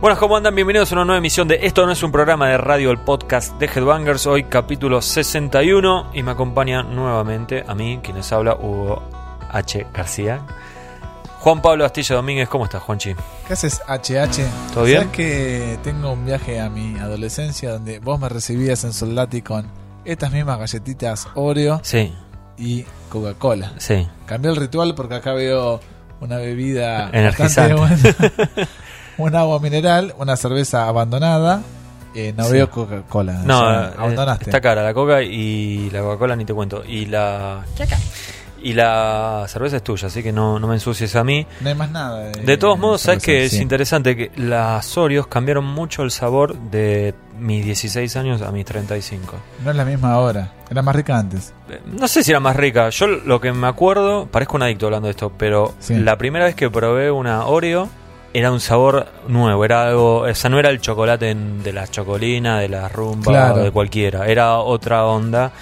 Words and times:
Buenas, 0.00 0.18
¿cómo 0.18 0.36
andan? 0.36 0.54
Bienvenidos 0.54 0.90
a 0.92 0.94
una 0.94 1.04
nueva 1.04 1.18
emisión 1.18 1.46
de 1.46 1.60
Esto 1.66 1.84
no 1.84 1.92
es 1.92 2.02
un 2.02 2.10
programa 2.10 2.48
de 2.48 2.56
radio, 2.56 2.90
el 2.90 2.98
podcast 2.98 3.58
de 3.58 3.66
Headbangers, 3.66 4.26
hoy 4.26 4.44
capítulo 4.44 5.02
61 5.02 6.10
y 6.14 6.22
me 6.22 6.30
acompaña 6.30 6.82
nuevamente 6.82 7.64
a 7.66 7.74
mí, 7.74 8.00
quien 8.02 8.16
les 8.16 8.32
habla, 8.32 8.54
Hugo 8.54 9.02
H. 9.50 9.86
García. 9.92 10.40
Juan 11.40 11.60
Pablo 11.60 11.84
Astilla 11.84 12.16
Domínguez, 12.16 12.48
¿cómo 12.48 12.64
estás, 12.64 12.82
Juanchi? 12.82 13.14
¿Qué 13.46 13.52
haces, 13.52 13.80
HH? 13.86 14.72
¿Todo 14.72 14.84
bien? 14.84 14.98
¿Sabes 15.00 15.12
que 15.16 15.78
tengo 15.82 16.12
un 16.12 16.24
viaje 16.24 16.60
a 16.60 16.70
mi 16.70 16.98
adolescencia 16.98 17.70
donde 17.72 17.98
vos 17.98 18.18
me 18.18 18.28
recibías 18.30 18.84
en 18.84 18.92
Soldati 18.94 19.42
con 19.42 19.66
estas 20.06 20.32
mismas 20.32 20.58
galletitas 20.58 21.28
Oreo 21.34 21.80
Sí, 21.82 22.14
y 22.56 22.84
Coca-Cola? 23.10 23.72
sí. 23.76 24.08
Cambié 24.24 24.50
el 24.50 24.56
ritual 24.56 24.94
porque 24.94 25.16
acá 25.16 25.32
veo 25.34 25.80
una 26.20 26.36
bebida 26.36 27.10
Energizante. 27.12 27.74
bastante 27.74 28.14
buena. 28.14 28.68
un 29.18 29.34
agua 29.36 29.58
mineral, 29.60 30.14
una 30.18 30.36
cerveza 30.36 30.86
abandonada. 30.88 31.62
Eh, 32.14 32.34
no 32.36 32.44
Sí. 32.44 32.52
veo 32.54 32.70
Coca-Cola. 32.70 33.42
No, 33.44 33.58
o 33.58 33.60
sea, 33.70 33.88
eh, 33.90 33.92
abandonaste. 33.98 34.44
está 34.46 34.60
cara 34.60 34.82
la 34.82 34.92
coca 34.92 35.22
y 35.22 35.88
la 35.90 36.00
Coca-Cola 36.00 36.34
ni 36.36 36.44
te 36.44 36.52
cuento. 36.54 36.82
Y 36.86 37.06
la... 37.06 37.64
Y 38.62 38.74
la 38.74 39.46
cerveza 39.48 39.76
es 39.78 39.82
tuya, 39.82 40.08
así 40.08 40.22
que 40.22 40.32
no, 40.32 40.58
no 40.58 40.66
me 40.68 40.74
ensucies 40.74 41.16
a 41.16 41.24
mí. 41.24 41.46
No 41.62 41.70
hay 41.70 41.74
más 41.74 41.90
nada. 41.90 42.18
De, 42.24 42.42
De 42.42 42.56
todos 42.58 42.78
modos, 42.78 43.00
sabes 43.00 43.22
que 43.22 43.44
es 43.46 43.54
interesante 43.54 44.14
que 44.14 44.30
las 44.36 44.98
Oreos 44.98 45.28
cambiaron 45.28 45.64
mucho 45.64 46.02
el 46.02 46.10
sabor 46.10 46.58
de 46.58 47.14
mis 47.38 47.64
16 47.64 48.14
años 48.16 48.42
a 48.42 48.52
mis 48.52 48.66
35. 48.66 49.34
No 49.64 49.70
es 49.70 49.76
la 49.76 49.86
misma 49.86 50.12
ahora. 50.12 50.52
Era 50.70 50.82
más 50.82 50.94
rica 50.94 51.16
antes. 51.18 51.54
Eh, 51.70 51.80
No 51.86 52.06
sé 52.06 52.22
si 52.22 52.32
era 52.32 52.40
más 52.40 52.54
rica. 52.54 52.90
Yo 52.90 53.06
lo 53.06 53.40
que 53.40 53.50
me 53.50 53.66
acuerdo, 53.66 54.26
parezco 54.26 54.56
un 54.56 54.62
adicto 54.64 54.86
hablando 54.86 55.06
de 55.06 55.12
esto, 55.12 55.32
pero 55.38 55.72
Sí. 55.78 55.94
la 55.94 56.18
primera 56.18 56.44
vez 56.44 56.54
que 56.54 56.68
probé 56.68 57.10
una 57.10 57.46
Oreo 57.46 57.88
era 58.32 58.50
un 58.52 58.60
sabor 58.60 59.06
nuevo. 59.28 59.64
Era 59.64 59.88
algo, 59.88 60.20
o 60.20 60.34
sea, 60.34 60.50
no 60.50 60.58
era 60.58 60.70
el 60.70 60.80
chocolate 60.80 61.30
en- 61.30 61.62
de 61.62 61.72
la 61.72 61.86
chocolina, 61.88 62.58
de 62.60 62.68
la 62.68 62.88
rumba 62.88 63.24
Claro. 63.32 63.54
o 63.54 63.58
de 63.58 63.70
cualquiera. 63.70 64.26
Era 64.26 64.58
otra 64.58 65.04
onda. 65.06 65.52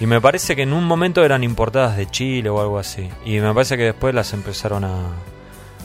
Y 0.00 0.06
me 0.06 0.20
parece 0.20 0.54
que 0.54 0.62
en 0.62 0.72
un 0.72 0.84
momento 0.84 1.24
eran 1.24 1.42
importadas 1.42 1.96
de 1.96 2.06
Chile 2.08 2.48
o 2.50 2.60
algo 2.60 2.78
así. 2.78 3.08
Y 3.24 3.38
me 3.40 3.52
parece 3.52 3.76
que 3.76 3.84
después 3.84 4.14
las 4.14 4.32
empezaron 4.32 4.84
a. 4.84 4.94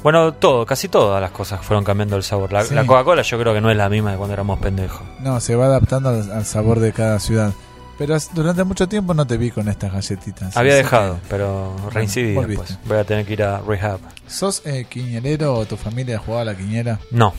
Bueno, 0.04 0.34
todo, 0.34 0.66
casi 0.66 0.90
todas 0.90 1.22
las 1.22 1.32
cosas 1.32 1.66
fueron 1.66 1.84
cambiando 1.86 2.18
el 2.18 2.24
sabor. 2.24 2.52
La, 2.52 2.64
Sí. 2.66 2.76
la 2.76 2.86
Coca-Cola 2.86 3.22
yo 3.22 3.40
creo 3.40 3.54
que 3.54 3.62
no 3.62 3.72
es 3.72 3.78
la 3.78 3.88
misma 3.90 4.12
de 4.12 4.18
cuando 4.18 4.34
éramos 4.34 4.60
pendejos. 4.60 5.02
No, 5.22 5.40
se 5.40 5.56
va 5.56 5.66
adaptando 5.68 6.10
al, 6.10 6.30
al 6.30 6.46
sabor 6.46 6.80
de 6.82 6.92
cada 6.92 7.20
ciudad. 7.20 7.54
Pero 7.98 8.18
durante 8.34 8.64
mucho 8.64 8.88
tiempo 8.88 9.14
no 9.14 9.26
te 9.28 9.38
vi 9.38 9.52
con 9.52 9.68
estas 9.70 9.94
galletitas. 9.94 10.58
Había 10.58 10.76
dejado, 10.76 11.16
que- 11.16 11.22
pero 11.30 11.76
reincidí 11.92 12.34
volviste. 12.34 12.64
después. 12.68 12.88
Voy 12.90 12.98
a 12.98 13.04
tener 13.04 13.26
que 13.26 13.34
ir 13.34 13.44
a 13.44 13.60
rehab. 13.62 14.00
¿Sos 14.28 14.62
eh, 14.66 14.86
quiñelero 14.90 15.54
o 15.54 15.66
tu 15.66 15.78
familia 15.78 16.18
jugaba 16.18 16.42
a 16.42 16.46
la 16.46 16.56
quiñera? 16.56 17.00
No. 17.12 17.34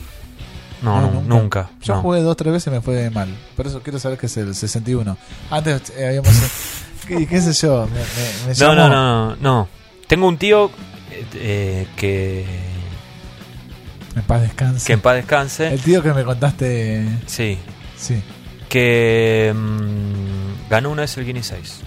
No, 0.81 1.01
nunca. 1.01 1.21
nunca. 1.27 1.69
Yo 1.81 1.95
no. 1.95 2.01
jugué 2.01 2.19
dos 2.21 2.37
tres 2.37 2.53
veces 2.53 2.67
y 2.67 2.69
me 2.75 2.81
fue 2.81 3.09
mal. 3.09 3.29
Por 3.55 3.65
eso 3.67 3.81
quiero 3.81 3.97
saber 3.99 4.17
qué 4.17 4.27
es 4.27 4.37
el 4.37 4.53
61. 4.55 5.17
Antes 5.49 5.91
eh, 5.97 6.07
habíamos... 6.07 6.31
¿qué, 7.07 7.25
qué 7.27 7.41
sé 7.41 7.53
yo? 7.53 7.87
Me, 7.87 7.99
me- 7.99 8.53
me 8.53 8.59
No, 8.59 8.75
no, 8.75 8.89
no, 8.89 9.35
no. 9.37 9.67
Tengo 10.07 10.27
un 10.27 10.37
tío 10.37 10.69
eh, 11.11 11.25
eh, 11.35 11.87
que, 11.95 12.45
En 14.15 14.21
paz 14.23 14.41
descanse. 14.41 14.85
que 14.87 14.93
en 14.93 15.01
paz 15.01 15.15
descanse. 15.15 15.67
El 15.73 15.81
tío 15.81 16.01
que 16.03 16.13
me 16.13 16.23
contaste... 16.23 17.05
Sí. 17.25 17.57
Sí. 17.97 18.21
Que 18.69 19.53
mm, 19.55 20.34
ganó 20.69 20.89
una 20.91 21.01
vez 21.03 21.17
el 21.17 21.25
Guinea 21.25 21.43
6. 21.43 21.79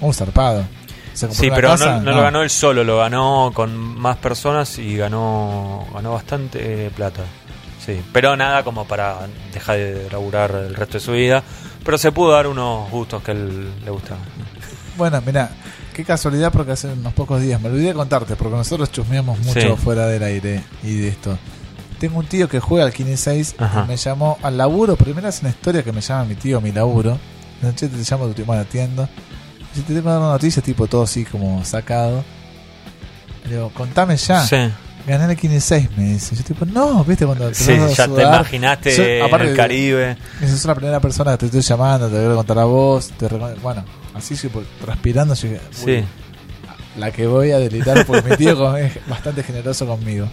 Un 0.00 0.12
zarpado. 0.14 0.64
Se 1.12 1.26
compró 1.28 1.40
Sí, 1.42 1.46
una 1.46 1.56
pero 1.56 1.68
casa, 1.70 1.96
no, 1.98 2.02
no 2.02 2.12
lo 2.16 2.22
ganó 2.22 2.42
él 2.42 2.50
solo, 2.50 2.82
lo 2.84 2.98
ganó 2.98 3.52
con 3.54 3.76
más 3.76 4.16
personas 4.16 4.78
y 4.78 4.96
ganó, 4.96 5.86
ganó 5.94 6.12
bastante 6.12 6.86
eh, 6.86 6.90
plata. 6.90 7.22
Sí, 7.84 8.00
pero 8.12 8.36
nada 8.36 8.64
como 8.64 8.84
para 8.86 9.18
dejar 9.52 9.76
de 9.76 10.08
laburar 10.10 10.50
el 10.52 10.74
resto 10.74 10.94
de 10.94 11.00
su 11.00 11.12
vida. 11.12 11.42
Pero 11.84 11.98
se 11.98 12.10
pudo 12.12 12.32
dar 12.32 12.46
unos 12.46 12.90
gustos 12.90 13.22
que 13.22 13.32
él 13.32 13.70
le 13.84 13.90
gustaban. 13.90 14.24
Bueno, 14.96 15.20
mira, 15.24 15.50
qué 15.92 16.02
casualidad 16.02 16.50
porque 16.50 16.72
hace 16.72 16.88
unos 16.88 17.12
pocos 17.12 17.40
días 17.42 17.60
me 17.60 17.68
olvidé 17.68 17.88
de 17.88 17.94
contarte 17.94 18.36
porque 18.36 18.56
nosotros 18.56 18.90
chusmeamos 18.90 19.38
mucho 19.40 19.60
Sí. 19.60 19.82
fuera 19.82 20.06
del 20.06 20.22
aire 20.22 20.64
y 20.82 20.96
de 20.96 21.08
esto. 21.08 21.38
Tengo 22.00 22.18
un 22.18 22.26
tío 22.26 22.48
que 22.48 22.58
juega 22.58 22.86
al 22.86 22.92
Kine 22.92 23.16
6 23.16 23.54
Ajá. 23.58 23.82
y 23.84 23.88
me 23.88 23.96
llamó 23.96 24.38
al 24.42 24.56
laburo. 24.56 24.96
Primero 24.96 25.28
es 25.28 25.40
una 25.42 25.50
historia 25.50 25.82
que 25.82 25.92
me 25.92 26.00
llama 26.00 26.24
mi 26.24 26.34
tío 26.34 26.60
mi 26.60 26.72
laburo. 26.72 27.18
Me 27.64 27.72
dice, 27.72 27.88
"Che, 27.90 27.96
te 27.96 28.10
llamo 28.10 28.26
tu 28.28 28.34
tío, 28.34 28.44
bueno, 28.44 28.62
atiendo. 28.62 29.08
Y 29.76 29.80
te 29.80 29.94
tengo 29.94 30.10
una 30.10 30.20
noticia, 30.32 30.62
tipo 30.62 30.86
todo 30.86 31.02
así 31.02 31.24
como 31.24 31.64
sacado. 31.64 32.24
Le 33.46 33.56
digo, 33.56 33.70
contame 33.74 34.16
ya. 34.16 34.44
Sí, 34.46 34.56
Gané 35.06 35.30
el 35.32 35.36
Kine 35.38 35.60
6, 35.60 35.88
me 35.98 36.04
dice. 36.14 36.34
Yo 36.34 36.42
tipo, 36.44 36.64
no, 36.64 37.04
viste 37.04 37.26
cuando 37.26 37.48
te 37.48 37.54
sí 37.54 37.72
a 37.72 37.88
ya 37.88 38.04
te 38.06 38.10
sudar? 38.12 38.34
imaginaste 38.36 38.96
Yo, 38.96 39.04
en 39.04 39.22
aparte 39.22 39.46
el 39.48 39.52
de- 39.52 39.56
Caribe. 39.56 40.16
Me 40.40 40.46
dice, 40.46 40.56
sos 40.56 40.64
la 40.64 40.74
primera 40.74 41.00
persona 41.00 41.32
que 41.32 41.38
te 41.38 41.46
estoy 41.46 41.60
llamando, 41.60 42.08
te 42.08 42.22
voy 42.24 42.32
a 42.32 42.36
contar 42.36 42.58
a 42.60 42.64
vos. 42.64 43.08
Te 43.18 43.28
recon-". 43.28 43.60
bueno, 43.62 43.84
así 44.14 44.34
transpirando, 44.82 45.34
yo 45.34 45.48
dije, 45.48 45.60
"Uy, 45.84 45.98
Sí. 46.00 46.04
la 46.98 47.10
que 47.10 47.26
voy 47.26 47.50
a 47.50 47.58
delitar 47.58 48.06
porque 48.06 48.30
mi 48.30 48.36
tío 48.36 48.76
es 48.78 49.06
bastante 49.08 49.42
generoso 49.42 49.84
conmigo. 49.86 50.26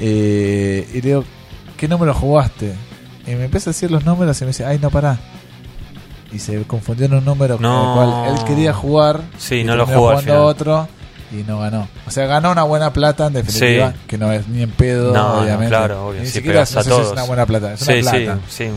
Eh, 0.00 0.88
y 0.90 0.94
le 0.94 1.00
digo, 1.00 1.24
¿qué 1.76 1.86
número 1.86 2.14
jugaste? 2.14 2.74
Y 3.26 3.32
me 3.34 3.44
empieza 3.44 3.70
a 3.70 3.72
decir 3.72 3.90
los 3.90 4.04
números 4.04 4.40
y 4.40 4.44
me 4.44 4.48
dice, 4.48 4.64
ay, 4.64 4.78
no, 4.80 4.90
pará. 4.90 5.18
Y 6.32 6.38
se 6.38 6.62
confundió 6.62 7.06
en 7.06 7.14
un 7.14 7.24
número 7.24 7.56
con 7.56 7.66
el 7.66 7.72
cual 7.94 8.34
él 8.38 8.44
quería 8.44 8.72
jugar. 8.72 9.20
Sí, 9.38 9.56
y 9.56 9.64
no 9.64 9.74
lo 9.76 9.86
jugó 9.86 10.10
al 10.10 10.18
final. 10.20 10.36
otro 10.38 10.88
y 11.32 11.42
no 11.44 11.58
ganó. 11.60 11.88
O 12.06 12.10
sea, 12.10 12.26
ganó 12.26 12.50
una 12.52 12.62
buena 12.64 12.92
plata 12.92 13.26
en 13.26 13.32
definitiva, 13.34 13.92
Sí. 13.92 13.98
que 14.06 14.18
no 14.18 14.32
es 14.32 14.46
ni 14.48 14.62
en 14.62 14.70
pedo, 14.70 15.12
No, 15.12 15.34
no, 15.36 15.40
obviamente. 15.42 15.68
claro, 15.70 16.08
obvio, 16.08 16.20
Ni 16.20 16.26
sí, 16.26 16.32
siquiera 16.34 16.62
a 16.62 16.66
si 16.66 16.78
es 16.78 16.86
todos. 16.86 17.12
una 17.12 17.24
buena 17.24 17.46
plata, 17.46 17.72
es 17.74 17.80
Sí, 17.80 17.92
una 18.00 18.10
sí, 18.10 18.24
plata. 18.24 18.40
sí. 18.48 18.68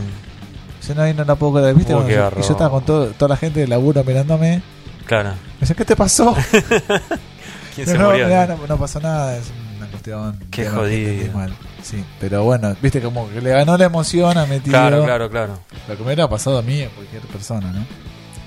Yo 0.88 0.94
no, 0.94 1.02
ahí 1.02 1.14
no 1.14 1.24
la 1.24 1.34
puedo 1.36 1.54
creer, 1.54 1.74
¿viste? 1.74 1.94
Uy, 1.94 2.02
yo- 2.12 2.30
y 2.36 2.42
yo 2.42 2.52
estaba 2.52 2.70
con 2.70 2.84
todo- 2.84 3.06
toda 3.08 3.28
la 3.30 3.36
gente 3.36 3.60
de 3.60 3.66
laburo 3.68 4.02
mirándome. 4.04 4.60
Claro. 5.06 5.30
Me 5.30 5.60
dice, 5.60 5.74
¿qué 5.74 5.84
te 5.84 5.96
pasó? 5.96 6.34
¿Quién 7.74 7.86
se 7.86 7.98
no, 7.98 8.06
murió? 8.10 8.26
mirá, 8.26 8.46
no, 8.46 8.58
no 8.68 8.76
pasó 8.76 9.00
nada, 9.00 9.36
es 9.36 9.50
una 9.78 9.86
cuestión. 9.88 10.38
Qué 10.50 10.66
jodido. 10.68 11.32
mal. 11.36 11.54
Sí, 11.84 12.02
pero 12.18 12.42
bueno, 12.44 12.74
viste 12.82 13.00
como 13.02 13.28
que 13.30 13.40
le 13.40 13.50
ganó 13.50 13.76
la 13.76 13.84
emoción 13.84 14.36
a 14.38 14.46
mi 14.46 14.58
tío. 14.58 14.72
Claro, 14.72 15.04
claro, 15.04 15.30
claro. 15.30 15.58
Lo 15.86 15.94
que 15.94 16.00
me 16.00 16.06
hubiera 16.06 16.28
pasado 16.28 16.58
a 16.58 16.62
mí 16.62 16.82
a 16.82 16.88
cualquier 16.88 17.22
persona, 17.22 17.70
¿no? 17.70 17.84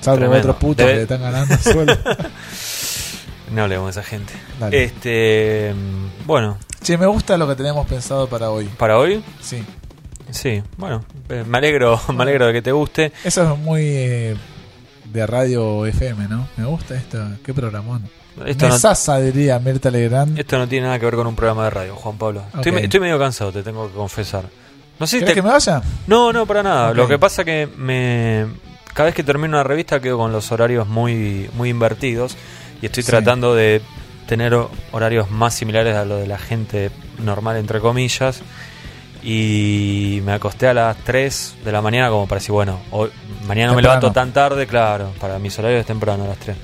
Salvo 0.01 0.29
otros 0.31 0.55
putos 0.57 0.85
Debe- 0.85 0.89
que 0.89 0.95
le 0.95 1.01
están 1.03 1.21
ganando 1.21 1.53
el 1.53 1.59
suelo. 1.61 1.97
No 3.53 3.63
hablemos 3.63 3.95
de 3.95 4.01
esa 4.01 4.09
gente. 4.09 4.33
Dale. 4.59 4.83
Este, 4.83 5.73
mm, 5.73 6.25
bueno, 6.27 6.57
Che, 6.83 6.97
me 6.97 7.05
gusta 7.05 7.37
lo 7.37 7.47
que 7.47 7.55
tenemos 7.55 7.87
pensado 7.87 8.27
para 8.27 8.49
hoy. 8.49 8.65
para 8.77 8.97
hoy, 8.97 9.23
Sí. 9.41 9.63
sí, 10.31 10.61
bueno, 10.77 11.03
eh, 11.29 11.45
me 11.47 11.57
alegro, 11.57 11.99
me 12.13 12.23
alegro 12.23 12.47
de 12.47 12.53
que 12.53 12.61
te 12.61 12.71
guste. 12.73 13.13
Eso 13.23 13.53
es 13.53 13.59
muy 13.59 13.81
eh, 13.85 14.35
de 15.05 15.27
radio 15.27 15.85
FM, 15.85 16.27
¿no? 16.27 16.47
Me 16.57 16.65
gusta 16.65 16.95
esto. 16.95 17.25
Qué 17.45 17.53
programón. 17.53 18.03
Esto 18.45 18.67
no, 18.67 18.73
Mesaza, 18.73 19.19
diría 19.19 19.57
Mirta 19.59 19.89
Legrand. 19.89 20.37
esto 20.39 20.57
no 20.57 20.67
tiene 20.67 20.85
nada 20.87 20.99
que 20.99 21.05
ver 21.05 21.15
con 21.15 21.25
un 21.27 21.35
programa 21.35 21.63
de 21.65 21.69
radio, 21.71 21.95
Juan 21.95 22.17
Pablo. 22.17 22.43
Estoy, 22.55 22.99
medio 22.99 23.17
cansado, 23.19 23.51
te 23.51 23.63
tengo 23.63 23.87
que 23.87 23.93
confesar. 23.95 24.45
No 24.99 25.05
sé 25.07 25.17
si 25.17 25.19
¿Querés 25.19 25.33
te- 25.35 25.35
que 25.35 25.41
me 25.43 25.49
vaya? 25.53 25.81
No, 26.07 26.31
no, 26.33 26.45
para 26.45 26.63
nada. 26.63 26.93
Lo 26.93 27.07
que 27.07 27.17
pasa 27.19 27.43
que 27.45 27.67
me 27.77 28.45
cada 28.93 29.05
vez 29.07 29.15
que 29.15 29.23
termino 29.23 29.49
una 29.57 29.63
revista 29.63 29.99
quedo 29.99 30.17
con 30.17 30.31
los 30.31 30.51
horarios 30.51 30.87
muy 30.87 31.49
muy 31.53 31.69
invertidos 31.69 32.35
y 32.81 32.87
estoy 32.87 33.03
Sí. 33.03 33.11
tratando 33.11 33.53
de 33.53 33.81
tener 34.27 34.53
ho- 34.55 34.71
horarios 34.91 35.29
más 35.29 35.53
similares 35.53 35.95
a 35.95 36.03
lo 36.03 36.17
de 36.17 36.25
la 36.27 36.37
gente 36.39 36.89
normal 37.19 37.57
entre 37.57 37.79
comillas 37.79 38.41
y 39.23 40.21
me 40.23 40.33
acosté 40.33 40.67
a 40.67 40.73
las 40.73 40.97
3 40.97 41.55
de 41.63 41.71
la 41.71 41.81
mañana 41.81 42.09
como 42.09 42.27
para 42.27 42.39
decir, 42.39 42.51
bueno, 42.53 42.79
hoy, 42.91 43.09
mañana 43.47 43.67
no 43.67 43.75
me 43.75 43.81
Temprano. 43.81 43.99
levanto 44.01 44.11
tan 44.11 44.31
tarde, 44.31 44.67
claro, 44.67 45.11
para 45.19 45.37
mis 45.39 45.57
horarios 45.59 45.81
es 45.81 45.85
temprano 45.87 46.23
a 46.23 46.27
las 46.27 46.37
3 46.37 46.55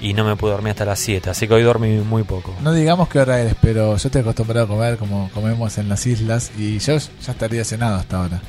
y 0.00 0.14
no 0.14 0.24
me 0.24 0.36
pude 0.36 0.52
dormir 0.52 0.70
hasta 0.70 0.84
las 0.84 0.98
7, 0.98 1.30
así 1.30 1.46
que 1.46 1.54
hoy 1.54 1.62
dormí 1.62 1.98
muy 1.98 2.22
poco. 2.22 2.54
No 2.62 2.72
digamos 2.72 3.08
qué 3.08 3.18
hora 3.18 3.40
eres, 3.40 3.54
pero 3.60 3.96
yo 3.96 4.08
estoy 4.08 4.20
acostumbrado 4.22 4.66
a 4.66 4.68
comer 4.68 4.96
como 4.96 5.30
comemos 5.34 5.76
en 5.78 5.88
las 5.88 6.06
islas 6.06 6.50
y 6.58 6.78
yo 6.78 6.96
ya 6.96 7.32
estaría 7.32 7.64
cenado 7.64 7.96
hasta 7.96 8.18
ahora. 8.22 8.40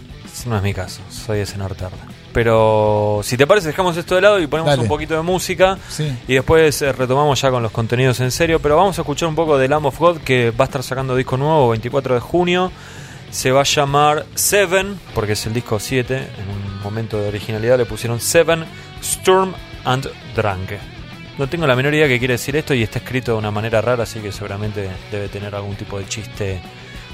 No 0.45 0.57
es 0.57 0.63
mi 0.63 0.73
caso, 0.73 1.01
soy 1.09 1.39
de 1.39 1.45
cenar 1.45 1.75
tarde. 1.75 1.97
Pero 2.33 3.19
si 3.23 3.37
te 3.37 3.45
parece, 3.45 3.67
dejamos 3.67 3.95
esto 3.97 4.15
de 4.15 4.21
lado 4.21 4.39
y 4.39 4.47
ponemos 4.47 4.71
Dale. 4.71 4.83
un 4.83 4.87
poquito 4.87 5.15
de 5.15 5.21
música. 5.21 5.77
Sí. 5.89 6.11
Y 6.27 6.35
después 6.35 6.81
eh, 6.81 6.91
retomamos 6.93 7.39
ya 7.41 7.51
con 7.51 7.61
los 7.61 7.71
contenidos 7.71 8.19
en 8.21 8.31
serio. 8.31 8.59
Pero 8.59 8.77
vamos 8.77 8.97
a 8.97 9.01
escuchar 9.01 9.27
un 9.27 9.35
poco 9.35 9.57
de 9.57 9.67
Lamb 9.67 9.85
of 9.87 9.99
God, 9.99 10.17
que 10.19 10.51
va 10.51 10.65
a 10.65 10.67
estar 10.67 10.81
sacando 10.83 11.15
disco 11.15 11.37
nuevo 11.37 11.69
24 11.69 12.15
de 12.15 12.21
junio. 12.21 12.71
Se 13.29 13.51
va 13.51 13.61
a 13.61 13.65
llamar 13.65 14.25
Seven, 14.35 14.99
porque 15.13 15.33
es 15.33 15.45
el 15.45 15.53
disco 15.53 15.79
7. 15.79 16.15
En 16.15 16.23
un 16.49 16.81
momento 16.81 17.19
de 17.19 17.27
originalidad 17.27 17.77
le 17.77 17.85
pusieron 17.85 18.19
Seven, 18.19 18.65
Storm 19.01 19.53
and 19.83 20.09
Drunk. 20.35 20.71
No 21.37 21.47
tengo 21.47 21.65
la 21.65 21.75
menor 21.75 21.93
idea 21.93 22.07
qué 22.07 22.19
quiere 22.19 22.33
decir 22.33 22.55
esto 22.55 22.73
y 22.73 22.83
está 22.83 22.99
escrito 22.99 23.31
de 23.33 23.37
una 23.37 23.51
manera 23.51 23.81
rara, 23.81 24.03
así 24.03 24.19
que 24.19 24.31
seguramente 24.31 24.89
debe 25.11 25.27
tener 25.29 25.55
algún 25.55 25.75
tipo 25.75 25.97
de 25.97 26.05
chiste 26.05 26.61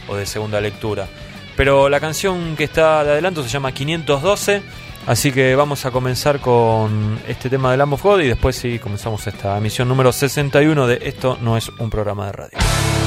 o 0.08 0.16
de 0.16 0.26
segunda 0.26 0.60
lectura. 0.60 1.08
Pero 1.56 1.90
la 1.90 2.00
canción 2.00 2.56
que 2.56 2.66
está 2.66 3.04
de 3.04 3.12
adelanto 3.12 3.44
se 3.44 3.50
llama 3.50 3.72
512. 3.72 4.62
Así 5.08 5.32
que 5.32 5.56
vamos 5.56 5.86
a 5.86 5.92
comenzar 5.92 6.40
con 6.42 7.18
este 7.28 7.50
tema 7.50 7.72
de 7.72 7.78
Lamb 7.78 7.94
of 7.94 8.04
God 8.04 8.20
y 8.20 8.28
después 8.28 8.58
sí 8.58 8.78
comenzamos 8.78 9.26
esta 9.26 9.58
emisión 9.58 9.88
número 9.88 10.12
61 10.12 10.86
de 10.86 11.00
Esto 11.02 11.38
no 11.42 11.56
es 11.56 11.70
un 11.80 11.90
programa 11.90 12.26
de 12.26 12.32
radio. 12.34 13.07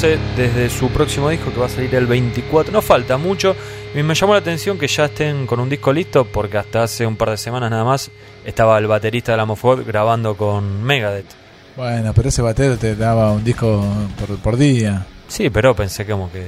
512 0.00 0.18
desde 0.36 0.70
su 0.70 0.88
próximo 0.90 1.28
disco 1.28 1.50
que 1.52 1.58
va 1.58 1.66
a 1.66 1.68
salir 1.68 1.92
el 1.94 2.06
24. 2.06 2.72
No 2.72 2.82
falta 2.82 3.16
mucho. 3.16 3.56
Y 3.94 4.02
me 4.02 4.14
llamó 4.14 4.34
la 4.34 4.38
atención 4.40 4.78
que 4.78 4.86
ya 4.86 5.06
estén 5.06 5.46
con 5.46 5.58
un 5.60 5.68
disco 5.68 5.92
listo 5.92 6.24
porque 6.24 6.56
hasta 6.58 6.84
hace 6.84 7.04
un 7.06 7.16
par 7.16 7.30
de 7.30 7.36
semanas 7.36 7.70
nada 7.70 7.84
más 7.84 8.10
estaba 8.44 8.78
el 8.78 8.86
baterista 8.86 9.32
de 9.32 9.38
Lamb 9.38 9.50
of 9.52 9.62
God 9.62 9.80
grabando 9.86 10.36
con 10.36 10.82
Megadeth. 10.84 11.26
Bueno, 11.76 12.12
pero 12.14 12.28
ese 12.28 12.42
batero 12.42 12.76
te 12.76 12.94
daba 12.96 13.32
un 13.32 13.42
disco 13.42 13.84
por, 14.18 14.36
por 14.38 14.56
día. 14.56 15.04
Sí, 15.26 15.50
pero 15.50 15.74
pensé 15.76 16.06
como 16.06 16.30
que... 16.32 16.46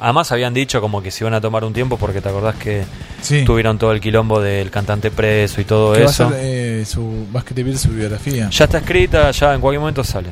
Además 0.00 0.30
habían 0.30 0.54
dicho 0.54 0.80
como 0.80 1.02
que 1.02 1.10
se 1.10 1.24
iban 1.24 1.34
a 1.34 1.40
tomar 1.40 1.64
un 1.64 1.72
tiempo 1.72 1.96
porque 1.96 2.20
te 2.20 2.28
acordás 2.28 2.54
que 2.56 2.84
Sí. 3.22 3.44
tuvieron 3.44 3.76
todo 3.78 3.92
el 3.92 4.00
quilombo 4.00 4.40
del 4.40 4.70
cantante 4.70 5.10
preso 5.10 5.60
y 5.60 5.64
todo 5.64 5.94
Que 5.94 6.00
va 6.00 6.06
a, 6.06 6.10
eso. 6.10 6.28
ser, 6.30 6.38
eh, 6.40 6.84
su, 6.86 7.26
a 7.34 7.38
escribir 7.38 7.76
su 7.78 7.88
biografía. 7.90 8.48
Ya 8.50 8.64
está 8.66 8.78
escrita, 8.78 9.30
ya 9.32 9.54
en 9.54 9.60
cualquier 9.60 9.80
momento 9.80 10.04
sale. 10.04 10.28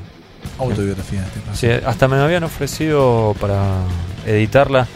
Autobiografía, 0.59 1.23
este 1.27 1.41
caso. 1.41 1.55
Sí, 1.57 1.69
hasta 1.87 2.09
me 2.09 2.17
habían 2.17 2.45
ofrecido 2.45 3.35
para 3.41 3.63
editarla, 4.27 4.87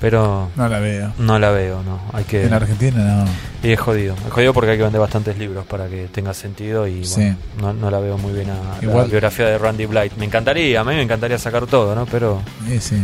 pero 0.00 0.50
No 0.56 0.68
la 0.68 0.78
veo. 0.80 1.12
no 1.18 1.38
la 1.38 1.50
veo, 1.50 1.82
no. 1.84 2.00
Hay 2.12 2.24
que 2.24 2.44
En 2.44 2.52
Argentina 2.52 3.24
no. 3.24 3.24
y 3.62 3.72
es 3.72 3.78
jodido, 3.80 4.14
es 4.26 4.32
jodido 4.32 4.52
porque 4.52 4.72
hay 4.72 4.76
que 4.76 4.82
vender 4.82 5.00
bastantes 5.00 5.38
libros 5.38 5.64
para 5.66 5.86
que 5.88 6.08
tenga 6.08 6.34
sentido 6.34 6.86
y 6.88 7.04
Sí. 7.04 7.20
bueno, 7.20 7.36
no, 7.60 7.72
no 7.74 7.90
la 7.90 8.00
veo 8.00 8.18
muy 8.18 8.32
bien 8.32 8.50
a 8.50 8.84
la 8.84 9.04
biografía 9.04 9.46
de 9.46 9.58
Randy 9.58 9.86
Blight. 9.86 10.14
Me 10.16 10.24
encantaría, 10.24 10.80
a 10.80 10.84
mí 10.84 10.94
me 10.94 11.02
encantaría 11.02 11.38
sacar 11.38 11.66
todo, 11.66 11.94
¿no? 11.94 12.06
Pero 12.06 12.42
Eh, 12.68 12.80
sí. 12.80 12.96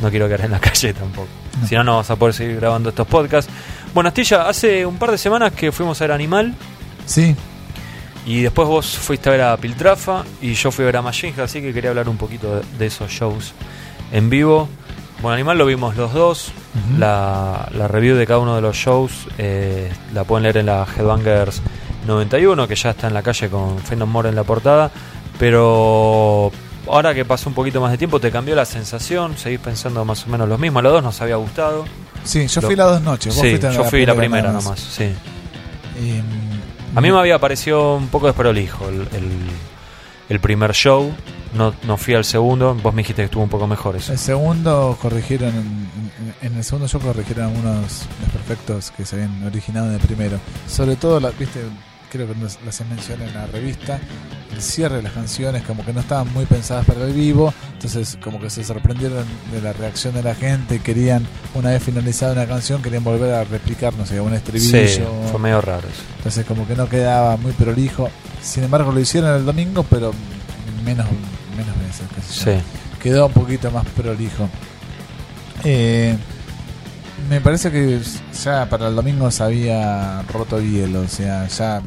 no 0.00 0.10
quiero 0.10 0.26
quedar 0.28 0.42
en 0.42 0.52
la 0.52 0.60
calle 0.60 0.94
tampoco. 0.94 1.28
No. 1.60 1.66
Si 1.66 1.74
no, 1.74 1.82
no 1.82 1.90
vamos 1.92 2.10
a 2.10 2.14
poder 2.16 2.34
seguir 2.34 2.56
grabando 2.56 2.90
estos 2.90 3.06
podcasts. 3.08 3.50
Bueno, 3.92 4.08
Astilla, 4.08 4.48
hace 4.48 4.86
un 4.86 4.96
par 4.96 5.10
de 5.10 5.18
semanas 5.18 5.52
que 5.52 5.72
fuimos 5.72 6.00
a 6.00 6.04
ver 6.04 6.12
Animal 6.12 6.54
Sí, 7.04 7.34
y 8.28 8.42
después 8.42 8.68
vos 8.68 8.86
fuiste 8.98 9.28
a 9.28 9.32
ver 9.32 9.40
a 9.42 9.56
Piltrafa 9.56 10.24
y 10.42 10.52
yo 10.54 10.70
fui 10.70 10.82
a 10.84 10.86
ver 10.86 10.96
a 10.98 11.02
Machine 11.02 11.34
así 11.42 11.60
que 11.62 11.72
quería 11.72 11.90
hablar 11.90 12.08
un 12.08 12.16
poquito 12.18 12.56
de, 12.56 12.62
de 12.78 12.86
esos 12.86 13.10
shows 13.10 13.52
en 14.12 14.28
vivo. 14.30 14.68
Bueno, 15.22 15.34
Animal 15.34 15.58
lo 15.58 15.66
vimos 15.66 15.96
los 15.96 16.12
dos. 16.12 16.52
La, 16.98 17.68
la 17.72 17.88
review 17.88 18.16
de 18.16 18.26
cada 18.26 18.38
uno 18.38 18.54
de 18.54 18.60
los 18.60 18.76
shows 18.76 19.12
eh, 19.38 19.90
la 20.14 20.22
pueden 20.24 20.44
leer 20.44 20.58
en 20.58 20.66
la 20.66 20.86
Headbangers 20.96 21.60
91, 22.06 22.68
que 22.68 22.76
ya 22.76 22.90
está 22.90 23.08
en 23.08 23.14
la 23.14 23.22
calle 23.22 23.48
con 23.48 23.76
No 23.96 24.06
More 24.06 24.28
en 24.28 24.36
la 24.36 24.44
portada. 24.44 24.90
Pero 25.38 26.52
ahora 26.86 27.14
que 27.14 27.24
pasó 27.24 27.48
un 27.48 27.54
poquito 27.54 27.80
más 27.80 27.90
de 27.90 27.98
tiempo, 27.98 28.20
¿te 28.20 28.30
cambió 28.30 28.54
la 28.54 28.64
sensación? 28.64 29.36
¿Seguís 29.36 29.58
pensando 29.60 30.04
más 30.04 30.24
o 30.26 30.30
menos 30.30 30.48
lo 30.48 30.56
mismo? 30.58 30.78
A 30.78 30.82
los 30.82 30.92
dos 30.92 31.02
nos 31.02 31.20
había 31.20 31.36
gustado. 31.36 31.84
sí, 32.24 32.46
yo 32.46 32.60
Lo- 32.60 32.68
fui 32.68 32.76
las 32.76 32.86
dos 32.88 33.02
noches. 33.02 33.34
Vos 33.34 33.42
Sí, 33.42 33.58
yo 33.60 33.84
fui 33.84 34.06
la 34.06 34.14
primera 34.14 34.52
nomás, 34.52 34.78
sí. 34.78 35.10
Y, 36.00 36.22
A 36.94 37.00
mí 37.00 37.10
me 37.12 37.18
había 37.18 37.38
parecido 37.38 37.96
un 37.96 38.08
poco 38.08 38.26
desprolijo 38.26 38.88
el, 38.88 39.08
el, 40.28 40.40
primer 40.40 40.72
show. 40.72 41.12
No, 41.54 41.72
fui 41.96 42.14
al 42.14 42.24
segundo. 42.24 42.74
Vos 42.74 42.92
me 42.94 43.02
dijiste 43.02 43.22
que 43.22 43.26
estuvo 43.26 43.42
un 43.42 43.48
poco 43.48 43.66
mejor 43.66 43.96
eso. 43.96 44.12
El 44.12 44.18
segundo 44.18 44.96
corrigieron, 45.00 45.48
en, 45.50 45.56
en- 45.62 46.34
en 46.52 46.56
el 46.56 46.64
segundo 46.64 46.88
show 46.88 47.00
corrigieron 47.00 47.46
algunos 47.46 48.06
desperfectos 48.20 48.90
que 48.90 49.04
se 49.04 49.16
habían 49.16 49.42
originado 49.46 49.86
en 49.88 49.94
el 49.94 50.00
primero. 50.00 50.38
Sobre 50.66 50.96
todo, 50.96 51.20
la, 51.20 51.30
viste, 51.30 51.60
creo 52.10 52.26
que 52.26 52.34
las 52.34 52.80
mencioné 52.88 53.26
en 53.26 53.34
la 53.34 53.46
revista, 53.46 53.98
el 54.52 54.62
cierre 54.62 54.96
de 54.96 55.02
las 55.02 55.12
canciones 55.12 55.62
como 55.62 55.84
que 55.84 55.92
no 55.92 56.00
estaban 56.00 56.32
muy 56.32 56.46
pensadas 56.46 56.84
para 56.86 57.04
el 57.04 57.12
vivo, 57.12 57.52
entonces 57.72 58.18
como 58.22 58.40
que 58.40 58.50
se 58.50 58.64
sorprendieron 58.64 59.24
de 59.52 59.60
la 59.60 59.72
reacción 59.72 60.14
de 60.14 60.22
la 60.22 60.34
gente 60.34 60.80
querían, 60.80 61.26
una 61.54 61.70
vez 61.70 61.82
finalizada 61.82 62.32
una 62.32 62.46
canción, 62.46 62.82
querían 62.82 63.04
volver 63.04 63.34
a 63.34 63.44
replicar, 63.44 63.94
no 63.94 64.06
sé, 64.06 64.20
un 64.20 64.34
estribillo. 64.34 64.88
Sí, 64.88 65.02
fue 65.30 65.40
medio 65.40 65.60
raro 65.60 65.86
eso. 65.88 66.02
Entonces 66.18 66.44
como 66.46 66.66
que 66.66 66.74
no 66.74 66.88
quedaba 66.88 67.36
muy 67.36 67.52
prolijo. 67.52 68.08
Sin 68.42 68.64
embargo 68.64 68.92
lo 68.92 69.00
hicieron 69.00 69.34
el 69.36 69.44
domingo, 69.44 69.84
pero 69.88 70.12
menos, 70.84 71.06
menos 71.56 71.74
veces. 71.78 72.06
Sí. 72.28 72.52
Quedó 73.02 73.26
un 73.26 73.32
poquito 73.32 73.70
más 73.70 73.84
prolijo. 73.86 74.48
Eh, 75.64 76.16
me 77.28 77.40
parece 77.40 77.70
que 77.70 78.00
ya 78.42 78.66
para 78.66 78.88
el 78.88 78.94
domingo 78.94 79.30
se 79.30 79.42
había 79.42 80.22
roto 80.22 80.58
el 80.58 80.70
hielo, 80.70 81.00
o 81.00 81.08
sea, 81.08 81.46
ya 81.48 81.82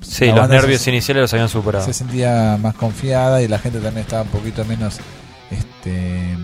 Sí, 0.00 0.26
los 0.32 0.48
nervios 0.48 0.80
se- 0.82 0.90
iniciales 0.90 1.22
los 1.22 1.32
habían 1.34 1.48
superado. 1.48 1.84
se 1.84 1.92
sentía 1.92 2.56
más 2.60 2.74
confiada 2.74 3.42
y 3.42 3.48
la 3.48 3.58
gente 3.58 3.80
también 3.80 4.04
estaba 4.06 4.22
un 4.22 4.28
poquito 4.28 4.64
menos 4.64 4.98
este, 5.50 6.36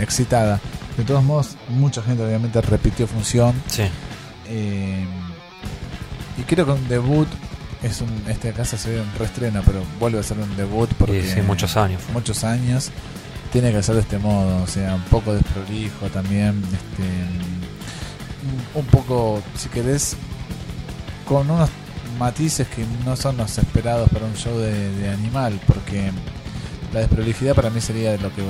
excitada. 0.00 0.60
De 0.96 1.04
todos 1.04 1.22
modos, 1.24 1.56
mucha 1.68 2.02
gente 2.02 2.24
obviamente 2.24 2.60
repitió 2.62 3.06
función. 3.06 3.52
Sí. 3.66 3.82
eh, 4.46 5.04
y 6.38 6.42
creo 6.42 6.66
que 6.66 6.72
un 6.72 6.88
debut 6.88 7.28
es 7.82 8.00
un. 8.00 8.08
Este 8.28 8.52
caso 8.52 8.76
se 8.76 8.90
ve 8.90 9.00
un 9.00 9.12
reestreno, 9.18 9.62
pero 9.64 9.82
vuelve 10.00 10.18
a 10.18 10.22
ser 10.22 10.38
un 10.38 10.56
debut 10.56 10.88
porque. 10.98 11.18
Y 11.20 11.22
sí, 11.28 11.40
muchos 11.42 11.76
años. 11.76 12.00
muchos 12.12 12.42
años. 12.44 12.90
Tiene 13.52 13.70
que 13.70 13.82
ser 13.84 13.94
de 13.94 14.00
este 14.00 14.18
modo, 14.18 14.62
o 14.64 14.66
sea, 14.66 14.96
un 14.96 15.02
poco 15.02 15.32
desprolijo 15.32 16.06
también. 16.08 16.60
Este, 16.72 17.04
un 18.74 18.84
poco, 18.86 19.40
si 19.56 19.68
querés, 19.68 20.16
con 21.24 21.48
unos 21.48 21.70
matices 22.18 22.66
que 22.68 22.84
no 23.04 23.16
son 23.16 23.36
los 23.36 23.56
esperados 23.58 24.08
para 24.10 24.24
un 24.26 24.34
show 24.34 24.56
de, 24.58 24.90
de 24.96 25.08
animal, 25.10 25.58
porque 25.66 26.10
la 26.92 27.00
desprolijidad 27.00 27.54
para 27.54 27.70
mí 27.70 27.80
sería 27.80 28.12
lo 28.16 28.32
que 28.34 28.42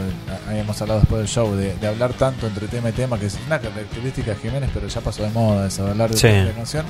habíamos 0.49 0.81
hablado 0.83 1.01
después 1.01 1.19
del 1.21 1.29
show, 1.29 1.55
de, 1.55 1.75
de 1.77 1.87
hablar 1.89 2.13
tanto 2.13 2.47
entre 2.47 2.69
tema 2.69 2.91
y 2.91 2.93
tema, 2.93 3.19
que 3.19 3.27
es 3.27 3.39
una 3.47 3.59
característica 3.59 4.33
de 4.33 4.37
Jiménez, 4.37 4.71
pero 4.75 4.87
ya 4.87 5.01
pasó 5.01 5.23
de 5.23 5.31
moda 5.31 5.67
eso, 5.67 5.87
hablar 5.87 6.11
de 6.11 6.17
Sí. 6.17 6.29
y 6.29 6.53
canción. 6.55 6.85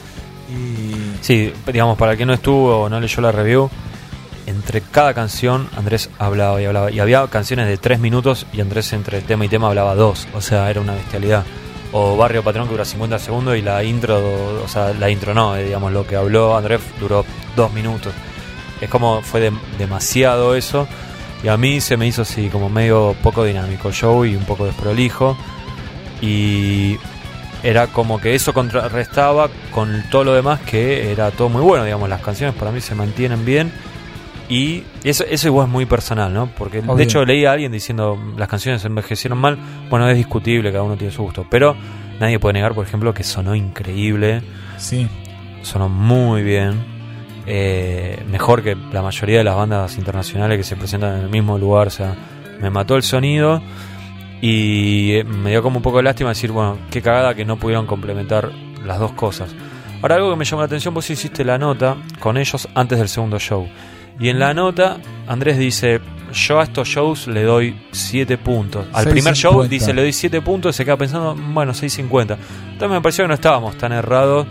Y 0.50 1.25
Sí, 1.25 1.52
digamos, 1.73 1.97
para 1.97 2.12
el 2.12 2.19
que 2.19 2.26
no 2.26 2.35
estuvo 2.35 2.83
o 2.83 2.88
no 2.88 3.00
leyó 3.00 3.21
la 3.23 3.33
review, 3.33 3.71
entre 4.47 4.83
cada 4.83 5.14
canción 5.14 5.69
Andrés 5.76 6.11
hablaba 6.19 6.61
y 6.61 6.66
hablaba. 6.66 6.90
Y 6.90 7.00
había 7.00 7.26
canciones 7.28 7.66
de 7.66 7.78
tres 7.78 7.99
minutos 7.99 8.47
y 8.52 8.61
Andrés 8.61 8.93
entre 8.93 9.23
tema 9.23 9.47
y 9.47 9.49
tema 9.49 9.69
hablaba 9.69 9.95
dos. 9.95 10.26
O 10.35 10.40
sea, 10.43 10.69
era 10.71 10.81
una 10.83 10.93
bestialidad. 10.95 11.45
O 11.97 12.17
Barrio 12.17 12.43
Patrón 12.43 12.67
que 12.67 12.73
dura 12.73 12.85
50 12.85 13.19
segundos 13.21 13.57
y 13.57 13.63
la 13.63 13.85
intro, 13.85 14.19
o 14.65 14.67
sea, 14.69 14.93
la 14.93 15.09
intro 15.11 15.33
no, 15.33 15.55
eh, 15.57 15.63
digamos, 15.65 15.93
lo 15.93 16.05
que 16.07 16.17
habló 16.17 16.57
Andrés 16.57 16.81
duró 16.99 17.25
dos 17.55 17.73
minutos. 17.73 18.13
Es 18.81 18.91
como 18.91 19.23
fue 19.23 19.41
de- 19.41 19.53
demasiado 19.79 20.57
eso. 20.57 20.89
Y 21.45 21.49
a 21.49 21.57
mí 21.57 21.81
se 21.81 21.97
me 21.97 22.07
hizo 22.09 22.23
así 22.23 22.49
como 22.49 22.69
medio 22.69 23.15
poco 23.23 23.45
dinámico 23.45 23.93
show 23.93 24.25
y 24.25 24.35
un 24.35 24.45
poco 24.45 24.65
desprolijo. 24.67 25.37
Y 26.21 26.97
era 27.63 27.87
como 27.89 28.21
que 28.21 28.35
eso 28.35 28.53
contrarrestaba 28.53 29.49
con 29.71 30.05
todo 30.11 30.25
lo 30.25 30.35
demás 30.35 30.61
que 30.61 31.13
era 31.13 31.31
todo 31.31 31.49
muy 31.49 31.63
bueno, 31.63 31.85
digamos, 31.85 32.09
las 32.09 32.21
canciones 32.23 32.55
para 32.57 32.71
mí 32.73 32.81
se 32.81 32.95
mantienen 32.95 33.45
bien 33.45 33.73
y 34.49 34.83
eso, 35.05 35.25
eso 35.29 35.49
igual 35.49 35.67
es 35.67 35.73
muy 35.73 35.87
personal, 35.87 36.33
¿no? 36.33 36.49
Porque 36.57 36.81
Obvio. 36.81 36.97
de 36.97 37.05
hecho 37.05 37.25
leí 37.25 37.45
a 37.45 37.53
alguien 37.53 37.73
diciendo 37.73 38.19
las 38.37 38.49
canciones 38.49 38.85
envejecieron 38.85 39.39
mal, 39.39 39.59
bueno, 39.89 40.09
es 40.09 40.17
discutible, 40.17 40.71
cada 40.71 40.85
uno 40.85 40.97
tiene 40.97 41.13
su 41.13 41.23
gusto, 41.23 41.47
pero 41.49 41.75
nadie 42.21 42.39
puede 42.39 42.55
negar, 42.55 42.75
por 42.75 42.87
ejemplo, 42.87 43.15
que 43.15 43.25
sonó 43.25 43.55
increíble, 43.55 44.43
sí, 44.77 45.09
sonó 45.63 45.89
muy 45.89 46.43
bien, 46.43 46.85
eh, 47.47 48.23
mejor 48.31 48.63
que 48.63 48.77
la 48.93 49.03
mayoría 49.03 49.39
de 49.39 49.45
las 49.45 49.57
bandas 49.57 49.97
internacionales 49.97 50.59
que 50.59 50.65
se 50.65 50.77
presentan 50.77 51.17
en 51.17 51.25
el 51.25 51.31
mismo 51.31 51.59
lugar, 51.59 51.87
o 51.87 51.91
sea, 51.91 52.15
me 52.61 52.71
mató 52.71 52.97
el 52.97 53.03
sonido 53.03 53.63
y 54.41 55.13
eh, 55.13 55.25
me 55.25 55.51
dio 55.51 55.63
como 55.63 55.79
un 55.79 55.83
poco 55.83 55.99
de 55.99 56.05
lástima 56.05 56.31
decir, 56.31 56.53
bueno, 56.53 56.79
qué 56.91 57.01
cagada 57.01 57.35
que 57.35 57.45
no 57.45 57.57
pudieron 57.57 57.87
complementar 57.87 58.51
las 58.85 58.99
dos 58.99 59.13
cosas. 59.13 59.55
Ahora 60.03 60.17
algo 60.17 60.31
que 60.31 60.37
me 60.37 60.45
llamó 60.45 60.61
la 60.61 60.67
atención, 60.67 60.93
vos 60.93 61.09
hiciste 61.09 61.45
la 61.45 61.57
nota 61.57 61.97
con 62.21 62.37
ellos 62.37 62.69
antes 62.75 62.99
del 62.99 63.09
segundo 63.09 63.39
show. 63.39 63.67
Y 64.21 64.28
en 64.28 64.38
la 64.38 64.54
nota, 64.54 64.99
Andrés 65.26 65.59
dice, 65.59 66.00
yo 66.33 66.61
a 66.61 66.64
estos 66.64 66.88
shows 66.88 67.26
le 67.26 67.42
doy 67.42 67.76
7 67.92 68.38
puntos. 68.38 68.87
Al 68.92 69.04
primer 69.09 69.35
show 69.35 69.62
6.50. 69.64 69.68
dice, 69.68 69.92
le 69.94 70.02
doy 70.02 70.12
7 70.12 70.40
puntos 70.40 70.75
y 70.75 70.76
se 70.76 70.85
queda 70.85 70.97
pensando, 70.97 71.35
bueno, 71.35 71.73
6.50. 71.73 72.37
Entonces 72.73 72.90
me 72.90 73.00
pareció 73.00 73.25
que 73.25 73.28
no 73.28 73.35
estábamos 73.35 73.76
tan 73.76 73.92
errados 73.92 74.47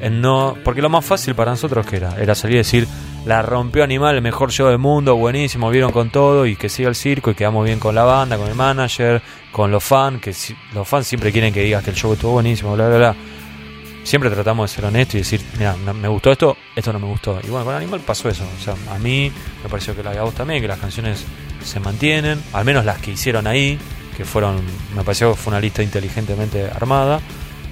en 0.00 0.20
no... 0.20 0.56
Porque 0.64 0.82
lo 0.82 0.88
más 0.88 1.04
fácil 1.04 1.34
para 1.34 1.50
nosotros 1.52 1.86
que 1.86 1.96
era, 1.96 2.16
era 2.20 2.34
salir 2.34 2.56
y 2.56 2.58
decir, 2.58 2.88
la 3.26 3.42
rompió 3.42 3.84
Animal, 3.84 4.16
el 4.16 4.22
mejor 4.22 4.50
show 4.50 4.68
del 4.68 4.78
mundo, 4.78 5.14
buenísimo, 5.16 5.70
vieron 5.70 5.92
con 5.92 6.10
todo 6.10 6.44
y 6.46 6.56
que 6.56 6.68
siga 6.68 6.88
el 6.88 6.94
circo 6.96 7.30
y 7.30 7.34
quedamos 7.34 7.64
bien 7.66 7.78
con 7.78 7.94
la 7.94 8.04
banda, 8.04 8.36
con 8.36 8.48
el 8.48 8.54
manager, 8.54 9.22
con 9.52 9.70
los 9.70 9.84
fans, 9.84 10.20
que 10.20 10.32
si- 10.32 10.56
los 10.74 10.88
fans 10.88 11.06
siempre 11.06 11.30
quieren 11.32 11.52
que 11.54 11.62
digas 11.62 11.84
que 11.84 11.90
el 11.90 11.96
show 11.96 12.14
estuvo 12.14 12.32
buenísimo, 12.32 12.74
bla, 12.74 12.88
bla, 12.88 12.96
bla. 12.96 13.14
Siempre 14.04 14.28
tratamos 14.30 14.70
de 14.70 14.74
ser 14.76 14.84
honestos 14.84 15.14
y 15.14 15.18
decir, 15.18 15.40
mira, 15.58 15.76
no- 15.84 15.94
me 15.94 16.08
gustó 16.08 16.32
esto, 16.32 16.56
esto 16.74 16.92
no 16.92 16.98
me 16.98 17.06
gustó. 17.06 17.38
Y 17.44 17.48
bueno, 17.48 17.64
con 17.64 17.74
Animal 17.74 18.00
pasó 18.00 18.28
eso. 18.28 18.44
O 18.58 18.62
sea, 18.62 18.74
a 18.92 18.98
mí 18.98 19.30
me 19.62 19.68
pareció 19.68 19.94
que 19.94 20.02
la 20.02 20.10
a 20.10 20.22
vos 20.22 20.34
también, 20.34 20.60
que 20.60 20.68
las 20.68 20.78
canciones 20.80 21.24
se 21.64 21.78
mantienen, 21.80 22.42
al 22.52 22.64
menos 22.64 22.84
las 22.84 22.98
que 22.98 23.12
hicieron 23.12 23.46
ahí, 23.46 23.78
que 24.16 24.24
fueron, 24.24 24.60
me 24.96 25.04
pareció 25.04 25.30
que 25.30 25.36
fue 25.40 25.52
una 25.52 25.60
lista 25.60 25.82
inteligentemente 25.82 26.68
armada. 26.70 27.20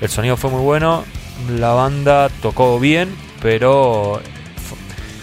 El 0.00 0.08
sonido 0.08 0.36
fue 0.36 0.50
muy 0.50 0.62
bueno, 0.62 1.04
la 1.58 1.70
banda 1.72 2.28
tocó 2.40 2.78
bien, 2.78 3.12
pero 3.42 4.22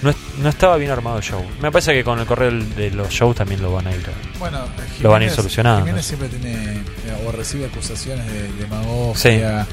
no, 0.02 0.14
no 0.40 0.50
estaba 0.50 0.76
bien 0.78 0.92
armado 0.92 1.18
el 1.18 1.24
show. 1.24 1.44
Me 1.62 1.72
parece 1.72 1.94
que 1.94 2.04
con 2.04 2.20
el 2.20 2.26
correr 2.26 2.52
de 2.54 2.92
los 2.92 3.10
shows 3.10 3.36
también 3.36 3.62
lo 3.62 3.72
van 3.72 3.88
a 3.88 3.92
ir. 3.96 4.04
Bueno, 4.38 4.60
Lo 5.02 5.10
van 5.10 5.22
a 5.22 5.26
ir 5.26 5.32
Jiménez- 5.32 5.36
solucionando. 5.36 5.86
Jiménez 5.86 6.06
siempre 6.06 6.28
tiene 6.30 6.54
eh, 6.76 7.26
o 7.26 7.32
recibe 7.32 7.66
acusaciones 7.66 8.26
de 8.32 8.52
demagogia 8.54 9.66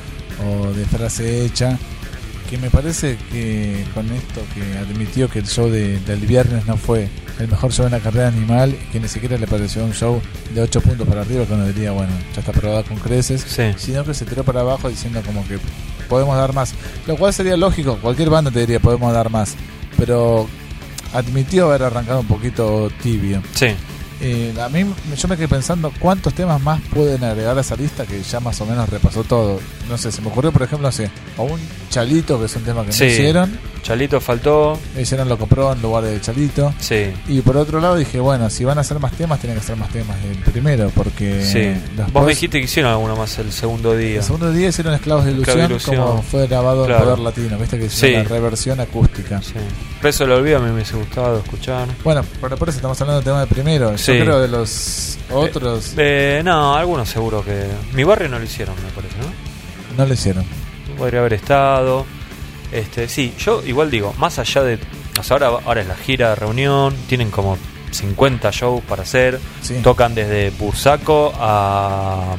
o 0.42 0.72
de 0.72 0.84
frase 0.86 1.44
hecha. 1.44 1.78
Que 2.48 2.58
me 2.58 2.68
parece 2.70 3.16
que 3.32 3.84
con 3.94 4.10
esto 4.12 4.42
que 4.54 4.76
admitió 4.78 5.28
que 5.30 5.38
el 5.40 5.46
show 5.46 5.68
de- 5.70 5.98
del 6.00 6.20
viernes 6.20 6.66
no 6.66 6.76
fue 6.76 7.08
el 7.40 7.48
mejor 7.48 7.72
show 7.72 7.86
en 7.86 7.92
la 7.92 8.00
carrera 8.00 8.28
animal, 8.28 8.76
que 8.92 9.00
ni 9.00 9.08
siquiera 9.08 9.38
le 9.38 9.46
pareció 9.46 9.82
un 9.84 9.92
show 9.94 10.20
de 10.54 10.60
8 10.60 10.80
puntos 10.82 11.08
para 11.08 11.22
arriba, 11.22 11.46
que 11.46 11.54
uno 11.54 11.66
diría, 11.66 11.90
bueno, 11.92 12.12
ya 12.34 12.40
está 12.40 12.52
probado 12.52 12.84
con 12.84 12.98
creces, 12.98 13.44
Sí. 13.48 13.72
sino 13.76 14.04
que 14.04 14.12
se 14.14 14.24
tiró 14.26 14.44
para 14.44 14.60
abajo 14.60 14.88
diciendo 14.90 15.20
como 15.24 15.44
que 15.48 15.58
podemos 16.08 16.36
dar 16.36 16.52
más. 16.52 16.74
Lo 17.06 17.16
cual 17.16 17.32
sería 17.32 17.56
lógico, 17.56 17.98
cualquier 18.00 18.28
banda 18.30 18.50
te 18.50 18.60
diría 18.60 18.78
podemos 18.78 19.12
dar 19.12 19.30
más, 19.30 19.54
pero 19.96 20.46
admitió 21.14 21.66
haber 21.70 21.84
arrancado 21.84 22.20
un 22.20 22.26
poquito 22.28 22.90
tibio. 23.02 23.42
Sí. 23.54 23.68
Eh, 24.20 24.54
a 24.60 24.68
mí 24.68 24.84
yo 25.16 25.28
me 25.28 25.36
quedé 25.36 25.48
pensando 25.48 25.92
cuántos 25.98 26.32
temas 26.34 26.60
más 26.62 26.80
pueden 26.92 27.24
agregar 27.24 27.58
a 27.58 27.60
esa 27.60 27.74
lista 27.76 28.06
que 28.06 28.22
ya 28.22 28.40
más 28.40 28.60
o 28.60 28.66
menos 28.66 28.88
repasó 28.88 29.24
todo. 29.24 29.60
No 29.88 29.98
sé, 29.98 30.12
se 30.12 30.22
me 30.22 30.28
ocurrió 30.28 30.52
por 30.52 30.62
ejemplo, 30.62 30.86
no 30.88 30.92
sé, 30.92 31.10
o 31.36 31.42
un 31.44 31.60
Chalito, 31.90 32.38
que 32.38 32.46
es 32.46 32.56
un 32.56 32.62
tema 32.62 32.84
que 32.84 32.92
Sí. 32.92 33.04
no 33.04 33.10
hicieron. 33.10 33.58
Chalito 33.84 34.18
faltó. 34.20 34.78
Hicieron 34.98 35.28
lo 35.28 35.36
compró 35.38 35.72
en 35.72 35.82
lugar 35.82 36.04
de 36.04 36.18
Chalito. 36.20 36.72
Sí. 36.80 37.12
Y 37.28 37.42
por 37.42 37.56
otro 37.58 37.80
lado 37.80 37.96
dije, 37.96 38.18
bueno, 38.18 38.48
si 38.48 38.64
van 38.64 38.78
a 38.78 38.80
hacer 38.80 38.98
más 38.98 39.12
temas, 39.12 39.38
tienen 39.40 39.58
que 39.58 39.64
ser 39.64 39.76
más 39.76 39.90
temas 39.90 40.16
del 40.22 40.38
primero, 40.38 40.90
porque 40.94 41.44
Sí. 41.44 41.58
después- 41.94 42.12
Vos 42.12 42.22
me 42.24 42.30
dijiste 42.30 42.58
que 42.58 42.64
hicieron 42.64 42.90
alguno 42.90 43.14
más 43.14 43.38
el 43.38 43.52
segundo 43.52 43.94
día. 43.94 44.16
el 44.18 44.22
segundo 44.24 44.50
día 44.50 44.68
hicieron 44.68 44.94
Esclavos 44.94 45.26
de 45.26 45.32
Ilusión, 45.32 45.58
Esclavos 45.60 45.84
de 45.84 45.90
Ilusión. 45.92 46.06
como 46.08 46.22
fue 46.22 46.46
grabado 46.46 46.86
Claro. 46.86 47.02
en 47.02 47.08
Poder 47.10 47.18
Latino, 47.20 47.58
viste 47.58 47.78
que 47.78 47.84
hicieron 47.84 48.22
Sí. 48.24 48.28
la 48.30 48.34
reversión 48.36 48.80
acústica. 48.80 49.42
Sí. 49.42 49.52
Preso 50.00 50.26
lo 50.26 50.36
olvido, 50.36 50.56
a 50.56 50.60
mí 50.60 50.66
me 50.68 50.74
hubiese 50.74 50.96
gustado 50.96 51.38
escuchar. 51.40 51.86
Bueno, 52.02 52.22
pero 52.40 52.56
por 52.56 52.68
eso 52.70 52.78
estamos 52.78 52.98
hablando 53.00 53.20
del 53.20 53.24
tema 53.24 53.40
de 53.40 53.46
primero. 53.46 53.98
Sí. 53.98 54.16
Yo 54.16 54.24
creo 54.24 54.40
de 54.40 54.48
los 54.48 55.18
otros 55.30 55.92
Eh, 55.98 56.40
no, 56.42 56.74
algunos 56.74 57.06
seguro 57.08 57.44
que. 57.44 57.64
Mi 57.92 58.02
barrio 58.04 58.30
no 58.30 58.38
lo 58.38 58.44
hicieron, 58.46 58.74
me 58.76 58.90
parece, 58.92 59.16
¿no? 59.18 59.96
no 60.02 60.06
lo 60.08 60.14
hicieron. 60.14 60.44
Podría 60.98 61.20
haber 61.20 61.34
estado. 61.34 62.06
Este, 62.74 63.08
sí, 63.08 63.32
yo 63.38 63.62
igual 63.64 63.90
digo, 63.90 64.12
más 64.18 64.38
allá 64.38 64.62
de. 64.62 64.78
O 65.18 65.22
sea, 65.22 65.36
ahora, 65.36 65.62
ahora 65.64 65.80
es 65.80 65.86
la 65.86 65.94
gira 65.96 66.30
de 66.30 66.34
reunión, 66.34 66.94
tienen 67.08 67.30
como 67.30 67.56
50 67.92 68.50
shows 68.50 68.82
para 68.82 69.02
hacer. 69.02 69.38
Sí. 69.62 69.76
Tocan 69.82 70.14
desde 70.14 70.50
Bursaco 70.50 71.32
a. 71.36 72.36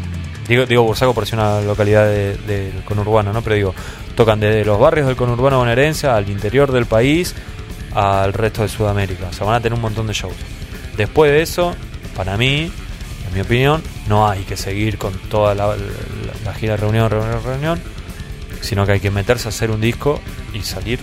Digo, 0.48 0.66
digo 0.66 0.84
Bursaco 0.84 1.14
por 1.14 1.26
ser 1.26 1.40
una 1.40 1.62
localidad 1.62 2.06
de- 2.06 2.38
del 2.38 2.84
conurbano, 2.84 3.34
¿no? 3.34 3.42
Pero 3.42 3.56
digo, 3.56 3.76
tocan 4.16 4.40
desde 4.40 4.64
los 4.66 4.80
barrios 4.80 5.08
del 5.08 5.16
conurbano 5.16 5.58
bonaerense 5.58 6.08
al 6.08 6.30
interior 6.30 6.72
del 6.72 6.86
país 6.86 7.34
al 7.94 8.34
resto 8.34 8.62
de 8.62 8.68
Sudamérica. 8.68 9.28
O 9.30 9.34
sea, 9.34 9.48
van 9.48 9.56
a 9.56 9.60
tener 9.62 9.74
un 9.76 9.82
montón 9.82 10.06
de 10.06 10.14
shows. 10.14 10.36
Después 10.98 11.32
de 11.32 11.42
eso, 11.42 11.74
para 12.16 12.38
mí, 12.38 12.70
en 13.28 13.34
mi 13.34 13.42
opinión, 13.42 13.82
no 14.08 14.30
hay 14.30 14.44
que 14.44 14.56
seguir 14.58 14.98
con 14.98 15.14
toda 15.30 15.56
la, 15.56 15.68
la- 15.68 15.76
la 16.44 16.54
gira 16.54 16.74
de 16.74 16.78
reunión, 16.78 17.10
reunión, 17.10 17.42
reunión, 17.44 17.82
sino 18.66 18.86
que 18.86 18.94
hay 18.94 19.00
que 19.00 19.12
meterse 19.12 19.48
a 19.48 19.50
hacer 19.50 19.72
un 19.72 19.80
disco 19.82 20.20
y 20.54 20.62
salir 20.62 21.00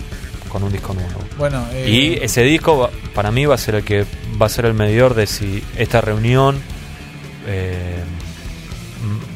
con 0.49 0.61
un 0.63 0.71
disco 0.71 0.93
nuevo. 0.93 1.19
Bueno, 1.37 1.65
eh, 1.73 1.89
Y 1.89 2.23
ese 2.23 2.43
disco 2.43 2.77
va- 2.77 2.89
para 3.15 3.31
mí 3.31 3.45
va 3.45 3.55
a 3.55 3.57
ser 3.57 3.75
el 3.75 3.83
que 3.83 4.05
va 4.39 4.45
a 4.45 4.49
ser 4.49 4.65
el 4.65 4.73
medidor 4.75 5.15
de 5.15 5.25
si 5.25 5.63
esta 5.77 5.99
reunión 6.01 6.61
eh, 7.47 8.03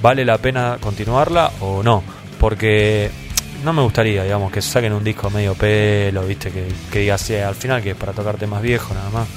vale 0.02 0.24
la 0.26 0.38
pena 0.38 0.78
continuarla 0.80 1.52
o 1.62 1.82
no. 1.84 2.04
Porque 2.40 3.10
no 3.64 3.74
me 3.74 3.82
gustaría, 3.82 4.24
digamos, 4.24 4.52
que 4.52 4.62
saquen 4.62 4.94
un 4.94 5.04
disco 5.04 5.30
medio 5.32 5.56
pelo, 5.56 6.24
viste, 6.26 6.52
que, 6.52 6.68
que 6.92 7.00
diga 7.00 7.16
así 7.16 7.36
al 7.36 7.56
final 7.56 7.82
que 7.82 7.92
es 7.92 7.96
para 7.98 8.14
tocar 8.14 8.38
temas 8.38 8.62
viejos 8.62 8.96
nada 8.96 9.10
más. 9.10 9.28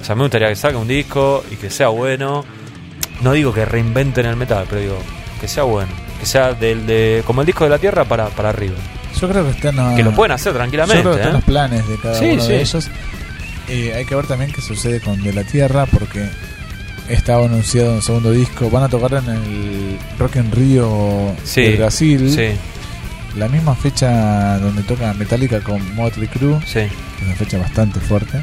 O 0.00 0.04
sea, 0.04 0.14
me 0.14 0.22
gustaría 0.22 0.48
que 0.48 0.54
saquen 0.56 0.78
un 0.78 0.88
disco 0.88 1.44
y 1.50 1.56
que 1.56 1.70
sea 1.70 1.88
bueno. 1.88 2.44
No 3.22 3.32
digo 3.32 3.52
que 3.52 3.64
reinventen 3.64 4.26
el 4.26 4.36
metal, 4.36 4.66
pero 4.68 4.80
digo 4.80 4.98
que 5.40 5.48
sea 5.48 5.64
bueno. 5.64 5.90
Que 6.26 6.32
sea 6.32 6.54
del 6.54 6.86
de 6.86 7.22
como 7.24 7.40
el 7.42 7.46
disco 7.46 7.62
de 7.64 7.70
la 7.70 7.78
Tierra 7.78 8.04
para, 8.04 8.26
para 8.30 8.48
arriba. 8.48 8.74
yo 9.20 9.28
creo 9.28 9.44
que 9.44 9.50
están. 9.52 9.94
Que 9.94 10.02
lo 10.02 10.10
pueden 10.12 10.32
hacer 10.32 10.52
Yo 10.52 10.56
tranquilamente. 10.58 11.02
creo 11.02 11.14
que 11.14 11.20
están 11.20 11.34
¿eh? 11.34 11.38
los 11.38 11.44
planes 11.44 11.88
de 11.88 11.96
cada 11.98 12.18
Sí, 12.18 12.24
uno 12.32 12.42
sí. 12.42 12.48
de 12.48 12.60
ellos. 12.60 12.90
Y 13.68 13.88
hay 13.90 14.04
que 14.04 14.14
ver 14.16 14.26
también 14.26 14.50
qué 14.52 14.60
sucede 14.60 15.00
con 15.00 15.22
De 15.22 15.32
la 15.32 15.44
Tierra, 15.44 15.86
porque 15.86 16.28
estaba 17.08 17.44
anunciado 17.46 17.92
un 17.94 18.02
segundo 18.02 18.32
disco. 18.32 18.68
Van 18.70 18.82
a 18.82 18.88
tocar 18.88 19.22
en 19.24 19.30
el 19.30 19.98
Rock 20.18 20.36
en 20.36 20.50
Río 20.50 21.32
Sí, 21.44 21.62
de 21.62 21.76
Brasil. 21.76 22.30
Sí, 22.34 23.38
La 23.38 23.46
misma 23.48 23.74
fecha 23.76 24.58
donde 24.58 24.82
toca 24.82 25.14
Metallica 25.14 25.60
con 25.60 25.94
Motley 25.94 26.26
Crue. 26.28 26.58
sí. 26.66 26.80
Es 26.80 27.22
una 27.24 27.34
fecha 27.36 27.58
bastante 27.58 28.00
fuerte. 28.00 28.42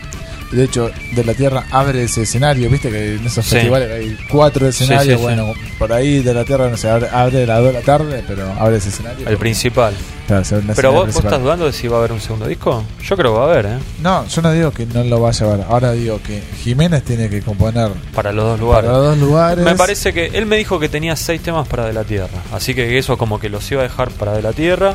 De 0.54 0.64
hecho, 0.66 0.90
De 1.16 1.24
la 1.24 1.34
Tierra 1.34 1.66
abre 1.72 2.04
ese 2.04 2.22
escenario. 2.24 2.70
Viste 2.70 2.90
que 2.90 3.16
en 3.16 3.26
esos 3.26 3.44
Sí. 3.46 3.56
festivales 3.56 3.92
hay 3.92 4.18
cuatro 4.30 4.68
escenarios. 4.68 5.04
Sí, 5.06 5.10
sí, 5.12 5.16
sí. 5.18 5.22
bueno, 5.22 5.54
por 5.80 5.92
ahí 5.92 6.22
De 6.24 6.34
la 6.34 6.46
Tierra 6.46 6.70
no 6.70 6.78
se 6.78 6.90
abre, 6.90 7.08
abre 7.12 7.44
a 7.44 7.48
las 7.48 7.58
2 7.60 7.68
de 7.68 7.74
la 7.74 7.82
tarde, 7.82 8.24
pero 8.28 8.52
abre 8.60 8.78
ese 8.78 8.90
escenario. 8.90 9.28
El 9.28 9.38
principal. 9.38 9.94
Claro, 10.28 10.44
Pero 10.76 10.92
vos, 10.94 11.08
vos 11.08 11.16
estás 11.18 11.42
dudando 11.42 11.66
de 11.66 11.74
si 11.74 11.88
va 11.90 11.98
a 11.98 12.00
haber 12.00 12.14
un 12.14 12.22
segundo 12.22 12.48
disco. 12.48 12.84
Yo 13.04 13.18
creo 13.18 13.34
que 13.34 13.40
va 13.40 13.46
a 13.46 13.52
haber, 13.52 13.66
¿eh? 13.66 13.78
No, 14.02 14.26
yo 14.26 14.42
no 14.42 14.52
digo 14.54 14.72
que 14.72 14.86
no 14.86 15.04
lo 15.04 15.20
vaya 15.20 15.46
a 15.46 15.58
ver. 15.58 15.66
Ahora 15.68 15.92
digo 15.92 16.22
que 16.26 16.42
Jiménez 16.64 17.04
tiene 17.04 17.30
que 17.30 17.42
componer 17.42 17.92
Para 18.16 18.32
los 18.32 18.46
dos 18.46 18.60
para 18.60 18.62
lugares. 18.84 18.90
los 18.92 19.06
dos 19.06 19.18
lugares. 19.18 19.66
Me 19.66 19.76
parece 19.76 20.14
que 20.14 20.28
él 20.28 20.46
me 20.46 20.56
dijo 20.56 20.80
que 20.80 20.88
tenía 20.88 21.16
seis 21.18 21.42
temas 21.42 21.68
para 21.68 21.86
De 21.86 21.92
la 21.94 22.06
Tierra. 22.06 22.40
Así 22.54 22.74
que 22.74 22.98
eso 22.98 23.18
como 23.18 23.38
que 23.40 23.50
los 23.50 23.70
iba 23.72 23.82
a 23.82 23.84
dejar 23.84 24.12
para 24.12 24.32
De 24.34 24.42
la 24.42 24.54
Tierra. 24.54 24.94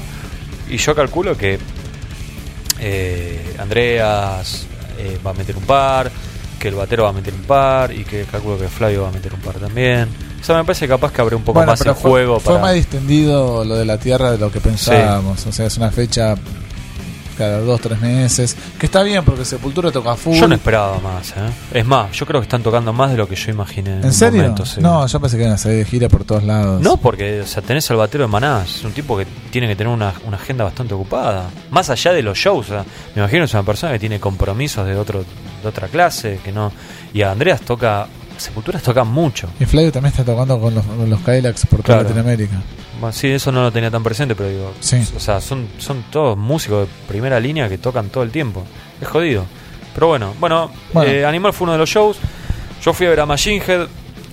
Y 0.71 0.79
yo 0.79 0.95
calculo 0.95 1.37
que 1.37 1.59
eh, 2.81 3.55
Andreas 3.59 4.67
eh, 4.99 5.19
va 5.25 5.31
a 5.31 5.35
meter 5.35 5.57
un 5.57 5.63
par, 5.65 6.11
que 6.59 6.69
el 6.69 6.75
batero 6.75 7.05
va 7.05 7.11
a 7.11 7.13
meter 7.13 7.33
un 7.33 7.43
par 7.43 7.93
y 7.93 8.05
que 8.05 8.25
calculo 8.25 8.59
que 8.59 8.69
Flavio 8.69 9.03
va 9.03 9.09
a 9.09 9.13
meter 9.13 9.33
un 9.33 9.41
par 9.41 9.55
también. 9.55 10.09
O 10.41 10.45
sea, 10.45 10.57
me 10.57 10.65
parece 10.65 10.87
capaz 10.87 11.13
que 11.13 11.21
abre 11.21 11.37
un 11.37 11.43
poco 11.43 11.59
Bueno, 11.61 11.73
más 11.73 11.81
el 11.81 11.95
fue, 11.95 12.11
juego 12.11 12.41
fue 12.41 12.55
para... 12.55 12.67
más 12.67 12.75
distendido 12.75 13.65
lo 13.65 13.77
de 13.77 13.85
la 13.85 13.99
Tierra 13.99 14.33
de 14.33 14.39
lo 14.39 14.51
que 14.51 14.61
pensábamos. 14.61 15.47
O 15.47 15.53
sea, 15.53 15.67
es 15.67 15.77
una 15.77 15.91
fecha 15.91 16.35
cada 17.39 17.61
dos, 17.61 17.81
tres 17.81 17.99
meses. 18.01 18.57
Que 18.79 18.87
está 18.87 19.03
bien 19.03 19.25
porque 19.25 19.45
Sepultura 19.45 19.91
toca 19.91 20.15
full. 20.17 20.35
Yo 20.37 20.47
no 20.49 20.55
esperaba 20.57 20.99
más, 20.99 21.31
¿eh? 21.31 21.51
Es 21.73 21.87
más, 21.87 22.13
yo 22.13 22.27
creo 22.27 22.41
que 22.41 22.45
están 22.45 22.63
tocando 22.63 22.93
más 22.93 23.11
de 23.13 23.17
lo 23.17 23.27
que 23.29 23.37
yo 23.37 23.51
imaginé. 23.51 23.93
En, 23.93 23.99
¿En 24.01 24.05
un 24.07 24.13
serio? 24.13 24.43
momento, 24.43 24.67
sí. 24.67 24.81
No, 24.81 25.07
yo 25.07 25.21
pensé 25.21 25.37
que 25.37 25.45
iban 25.45 25.55
a 25.55 25.59
salir 25.59 25.79
de 25.79 25.85
gira 25.85 26.09
por 26.09 26.25
todos 26.25 26.43
lados. 26.45 26.83
No, 26.83 26.97
porque 26.99 27.41
o 27.41 27.47
sea, 27.47 27.63
tenés 27.63 27.91
al 27.91 27.97
batero 27.97 28.25
de 28.25 28.29
Maná, 28.29 28.65
es 28.65 28.85
un 28.85 28.93
tipo 28.93 29.17
que 29.17 29.27
tiene 29.51 29.67
que 29.69 29.77
tener 29.77 29.93
una, 29.93 30.13
una 30.27 30.37
agenda 30.37 30.65
bastante 30.65 30.93
ocupada. 30.95 31.45
Más 31.71 31.89
allá 31.89 32.13
de 32.13 32.23
los 32.23 32.37
shows, 32.37 32.67
o 32.67 32.73
sea, 32.75 32.85
me 33.15 33.23
imagino 33.23 33.41
que 33.43 33.47
es 33.47 33.55
una 33.55 33.63
persona 33.63 33.93
que 33.93 33.99
tiene 33.99 34.19
compromisos 34.21 34.87
de 34.87 34.97
otro 34.97 35.25
de 35.63 35.69
otra 35.69 35.89
clase, 35.89 36.41
que 36.45 36.53
no. 36.53 36.71
Y 37.15 37.23
a 37.23 37.31
Andreas 37.33 37.61
toca, 37.63 38.07
Sepulturas 38.37 38.83
toca 38.83 39.03
mucho. 39.05 39.49
Y 39.59 39.65
Flavio 39.65 39.91
también 39.91 40.13
está 40.13 40.25
tocando 40.25 40.61
con 40.61 40.75
los, 40.75 40.85
con 40.85 41.11
los 41.11 41.21
Kylax 41.21 41.67
por 41.67 41.83
toda 41.83 41.99
Claro. 41.99 42.03
Latinoamérica. 42.05 42.57
Bueno, 43.01 43.13
sí, 43.13 43.29
eso 43.29 43.53
no 43.53 43.63
lo 43.63 43.71
tenía 43.73 43.91
tan 43.91 44.03
presente, 44.03 44.35
pero 44.35 44.49
digo, 44.49 44.73
Sí. 44.81 44.97
o 45.17 45.21
sea, 45.21 45.41
son, 45.41 45.69
son 45.79 46.05
todos 46.11 46.37
músicos 46.37 46.89
de 46.89 46.95
primera 47.07 47.39
línea 47.39 47.69
que 47.69 47.79
tocan 47.79 48.09
todo 48.09 48.25
el 48.25 48.31
tiempo. 48.31 48.65
Es 49.01 49.07
jodido. 49.09 49.45
Pero 49.95 50.09
bueno, 50.09 50.35
bueno, 50.41 50.71
Bueno. 50.93 51.11
eh, 51.11 51.25
Animal 51.25 51.53
fue 51.53 51.65
uno 51.65 51.73
de 51.73 51.79
los 51.79 51.89
shows. 51.89 52.19
Yo 52.83 52.93
fui 52.93 53.07
a 53.07 53.11
ver 53.11 53.21
a 53.21 53.27
Machine 53.27 53.63
Head, 53.67 53.87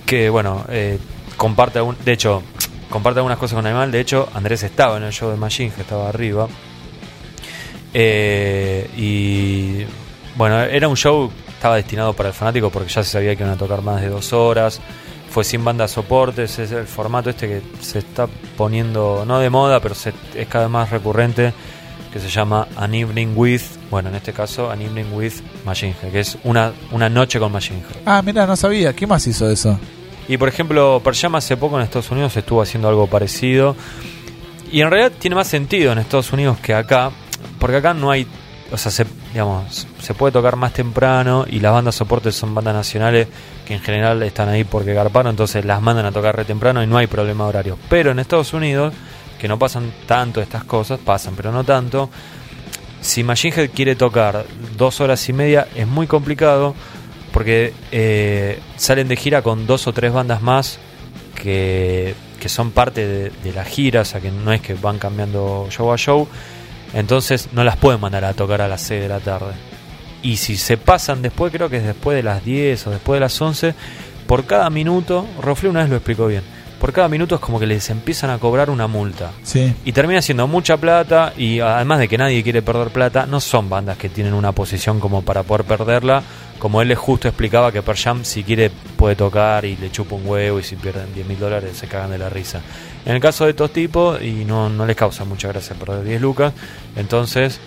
que 0.04 0.28
bueno, 0.30 0.64
eh, 0.68 0.98
comparte 1.36 1.78
algún, 1.78 1.96
de 2.04 2.12
hecho, 2.12 2.42
comparte 2.90 3.20
algunas 3.20 3.38
cosas 3.38 3.56
con 3.56 3.66
Animal. 3.66 3.90
De 3.92 4.00
hecho, 4.00 4.28
Andrés 4.34 4.62
estaba 4.64 4.96
en 4.96 5.04
el 5.04 5.12
show 5.12 5.30
de 5.30 5.36
Machine 5.36 5.70
Head, 5.70 5.80
estaba 5.80 6.08
arriba. 6.08 6.48
Eh, 7.94 8.88
y 8.96 9.84
bueno, 10.36 10.60
era 10.60 10.88
un 10.88 10.96
show, 10.96 11.30
estaba 11.48 11.76
destinado 11.76 12.12
para 12.12 12.28
el 12.30 12.34
fanático 12.34 12.70
porque 12.70 12.88
ya 12.92 13.02
se 13.02 13.10
sabía 13.10 13.34
que 13.36 13.42
iban 13.42 13.54
a 13.54 13.58
tocar 13.58 13.82
más 13.82 14.00
de 14.00 14.08
dos 14.08 14.32
horas. 14.32 14.80
Fue 15.36 15.44
sin 15.44 15.62
banda 15.62 15.86
soportes, 15.86 16.58
es 16.58 16.72
el 16.72 16.86
formato 16.86 17.28
este 17.28 17.46
que 17.46 17.62
se 17.82 17.98
está 17.98 18.26
poniendo, 18.56 19.24
no 19.26 19.38
de 19.38 19.50
moda, 19.50 19.80
pero 19.80 19.94
se- 19.94 20.14
es 20.34 20.48
cada 20.48 20.64
vez 20.64 20.72
más 20.72 20.88
recurrente, 20.88 21.52
que 22.10 22.18
se 22.18 22.30
llama 22.30 22.66
An 22.74 22.94
Evening 22.94 23.34
With, 23.36 23.60
bueno, 23.90 24.08
en 24.08 24.14
este 24.14 24.32
caso, 24.32 24.70
An 24.70 24.80
Evening 24.80 25.12
With 25.12 25.34
Machine 25.66 25.94
Head, 26.02 26.10
que 26.10 26.20
es 26.20 26.38
una, 26.44 26.72
una 26.90 27.10
noche 27.10 27.38
con 27.38 27.52
Machine 27.52 27.80
Head. 27.80 28.00
Ah, 28.06 28.22
mira, 28.24 28.46
no 28.46 28.56
sabía. 28.56 28.94
¿Qué 28.96 29.06
más 29.06 29.26
hizo 29.26 29.50
eso? 29.50 29.78
Y 30.26 30.38
por 30.38 30.48
ejemplo, 30.48 31.02
Pearl 31.04 31.14
Jam 31.18 31.34
hace 31.34 31.54
poco 31.58 31.76
en 31.76 31.82
Estados 31.84 32.10
Unidos 32.10 32.34
estuvo 32.34 32.62
haciendo 32.62 32.88
algo 32.88 33.06
parecido. 33.06 33.76
Y 34.72 34.80
en 34.80 34.90
realidad 34.90 35.12
tiene 35.18 35.36
más 35.36 35.48
sentido 35.48 35.92
en 35.92 35.98
Estados 35.98 36.32
Unidos 36.32 36.56
que 36.62 36.72
acá, 36.72 37.10
porque 37.58 37.76
acá 37.76 37.92
no 37.92 38.10
hay, 38.10 38.26
o 38.72 38.76
sea, 38.76 38.90
se, 38.90 39.06
digamos, 39.32 39.86
se 40.00 40.14
puede 40.14 40.32
tocar 40.32 40.56
más 40.56 40.72
temprano 40.72 41.44
y 41.48 41.60
las 41.60 41.72
bandas 41.72 41.94
soportes 41.94 42.34
son 42.34 42.54
bandas 42.54 42.74
nacionales 42.74 43.28
que 43.64 43.74
en 43.74 43.80
general 43.80 44.22
están 44.22 44.48
ahí 44.48 44.64
porque 44.64 44.92
garparon, 44.92 45.30
entonces 45.30 45.64
las 45.64 45.80
mandan 45.80 46.06
a 46.06 46.12
tocar 46.12 46.36
re 46.36 46.44
temprano 46.44 46.82
y 46.82 46.86
no 46.86 46.96
hay 46.96 47.06
problema 47.06 47.46
horario. 47.46 47.78
Pero 47.88 48.10
en 48.10 48.18
Estados 48.18 48.52
Unidos, 48.52 48.92
que 49.38 49.48
no 49.48 49.58
pasan 49.58 49.92
tanto 50.06 50.40
estas 50.40 50.64
cosas, 50.64 50.98
pasan, 50.98 51.34
pero 51.36 51.52
no 51.52 51.64
tanto. 51.64 52.10
Si 53.00 53.22
Machine 53.22 53.54
Head 53.56 53.70
quiere 53.70 53.94
tocar 53.94 54.44
dos 54.76 55.00
horas 55.00 55.28
y 55.28 55.32
media, 55.32 55.68
es 55.76 55.86
muy 55.86 56.06
complicado 56.06 56.74
porque 57.32 57.72
eh, 57.92 58.60
salen 58.76 59.08
de 59.08 59.16
gira 59.16 59.42
con 59.42 59.66
dos 59.66 59.86
o 59.86 59.92
tres 59.92 60.12
bandas 60.12 60.42
más 60.42 60.78
que, 61.34 62.14
que 62.40 62.48
son 62.48 62.72
parte 62.72 63.06
de, 63.06 63.30
de 63.30 63.52
la 63.52 63.64
gira, 63.64 64.00
o 64.00 64.04
sea 64.04 64.20
que 64.20 64.30
no 64.30 64.52
es 64.52 64.60
que 64.60 64.74
van 64.74 64.98
cambiando 64.98 65.68
show 65.70 65.92
a 65.92 65.96
show, 65.96 66.26
entonces 66.92 67.48
no 67.52 67.64
las 67.64 67.76
pueden 67.76 68.00
mandar 68.00 68.24
a 68.24 68.34
tocar 68.34 68.60
a 68.60 68.68
las 68.68 68.82
6 68.82 69.02
de 69.02 69.08
la 69.08 69.20
tarde. 69.20 69.52
Y 70.22 70.38
si 70.38 70.56
se 70.56 70.76
pasan 70.76 71.22
después, 71.22 71.52
creo 71.52 71.68
que 71.68 71.76
es 71.76 71.84
después 71.84 72.16
de 72.16 72.22
las 72.22 72.44
10 72.44 72.86
o 72.86 72.90
después 72.90 73.16
de 73.16 73.20
las 73.20 73.40
11, 73.40 73.74
por 74.26 74.44
cada 74.44 74.70
minuto, 74.70 75.26
Rofle 75.40 75.68
una 75.68 75.80
vez 75.80 75.90
lo 75.90 75.96
explicó 75.96 76.26
bien, 76.26 76.42
por 76.80 76.92
cada 76.92 77.08
minuto 77.08 77.34
es 77.36 77.40
como 77.40 77.58
que 77.58 77.66
les 77.66 77.88
empiezan 77.90 78.30
a 78.30 78.38
cobrar 78.38 78.68
una 78.70 78.86
multa. 78.86 79.32
Sí. 79.42 79.74
Y 79.84 79.92
termina 79.92 80.20
siendo 80.20 80.46
mucha 80.46 80.76
plata 80.76 81.32
y 81.36 81.60
además 81.60 81.98
de 81.98 82.08
que 82.08 82.18
nadie 82.18 82.42
quiere 82.42 82.62
perder 82.62 82.88
plata, 82.88 83.26
no 83.26 83.40
son 83.40 83.68
bandas 83.70 83.96
que 83.96 84.08
tienen 84.08 84.34
una 84.34 84.52
posición 84.52 85.00
como 85.00 85.22
para 85.22 85.42
poder 85.42 85.64
perderla. 85.64 86.22
Como 86.58 86.80
él 86.80 86.88
les 86.88 86.98
justo 86.98 87.28
explicaba 87.28 87.70
que 87.70 87.82
Per 87.82 87.96
Jam 87.96 88.24
si 88.24 88.42
quiere 88.42 88.70
puede 88.96 89.14
tocar 89.14 89.64
y 89.64 89.76
le 89.76 89.90
chupa 89.90 90.16
un 90.16 90.26
huevo 90.26 90.58
y 90.58 90.62
si 90.62 90.76
pierden 90.76 91.12
10 91.14 91.26
mil 91.26 91.38
dólares 91.38 91.76
se 91.76 91.86
cagan 91.86 92.10
de 92.10 92.18
la 92.18 92.28
risa. 92.30 92.60
En 93.04 93.14
el 93.14 93.20
caso 93.20 93.44
de 93.44 93.50
estos 93.50 93.72
tipos, 93.72 94.22
y 94.22 94.44
no, 94.44 94.68
no 94.68 94.86
les 94.86 94.96
causa 94.96 95.24
mucha 95.24 95.48
gracia 95.48 95.76
perder 95.76 96.04
10 96.04 96.20
lucas, 96.20 96.52
entonces 96.96 97.60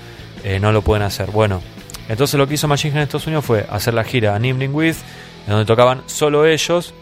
eh, 0.43 0.60
no 0.60 0.72
lo 0.72 0.82
pueden 0.82 1.04
hacer. 1.04 1.32
Bueno, 1.32 1.62
entonces 2.08 2.38
lo 2.38 2.48
que 2.48 2.56
hizo 2.56 2.67
Machine 2.67 2.95
en 2.95 3.02
Estados 3.02 3.28
Unidos 3.28 3.45
fue 3.45 3.65
hacer 3.69 3.93
la 3.93 4.04
gira 4.04 4.36
An 4.36 4.43
Evening 4.43 4.74
With, 4.74 4.98
en 5.45 5.52
donde 5.52 5.65
tocaban 5.65 6.02
solo 6.08 6.45
ellos 6.45 6.93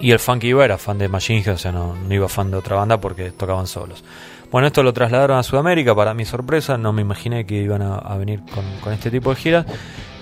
y 0.00 0.10
el 0.10 0.18
Funky 0.18 0.48
iba 0.48 0.64
era 0.64 0.78
fan 0.78 0.98
de 0.98 1.08
Machine 1.08 1.40
Head, 1.40 1.54
o 1.54 1.58
sea, 1.58 1.72
no, 1.72 1.94
no 1.94 2.14
iba 2.14 2.28
fan 2.28 2.50
de 2.50 2.56
otra 2.56 2.76
banda 2.76 3.00
porque 3.00 3.30
tocaban 3.30 3.66
solos. 3.66 4.04
Bueno, 4.50 4.68
esto 4.68 4.82
lo 4.82 4.92
trasladaron 4.92 5.38
a 5.38 5.42
Sudamérica, 5.42 5.94
para 5.94 6.14
mi 6.14 6.24
sorpresa, 6.24 6.78
no 6.78 6.92
me 6.92 7.02
imaginé 7.02 7.44
que 7.44 7.56
iban 7.56 7.82
a, 7.82 8.16
venir 8.16 8.40
con, 8.54 8.64
con 8.80 8.92
este 8.92 9.10
tipo 9.10 9.30
de 9.30 9.36
giras. 9.36 9.66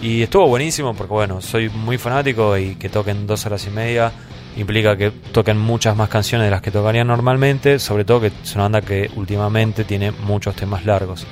Y 0.00 0.22
estuvo 0.22 0.46
buenísimo 0.48 0.94
porque, 0.94 1.12
bueno, 1.12 1.40
soy 1.40 1.68
muy 1.68 1.98
fanático 1.98 2.56
y 2.56 2.76
que 2.76 2.88
toquen 2.88 3.26
dos 3.26 3.44
horas 3.46 3.66
y 3.66 3.70
media 3.70 4.12
implica 4.56 4.96
que 4.96 5.10
toquen 5.10 5.58
muchas 5.58 5.96
más 5.96 6.08
canciones 6.08 6.46
de 6.46 6.50
las 6.50 6.62
que 6.62 6.70
tocarían 6.70 7.06
normalmente, 7.06 7.78
sobre 7.78 8.04
todo 8.04 8.20
que 8.20 8.26
es 8.28 8.54
una 8.54 8.64
banda 8.64 8.82
que 8.82 9.10
últimamente 9.16 9.84
tiene 9.84 10.12
muchos 10.12 10.54
temas 10.54 10.84
largos. 10.84 11.26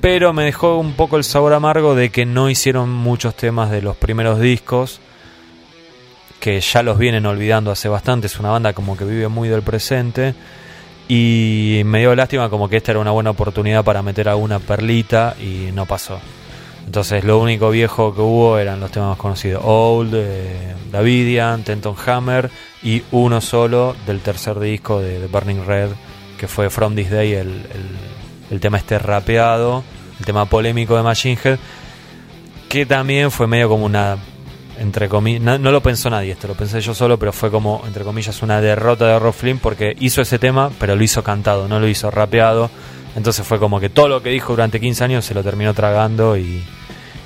Pero 0.00 0.32
me 0.32 0.44
dejó 0.44 0.78
un 0.78 0.92
poco 0.92 1.16
el 1.16 1.24
sabor 1.24 1.52
amargo 1.52 1.94
de 1.94 2.10
que 2.10 2.26
no 2.26 2.50
hicieron 2.50 2.90
muchos 2.90 3.34
temas 3.34 3.70
de 3.70 3.82
los 3.82 3.96
primeros 3.96 4.40
discos 4.40 5.00
que 6.40 6.60
ya 6.60 6.82
los 6.82 6.98
vienen 6.98 7.26
olvidando 7.26 7.70
hace 7.70 7.88
bastante. 7.88 8.26
Es 8.26 8.38
una 8.38 8.50
banda 8.50 8.72
como 8.72 8.96
que 8.96 9.04
vive 9.04 9.28
muy 9.28 9.48
del 9.48 9.62
presente. 9.62 10.34
Y 11.08 11.82
me 11.84 12.00
dio 12.00 12.14
lástima 12.16 12.48
como 12.50 12.68
que 12.68 12.76
esta 12.78 12.92
era 12.92 13.00
una 13.00 13.12
buena 13.12 13.30
oportunidad 13.30 13.84
para 13.84 14.02
meter 14.02 14.28
alguna 14.28 14.58
perlita 14.58 15.36
y 15.40 15.70
no 15.72 15.86
pasó. 15.86 16.18
Entonces 16.84 17.24
lo 17.24 17.38
único 17.38 17.70
viejo 17.70 18.14
que 18.14 18.20
hubo 18.20 18.58
eran 18.58 18.80
los 18.80 18.90
temas 18.90 19.10
más 19.10 19.18
conocidos. 19.18 19.62
Old, 19.64 20.12
eh, 20.14 20.74
Davidian, 20.90 21.62
Tenton 21.62 21.94
Hammer 22.06 22.50
y 22.82 23.02
uno 23.12 23.40
solo 23.40 23.94
del 24.06 24.20
tercer 24.20 24.58
disco 24.58 25.00
de, 25.00 25.18
The 25.20 25.26
Burning 25.26 25.64
Red, 25.66 25.90
que 26.38 26.48
fue 26.48 26.70
From 26.70 26.94
This 26.94 27.10
Day, 27.10 27.32
el, 27.34 27.48
el- 27.48 28.16
el 28.50 28.60
tema 28.60 28.78
este 28.78 28.98
rapeado, 29.00 29.82
el 30.20 30.24
tema 30.24 30.44
polémico 30.46 30.96
de 30.96 31.02
Machine 31.02 31.36
Head, 31.42 31.58
que 32.68 32.86
también 32.86 33.32
fue 33.32 33.48
medio 33.48 33.68
como 33.68 33.84
una 33.84 34.16
entre 34.78 35.08
comillas, 35.08 35.42
no, 35.42 35.58
no 35.58 35.70
lo 35.70 35.82
pensó 35.82 36.10
nadie 36.10 36.32
esto, 36.32 36.48
lo 36.48 36.54
pensé 36.54 36.80
yo 36.80 36.94
solo, 36.94 37.18
pero 37.18 37.32
fue 37.32 37.50
como, 37.50 37.82
entre 37.86 38.04
comillas, 38.04 38.42
una 38.42 38.60
derrota 38.60 39.06
de 39.06 39.18
Rob 39.18 39.32
Flynn 39.32 39.58
porque 39.58 39.96
hizo 40.00 40.22
ese 40.22 40.38
tema, 40.38 40.70
pero 40.78 40.96
lo 40.96 41.02
hizo 41.02 41.22
cantado, 41.22 41.68
no 41.68 41.80
lo 41.80 41.88
hizo 41.88 42.10
rapeado. 42.10 42.70
Entonces 43.16 43.46
fue 43.46 43.58
como 43.58 43.80
que 43.80 43.88
todo 43.88 44.08
lo 44.08 44.22
que 44.22 44.28
dijo 44.28 44.52
durante 44.52 44.78
15 44.78 45.04
años 45.04 45.24
se 45.24 45.32
lo 45.32 45.42
terminó 45.42 45.72
tragando 45.72 46.36
y, 46.36 46.62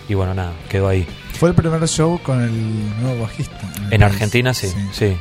y 0.09 0.15
bueno, 0.15 0.35
nada, 0.35 0.53
quedó 0.69 0.89
ahí. 0.89 1.07
Fue 1.33 1.49
el 1.49 1.55
primer 1.55 1.87
show 1.89 2.21
con 2.23 2.43
el 2.43 3.03
nuevo 3.03 3.23
bajista. 3.23 3.59
En. 3.91 4.03
Argentina 4.03 4.55
sí, 4.55 4.69
sí. 4.93 5.17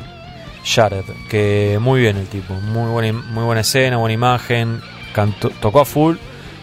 Jared, 0.63 1.05
que 1.29 1.77
muy 1.81 2.01
bien 2.01 2.17
el 2.17 2.27
tipo, 2.27 2.53
muy 2.53 2.91
buena, 2.91 3.13
muy 3.13 3.45
buena 3.45 3.61
escena, 3.61 3.97
buena 3.97 4.13
imagen, 4.13 4.81
cantó, 5.13 5.49
tocó 5.49 5.79
a 5.79 5.85
full, 5.85 6.17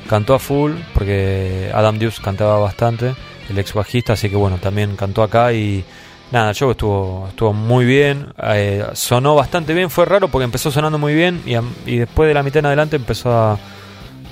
cantó 0.09 0.35
a 0.35 0.39
full, 0.39 0.73
porque 0.95 1.71
Adam 1.75 1.99
Deuce 1.99 2.23
cantaba 2.23 2.59
bastante, 2.59 3.15
el 3.51 3.59
ex 3.59 3.73
bajista, 3.75 4.15
así 4.15 4.29
que 4.31 4.37
bueno, 4.37 4.59
también 4.59 4.97
cantó 4.97 5.23
acá 5.23 5.53
y 5.53 5.85
nada, 6.33 6.51
el 6.51 6.57
show 6.57 6.71
estuvo, 6.71 7.27
estuvo 7.29 7.53
muy 7.53 7.85
bien, 7.85 8.27
eh, 8.43 8.85
sonó 8.95 9.35
bastante 9.35 9.75
bien, 9.75 9.91
fue 9.91 10.05
raro 10.05 10.29
porque 10.29 10.45
empezó 10.45 10.71
sonando 10.71 10.99
muy 10.99 11.15
bien 11.15 11.43
y, 11.87 11.97
después 11.97 12.29
de 12.29 12.35
la 12.35 12.43
mitad 12.43 12.59
en 12.59 12.67
adelante 12.67 12.97
empezó 12.97 13.31
a, 13.33 13.59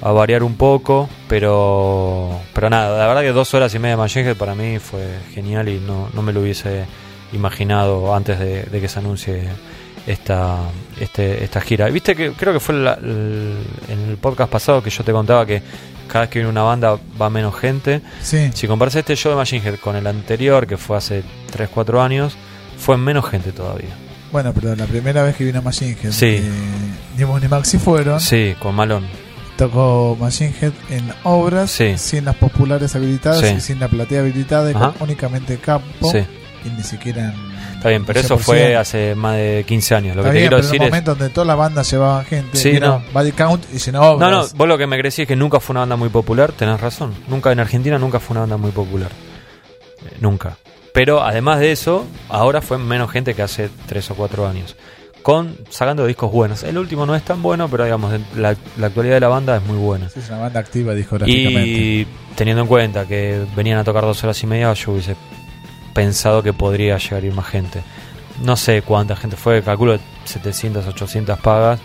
a 0.02 0.10
variar 0.12 0.42
un 0.42 0.56
poco, 0.56 1.08
pero 1.28 2.40
pero 2.52 2.68
nada, 2.70 2.98
la 2.98 3.06
verdad 3.06 3.22
que 3.22 3.32
dos 3.32 3.54
horas 3.54 3.74
y 3.74 3.78
media 3.78 3.92
de 3.92 4.02
Machine 4.02 4.28
Head 4.30 4.36
para 4.36 4.54
mí 4.54 4.78
fue 4.78 5.06
genial 5.32 5.68
y 5.68 5.78
no, 5.78 6.08
no 6.12 6.22
me 6.22 6.32
lo 6.32 6.40
hubiese 6.40 6.84
imaginado 7.32 8.14
antes 8.14 8.38
de, 8.38 8.64
de 8.64 8.80
que 8.80 8.88
se 8.88 8.98
anuncie 8.98 9.44
esta 10.06 10.58
este, 11.00 11.42
esta 11.44 11.60
gira. 11.60 11.88
Viste 11.88 12.14
que 12.14 12.32
creo 12.32 12.52
que 12.52 12.60
fue 12.60 12.74
la- 12.74 12.98
en 13.00 13.64
el 14.08 14.16
podcast 14.20 14.50
pasado 14.50 14.82
que 14.82 14.90
yo 14.90 15.02
te 15.02 15.12
contaba 15.12 15.46
que 15.46 15.62
cada 16.08 16.22
vez 16.22 16.30
que 16.30 16.38
viene 16.40 16.50
una 16.50 16.62
banda 16.62 16.98
va 17.20 17.30
menos 17.30 17.54
gente. 17.58 18.00
Sí, 18.22 18.50
Si 18.54 18.66
comparas 18.66 18.94
este 18.96 19.16
show 19.16 19.30
de 19.32 19.36
Machine 19.36 19.64
Head 19.66 19.76
con 19.76 19.96
el 19.96 20.06
anterior, 20.06 20.66
que 20.66 20.76
fue 20.76 20.96
hace 20.96 21.22
3-4 21.52 22.00
años, 22.02 22.36
fue 22.78 22.96
menos 22.98 23.28
gente 23.28 23.52
todavía. 23.52 23.90
bueno, 24.32 24.52
pero 24.52 24.74
la 24.74 24.86
primera 24.86 25.22
vez 25.22 25.36
que 25.36 25.44
vino 25.44 25.62
Machine 25.62 25.96
Head, 26.02 26.10
Sí. 26.12 26.26
eh, 26.26 26.42
Dimos 27.16 27.40
ni 27.40 27.46
Maxi 27.48 27.78
fueron, 27.78 28.18
Sí, 28.20 28.56
con 28.58 28.74
Malón. 28.74 29.06
tocó 29.56 30.16
Machine 30.20 30.52
Head 30.60 30.72
en 30.90 31.12
obras, 31.22 31.70
Sí. 31.70 31.96
sin 31.96 32.24
las 32.24 32.34
populares 32.36 32.96
habilitadas 32.96 33.40
Sí. 33.40 33.54
y 33.56 33.60
sin 33.60 33.78
la 33.78 33.86
platea 33.88 34.20
habilitada, 34.20 34.70
y 34.70 34.74
con 34.74 34.92
únicamente 35.00 35.58
campo, 35.58 36.12
y 36.64 36.68
ni 36.70 36.82
siquiera 36.82 37.26
en. 37.32 37.53
Está 37.84 37.90
bien, 37.90 38.04
pero 38.06 38.18
eso 38.20 38.36
100%. 38.38 38.40
fue 38.40 38.76
hace 38.76 39.14
más 39.14 39.36
de 39.36 39.64
15 39.68 39.94
años. 39.94 40.16
Lo 40.16 40.22
que 40.22 40.30
te 40.30 40.34
quiero 40.36 40.48
pero 40.48 40.56
en 40.56 40.62
decir 40.62 40.80
un 40.80 40.86
es. 40.86 40.90
momento 40.90 41.14
donde 41.14 41.28
todas 41.28 41.46
las 41.46 41.56
bandas 41.58 41.90
llevaban 41.90 42.24
gente, 42.24 42.56
Sí, 42.56 42.80
no. 42.80 43.02
Body 43.12 43.32
Count 43.32 43.64
y 43.74 43.78
llenó 43.78 44.00
obras. 44.12 44.30
No, 44.30 44.40
no, 44.42 44.48
vos 44.56 44.68
lo 44.68 44.78
que 44.78 44.86
me 44.86 44.96
crecí 44.98 45.22
es 45.22 45.28
que 45.28 45.36
nunca 45.36 45.60
fue 45.60 45.74
una 45.74 45.80
banda 45.80 45.96
muy 45.96 46.08
popular, 46.08 46.52
tenés 46.52 46.80
razón. 46.80 47.12
Nunca 47.28 47.52
en 47.52 47.60
Argentina 47.60 47.98
nunca 47.98 48.20
fue 48.20 48.32
una 48.34 48.40
banda 48.40 48.56
muy 48.56 48.70
popular. 48.70 49.10
Eh, 50.06 50.16
nunca. 50.20 50.56
Pero 50.94 51.22
además 51.22 51.60
de 51.60 51.72
eso, 51.72 52.06
ahora 52.30 52.62
fue 52.62 52.78
menos 52.78 53.10
gente 53.10 53.34
que 53.34 53.42
hace 53.42 53.68
3 53.86 54.12
o 54.12 54.14
4 54.14 54.46
años. 54.48 54.76
Con 55.22 55.56
sacando 55.70 56.06
discos 56.06 56.30
buenos. 56.30 56.62
El 56.64 56.76
último 56.78 57.04
no 57.06 57.14
es 57.14 57.22
tan 57.22 57.42
bueno, 57.42 57.68
pero 57.68 57.84
digamos, 57.84 58.12
la, 58.36 58.54
la 58.78 58.86
actualidad 58.86 59.14
de 59.16 59.20
la 59.20 59.28
banda 59.28 59.56
es 59.56 59.62
muy 59.64 59.76
buena. 59.78 60.08
Sí, 60.08 60.20
es 60.20 60.28
una 60.28 60.38
banda 60.38 60.60
activa 60.60 60.94
discográficamente. 60.94 61.62
Y 61.68 62.06
teniendo 62.34 62.62
en 62.62 62.68
cuenta 62.68 63.06
que 63.06 63.44
venían 63.56 63.78
a 63.78 63.84
tocar 63.84 64.04
dos 64.04 64.22
horas 64.22 64.42
y 64.42 64.46
media, 64.46 64.72
yo 64.74 64.92
hubiese 64.92 65.16
pensado 65.94 66.42
que 66.42 66.52
podría 66.52 66.98
llegar 66.98 67.22
a 67.22 67.26
ir 67.26 67.32
más 67.32 67.46
gente. 67.46 67.82
No 68.42 68.56
sé 68.56 68.82
cuánta 68.82 69.16
gente 69.16 69.36
fue, 69.36 69.62
calculo 69.62 69.98
700, 70.24 70.86
800 70.86 71.38
pagas. 71.38 71.80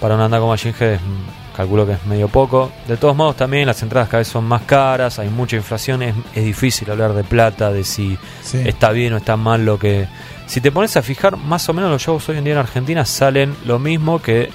Para 0.00 0.14
una 0.14 0.24
banda 0.24 0.40
como 0.40 0.54
es, 0.54 0.64
mm, 0.64 1.56
calculo 1.56 1.86
que 1.86 1.92
es 1.92 2.04
medio 2.06 2.28
poco. 2.28 2.72
De 2.88 2.96
todos 2.96 3.14
modos, 3.14 3.36
también 3.36 3.66
las 3.66 3.82
entradas 3.82 4.08
cada 4.08 4.18
vez 4.18 4.28
son 4.28 4.44
más 4.44 4.62
caras, 4.62 5.18
hay 5.18 5.28
mucha 5.28 5.56
inflación, 5.56 6.02
es, 6.02 6.14
es 6.34 6.44
difícil 6.44 6.90
hablar 6.90 7.12
de 7.12 7.22
plata, 7.24 7.70
de 7.70 7.84
si 7.84 8.18
Sí. 8.42 8.60
está 8.64 8.90
bien 8.90 9.12
o 9.12 9.16
está 9.18 9.36
mal 9.36 9.64
lo 9.64 9.78
que... 9.78 10.08
Si 10.46 10.60
te 10.60 10.72
pones 10.72 10.96
a 10.96 11.02
fijar, 11.02 11.36
más 11.36 11.68
o 11.68 11.72
menos 11.72 11.90
los 11.90 12.02
shows 12.02 12.28
hoy 12.28 12.38
en 12.38 12.44
día 12.44 12.54
en 12.54 12.58
Argentina 12.58 13.04
salen 13.04 13.54
lo 13.64 13.78
mismo 13.78 14.20
que 14.20 14.50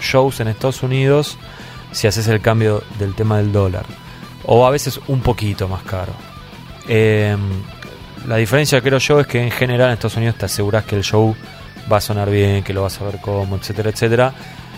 shows 0.00 0.40
en 0.40 0.48
Estados 0.48 0.82
Unidos 0.82 1.38
si 1.92 2.06
haces 2.08 2.26
el 2.26 2.40
cambio 2.40 2.82
del 2.98 3.14
tema 3.14 3.36
del 3.36 3.52
dólar. 3.52 3.84
O 4.46 4.66
a 4.66 4.70
veces 4.70 4.98
un 5.06 5.20
poquito 5.20 5.68
más 5.68 5.82
caro. 5.82 6.12
Eh, 6.88 7.36
la 8.26 8.36
diferencia 8.36 8.80
creo 8.80 8.98
yo 8.98 9.20
es 9.20 9.26
que 9.26 9.42
en 9.42 9.50
general 9.50 9.88
en 9.88 9.92
Estados 9.94 10.16
Unidos 10.16 10.36
te 10.36 10.46
aseguras 10.46 10.84
que 10.84 10.96
el 10.96 11.02
show 11.02 11.34
va 11.90 11.96
a 11.98 12.00
sonar 12.00 12.30
bien, 12.30 12.62
que 12.62 12.72
lo 12.72 12.82
vas 12.82 13.00
a 13.00 13.04
ver 13.04 13.18
cómo, 13.20 13.56
etcétera, 13.56 13.90
etcétera. 13.90 14.32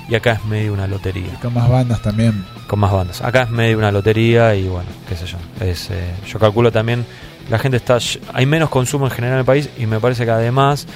Y 0.09 0.14
acá 0.14 0.33
es 0.33 0.44
medio 0.44 0.72
una 0.72 0.87
lotería, 0.87 1.38
Con 1.40 1.55
más 1.55 1.68
bandas 1.68 2.02
también. 2.02 2.44
con 2.66 2.78
más 2.81 2.90
bandas. 2.92 3.22
Acá 3.22 3.42
es 3.42 3.50
medio 3.50 3.78
una 3.78 3.92
lotería 3.92 4.55
y 4.55 4.66
bueno, 4.66 4.88
qué 5.09 5.16
sé 5.16 5.26
yo. 5.26 5.38
Es, 5.64 5.90
eh, 5.90 6.11
yo 6.26 6.38
calculo 6.38 6.72
también, 6.72 7.07
la 7.48 7.59
gente 7.59 7.76
está... 7.76 7.98
Hay 8.33 8.44
menos 8.46 8.68
consumo 8.68 9.07
en 9.07 9.12
general 9.12 9.35
en 9.35 9.38
el 9.40 9.44
país 9.44 9.68
y 9.78 9.87
me 9.87 10.00
parece 10.00 10.24
que 10.24 10.31
además 10.33 10.87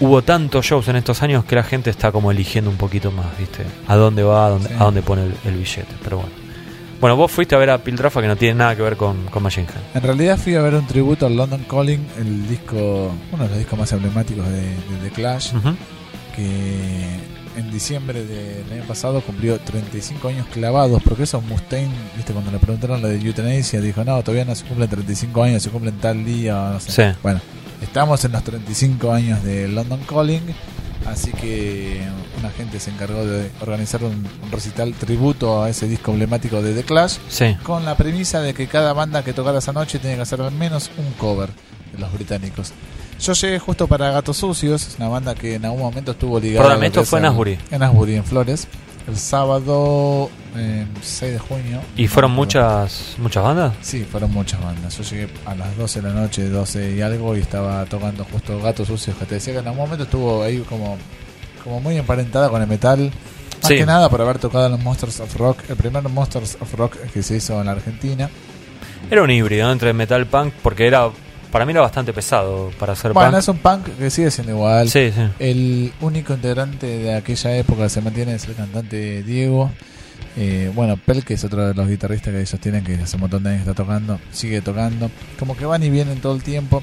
hubo 0.00 0.22
tantos 0.22 0.66
shows 0.66 0.88
en 0.88 0.96
estos 0.96 1.22
años 1.22 1.44
que 1.44 1.54
la 1.54 1.62
gente 1.62 1.90
está 1.90 2.10
como 2.12 2.30
eligiendo 2.30 2.68
un 2.70 2.76
poquito 2.76 3.10
más, 3.12 3.26
¿viste? 3.38 3.64
A 3.86 3.94
dónde 3.96 4.22
va, 4.22 4.46
a 4.46 4.50
dónde, 4.50 4.68
Sí. 4.68 4.74
a 4.78 4.84
dónde 4.84 5.02
pone 5.02 5.22
el, 5.24 5.34
el 5.44 5.54
billete. 5.56 5.94
Pero 6.02 6.18
bueno. 6.18 6.32
Bueno, 7.00 7.16
vos 7.16 7.30
fuiste 7.30 7.54
a 7.54 7.58
ver 7.58 7.70
a 7.70 7.78
Piltrafa 7.78 8.20
que 8.20 8.26
no 8.26 8.36
tiene 8.36 8.56
nada 8.56 8.74
que 8.74 8.82
ver 8.82 8.96
con, 8.96 9.26
con 9.26 9.42
Machine 9.42 9.66
Head. 9.68 9.96
En 9.96 10.02
realidad 10.02 10.36
fui 10.36 10.56
a 10.56 10.62
ver 10.62 10.74
un 10.74 10.86
tributo 10.86 11.26
al 11.26 11.36
London 11.36 11.64
Calling, 11.70 12.04
el 12.18 12.48
disco, 12.48 13.12
uno 13.32 13.42
de 13.44 13.48
los 13.48 13.58
discos 13.58 13.78
más 13.78 13.92
emblemáticos 13.92 14.46
de, 14.48 14.62
de 14.62 14.98
The 15.04 15.10
Clash, 15.10 15.52
que 16.34 17.38
en 17.56 17.70
diciembre 17.70 18.24
del 18.24 18.72
año 18.72 18.84
pasado 18.84 19.20
cumplió 19.20 19.58
35 19.58 20.28
años 20.28 20.46
clavados, 20.52 21.00
porque 21.02 21.24
eso 21.24 21.40
Mustaine, 21.40 21.92
viste, 22.16 22.32
cuando 22.32 22.50
le 22.50 22.58
preguntaron 22.58 23.00
lo 23.00 23.08
de 23.08 23.20
Euthanasia, 23.20 23.80
dijo, 23.80 24.04
no, 24.04 24.20
todavía 24.22 24.44
no 24.44 24.54
se 24.54 24.64
cumplen 24.64 24.88
35 24.88 25.42
años, 25.42 25.62
se 25.62 25.70
cumplen 25.70 25.98
tal 25.98 26.24
día, 26.24 26.70
no 26.72 26.80
sé. 26.80 26.90
Sí. 26.92 27.18
Bueno, 27.22 27.40
estamos 27.80 28.24
en 28.24 28.32
los 28.32 28.42
35 28.42 29.12
años 29.12 29.42
de 29.44 29.68
London 29.68 30.00
Calling, 30.08 30.42
así 31.10 31.32
que 31.32 32.00
una 32.38 32.50
gente 32.50 32.78
se 32.80 32.90
encargó 32.90 33.24
de 33.24 33.50
organizar 33.60 34.02
un, 34.04 34.26
un 34.42 34.50
recital 34.50 34.92
tributo 34.94 35.62
a 35.62 35.70
ese 35.70 35.86
disco 35.88 36.10
emblemático 36.12 36.62
de 36.62 36.74
The 36.74 36.84
Clash, 36.84 37.16
Sí. 37.28 37.56
con 37.62 37.84
la 37.84 37.96
premisa 37.96 38.40
de 38.40 38.54
que 38.54 38.66
cada 38.66 38.92
banda 38.92 39.22
que 39.24 39.32
tocara 39.32 39.58
esa 39.58 39.72
noche 39.72 39.98
tiene 39.98 40.16
que 40.16 40.22
hacer 40.22 40.40
al 40.40 40.52
menos 40.52 40.90
un 40.96 41.12
cover 41.14 41.50
de 41.92 41.98
los 41.98 42.12
británicos. 42.12 42.72
Yo 43.20 43.32
llegué 43.32 43.58
justo 43.58 43.88
para 43.88 44.12
Gatos 44.12 44.36
Sucios, 44.36 44.94
una 44.98 45.08
banda 45.08 45.34
que 45.34 45.54
en 45.56 45.64
algún 45.64 45.80
momento 45.80 46.12
estuvo 46.12 46.38
ligada. 46.38 46.78
Que 46.90 47.02
fue 47.04 47.18
en 47.18 47.24
Asbury. 47.24 47.58
En 47.72 47.82
Asbury, 47.82 48.14
en 48.14 48.24
Flores. 48.24 48.68
El 49.08 49.16
sábado 49.16 50.30
eh, 50.58 50.86
6 51.02 51.32
de 51.32 51.38
junio. 51.38 51.80
¿Y 51.96 52.08
fueron 52.08 52.32
muchas 52.32 53.14
muchas 53.18 53.42
bandas? 53.44 53.74
Sí, 53.82 54.04
fueron 54.04 54.32
muchas 54.32 54.60
bandas. 54.62 54.96
Yo 54.98 55.02
llegué 55.04 55.28
a 55.46 55.54
las 55.54 55.76
12 55.76 56.00
de 56.02 56.08
la 56.08 56.14
noche, 56.20 56.48
12 56.48 56.94
y 56.96 57.00
algo, 57.00 57.36
y 57.36 57.40
estaba 57.40 57.84
tocando 57.86 58.24
justo 58.24 58.60
Gatos 58.60 58.88
Sucios, 58.88 59.16
que 59.16 59.24
te 59.26 59.34
decía 59.36 59.52
que 59.54 59.58
en 59.60 59.66
algún 59.68 59.84
momento 59.84 60.04
estuvo 60.04 60.42
ahí 60.42 60.58
como, 60.68 60.96
como 61.64 61.80
muy 61.80 61.96
emparentada 61.96 62.48
con 62.48 62.60
el 62.62 62.68
metal. 62.68 63.10
Más 63.60 63.68
Sí. 63.68 63.76
que 63.76 63.86
nada 63.86 64.08
por 64.08 64.20
haber 64.20 64.38
tocado 64.38 64.66
en 64.66 64.72
los 64.72 64.80
Monsters 64.80 65.18
of 65.20 65.34
Rock, 65.36 65.58
el 65.68 65.76
primer 65.76 66.02
Monsters 66.08 66.56
of 66.60 66.72
Rock 66.74 66.96
que 67.12 67.22
se 67.24 67.36
hizo 67.36 67.58
en 67.58 67.66
la 67.66 67.72
Argentina. 67.72 68.30
Era 69.10 69.22
un 69.22 69.30
híbrido 69.30 69.70
entre 69.72 69.92
metal 69.92 70.26
punk 70.26 70.52
porque 70.62 70.86
era 70.86 71.08
para 71.50 71.64
mí 71.64 71.72
era 71.72 71.80
bastante 71.80 72.12
pesado 72.12 72.70
para 72.78 72.92
hacer 72.92 73.14
Bueno, 73.14 73.30
punk. 73.30 73.38
es 73.40 73.48
un 73.48 73.58
punk 73.58 73.84
que 73.98 74.10
sigue 74.10 74.30
siendo 74.30 74.52
igual. 74.52 74.88
Sí, 74.90 75.10
sí. 75.12 75.22
El 75.38 75.92
único 76.02 76.34
integrante 76.34 76.86
de 76.86 77.14
aquella 77.16 77.56
época 77.56 77.84
que 77.84 77.88
se 77.88 78.00
mantiene 78.02 78.34
es 78.34 78.44
el 78.46 78.54
cantante 78.54 79.22
Diego. 79.22 79.70
Eh, 80.36 80.70
bueno, 80.74 80.96
Pel, 80.96 81.24
que 81.24 81.34
es 81.34 81.44
otro 81.44 81.66
de 81.66 81.74
los 81.74 81.88
guitarristas 81.88 82.32
que 82.32 82.40
ellos 82.40 82.60
tienen, 82.60 82.84
que 82.84 82.94
hace 82.94 83.16
un 83.16 83.22
montón 83.22 83.42
de 83.42 83.50
años 83.50 83.60
está 83.62 83.74
tocando, 83.74 84.20
sigue 84.30 84.60
tocando. 84.60 85.10
Como 85.38 85.56
que 85.56 85.64
van 85.64 85.82
y 85.82 85.90
vienen 85.90 86.20
todo 86.20 86.34
el 86.36 86.42
tiempo. 86.42 86.82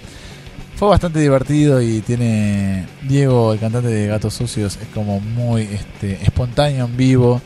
Fue 0.75 0.89
bastante 0.89 1.19
divertido 1.19 1.81
y 1.81 2.01
tiene. 2.01 2.85
Diego, 3.03 3.53
el 3.53 3.59
cantante 3.59 3.87
de 3.87 4.07
Gatos 4.07 4.33
Sucios, 4.33 4.77
es 4.81 4.87
como 4.93 5.21
muy 5.21 5.61
este, 5.63 6.21
espontáneo 6.23 6.85
en 6.85 6.97
vivo. 6.97 7.41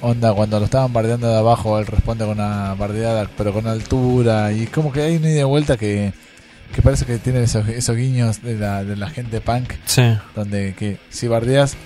Onda, 0.00 0.32
cuando 0.32 0.58
lo 0.60 0.64
estaban 0.64 0.92
bardeando 0.92 1.28
de 1.28 1.36
abajo, 1.38 1.78
él 1.78 1.86
responde 1.86 2.24
con 2.24 2.34
una 2.38 2.74
bardeada, 2.74 3.28
pero 3.36 3.52
con 3.52 3.66
altura. 3.66 4.52
Y 4.52 4.66
como 4.66 4.92
que 4.92 5.02
hay 5.02 5.16
una 5.16 5.30
ida 5.30 5.40
y 5.40 5.44
vuelta 5.44 5.76
que, 5.76 6.12
que 6.74 6.82
parece 6.82 7.04
que 7.04 7.18
tiene 7.18 7.42
esos, 7.42 7.68
esos 7.68 7.96
guiños 7.96 8.42
de 8.42 8.56
la, 8.56 8.84
de 8.84 8.96
la 8.96 9.10
gente 9.10 9.40
punk 9.40 9.72
Sí. 9.86 10.02
donde 10.36 10.74
que 10.78 10.98
si 11.10 11.26
bardeas 11.26 11.76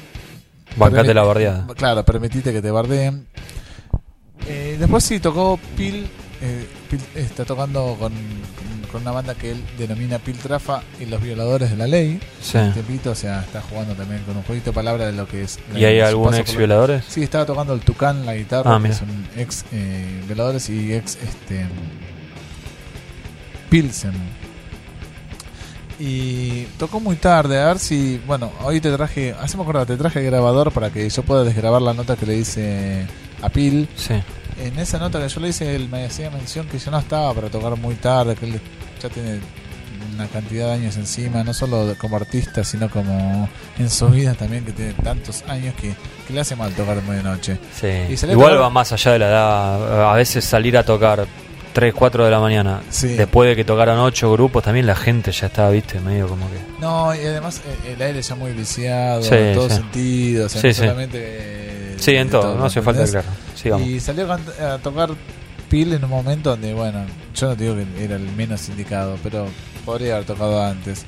Bancate 0.76 1.14
la 1.14 1.22
bardeada. 1.22 1.66
claro 1.76 2.04
permitite 2.04 2.52
que 2.52 2.62
te 2.62 2.70
bardeen 2.70 3.26
Eh, 4.46 4.76
después 4.78 5.04
sí 5.04 5.20
tocó 5.20 5.58
Pil 5.76 6.08
eh, 6.40 6.66
Pil 6.90 7.00
está 7.14 7.44
tocando 7.44 7.96
con, 8.00 8.12
con, 8.90 9.00
una 9.02 9.12
banda 9.12 9.34
que 9.34 9.52
él 9.52 9.62
denomina 9.78 10.18
Pil 10.18 10.36
Trafa 10.36 10.82
y 11.00 11.06
los 11.06 11.22
violadores 11.22 11.70
de 11.70 11.76
la 11.76 11.86
ley 11.86 12.18
Sí. 12.40 12.58
un 12.58 12.72
tiempito 12.72 13.12
o 13.12 13.14
sea 13.14 13.40
está 13.40 13.60
jugando 13.62 13.94
también 13.94 14.22
con 14.24 14.36
un 14.36 14.42
jueguito 14.42 14.70
de 14.70 14.74
palabra 14.74 15.06
de 15.06 15.12
lo 15.12 15.26
que 15.28 15.42
es 15.42 15.58
¿Y 15.74 15.84
hay 15.84 16.00
paso 16.00 16.34
ex 16.36 16.50
por 16.50 16.58
violadores? 16.58 17.04
sí 17.08 17.22
estaba 17.22 17.46
tocando 17.46 17.72
el 17.74 17.80
Tucán 17.80 18.26
la 18.26 18.34
guitarra 18.34 18.74
Ah, 18.74 18.80
que 18.82 18.88
un 18.88 19.26
ex 19.36 19.64
eh, 19.72 20.22
violadores 20.26 20.68
y 20.68 20.92
ex 20.92 21.16
este 21.22 21.66
Pilsen 23.70 24.12
y 26.04 26.64
tocó 26.78 26.98
muy 26.98 27.14
tarde, 27.14 27.60
a 27.60 27.66
ver 27.66 27.78
si, 27.78 28.20
bueno, 28.26 28.50
hoy 28.64 28.80
te 28.80 28.90
traje, 28.90 29.36
hacemos 29.40 29.62
acordar, 29.62 29.86
te 29.86 29.96
traje 29.96 30.18
el 30.18 30.26
grabador 30.26 30.72
para 30.72 30.90
que 30.90 31.08
yo 31.08 31.22
pueda 31.22 31.44
desgrabar 31.44 31.80
la 31.80 31.94
nota 31.94 32.16
que 32.16 32.26
le 32.26 32.38
hice 32.38 33.06
a 33.40 33.48
Pil. 33.48 33.88
Sí. 33.94 34.14
En 34.58 34.76
esa 34.80 34.98
nota 34.98 35.20
que 35.20 35.28
yo 35.28 35.40
le 35.40 35.50
hice, 35.50 35.76
él 35.76 35.88
me 35.88 36.04
hacía 36.06 36.28
mención 36.30 36.66
que 36.66 36.80
yo 36.80 36.90
no 36.90 36.98
estaba 36.98 37.32
para 37.32 37.50
tocar 37.50 37.76
muy 37.76 37.94
tarde, 37.94 38.34
que 38.34 38.46
él 38.46 38.60
ya 39.00 39.10
tiene 39.10 39.38
una 40.12 40.26
cantidad 40.26 40.66
de 40.66 40.72
años 40.72 40.96
encima, 40.96 41.44
no 41.44 41.54
solo 41.54 41.94
como 41.98 42.16
artista, 42.16 42.64
sino 42.64 42.90
como 42.90 43.48
en 43.78 43.88
su 43.88 44.08
vida 44.08 44.34
también, 44.34 44.64
que 44.64 44.72
tiene 44.72 44.94
tantos 44.94 45.44
años 45.46 45.72
que, 45.76 45.94
que 46.26 46.32
le 46.32 46.40
hace 46.40 46.56
mal 46.56 46.72
tocar 46.72 47.00
muy 47.02 47.14
de 47.14 47.22
noche. 47.22 47.58
Sí. 47.80 47.86
Y 48.08 48.32
Igual 48.32 48.60
va 48.60 48.70
más 48.70 48.90
allá 48.90 49.12
de 49.12 49.18
la 49.20 49.28
edad. 49.28 50.10
A 50.10 50.14
veces 50.16 50.44
salir 50.44 50.76
a 50.76 50.82
tocar 50.82 51.28
3, 51.72 51.94
4 51.94 52.24
de 52.24 52.30
la 52.30 52.40
mañana, 52.40 52.80
Sí. 52.90 53.08
después 53.08 53.48
de 53.48 53.56
que 53.56 53.64
tocaran 53.64 53.98
8 53.98 54.30
grupos, 54.32 54.62
también 54.62 54.86
la 54.86 54.94
gente 54.96 55.32
ya 55.32 55.46
estaba, 55.46 55.70
viste, 55.70 56.00
medio 56.00 56.28
como 56.28 56.46
que. 56.50 56.58
No, 56.80 57.14
y 57.14 57.18
además 57.20 57.60
eh, 57.66 57.92
el 57.94 58.02
aire 58.02 58.20
ya 58.22 58.34
muy 58.34 58.52
viciado, 58.52 59.22
Sí, 59.22 59.34
en 59.34 59.54
todo 59.54 59.68
sí. 59.68 59.76
sentido, 59.76 60.46
o 60.46 60.48
sea, 60.48 60.60
Sí, 60.60 60.66
no 60.68 60.74
sí. 60.74 60.80
solamente... 60.80 61.94
Sí, 61.98 62.16
en 62.16 62.26
de 62.26 62.32
todo, 62.32 62.56
no 62.56 62.64
hace 62.64 62.82
falta 62.82 63.04
aclarar. 63.04 63.30
Sigamos. 63.54 63.86
Y 63.86 64.00
salió 64.00 64.30
a, 64.32 64.78
tocar 64.78 65.10
Pil 65.68 65.92
en 65.94 66.04
un 66.04 66.10
momento 66.10 66.50
donde, 66.50 66.74
bueno, 66.74 67.06
yo 67.34 67.46
no 67.48 67.54
digo 67.56 67.74
que 67.76 68.04
era 68.04 68.16
el 68.16 68.26
menos 68.36 68.68
indicado, 68.68 69.16
pero 69.22 69.46
podría 69.86 70.14
haber 70.14 70.26
tocado 70.26 70.62
antes. 70.62 71.04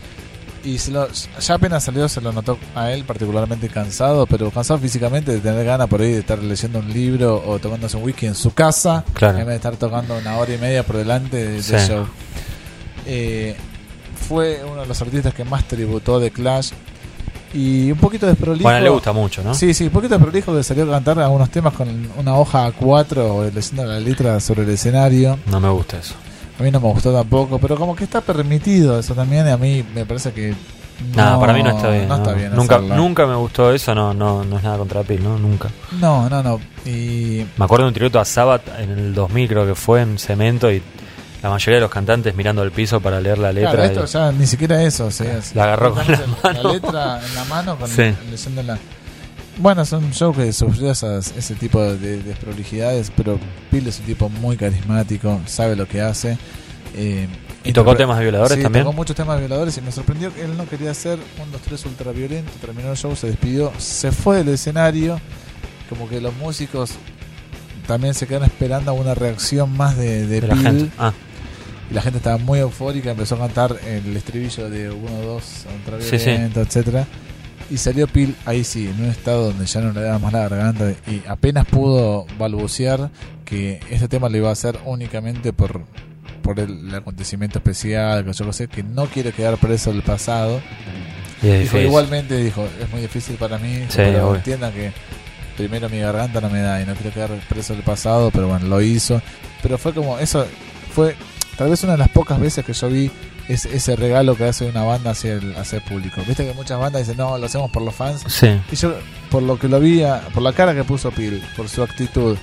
Y 0.64 0.79
se 0.79 0.90
lo- 0.92 1.09
ya 1.11 1.55
apenas 1.55 1.85
salió 1.85 2.09
se 2.09 2.20
lo 2.22 2.33
notó 2.33 2.57
a 2.74 2.90
él 2.90 3.05
particularmente 3.05 3.68
cansado, 3.68 4.24
pero 4.27 4.50
cansado 4.50 4.81
físicamente 4.81 5.33
de 5.33 5.40
tener 5.40 5.64
ganas 5.66 5.88
por 5.88 6.00
ahí 6.00 6.12
de 6.12 6.20
estar 6.20 6.38
leyendo 6.38 6.79
un 6.79 6.90
libro 6.90 7.42
o 7.46 7.59
tomándose 7.59 7.98
un 7.98 8.05
whisky 8.05 8.27
en 8.27 8.35
su 8.35 8.53
casa, 8.55 9.05
Claro. 9.12 9.35
en 9.38 9.44
vez 9.44 9.48
de 9.53 9.57
estar 9.57 9.77
tocando 9.77 10.16
una 10.16 10.38
hora 10.38 10.55
y 10.55 10.59
media 10.59 10.83
por 10.83 10.96
delante 10.96 11.37
de, 11.37 11.48
de 11.53 11.62
Sí. 11.62 11.74
show. 11.87 12.07
Eh, 13.07 13.55
fue 14.29 14.62
uno 14.64 14.81
de 14.83 14.87
los 14.87 15.00
artistas 15.03 15.35
que 15.35 15.44
más 15.44 15.64
tributó 15.68 16.18
de 16.18 16.31
Clash 16.31 16.70
y 17.53 17.92
un 17.92 17.98
poquito 17.98 18.27
desprolijo. 18.27 18.64
Bueno, 18.64 18.81
le 18.81 18.88
gusta 18.88 19.12
mucho, 19.12 19.42
¿no? 19.44 19.55
Sí, 19.55 19.74
sí, 19.74 19.85
un 19.85 19.90
poquito 19.90 20.14
desprolijo 20.14 20.57
que 20.57 20.62
salió 20.62 20.85
a 20.85 20.90
cantar 20.92 21.18
algunos 21.20 21.50
temas 21.50 21.74
con 21.74 21.88
una 22.16 22.37
hoja 22.37 22.66
A4 22.72 23.50
leyendo 23.53 23.85
la 23.85 24.00
letra 24.00 24.40
sobre 24.40 24.62
el 24.62 24.70
escenario. 24.70 25.38
No 25.46 25.61
me 25.61 25.68
gusta 25.68 25.98
eso. 25.98 26.14
A 26.58 26.62
mí 26.62 26.70
no 26.70 26.80
me 26.80 26.88
gustó 26.88 27.12
tampoco, 27.12 27.58
pero 27.58 27.76
como 27.76 27.96
que 27.96 28.04
está 28.04 28.20
permitido 28.20 28.98
eso 28.98 29.14
también 29.14 29.46
y 29.46 29.50
a 29.50 29.56
mí 29.56 29.84
me 29.94 30.06
parece 30.06 30.32
que... 30.32 30.54
Nada, 31.16 31.40
para 31.40 31.52
mí 31.52 31.60
no 31.64 31.70
está 31.70 31.90
bien. 31.90 32.06
No 32.06 32.16
no. 32.18 32.22
está 32.22 32.34
bien 32.36 32.54
nunca, 32.54 32.76
hacerlo. 32.76 32.94
nunca 32.96 33.26
me 33.26 33.34
gustó 33.34 33.72
eso, 33.72 33.94
no, 33.96 34.14
no, 34.14 34.44
no 34.44 34.58
es 34.58 34.62
nada 34.62 34.78
contra 34.78 35.02
Pil, 35.02 35.24
¿no? 35.24 35.36
Nunca. 35.36 35.68
No, 36.00 36.30
no, 36.30 36.40
no. 36.42 36.60
Y 36.86 37.44
Me 37.56 37.64
acuerdo 37.64 37.86
de 37.86 37.88
un 37.88 37.94
tributo 37.94 38.20
a 38.20 38.24
Sabbath 38.24 38.62
en 38.78 38.90
el 38.90 39.14
2000, 39.14 39.48
creo 39.48 39.66
que 39.66 39.74
fue 39.74 40.02
en 40.02 40.16
Cemento, 40.20 40.70
y 40.70 40.80
la 41.42 41.50
mayoría 41.50 41.74
de 41.78 41.80
los 41.80 41.90
cantantes 41.90 42.36
mirando 42.36 42.62
el 42.62 42.70
piso 42.70 43.00
para 43.00 43.20
leer 43.20 43.38
la 43.38 43.52
letra. 43.52 43.72
claro, 43.72 43.84
esto 43.86 44.04
y- 44.04 44.06
ya 44.06 44.30
ni 44.32 44.46
siquiera 44.46 44.80
eso. 44.84 45.10
sí, 45.10 45.24
es- 45.26 45.52
La 45.56 45.64
agarró 45.64 45.94
con 45.94 46.06
la 46.06 46.20
la 46.20 46.52
mano. 46.54 46.72
letra 46.72 47.20
en 47.26 47.34
la 47.34 47.44
mano 47.46 47.76
con 47.76 47.88
Sí. 47.90 48.14
leyéndola. 48.30 48.78
Bueno, 49.58 49.82
es 49.82 49.92
un 49.92 50.10
show 50.12 50.34
que 50.34 50.52
sufrió 50.52 50.90
esas, 50.90 51.32
ese 51.36 51.54
tipo 51.54 51.80
de 51.80 52.18
desprolijidades, 52.22 53.12
pero 53.16 53.38
Pil 53.70 53.86
es 53.86 54.00
un 54.00 54.06
tipo 54.06 54.28
muy 54.28 54.56
carismático, 54.56 55.40
sabe 55.46 55.76
lo 55.76 55.86
que 55.86 56.00
hace. 56.00 56.36
eh, 56.96 57.28
¿Y 57.66 57.72
tocó 57.72 57.96
temas 57.96 58.20
violadores 58.20 58.56
sí, 58.58 58.62
también? 58.62 58.84
tocó 58.84 58.94
muchos 58.94 59.16
temas 59.16 59.38
violadores 59.38 59.78
y 59.78 59.80
me 59.80 59.90
sorprendió 59.90 60.34
que 60.34 60.42
él 60.44 60.54
no 60.56 60.66
quería 60.66 60.90
hacer 60.90 61.18
un 61.42 61.50
2-3 61.78 61.86
ultraviolento. 61.86 62.50
Terminó 62.60 62.90
el 62.90 62.96
show, 62.96 63.16
se 63.16 63.28
despidió, 63.28 63.72
se 63.78 64.12
fue 64.12 64.38
del 64.38 64.48
escenario. 64.50 65.18
Como 65.88 66.08
que 66.08 66.20
los 66.20 66.34
músicos 66.36 66.90
también 67.86 68.12
se 68.12 68.26
quedaron 68.26 68.46
esperando 68.48 68.92
una 68.92 69.14
reacción 69.14 69.74
más 69.76 69.96
de, 69.96 70.26
de, 70.26 70.40
de 70.42 70.46
la 70.48 70.56
gente. 70.56 70.90
Ah, 70.98 71.12
Y 71.90 71.94
la 71.94 72.02
gente 72.02 72.18
estaba 72.18 72.36
muy 72.38 72.58
eufórica, 72.58 73.12
empezó 73.12 73.36
a 73.36 73.38
cantar 73.38 73.78
el 73.86 74.14
estribillo 74.16 74.68
de 74.68 74.90
1, 74.90 75.10
2, 75.22 75.42
Sí, 75.44 75.58
sí. 75.62 75.68
ultraviolento, 75.76 76.60
etcétera 76.60 77.06
Y 77.70 77.79
salió 77.79 78.07
Pil 78.07 78.37
ahí 78.44 78.62
sí, 78.62 78.88
en 78.88 79.03
un 79.03 79.11
estado 79.11 79.46
donde 79.46 79.66
ya 79.66 79.81
no 79.81 79.92
le 79.92 80.00
daba 80.03 80.18
más 80.18 80.33
la 80.33 80.48
garganta 80.48 80.92
y 81.07 81.22
apenas 81.27 81.66
pudo 81.66 82.27
balbucear 82.38 83.11
que 83.44 83.81
este 83.90 84.09
tema 84.09 84.29
lo 84.29 84.37
iba 84.37 84.48
a 84.50 84.53
hacer 84.53 84.79
únicamente 84.85 85.53
por 85.53 85.83
por 86.42 86.61
el, 86.61 86.88
el 86.88 86.94
acontecimiento 86.94 87.59
especial, 87.59 88.22
que 88.24 88.33
yo 88.35 88.44
qué 88.44 88.53
sé, 88.53 88.68
que 88.68 88.83
no 88.83 89.07
quiere 89.07 89.33
quedar 89.33 89.57
preso 89.57 89.90
del 89.92 90.03
pasado. 90.03 90.61
y 91.42 91.48
Dijo, 91.48 91.79
igualmente 91.79 92.37
dijo, 92.37 92.68
es 92.81 92.90
muy 92.90 93.00
difícil 93.00 93.37
para 93.37 93.57
mí, 93.57 93.87
Sí, 93.88 93.96
pero 93.96 94.35
entiendan 94.35 94.70
que 94.72 94.92
primero 95.57 95.88
mi 95.88 95.98
garganta 96.00 96.42
no 96.42 96.50
me 96.50 96.61
da 96.61 96.83
y 96.83 96.85
no 96.87 96.94
quiero 96.94 97.12
quedar 97.14 97.31
preso 97.48 97.72
del 97.72 97.83
pasado, 97.83 98.31
pero 98.31 98.48
bueno, 98.48 98.66
lo 98.66 98.83
hizo. 98.83 99.22
Pero 99.62 99.79
fue 99.79 99.94
como, 99.94 100.18
eso 100.18 100.46
fue 100.94 101.16
tal 101.57 101.70
vez 101.70 101.83
una 101.83 101.92
de 101.92 101.98
las 101.98 102.11
pocas 102.11 102.38
veces 102.38 102.62
que 102.62 102.74
yo 102.74 102.88
vi 102.90 103.11
ese, 103.48 103.74
ese 103.76 103.96
regalo 103.96 104.37
que 104.37 104.44
hace 104.44 104.66
una 104.66 104.83
banda 104.85 105.11
hacia 105.11 105.35
el, 105.35 105.57
hacia 105.57 105.76
el 105.78 105.85
público. 105.85 106.22
Viste 106.26 106.46
que 106.46 106.54
muchas 106.54 106.78
bandas 106.78 107.02
dicen, 107.02 107.16
no, 107.16 107.37
lo 107.38 107.46
hacemos 107.46 107.70
por 107.70 107.83
los 107.83 107.94
fans. 107.94 108.22
Sí. 108.26 108.59
Y 108.72 108.76
yo, 108.76 108.94
por 109.30 109.42
lo 109.42 109.59
que 109.59 109.68
lo 109.68 109.80
vi, 109.80 110.02
a- 110.02 110.22
por 110.33 110.42
la 110.42 110.52
cara 110.52 110.74
que 110.74 110.85
puso 110.85 111.11
Pil, 111.11 111.42
por 111.57 111.68
su 111.68 111.83
actitud 111.83 112.37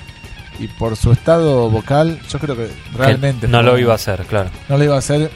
y 0.60 0.68
por 0.68 0.96
su 0.96 1.12
estado 1.12 1.70
vocal, 1.70 2.20
yo 2.30 2.40
creo 2.40 2.56
que 2.56 2.70
realmente... 2.96 3.48
Que 3.48 3.52
no 3.52 3.64
lo 3.64 3.78
iba 3.80 3.94
a 3.94 3.96
hacer, 3.96 4.26
claro. 4.26 4.50
no 4.70 4.78
lo 4.78 4.84
iba 4.84 4.96
a 4.96 5.00
hacer. 5.00 5.32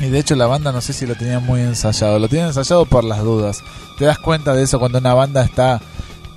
Y 0.00 0.06
de 0.06 0.18
hecho 0.18 0.34
la 0.36 0.46
banda 0.46 0.70
no 0.72 0.80
sé 0.80 0.92
si 0.92 1.06
lo 1.06 1.14
tenía 1.14 1.40
muy 1.40 1.60
ensayado. 1.60 2.18
Lo 2.18 2.28
tiene 2.28 2.46
ensayado 2.48 2.84
por 2.84 3.04
las 3.04 3.20
dudas. 3.22 3.62
Te 3.98 4.04
das 4.04 4.18
cuenta 4.18 4.54
de 4.54 4.62
eso 4.64 4.78
cuando 4.78 4.98
una 4.98 5.14
banda 5.14 5.42
está 5.42 5.80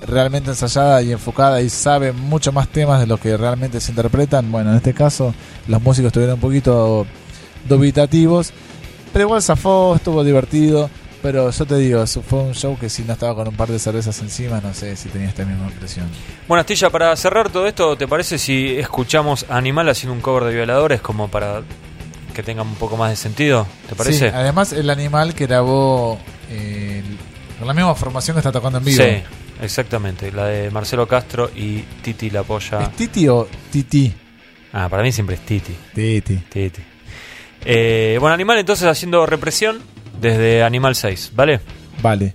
realmente 0.06 0.50
ensayada 0.50 1.00
y 1.02 1.12
enfocada 1.12 1.60
y 1.60 1.68
sabe 1.70 2.12
mucho 2.12 2.50
más 2.52 2.66
temas 2.68 2.98
de 3.00 3.06
lo 3.06 3.18
que 3.18 3.36
realmente 3.36 3.80
se 3.80 3.92
interpretan. 3.92 4.50
Bueno, 4.50 4.70
en 4.70 4.76
este 4.76 4.94
caso 4.94 5.32
los 5.68 5.80
músicos 5.82 6.08
estuvieron 6.08 6.34
un 6.34 6.40
poquito 6.40 7.06
dubitativos. 7.68 8.52
Pero 9.12 9.26
igual 9.26 9.42
zafó, 9.42 9.96
estuvo 9.96 10.24
divertido. 10.24 10.90
Pero 11.22 11.50
yo 11.50 11.66
te 11.66 11.76
digo, 11.76 12.02
eso 12.02 12.20
fue 12.20 12.40
un 12.40 12.52
show 12.52 12.76
que 12.76 12.88
si 12.88 13.04
no 13.04 13.12
estaba 13.12 13.36
con 13.36 13.46
un 13.46 13.54
par 13.54 13.68
de 13.68 13.78
cervezas 13.78 14.18
encima, 14.20 14.60
no 14.60 14.74
sé 14.74 14.96
si 14.96 15.08
tenía 15.08 15.28
esta 15.28 15.44
misma 15.44 15.66
impresión. 15.66 16.08
Bueno, 16.48 16.62
Astilla, 16.62 16.90
para 16.90 17.14
cerrar 17.14 17.48
todo 17.48 17.68
esto, 17.68 17.96
¿te 17.96 18.08
parece 18.08 18.38
si 18.38 18.76
escuchamos 18.76 19.46
a 19.48 19.56
Animal 19.56 19.88
haciendo 19.88 20.14
un 20.14 20.20
cover 20.20 20.44
de 20.44 20.54
violadores 20.54 21.00
como 21.00 21.28
para 21.28 21.62
que 22.34 22.42
tenga 22.42 22.62
un 22.62 22.74
poco 22.74 22.96
más 22.96 23.10
de 23.10 23.16
sentido? 23.16 23.68
¿Te 23.88 23.94
parece? 23.94 24.30
Sí, 24.30 24.34
además 24.34 24.72
el 24.72 24.90
animal 24.90 25.34
que 25.34 25.46
grabó 25.46 26.18
eh, 26.50 27.04
con 27.56 27.68
la 27.68 27.74
misma 27.74 27.94
formación 27.94 28.34
que 28.34 28.40
está 28.40 28.50
tocando 28.50 28.78
en 28.78 28.84
vivo. 28.84 29.04
Sí, 29.04 29.22
exactamente. 29.62 30.32
La 30.32 30.46
de 30.46 30.72
Marcelo 30.72 31.06
Castro 31.06 31.52
y 31.54 31.82
Titi 32.02 32.30
la 32.30 32.42
polla. 32.42 32.82
¿Es 32.82 32.96
Titi 32.96 33.28
o 33.28 33.46
Titi? 33.70 34.12
Ah, 34.72 34.88
para 34.88 35.04
mí 35.04 35.12
siempre 35.12 35.36
es 35.36 35.42
Titi. 35.42 35.76
Titi. 35.94 36.36
Titi. 36.48 36.82
Eh, 37.64 38.16
bueno, 38.20 38.34
Animal 38.34 38.58
entonces 38.58 38.88
haciendo 38.88 39.26
represión 39.26 39.80
desde 40.20 40.62
Animal 40.62 40.94
6, 40.94 41.32
¿vale? 41.34 41.60
Vale. 42.00 42.34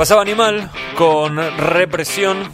Pasaba 0.00 0.22
Animal 0.22 0.70
con 0.96 1.36
Represión, 1.58 2.50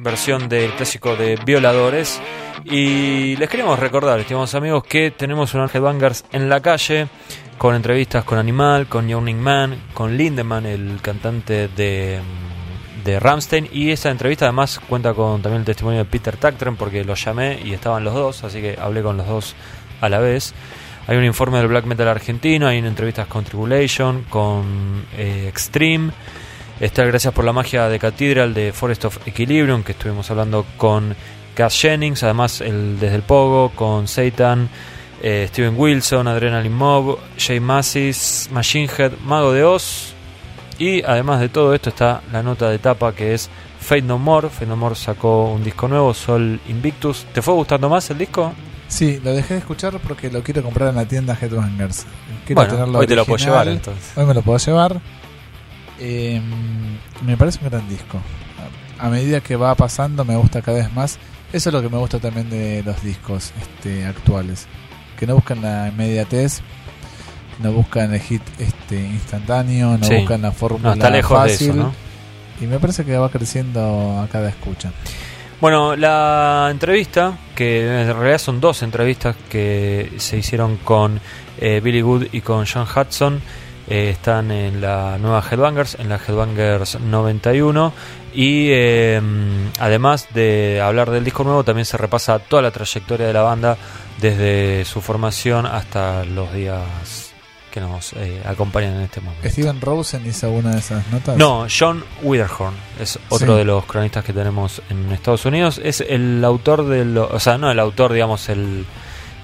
versión 0.00 0.50
del 0.50 0.70
clásico 0.72 1.16
de 1.16 1.36
Violadores. 1.42 2.20
Y 2.62 3.36
les 3.36 3.48
queremos 3.48 3.78
recordar, 3.78 4.20
estimados 4.20 4.54
amigos, 4.54 4.84
que 4.84 5.10
tenemos 5.10 5.54
un 5.54 5.62
Ángel 5.62 5.80
Bangers 5.80 6.26
en 6.30 6.50
la 6.50 6.60
calle 6.60 7.08
con 7.56 7.74
entrevistas 7.74 8.24
con 8.24 8.36
Animal, 8.36 8.86
con 8.86 9.08
Yawning 9.08 9.40
Man, 9.40 9.82
con 9.94 10.18
Lindemann, 10.18 10.66
el 10.66 10.98
cantante 11.00 11.68
de, 11.68 12.20
de 13.02 13.18
Ramstein. 13.18 13.66
Y 13.72 13.90
esa 13.90 14.10
entrevista 14.10 14.44
además 14.44 14.78
cuenta 14.86 15.14
con 15.14 15.40
también 15.40 15.60
el 15.60 15.64
testimonio 15.64 16.00
de 16.00 16.04
Peter 16.04 16.36
Tactren 16.36 16.76
porque 16.76 17.02
lo 17.02 17.14
llamé 17.14 17.62
y 17.64 17.72
estaban 17.72 18.04
los 18.04 18.12
dos, 18.12 18.44
así 18.44 18.60
que 18.60 18.76
hablé 18.78 19.02
con 19.02 19.16
los 19.16 19.26
dos 19.26 19.54
a 20.02 20.10
la 20.10 20.18
vez. 20.18 20.52
Hay 21.06 21.16
un 21.16 21.24
informe 21.24 21.56
del 21.56 21.68
black 21.68 21.86
metal 21.86 22.08
argentino, 22.08 22.68
hay 22.68 22.76
entrevistas 22.76 23.26
con 23.26 23.42
Tribulation, 23.42 24.26
con 24.28 25.06
eh, 25.16 25.46
Extreme. 25.48 26.12
Está 26.80 27.04
Gracias 27.04 27.32
por 27.32 27.44
la 27.44 27.52
magia 27.52 27.88
de 27.88 27.98
Cathedral 27.98 28.52
de 28.52 28.72
Forest 28.72 29.04
of 29.04 29.26
Equilibrium, 29.26 29.84
que 29.84 29.92
estuvimos 29.92 30.30
hablando 30.30 30.66
con 30.76 31.14
Cass 31.54 31.80
Jennings, 31.80 32.22
además 32.24 32.60
el, 32.60 32.98
desde 32.98 33.14
el 33.14 33.22
Pogo, 33.22 33.70
con 33.70 34.08
Satan, 34.08 34.68
eh, 35.22 35.46
Steven 35.48 35.74
Wilson, 35.76 36.26
Adrenaline 36.26 36.74
Mob, 36.74 37.18
Jay 37.38 37.60
Massis, 37.60 38.48
Machine 38.52 38.90
Head, 38.98 39.12
Mago 39.24 39.52
de 39.52 39.62
Oz. 39.62 40.14
Y 40.78 41.02
además 41.04 41.40
de 41.40 41.48
todo 41.48 41.72
esto 41.74 41.90
está 41.90 42.22
la 42.32 42.42
nota 42.42 42.68
de 42.68 42.78
tapa 42.80 43.14
que 43.14 43.34
es 43.34 43.48
Fate 43.80 44.02
No 44.02 44.18
More. 44.18 44.48
Fate 44.48 44.66
No 44.66 44.76
More 44.76 44.96
sacó 44.96 45.52
un 45.52 45.62
disco 45.62 45.86
nuevo, 45.86 46.12
Sol 46.12 46.58
Invictus. 46.68 47.24
¿Te 47.32 47.40
fue 47.40 47.54
gustando 47.54 47.88
más 47.88 48.10
el 48.10 48.18
disco? 48.18 48.52
Sí, 48.88 49.20
lo 49.22 49.32
dejé 49.32 49.54
de 49.54 49.60
escuchar 49.60 49.98
porque 50.00 50.30
lo 50.30 50.42
quiero 50.42 50.62
comprar 50.62 50.90
en 50.90 50.96
la 50.96 51.06
tienda 51.06 51.38
Headbangers. 51.40 52.04
Quiero 52.44 52.60
Bueno, 52.60 52.74
tenerlo 52.74 52.98
hoy 52.98 53.06
te 53.06 53.16
lo 53.16 53.24
puedo 53.24 53.44
llevar 53.44 53.68
entonces. 53.68 54.10
Hoy 54.16 54.26
me 54.26 54.34
lo 54.34 54.42
puedo 54.42 54.58
llevar. 54.58 55.00
Eh, 56.00 56.40
me 57.24 57.36
parece 57.36 57.58
un 57.62 57.70
gran 57.70 57.88
disco. 57.88 58.18
A 58.98 59.08
medida 59.08 59.40
que 59.40 59.56
va 59.56 59.74
pasando 59.74 60.24
me 60.24 60.36
gusta 60.36 60.62
cada 60.62 60.78
vez 60.78 60.92
más. 60.92 61.18
Eso 61.52 61.68
es 61.70 61.72
lo 61.74 61.82
que 61.82 61.88
me 61.88 61.98
gusta 61.98 62.18
también 62.18 62.50
de 62.50 62.82
los 62.84 63.02
discos 63.02 63.52
este, 63.60 64.04
actuales. 64.06 64.66
Que 65.18 65.26
no 65.26 65.34
buscan 65.36 65.62
la 65.62 65.88
inmediatez, 65.88 66.60
no 67.62 67.72
buscan 67.72 68.12
el 68.12 68.20
hit 68.20 68.42
este, 68.58 68.98
instantáneo, 68.98 69.96
no 69.96 70.04
Sí. 70.04 70.16
buscan 70.16 70.42
la 70.42 70.50
fórmula 70.52 70.88
No, 70.90 70.94
está 70.94 71.10
lejos 71.10 71.38
fácil. 71.38 71.58
de 71.58 71.72
eso, 71.74 71.82
¿no? 71.84 71.94
Y 72.60 72.66
me 72.66 72.78
parece 72.78 73.04
que 73.04 73.16
va 73.16 73.28
creciendo 73.30 74.20
a 74.20 74.28
cada 74.28 74.48
escucha. 74.48 74.92
Bueno, 75.60 75.94
la 75.96 76.68
entrevista, 76.70 77.38
que 77.54 78.02
en 78.02 78.12
realidad 78.16 78.38
son 78.38 78.60
dos 78.60 78.82
entrevistas 78.82 79.36
que 79.48 80.12
se 80.18 80.36
hicieron 80.38 80.76
con 80.78 81.20
eh, 81.58 81.80
Billy 81.82 82.00
Good 82.00 82.26
y 82.32 82.40
con 82.40 82.66
John 82.66 82.86
Hudson, 82.86 83.40
eh, 83.88 84.10
están 84.10 84.50
en 84.50 84.80
la 84.80 85.18
nueva 85.18 85.42
Headbangers, 85.48 85.96
en 85.98 86.08
la 86.08 86.16
Headbangers 86.16 87.00
91. 87.00 87.92
Y 88.34 88.68
eh, 88.70 89.20
además 89.78 90.28
de 90.34 90.80
hablar 90.82 91.10
del 91.10 91.24
disco 91.24 91.44
nuevo, 91.44 91.62
también 91.64 91.84
se 91.84 91.96
repasa 91.96 92.38
toda 92.38 92.62
la 92.62 92.70
trayectoria 92.70 93.26
de 93.26 93.32
la 93.32 93.42
banda 93.42 93.76
desde 94.20 94.84
su 94.84 95.00
formación 95.00 95.66
hasta 95.66 96.24
los 96.24 96.52
días 96.52 96.80
que 97.70 97.80
nos 97.80 98.12
eh, 98.12 98.40
acompañan 98.46 98.94
en 98.94 99.00
este 99.02 99.20
momento. 99.20 99.48
¿Steven 99.48 99.80
Rosen 99.80 100.24
hizo 100.26 100.48
una 100.50 100.70
de 100.72 100.78
esas 100.78 101.06
notas? 101.08 101.36
No, 101.36 101.66
John 101.68 102.04
Witherhorn 102.22 102.74
es 103.00 103.18
otro 103.28 103.54
Sí. 103.54 103.58
de 103.58 103.64
los 103.64 103.84
cronistas 103.86 104.24
que 104.24 104.32
tenemos 104.32 104.80
en 104.90 105.10
Estados 105.12 105.44
Unidos. 105.44 105.80
Es 105.82 106.00
el 106.00 106.44
autor 106.44 106.86
de 106.86 107.18
o 107.18 107.40
sea, 107.40 107.58
no 107.58 107.70
el 107.72 107.80
autor, 107.80 108.12
digamos, 108.12 108.48
el 108.48 108.86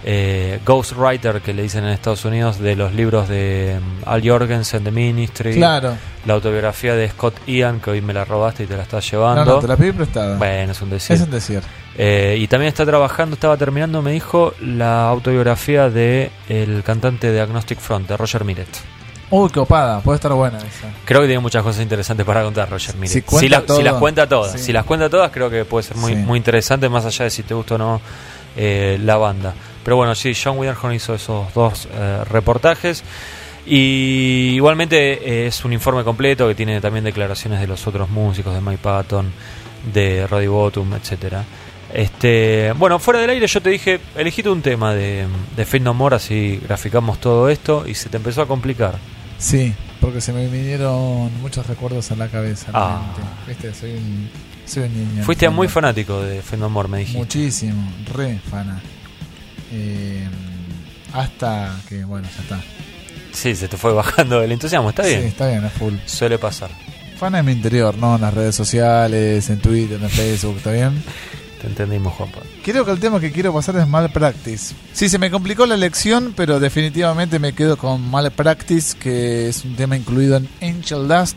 eh, 0.05 0.61
ghostwriter 0.65 1.41
que 1.43 1.53
le 1.53 1.63
dicen 1.63 1.85
en 1.85 1.91
Estados 1.91 2.25
Unidos 2.25 2.59
de 2.59 2.75
los 2.77 2.95
libros 2.95 3.29
de 3.29 3.79
um, 3.79 4.09
Al 4.09 4.27
Jorgensen, 4.27 4.83
The 4.85 4.91
Ministry, 4.91 5.55
Claro. 5.55 5.95
la 6.27 6.35
autobiografía 6.35 6.95
de 6.95 7.09
Scott 7.11 7.35
Ian, 7.47 7.81
que 7.81 7.91
hoy 7.91 8.01
me 8.01 8.15
la 8.15 8.25
robaste 8.25 8.63
y 8.65 8.67
te 8.67 8.77
la 8.77 8.83
estás 8.85 9.11
llevando. 9.11 9.45
no, 9.45 9.59
te 9.59 9.69
la 9.69 9.77
pedí 9.77 9.93
prestada. 9.93 10.39
Bueno, 10.39 10.73
es 10.73 10.81
un 10.83 10.91
decir. 10.91 11.17
es 11.17 11.23
un 11.23 11.31
decir. 11.31 11.61
Eh, 11.99 12.37
y 12.39 12.47
también 12.49 12.69
está 12.69 12.87
trabajando, 12.87 13.35
estaba 13.35 13.57
terminando, 13.59 14.01
me 14.01 14.13
dijo, 14.13 14.55
la 14.63 15.07
autobiografía 15.09 15.91
de 15.91 16.31
el 16.49 16.83
cantante 16.83 17.31
de 17.31 17.41
Agnostic 17.41 17.79
Front, 17.79 18.09
de 18.09 18.17
Roger 18.17 18.45
Miret. 18.45 18.69
Uy, 19.33 19.49
qué 19.51 19.61
opada. 19.61 20.01
Puede 20.01 20.17
estar 20.17 20.33
buena 20.33 20.59
esa. 20.59 20.89
Creo 21.05 21.21
que 21.21 21.27
tiene 21.29 21.41
muchas 21.41 21.63
cosas 21.63 21.83
interesantes 21.83 22.25
para 22.27 22.43
contar 22.43 22.69
Roger 22.71 22.97
Miret. 22.97 23.25
Si 23.29 23.49
la- 23.49 23.61
todo. 23.61 23.77
si 23.77 23.83
las 23.83 23.95
cuenta 23.95 24.27
todas, 24.29 24.53
Sí. 24.53 24.59
si 24.59 24.73
las 24.73 24.85
cuenta 24.85 25.09
todas, 25.11 25.31
creo 25.31 25.49
que 25.51 25.65
puede 25.65 25.85
ser 25.85 25.97
muy, 25.99 26.15
Sí. 26.15 26.19
muy 26.19 26.39
interesante, 26.39 26.89
más 26.89 27.05
allá 27.05 27.27
de 27.27 27.31
si 27.31 27.43
te 27.43 27.55
gusta 27.55 27.75
o 27.75 27.79
no 27.79 28.01
eh, 28.57 28.99
la 29.05 29.17
banda. 29.17 29.55
Pero 29.85 29.97
bueno, 29.97 30.15
sí, 30.15 30.33
John 30.35 30.59
Widerhorn 30.59 30.95
hizo 30.95 31.15
esos 31.15 31.53
dos 31.55 31.89
eh, 31.93 32.25
reportajes. 32.31 33.03
Y 33.67 34.53
igualmente 34.55 35.13
eh, 35.13 35.47
es 35.47 35.65
un 35.65 35.73
informe 35.73 36.03
completo 36.03 36.49
que 36.49 36.55
tiene 36.55 36.81
también 36.81 37.05
declaraciones 37.05 37.61
de 37.61 37.67
los 37.67 37.87
otros 37.87 38.09
músicos, 38.09 38.55
de 38.55 38.61
Mike 38.61 38.81
Patton, 38.83 39.33
de 39.93 40.27
Roddy 40.27 40.47
Bottom, 40.47 40.95
etcétera. 40.95 41.45
Este, 41.93 42.73
bueno, 42.77 42.99
fuera 42.99 43.21
del 43.21 43.31
aire 43.31 43.47
yo 43.47 43.61
te 43.61 43.71
dije, 43.71 44.01
elegite 44.17 44.49
un 44.49 44.63
tema 44.63 44.95
de, 44.95 45.27
de 45.57 45.65
Fate 45.65 45.81
No 45.81 45.93
More, 45.93 46.17
así 46.17 46.61
graficamos 46.63 47.21
todo 47.21 47.49
esto 47.49 47.87
y 47.87 47.95
se 47.95 48.09
te 48.09 48.17
empezó 48.17 48.43
a 48.43 48.47
complicar. 48.47 48.97
Sí, 49.39 49.75
porque 50.01 50.21
se 50.21 50.33
me 50.33 50.47
vinieron 50.47 51.31
muchos 51.41 51.67
recuerdos 51.67 52.11
a 52.13 52.17
la 52.17 52.29
cabeza. 52.29 52.71
Ah. 52.73 53.03
Viste, 53.47 53.75
soy 53.75 53.93
un, 53.93 54.31
soy 54.67 54.85
un 54.85 54.95
niño. 54.95 55.25
Fuiste 55.25 55.49
muy 55.49 55.67
fanático 55.67 56.21
de 56.23 56.43
Fate 56.43 56.59
No 56.59 56.71
More, 56.71 56.89
me 56.89 56.99
dijiste. 56.99 57.19
Muchísimo, 57.19 57.91
re 58.15 58.39
fana. 58.51 58.81
Eh, 59.73 60.29
hasta 61.13 61.77
que, 61.89 62.05
bueno, 62.05 62.29
ya 62.37 62.43
está. 62.43 62.61
Sí, 63.33 63.55
se 63.55 63.69
te 63.69 63.77
fue 63.77 63.93
bajando 63.93 64.43
el 64.43 64.53
entusiasmo, 64.53 64.91
está 64.91 65.03
bien. 65.05 65.23
Sí, 65.23 65.27
está 65.29 65.49
bien, 65.49 65.65
es 65.65 65.73
full. 65.73 65.95
Suele 66.07 66.39
pasar. 66.39 66.71
Fana 67.19 67.41
en 67.41 67.47
mi 67.47 67.53
interior, 67.53 67.97
¿no? 67.97 68.17
En 68.17 68.23
las 68.23 68.35
redes 68.35 68.55
sociales, 68.55 69.49
en 69.51 69.61
Twitter, 69.61 70.01
en 70.03 70.11
Facebook, 70.11 70.57
¿está 70.57 70.73
bien? 70.73 71.03
Te 71.61 71.67
entendimos, 71.67 72.15
Juanpa. 72.15 72.41
Creo 72.65 72.87
que 72.87 72.91
el 72.91 72.99
tema 72.99 73.21
que 73.21 73.31
quiero 73.31 73.53
pasar 73.53 73.77
es 73.77 73.87
Malpractice. 73.87 74.75
Sí, 74.95 75.11
se 75.11 75.19
me 75.19 75.31
complicó 75.31 75.67
la 75.67 75.75
elección, 75.75 76.33
pero 76.35 76.59
definitivamente 76.59 77.39
me 77.39 77.53
quedo 77.53 77.77
con 77.77 78.11
Malpractice, 78.11 78.97
que 78.97 79.49
es 79.49 79.65
un 79.67 79.77
tema 79.77 79.97
incluido 79.97 80.39
en 80.39 80.49
Angel 80.63 81.07
Dust, 81.07 81.37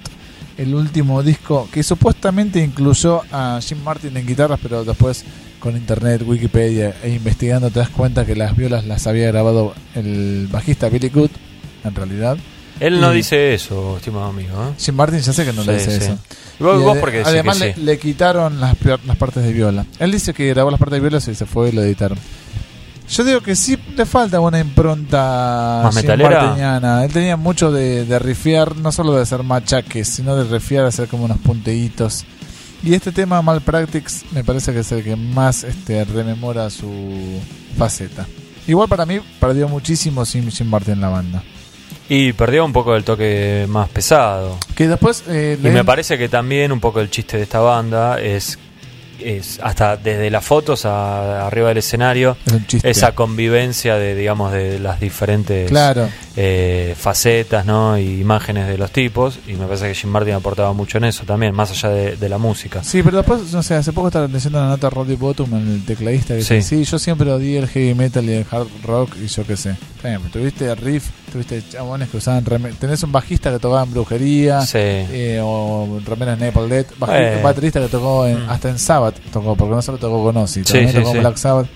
el 0.58 0.74
último 0.74 1.22
disco 1.24 1.68
que 1.72 1.84
supuestamente 1.84 2.64
incluyó 2.64 3.22
a 3.32 3.60
Jim 3.62 3.84
Martin 3.84 4.16
en 4.16 4.26
guitarras, 4.26 4.60
pero 4.64 4.86
después 4.86 5.26
con 5.64 5.78
internet, 5.78 6.22
Wikipedia 6.28 6.94
e 7.02 7.10
investigando 7.12 7.70
te 7.72 7.80
das 7.80 7.88
cuenta 7.90 8.26
que 8.26 8.36
las 8.36 8.54
violas 8.58 8.86
las 8.86 9.08
había 9.08 9.28
grabado 9.28 9.74
el 9.96 10.50
bajista 10.52 10.90
Billy 10.90 11.08
Good, 11.08 11.30
en 11.86 11.96
realidad. 11.96 12.38
Él 12.82 13.00
no 13.00 13.14
Y- 13.14 13.18
dice 13.18 13.54
eso, 13.54 13.96
estimado 13.96 14.26
amigo. 14.26 14.50
¿eh? 14.62 14.74
Jim 14.78 14.94
Martin 14.96 15.20
ya 15.22 15.32
sé 15.32 15.46
que 15.46 15.54
no 15.54 15.64
le 15.64 15.80
Sí, 15.80 15.86
dice 15.90 16.00
sí. 16.00 16.06
eso. 16.12 16.18
Y 16.60 16.64
vos, 16.64 16.82
Y 16.82 16.84
vos 16.84 16.98
porque 16.98 17.22
además 17.26 17.58
que 17.60 17.66
le, 17.68 17.74
sí. 17.76 17.82
le 17.82 17.98
quitaron 17.98 18.60
las, 18.60 18.76
las 19.06 19.16
partes 19.16 19.42
de 19.44 19.54
viola. 19.54 19.86
Él 20.00 20.12
dice 20.12 20.34
que 20.34 20.50
grabó 20.50 20.70
las 20.70 20.80
partes 20.80 20.98
de 21.02 21.08
viola 21.08 21.18
y 21.18 21.34
se 21.36 21.46
fue 21.46 21.70
y 21.70 21.72
lo 21.72 21.82
editaron. 21.82 22.18
Yo 23.10 23.24
digo 23.24 23.42
que 23.42 23.56
sí 23.56 23.78
le 23.96 24.06
falta 24.06 24.40
una 24.40 24.60
impronta 24.60 25.82
¿Más 25.84 25.96
metalera? 25.96 26.42
martiniana. 26.44 27.04
Él 27.06 27.12
tenía 27.14 27.38
mucho 27.38 27.72
de, 27.72 28.06
de 28.06 28.20
rifiar, 28.20 28.76
no 28.78 28.92
solo 28.92 29.14
de 29.14 29.22
hacer 29.22 29.44
machaques, 29.44 30.08
sino 30.08 30.36
de 30.36 30.44
rifiar, 30.46 30.86
hacer 30.86 31.08
como 31.08 31.26
unos 31.26 31.38
punteitos. 31.38 32.26
Y 32.84 32.94
este 32.94 33.12
tema 33.14 33.42
Malpractice 33.42 34.26
me 34.32 34.44
parece 34.44 34.74
que 34.74 34.80
es 34.80 34.92
el 34.92 35.04
que 35.04 35.16
más 35.16 35.64
este, 35.64 36.04
rememora 36.04 36.70
su 36.70 37.40
faceta. 37.78 38.28
Igual 38.68 38.90
para 38.90 39.06
mí 39.06 39.20
perdió 39.40 39.70
muchísimo 39.70 40.26
Jim, 40.26 40.50
Jim 40.52 40.68
Martin 40.68 40.96
en 40.96 41.02
la 41.02 41.10
banda. 41.10 41.44
Y 42.10 42.34
perdió 42.34 42.66
un 42.66 42.74
poco 42.74 42.96
el 42.96 43.04
toque 43.06 43.66
más 43.70 43.88
pesado. 43.90 44.58
Que 44.76 44.88
después... 44.90 45.24
eh, 45.28 45.58
Y 45.64 45.68
me 45.70 45.86
parece 45.86 46.18
que 46.18 46.28
también 46.28 46.72
un 46.74 46.82
poco 46.82 47.00
el 47.00 47.10
chiste 47.10 47.38
de 47.38 47.44
esta 47.44 47.60
banda 47.60 48.20
es, 48.20 48.60
es 49.20 49.60
hasta 49.62 49.98
desde 49.98 50.30
las 50.30 50.44
fotos 50.44 50.86
a- 50.86 51.48
arriba 51.48 51.70
del 51.70 51.78
escenario, 51.80 52.38
es 52.72 52.84
esa 52.84 53.14
convivencia 53.14 53.96
de, 53.96 54.16
digamos, 54.16 54.52
de 54.52 54.80
las 54.80 55.00
diferentes 55.00 55.70
Claro. 55.70 56.10
eh, 56.36 56.96
facetas 56.98 57.66
¿no? 57.66 57.98
y 57.98 58.20
imágenes 58.22 58.68
de 58.68 58.78
los 58.78 58.92
tipos. 58.92 59.40
Y 59.48 59.54
me 59.54 59.66
parece 59.66 59.88
que 59.90 59.96
Jim 59.96 60.10
Martin 60.10 60.34
aportaba 60.34 60.74
mucho 60.74 60.98
en 60.98 61.06
eso 61.06 61.24
también, 61.26 61.54
más 61.56 61.72
allá 61.72 61.90
de, 61.90 62.16
de 62.16 62.30
la 62.30 62.38
música. 62.38 62.84
Sí, 62.84 63.04
pero 63.04 63.18
después, 63.18 63.52
no 63.54 63.62
sé, 63.64 63.76
hace 63.76 63.92
poco 63.94 64.08
estaba 64.08 64.28
leyendo 64.28 64.60
una 64.60 64.70
nota 64.70 64.88
de 64.90 64.96
Roddy 64.96 65.16
Bottom, 65.16 65.54
el 65.56 65.86
tecladista, 65.86 66.36
que 66.36 66.42
Sí. 66.44 66.56
dice, 66.56 66.76
sí, 66.78 66.84
yo 66.84 67.00
siempre 67.00 67.32
odié 67.32 67.60
el 67.60 67.68
heavy 67.68 67.94
metal 67.94 68.24
y 68.26 68.34
el 68.34 68.46
hard 68.50 68.68
rock 68.84 69.16
y 69.24 69.28
yo 69.28 69.46
qué 69.46 69.56
sé. 69.58 69.76
Tuviste 70.34 70.76
riff, 70.76 71.06
tuviste 71.32 71.64
chabones 71.70 72.10
que 72.10 72.18
usaban 72.18 72.44
remeras, 72.44 72.78
tenés 72.78 73.02
un 73.04 73.12
bajista 73.14 73.52
que 73.52 73.60
tocaba 73.60 73.84
en 73.84 73.92
brujería, 73.92 74.62
Sí. 74.62 74.78
eh, 74.80 75.40
o 75.42 76.00
remeras 76.06 76.38
Napalm 76.40 76.68
Death, 76.70 76.88
baji- 77.00 77.38
Eh. 77.38 77.42
baterista 77.42 77.80
que 77.80 77.88
tocó 77.88 78.28
en- 78.28 78.46
Mm. 78.46 78.50
hasta 78.50 78.70
en 78.70 78.80
Sabbath, 79.14 79.32
tocó, 79.32 79.56
porque 79.56 79.76
no 79.76 79.82
solo 79.82 79.98
tocó 79.98 80.24
con 80.24 80.38
Ozzy, 80.38 80.64
también 80.64 80.90
sí, 80.92 80.98
tocó 80.98 81.12
sí. 81.12 81.20
Black 81.20 81.38
Sabbath. 81.38 81.68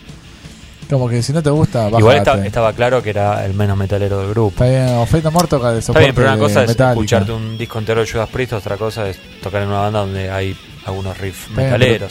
Como 0.90 1.10
que 1.10 1.22
si 1.22 1.34
no 1.34 1.44
te 1.44 1.50
gusta, 1.50 1.80
bájate. 1.86 2.00
Igual 2.00 2.18
esta- 2.18 2.46
estaba 2.46 2.72
claro 2.74 3.04
que 3.04 3.10
era 3.10 3.46
el 3.46 3.54
menos 3.54 3.78
metalero 3.78 4.20
del 4.22 4.30
grupo. 4.30 4.50
Está 4.64 4.66
bien, 4.68 4.96
o 4.98 5.06
Fate 5.06 5.24
No 5.24 5.32
More 5.32 5.48
toca 5.50 5.72
de 5.72 5.80
Está 5.80 5.88
soporte 5.88 6.06
bien, 6.06 6.16
pero 6.16 6.28
una 6.30 6.38
cosa 6.38 6.64
es 6.64 6.70
escucharte 6.80 7.32
un 7.34 7.58
disco 7.58 7.78
entero 7.80 8.00
de 8.02 8.10
Judas 8.10 8.30
Priest, 8.30 8.54
otra 8.54 8.78
cosa 8.78 9.10
es 9.10 9.20
tocar 9.44 9.64
en 9.64 9.68
una 9.68 9.80
banda 9.82 10.00
donde 10.00 10.30
hay 10.32 10.56
algunos 10.86 11.18
riffs 11.18 11.42
Está 11.50 11.56
bien, 11.62 11.72
metaleros. 11.72 12.10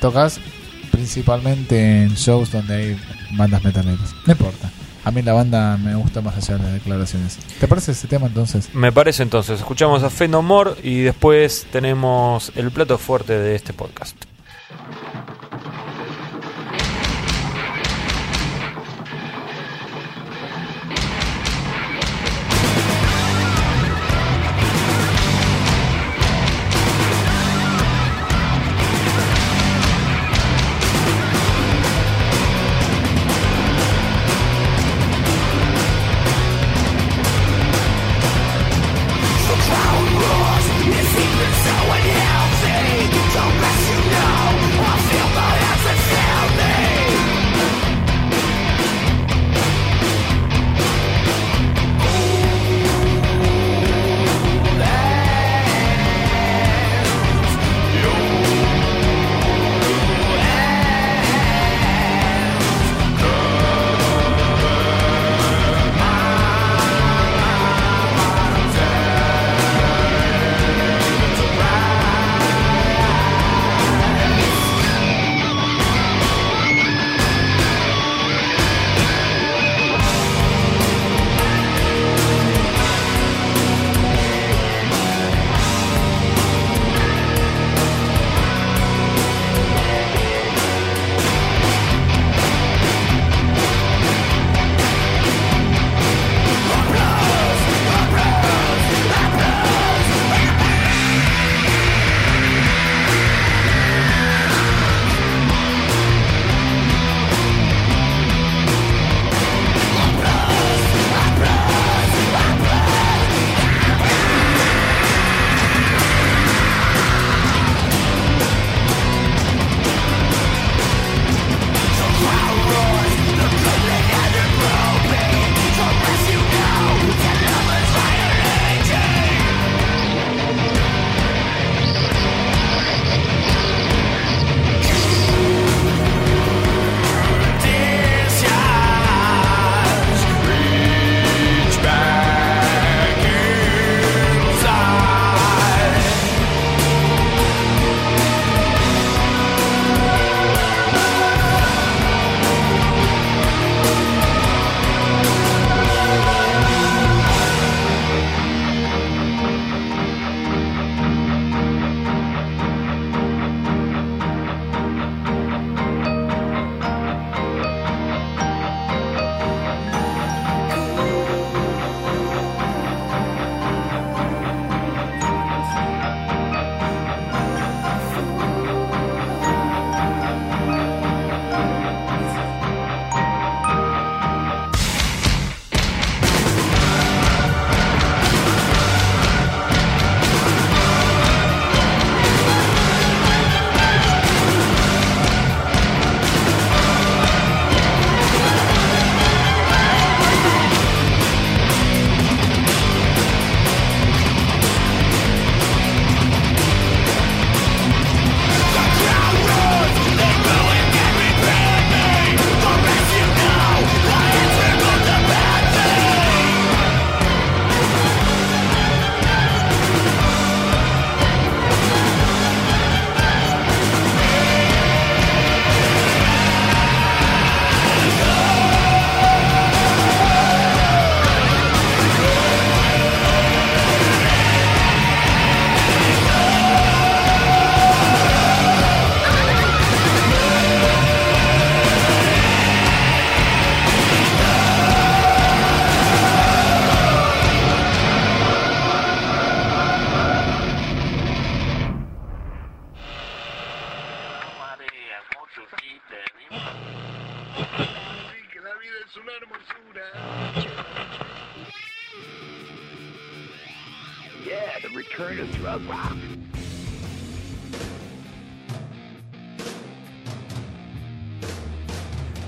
Tocas, 0.00 0.40
principalmente 0.90 2.02
en 2.02 2.14
shows 2.14 2.50
donde 2.50 2.74
hay 2.74 3.00
bandas 3.36 3.62
metaleras. 3.62 4.12
No 4.26 4.32
importa. 4.32 4.70
A 5.04 5.12
mí 5.12 5.22
la 5.22 5.32
banda 5.34 5.76
me 5.76 5.94
gusta 5.94 6.20
más 6.20 6.36
allá 6.36 6.56
de 6.58 6.64
las 6.64 6.72
declaraciones. 6.72 7.38
¿Te 7.60 7.68
parece 7.68 7.92
ese 7.92 8.08
tema 8.08 8.26
entonces? 8.26 8.70
Me 8.74 8.90
parece 8.90 9.22
entonces, 9.22 9.60
escuchamos 9.60 10.02
a 10.02 10.10
Fend 10.10 10.32
No 10.32 10.42
More 10.42 10.72
y 10.82 11.02
después 11.02 11.64
tenemos 11.70 12.50
el 12.56 12.72
plato 12.72 12.98
fuerte 12.98 13.38
de 13.38 13.54
este 13.54 13.72
podcast. 13.72 14.16
Thank 14.68 15.30
you. 15.30 15.35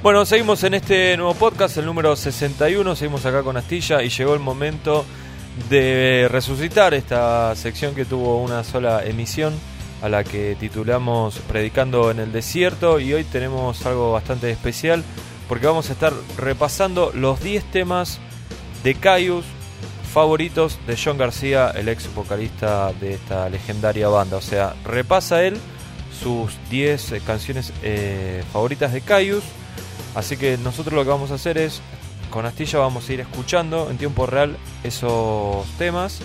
Bueno, 0.02 0.24
seguimos 0.24 0.62
en 0.62 0.74
este 0.74 1.16
nuevo 1.16 1.34
podcast, 1.34 1.76
el 1.78 1.86
número 1.86 2.14
61, 2.14 2.94
seguimos 2.94 3.26
acá 3.26 3.42
con 3.42 3.56
Astilla 3.56 4.02
y 4.02 4.10
llegó 4.10 4.34
el 4.34 4.40
momento 4.40 5.04
de 5.68 6.28
resucitar 6.30 6.94
esta 6.94 7.54
sección 7.56 7.96
que 7.96 8.04
tuvo 8.04 8.40
una 8.42 8.62
sola 8.62 9.04
emisión 9.04 9.58
a 10.00 10.08
la 10.08 10.22
que 10.22 10.56
titulamos 10.58 11.40
Predicando 11.40 12.12
en 12.12 12.20
el 12.20 12.30
Desierto 12.30 13.00
y 13.00 13.12
hoy 13.12 13.24
tenemos 13.24 13.84
algo 13.86 14.12
bastante 14.12 14.50
especial 14.52 15.02
porque 15.48 15.66
vamos 15.66 15.90
a 15.90 15.94
estar 15.94 16.12
repasando 16.36 17.10
los 17.12 17.40
10 17.42 17.64
temas 17.72 18.20
de 18.84 18.94
Caius 18.94 19.44
favoritos 20.08 20.78
de 20.86 20.98
John 21.02 21.18
García, 21.18 21.70
el 21.70 21.88
ex 21.88 22.12
vocalista 22.14 22.92
de 22.94 23.14
esta 23.14 23.48
legendaria 23.48 24.08
banda. 24.08 24.36
O 24.36 24.40
sea, 24.40 24.74
repasa 24.84 25.42
él 25.44 25.58
sus 26.22 26.58
10 26.70 27.12
eh, 27.12 27.22
canciones 27.24 27.72
eh, 27.82 28.42
favoritas 28.52 28.92
de 28.92 29.00
Caius. 29.00 29.44
Así 30.14 30.36
que 30.36 30.58
nosotros 30.58 30.94
lo 30.94 31.04
que 31.04 31.10
vamos 31.10 31.30
a 31.30 31.34
hacer 31.34 31.58
es 31.58 31.80
con 32.30 32.44
Astilla 32.44 32.78
vamos 32.78 33.08
a 33.08 33.12
ir 33.12 33.20
escuchando 33.20 33.88
en 33.90 33.96
tiempo 33.96 34.26
real 34.26 34.56
esos 34.84 35.66
temas, 35.78 36.20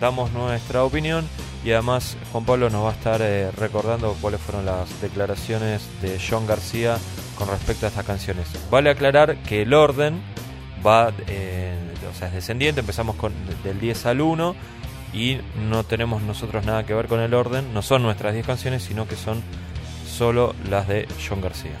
damos 0.00 0.32
nuestra 0.32 0.84
opinión 0.84 1.28
y 1.64 1.72
además 1.72 2.16
Juan 2.32 2.44
Pablo 2.44 2.70
nos 2.70 2.84
va 2.84 2.90
a 2.90 2.92
estar 2.92 3.20
eh, 3.22 3.50
recordando 3.52 4.16
cuáles 4.20 4.40
fueron 4.40 4.66
las 4.66 5.00
declaraciones 5.00 5.88
de 6.00 6.18
John 6.18 6.46
García 6.46 6.98
con 7.36 7.48
respecto 7.48 7.86
a 7.86 7.88
estas 7.88 8.04
canciones. 8.04 8.46
Vale 8.70 8.90
aclarar 8.90 9.36
que 9.42 9.62
el 9.62 9.74
orden 9.74 10.22
va, 10.84 11.12
eh, 11.26 11.76
o 12.10 12.16
sea, 12.16 12.28
es 12.28 12.34
descendiente, 12.34 12.80
empezamos 12.80 13.16
con 13.16 13.32
del 13.62 13.80
10 13.80 14.06
al 14.06 14.20
1 14.20 14.54
y 15.12 15.38
no 15.68 15.84
tenemos 15.84 16.22
nosotros 16.22 16.64
nada 16.64 16.84
que 16.84 16.94
ver 16.94 17.06
con 17.06 17.20
el 17.20 17.34
orden, 17.34 17.72
no 17.72 17.82
son 17.82 18.02
nuestras 18.02 18.34
10 18.34 18.46
canciones, 18.46 18.82
sino 18.82 19.06
que 19.06 19.16
son 19.16 19.42
solo 20.06 20.54
las 20.68 20.88
de 20.88 21.08
John 21.26 21.40
García. 21.40 21.78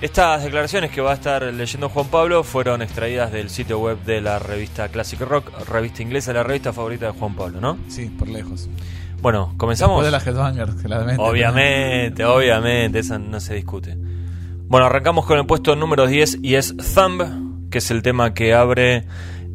Estas 0.00 0.42
declaraciones 0.44 0.90
que 0.90 1.00
va 1.00 1.12
a 1.12 1.14
estar 1.14 1.42
leyendo 1.42 1.88
Juan 1.88 2.08
Pablo 2.08 2.44
fueron 2.44 2.82
extraídas 2.82 3.32
del 3.32 3.48
sitio 3.48 3.78
web 3.78 4.02
de 4.04 4.20
la 4.20 4.38
revista 4.38 4.88
Classic 4.88 5.20
Rock, 5.20 5.50
revista 5.66 6.02
inglesa, 6.02 6.32
la 6.32 6.42
revista 6.42 6.72
favorita 6.72 7.06
de 7.06 7.12
Juan 7.12 7.34
Pablo, 7.34 7.60
¿no? 7.60 7.78
Sí, 7.88 8.06
por 8.06 8.28
lejos. 8.28 8.68
Bueno, 9.22 9.54
comenzamos. 9.56 10.04
Después 10.04 10.24
de 10.24 10.32
la 10.32 10.38
Headbanger, 10.38 10.76
claramente. 10.82 11.22
Obviamente, 11.22 12.24
obviamente, 12.26 12.98
esa 12.98 13.18
no 13.18 13.40
se 13.40 13.54
discute. 13.54 13.96
Bueno, 14.66 14.86
arrancamos 14.86 15.24
con 15.24 15.38
el 15.38 15.46
puesto 15.46 15.76
número 15.76 16.06
10 16.06 16.40
y 16.42 16.56
es 16.56 16.76
Thumb, 16.76 17.22
que 17.74 17.78
es 17.78 17.90
el 17.90 18.02
tema 18.02 18.34
que 18.34 18.54
abre 18.54 19.02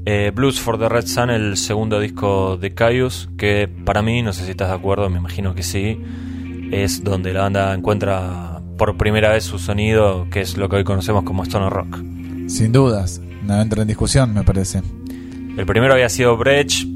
eh, 0.04 0.34
Blues 0.36 0.60
for 0.60 0.78
the 0.78 0.90
Red 0.90 1.08
Sun, 1.08 1.30
el 1.30 1.56
segundo 1.56 2.02
disco 2.02 2.58
de 2.58 2.74
Caius, 2.74 3.30
que 3.38 3.70
para 3.86 4.02
mí, 4.02 4.22
no 4.22 4.34
sé 4.34 4.44
si 4.44 4.52
estás 4.52 4.68
de 4.68 4.76
acuerdo, 4.76 5.10
me 5.10 5.20
imagino 5.20 5.56
que 5.56 5.64
sí, 5.64 5.98
es 6.70 7.02
donde 7.02 7.32
la 7.32 7.44
banda 7.44 7.74
encuentra 7.74 8.62
por 8.78 8.98
primera 8.98 9.30
vez 9.30 9.46
su 9.46 9.58
sonido, 9.58 10.28
que 10.30 10.42
es 10.42 10.58
lo 10.58 10.68
que 10.68 10.76
hoy 10.76 10.84
conocemos 10.84 11.24
como 11.24 11.46
Stoner 11.46 11.72
Rock. 11.72 11.98
Sin 12.48 12.74
dudas, 12.74 13.22
no 13.42 13.62
entra 13.62 13.84
en 13.84 13.88
discusión, 13.88 14.34
me 14.34 14.44
parece. 14.44 14.82
El 15.56 15.66
primero 15.66 15.94
había 15.94 16.10
sido 16.10 16.36
Brecht, 16.36 16.90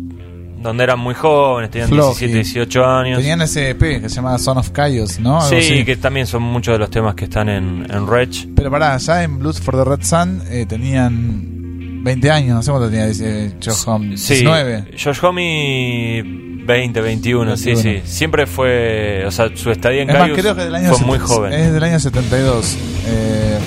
donde 0.64 0.84
eran 0.86 0.98
muy 1.00 1.14
jóvenes, 1.14 1.70
tenían 1.70 1.90
Flock, 1.90 2.18
17, 2.18 2.32
y 2.32 2.34
18 2.36 2.86
años. 2.86 3.20
Tenían 3.20 3.42
ese 3.42 3.70
EP 3.72 4.02
que 4.02 4.10
se 4.10 4.16
llama 4.16 4.38
Son 4.40 4.58
of 4.58 4.72
Chaos, 4.72 5.20
¿no? 5.20 5.38
Algo 5.42 5.50
Sí, 5.50 5.58
así. 5.58 5.86
que 5.86 5.98
también 5.98 6.26
son 6.26 6.42
muchos 6.44 6.74
de 6.74 6.80
los 6.80 6.90
temas 6.90 7.14
que 7.16 7.26
están 7.26 7.50
en, 7.50 7.86
en 7.92 8.08
Rech. 8.08 8.48
Pero 8.56 8.72
pará, 8.72 8.98
ya 8.98 9.24
en 9.24 9.38
Blues 9.40 9.60
for 9.62 9.76
the 9.76 9.84
Red 9.88 10.04
Sun 10.04 10.42
eh, 10.50 10.66
tenían 10.68 12.04
20 12.04 12.32
años, 12.32 12.56
no 12.56 12.64
sé 12.64 12.72
cuánto 12.72 12.90
tenía, 12.90 13.06
dice 13.08 13.54
Josh 13.64 13.84
Homme. 13.86 14.18
Sí, 14.18 14.34
19. 14.36 14.86
Josh 15.02 15.20
Homme 15.24 16.24
20, 16.66 17.02
21, 17.02 17.58
sí, 17.58 17.66
21. 17.74 18.00
sí. 18.02 18.02
Siempre 18.10 18.46
fue, 18.48 19.24
o 19.26 19.32
sea, 19.32 19.50
su 19.56 19.70
estadía 19.72 20.02
en 20.04 20.10
Es 20.10 20.18
más, 20.20 20.30
creo 20.32 20.56
que 20.56 20.64
del 20.64 20.76
año 20.76 20.94
fue 20.96 21.06
muy 21.06 21.18
set- 21.20 21.28
joven. 21.28 21.54
Es 21.54 21.74
del 21.74 21.84
año 21.84 22.00
72. 22.00 22.78
Eh, 23.08 23.60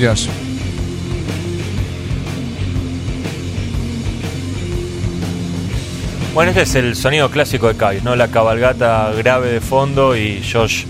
Josh. 0.00 0.26
Bueno, 6.34 6.50
este 6.50 6.62
es 6.62 6.74
el 6.76 6.96
sonido 6.96 7.30
clásico 7.30 7.68
de 7.68 7.74
Caius, 7.74 8.02
¿no? 8.04 8.16
La 8.16 8.28
cabalgata 8.28 9.10
grave 9.12 9.50
de 9.52 9.60
fondo 9.60 10.16
y 10.16 10.42
Josh 10.50 10.84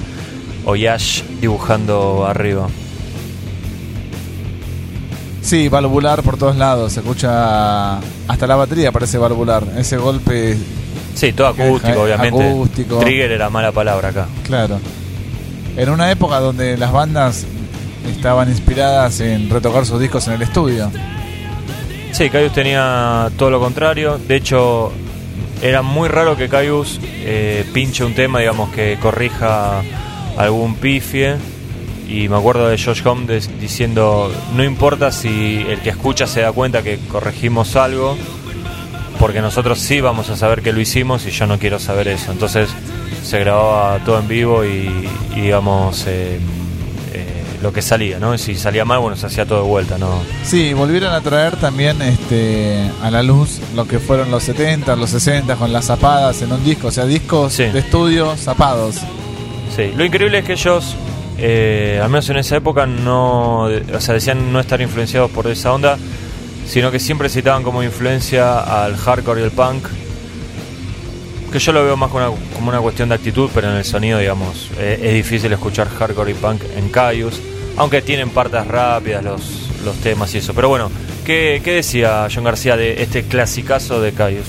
o 0.64 0.76
Yash 0.76 1.22
dibujando 1.40 2.24
arriba. 2.26 2.68
Sí, 5.40 5.68
valvular 5.68 6.22
por 6.22 6.36
todos 6.38 6.56
lados. 6.56 6.92
Se 6.92 7.00
escucha. 7.00 7.96
Hasta 7.98 8.46
la 8.46 8.54
batería 8.54 8.92
parece 8.92 9.18
valvular. 9.18 9.64
Ese 9.76 9.96
golpe, 9.96 10.56
Sí, 11.14 11.32
todo 11.32 11.48
acústico, 11.48 11.88
deja- 11.88 12.00
obviamente. 12.02 12.48
acústico. 12.50 12.98
Trigger 13.00 13.32
era 13.32 13.50
mala 13.50 13.72
palabra 13.72 14.08
acá. 14.10 14.28
claro. 14.44 14.78
En 15.76 15.88
una 15.88 16.10
época 16.10 16.38
donde 16.38 16.76
las 16.76 16.92
bandas 16.92 17.46
estaban 18.14 18.50
inspiradas 18.50 19.20
en 19.20 19.48
retocar 19.48 19.86
sus 19.86 19.98
discos 19.98 20.26
en 20.28 20.34
el 20.34 20.42
estudio. 20.42 20.90
Sí, 22.12 22.28
Caius 22.28 22.52
tenía 22.52 23.30
todo 23.38 23.48
lo 23.50 23.58
contrario. 23.58 24.18
De 24.28 24.36
hecho, 24.36 24.92
era 25.62 25.82
muy 25.82 26.08
raro 26.08 26.36
que 26.36 26.48
Caius 26.48 26.98
eh, 27.04 27.64
pinche 27.72 28.04
un 28.04 28.14
tema, 28.14 28.40
digamos, 28.40 28.70
que 28.70 28.98
corrija 29.00 29.82
algún 30.36 30.74
pifie. 30.74 31.36
Y 32.08 32.28
me 32.28 32.36
acuerdo 32.36 32.68
de 32.68 32.76
Josh 32.76 33.00
Homme 33.06 33.26
des- 33.26 33.48
diciendo, 33.60 34.30
no 34.54 34.64
importa 34.64 35.10
si 35.12 35.64
el 35.68 35.78
que 35.80 35.90
escucha 35.90 36.26
se 36.26 36.40
da 36.42 36.52
cuenta 36.52 36.82
que 36.82 36.98
corregimos 37.08 37.74
algo, 37.76 38.18
porque 39.18 39.40
nosotros 39.40 39.78
sí 39.78 40.00
vamos 40.00 40.28
a 40.28 40.36
saber 40.36 40.60
que 40.62 40.72
lo 40.72 40.80
hicimos 40.80 41.24
y 41.26 41.30
yo 41.30 41.46
no 41.46 41.58
quiero 41.58 41.78
saber 41.78 42.08
eso. 42.08 42.32
Entonces 42.32 42.68
se 43.24 43.38
grababa 43.38 43.98
todo 44.04 44.18
en 44.18 44.28
vivo 44.28 44.64
y, 44.64 45.08
digamos, 45.34 46.04
eh, 46.08 46.38
lo 47.62 47.72
que 47.72 47.80
salía, 47.80 48.18
¿no? 48.18 48.34
Y 48.34 48.38
si 48.38 48.54
salía 48.56 48.84
mal, 48.84 48.98
bueno, 48.98 49.16
se 49.16 49.26
hacía 49.26 49.46
todo 49.46 49.62
de 49.62 49.68
vuelta, 49.68 49.96
¿no? 49.98 50.20
Sí, 50.44 50.72
volvieron 50.74 51.12
a 51.12 51.20
traer 51.20 51.56
también 51.56 52.02
este, 52.02 52.90
a 53.02 53.10
la 53.10 53.22
luz 53.22 53.60
lo 53.74 53.86
que 53.86 53.98
fueron 54.00 54.30
los 54.30 54.42
70, 54.42 54.96
los 54.96 55.10
60 55.10 55.54
con 55.56 55.72
las 55.72 55.84
zapadas 55.86 56.42
en 56.42 56.52
un 56.52 56.64
disco, 56.64 56.88
o 56.88 56.90
sea, 56.90 57.04
discos 57.06 57.52
Sí. 57.52 57.64
de 57.64 57.78
estudio 57.78 58.36
zapados. 58.36 58.96
Sí, 59.76 59.92
lo 59.96 60.04
increíble 60.04 60.38
es 60.38 60.44
que 60.44 60.52
ellos, 60.52 60.96
eh, 61.38 62.00
al 62.02 62.10
menos 62.10 62.28
en 62.30 62.36
esa 62.38 62.56
época, 62.56 62.84
no, 62.86 63.62
o 63.64 64.00
sea, 64.00 64.14
decían 64.14 64.52
no 64.52 64.60
estar 64.60 64.80
influenciados 64.80 65.30
por 65.30 65.46
esa 65.46 65.72
onda, 65.72 65.96
sino 66.66 66.90
que 66.90 66.98
siempre 66.98 67.28
citaban 67.28 67.62
como 67.62 67.82
influencia 67.82 68.58
al 68.84 68.96
hardcore 68.96 69.40
y 69.40 69.44
el 69.44 69.50
punk. 69.50 69.84
Que 71.52 71.58
yo 71.58 71.72
lo 71.72 71.84
veo 71.84 71.96
más 71.98 72.10
como 72.10 72.26
una, 72.26 72.36
como 72.54 72.68
una 72.70 72.80
cuestión 72.80 73.10
de 73.10 73.14
actitud, 73.16 73.50
pero 73.54 73.68
en 73.70 73.76
el 73.76 73.84
sonido, 73.84 74.18
digamos, 74.18 74.70
eh, 74.78 74.98
es 75.02 75.12
difícil 75.14 75.52
escuchar 75.52 75.86
hardcore 75.88 76.30
y 76.30 76.34
punk 76.34 76.62
en 76.76 76.88
Caius, 76.88 77.40
aunque 77.82 78.00
tienen 78.00 78.30
partes 78.30 78.64
rápidas 78.66 79.24
los, 79.24 79.42
los 79.84 79.96
temas 79.96 80.32
y 80.34 80.38
eso. 80.38 80.54
Pero 80.54 80.68
bueno, 80.68 80.90
¿qué, 81.24 81.60
qué 81.64 81.72
decía 81.74 82.28
John 82.32 82.44
García 82.44 82.76
de 82.76 83.02
este 83.02 83.24
clasicazo 83.24 84.00
de 84.00 84.12
Caius? 84.12 84.46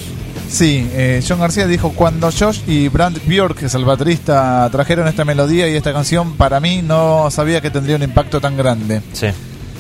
Sí, 0.48 0.88
eh, 0.94 1.24
John 1.28 1.40
García 1.40 1.66
dijo, 1.66 1.94
cuando 1.94 2.30
Josh 2.32 2.60
y 2.68 2.90
Brand 2.90 3.20
Bjork, 3.26 3.58
que 3.58 3.66
es 3.66 3.74
el 3.74 3.86
baterista, 3.86 4.70
trajeron 4.72 5.08
esta 5.08 5.26
melodía 5.26 5.68
y 5.68 5.76
esta 5.76 5.92
canción, 5.92 6.38
para 6.38 6.60
mí 6.60 6.84
no 6.84 7.32
sabía 7.32 7.60
que 7.60 7.72
tendría 7.72 7.96
un 7.96 8.04
impacto 8.04 8.40
tan 8.40 8.56
grande. 8.56 9.02
Sí, 9.14 9.28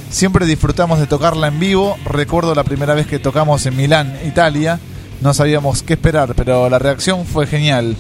Siempre 0.10 0.46
disfrutamos 0.48 1.00
de 1.00 1.08
tocarla 1.08 1.48
en 1.48 1.60
vivo. 1.60 1.98
Recuerdo 2.06 2.54
la 2.56 2.64
primera 2.64 2.94
vez 2.96 3.06
que 3.06 3.20
tocamos 3.20 3.66
en 3.68 3.76
Milán, 3.76 4.18
Italia. 4.26 4.80
No 5.22 5.34
sabíamos 5.34 5.84
qué 5.84 5.94
esperar, 5.94 6.34
pero 6.36 6.70
la 6.70 6.80
reacción 6.80 7.26
fue 7.26 7.46
genial. 7.46 7.96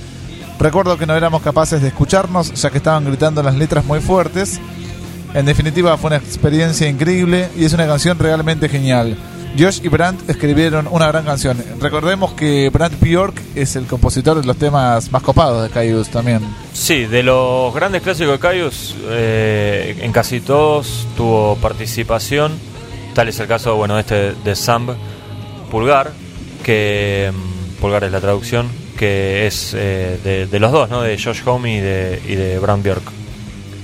Recuerdo 0.59 0.97
que 0.97 1.05
no 1.05 1.15
éramos 1.15 1.41
capaces 1.41 1.81
de 1.81 1.87
escucharnos, 1.89 2.53
ya 2.53 2.69
que 2.69 2.77
estaban 2.77 3.05
gritando 3.05 3.41
las 3.41 3.55
letras 3.55 3.85
muy 3.85 3.99
fuertes. 3.99 4.59
En 5.33 5.45
definitiva, 5.45 5.97
fue 5.97 6.09
una 6.09 6.17
experiencia 6.17 6.87
increíble 6.87 7.49
y 7.57 7.65
es 7.65 7.73
una 7.73 7.87
canción 7.87 8.19
realmente 8.19 8.69
genial. 8.69 9.17
Josh 9.57 9.81
y 9.83 9.87
Brandt 9.87 10.29
escribieron 10.29 10.87
una 10.89 11.07
gran 11.07 11.25
canción. 11.25 11.63
Recordemos 11.79 12.33
que 12.33 12.69
Brandt 12.69 12.99
Bjork 12.99 13.39
es 13.55 13.75
el 13.75 13.85
compositor 13.85 14.39
de 14.41 14.47
los 14.47 14.57
temas 14.57 15.11
más 15.11 15.21
copados 15.21 15.63
de 15.63 15.69
Caius 15.69 16.09
también. 16.09 16.41
Sí, 16.73 17.05
de 17.05 17.21
los 17.21 17.73
grandes 17.73 18.01
clásicos 18.01 18.33
de 18.33 18.39
Caius, 18.39 18.95
eh, 19.09 19.97
en 20.01 20.11
casi 20.11 20.41
todos 20.41 21.07
tuvo 21.15 21.55
participación. 21.57 22.53
Tal 23.13 23.27
es 23.27 23.39
el 23.39 23.47
caso, 23.47 23.75
bueno, 23.75 23.99
este 23.99 24.33
de 24.33 24.55
Samb 24.55 24.95
Pulgar, 25.69 26.11
que 26.63 27.31
mm, 27.31 27.79
Pulgar 27.81 28.03
es 28.03 28.11
la 28.11 28.21
traducción, 28.21 28.67
que 28.97 29.45
es 29.45 29.73
eh, 29.75 30.19
de, 30.23 30.47
de 30.47 30.59
los 30.59 30.71
dos, 30.71 30.89
¿no? 30.89 31.01
De 31.01 31.15
Josh 31.21 31.41
Homme 31.45 31.77
y 31.77 31.79
de, 31.79 32.21
y 32.27 32.35
de 32.35 32.57
Bram 32.57 32.81
Bjork. 32.81 33.22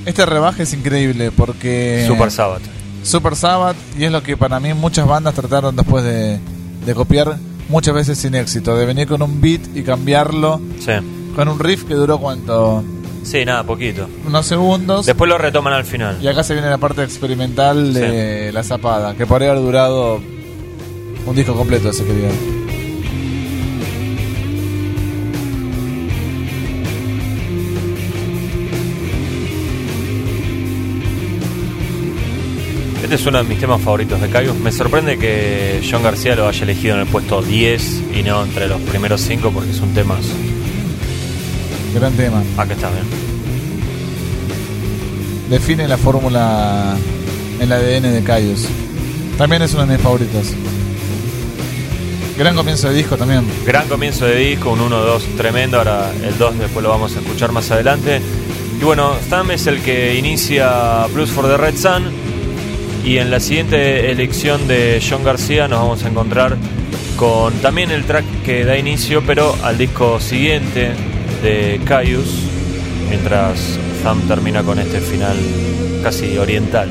Este 0.09 0.25
rebaje 0.25 0.63
es 0.63 0.73
increíble 0.73 1.31
porque... 1.31 2.03
Super 2.07 2.31
Sabbath. 2.31 2.61
Super 3.03 3.35
Sabbath 3.35 3.75
y 3.97 4.05
es 4.05 4.11
lo 4.11 4.23
que 4.23 4.35
para 4.35 4.59
mí 4.59 4.73
muchas 4.73 5.07
bandas 5.07 5.35
trataron 5.35 5.75
después 5.75 6.03
de, 6.03 6.39
de 6.85 6.93
copiar 6.95 7.37
muchas 7.69 7.93
veces 7.93 8.17
sin 8.17 8.33
éxito, 8.35 8.75
de 8.75 8.85
venir 8.85 9.07
con 9.07 9.21
un 9.21 9.39
beat 9.39 9.61
y 9.75 9.83
cambiarlo 9.83 10.59
Sí. 10.79 10.91
con 11.35 11.47
un 11.47 11.59
riff 11.59 11.83
que 11.85 11.93
duró 11.93 12.17
cuánto, 12.17 12.83
Sí, 13.23 13.45
nada, 13.45 13.63
poquito. 13.63 14.07
unos 14.25 14.45
segundos 14.47 15.05
Después 15.05 15.29
lo 15.29 15.37
retoman 15.37 15.73
al 15.73 15.85
final. 15.85 16.17
y 16.21 16.27
acá 16.27 16.41
se 16.43 16.53
viene 16.53 16.69
la 16.69 16.77
parte 16.79 17.03
experimental 17.03 17.93
de 17.93 18.51
la 18.51 18.63
zapada, 18.63 19.13
que 19.15 19.27
podría 19.27 19.51
haber 19.51 19.61
durado 19.63 20.19
un 21.25 21.35
disco 21.35 21.53
completo 21.53 21.89
ese 21.91 22.03
quería. 22.03 22.29
Este 33.09 33.23
es 33.23 33.25
uno 33.25 33.39
de 33.39 33.43
mis 33.45 33.59
temas 33.59 33.81
favoritos 33.81 34.21
de 34.21 34.29
Caius. 34.29 34.55
Me 34.57 34.71
sorprende 34.71 35.17
que 35.17 35.81
John 35.89 36.03
García 36.03 36.35
lo 36.35 36.47
haya 36.47 36.61
elegido 36.61 36.93
en 36.93 37.01
el 37.01 37.07
puesto 37.07 37.41
10 37.41 38.03
y 38.13 38.21
no 38.21 38.43
entre 38.43 38.67
los 38.67 38.79
primeros 38.81 39.19
5 39.21 39.49
porque 39.49 39.71
es 39.71 39.79
un 39.79 39.95
tema... 39.95 40.15
Gran 41.95 42.13
tema. 42.13 42.43
Acá 42.55 42.75
está, 42.75 42.91
bien. 42.91 43.05
Define 45.49 45.87
la 45.87 45.97
fórmula 45.97 46.95
en 47.55 47.63
el 47.63 47.71
ADN 47.71 48.13
de 48.13 48.23
Caius. 48.23 48.67
También 49.39 49.63
es 49.63 49.73
uno 49.73 49.87
de 49.87 49.93
mis 49.93 50.03
favoritos. 50.03 50.53
Gran 52.37 52.55
comienzo 52.55 52.89
de 52.89 52.93
disco 52.93 53.17
también. 53.17 53.43
Gran 53.65 53.87
comienzo 53.87 54.27
de 54.27 54.35
disco, 54.35 54.73
un 54.73 54.81
1-2 54.81 55.35
tremendo, 55.35 55.79
ahora 55.79 56.11
el 56.23 56.37
2 56.37 56.59
después 56.59 56.83
lo 56.83 56.89
vamos 56.89 57.15
a 57.15 57.21
escuchar 57.21 57.51
más 57.51 57.71
adelante. 57.71 58.21
Y 58.79 58.83
bueno, 58.83 59.13
Thumb 59.31 59.49
es 59.49 59.65
el 59.65 59.81
que 59.81 60.15
inicia 60.15 61.07
Blues 61.07 61.31
for 61.31 61.47
the 61.47 61.57
Red 61.57 61.75
Sun 61.75 62.28
Y 63.03 63.17
en 63.17 63.31
la 63.31 63.39
siguiente 63.39 64.11
elección 64.11 64.67
de 64.67 65.01
John 65.07 65.23
García 65.23 65.67
nos 65.67 65.79
vamos 65.79 66.03
a 66.03 66.09
encontrar 66.09 66.57
con 67.17 67.53
también 67.55 67.91
el 67.91 68.05
track 68.05 68.25
que 68.43 68.63
da 68.65 68.77
inicio, 68.77 69.23
pero 69.25 69.55
al 69.63 69.77
disco 69.77 70.19
siguiente 70.19 70.91
de 71.41 71.81
Caius, 71.85 72.29
mientras 73.09 73.79
Thumb 74.03 74.27
termina 74.27 74.63
con 74.63 74.79
este 74.79 74.99
final 74.99 75.37
casi 76.03 76.37
oriental. 76.37 76.89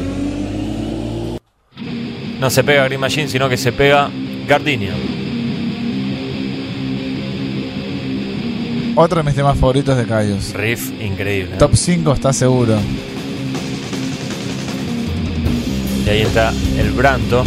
No 2.41 2.51
se 2.51 2.63
pega 2.63 2.85
Green 2.85 3.01
Machine, 3.01 3.29
sino 3.29 3.49
que 3.49 3.57
se 3.57 3.73
pega 3.73 4.11
Gardenia. 4.47 4.95
Otro 8.95 9.19
de 9.19 9.23
mis 9.23 9.35
temas 9.35 9.57
favoritos 9.57 9.97
de 9.97 10.07
Cayos. 10.07 10.53
Riff 10.55 10.91
increíble. 11.01 11.55
¿eh? 11.55 11.59
Top 11.59 11.75
5 11.75 12.13
está 12.13 12.33
seguro. 12.33 12.79
Y 16.09 16.11
ahí 16.11 16.23
está 16.23 16.55
el 16.79 16.91
Branto. 16.93 17.45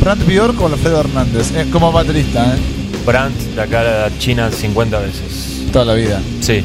Brandt 0.00 0.24
Bjork 0.28 0.60
o 0.60 0.66
Alfredo 0.66 1.00
Hernández. 1.00 1.50
Eh, 1.56 1.66
como 1.72 1.90
baterista, 1.90 2.54
¿eh? 2.54 2.58
Brandt 3.04 3.36
de 3.36 3.60
acá 3.60 4.04
a 4.04 4.18
China 4.20 4.48
50 4.48 4.98
veces. 5.00 5.64
Toda 5.72 5.86
la 5.86 5.94
vida. 5.94 6.22
Sí. 6.40 6.62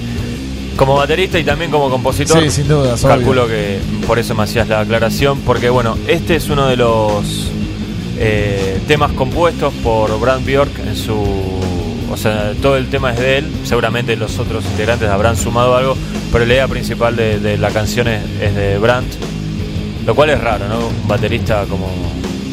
Como 0.75 0.93
baterista 0.93 1.39
y 1.39 1.43
también 1.43 1.71
como 1.71 1.89
compositor. 1.89 2.43
Sí, 2.43 2.51
sin 2.51 2.67
duda. 2.67 2.93
obvio. 2.93 3.07
Calculo 3.07 3.47
que 3.47 3.79
por 4.05 4.19
eso 4.19 4.35
me 4.35 4.43
hacías 4.43 4.67
la 4.67 4.81
aclaración, 4.81 5.39
porque 5.39 5.71
bueno, 5.71 5.97
este 6.07 6.35
es 6.35 6.47
uno 6.49 6.67
de 6.67 6.77
los 6.77 7.47
eh, 8.19 8.79
temas 8.87 9.11
compuestos 9.13 9.73
por 9.83 10.19
Brand 10.19 10.45
Bjork 10.45 10.77
en 10.87 10.95
su... 10.95 11.15
O 12.11 12.17
sea, 12.17 12.53
todo 12.61 12.77
el 12.77 12.87
tema 12.89 13.13
es 13.13 13.19
de 13.19 13.37
él, 13.39 13.47
seguramente 13.63 14.15
los 14.15 14.37
otros 14.37 14.63
integrantes 14.65 15.09
habrán 15.09 15.37
sumado 15.37 15.75
algo, 15.75 15.97
pero 16.31 16.45
la 16.45 16.53
idea 16.53 16.67
principal 16.67 17.15
de, 17.15 17.39
de 17.39 17.57
la 17.57 17.71
canción 17.71 18.07
es, 18.09 18.21
es 18.41 18.53
de 18.53 18.77
Brandt, 18.77 19.07
lo 20.06 20.16
cual 20.16 20.30
es 20.32 20.41
raro, 20.41 20.68
¿no? 20.68 20.88
Un 20.88 21.08
baterista 21.08 21.66
como 21.70 21.88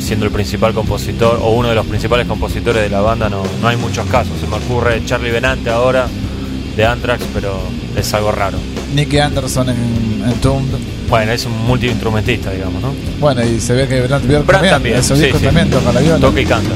siendo 0.00 0.24
el 0.26 0.32
principal 0.32 0.72
compositor 0.72 1.38
o 1.42 1.50
uno 1.50 1.68
de 1.68 1.74
los 1.74 1.84
principales 1.86 2.26
compositores 2.26 2.82
de 2.82 2.88
la 2.88 3.00
banda, 3.00 3.28
no, 3.28 3.42
no 3.60 3.68
hay 3.68 3.76
muchos 3.76 4.06
casos. 4.06 4.34
Se 4.40 4.46
me 4.46 4.56
ocurre 4.56 5.04
Charlie 5.04 5.30
Benante 5.30 5.70
ahora 5.70 6.06
de 6.76 6.84
Anthrax, 6.86 7.24
pero 7.34 7.58
es 7.96 8.14
algo 8.14 8.30
raro. 8.32 8.58
Nicky 8.94 9.18
Anderson 9.18 9.68
en, 9.70 10.24
en 10.26 10.34
Tomb. 10.40 10.66
Bueno, 11.10 11.32
es 11.32 11.44
un 11.44 11.66
multiinstrumentista, 11.66 12.50
digamos, 12.52 12.80
¿no? 12.80 12.92
Bueno, 13.20 13.44
y 13.44 13.60
se 13.60 13.74
ve 13.74 13.88
que 13.88 14.00
Brandt 14.02 14.26
Bjork 14.26 14.46
también. 14.46 14.72
también, 14.74 14.96
En 14.96 15.04
su 15.04 15.16
sí, 15.16 15.22
disco 15.22 15.38
sí. 15.38 15.44
también 15.44 15.70
toca 15.70 15.92
la 15.92 16.00
viola. 16.00 16.18
Toca 16.20 16.40
y 16.40 16.44
canta. 16.46 16.74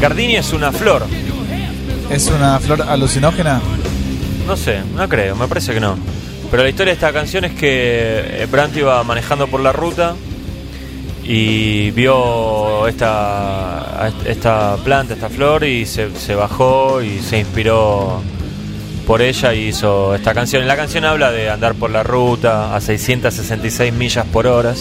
Gardini 0.00 0.36
es 0.36 0.52
una 0.52 0.72
flor. 0.72 1.06
¿Es 2.10 2.28
una 2.28 2.58
flor 2.60 2.82
alucinógena? 2.82 3.60
No 4.46 4.56
sé, 4.56 4.80
no 4.94 5.08
creo, 5.08 5.34
me 5.34 5.48
parece 5.48 5.74
que 5.74 5.80
no. 5.80 5.96
Pero 6.50 6.62
la 6.62 6.68
historia 6.68 6.92
de 6.92 6.94
esta 6.94 7.12
canción 7.12 7.44
es 7.44 7.52
que 7.52 8.42
eh, 8.42 8.46
Brandt 8.50 8.76
iba 8.76 9.02
manejando 9.02 9.48
por 9.48 9.60
la 9.60 9.72
ruta 9.72 10.14
y 11.24 11.90
vio 11.90 12.86
esta, 12.86 14.12
esta 14.24 14.76
planta, 14.84 15.14
esta 15.14 15.28
flor 15.28 15.64
y 15.64 15.84
se, 15.84 16.14
se 16.14 16.36
bajó 16.36 17.02
y 17.02 17.18
se 17.18 17.40
inspiró 17.40 18.22
por 19.06 19.22
ella 19.22 19.52
y 19.54 19.68
hizo 19.68 20.14
esta 20.14 20.34
canción. 20.34 20.66
La 20.68 20.76
canción 20.76 21.04
habla 21.04 21.32
de 21.32 21.50
andar 21.50 21.74
por 21.74 21.90
la 21.90 22.04
ruta 22.04 22.74
a 22.76 22.80
666 22.80 23.92
millas 23.92 24.26
por 24.26 24.46
hora. 24.46 24.74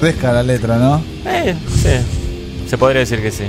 Fresca 0.00 0.32
la 0.32 0.42
letra, 0.42 0.76
¿no? 0.76 1.02
Eh, 1.24 1.54
sí, 1.68 2.68
se 2.68 2.78
podría 2.78 3.00
decir 3.00 3.22
que 3.22 3.30
sí. 3.30 3.44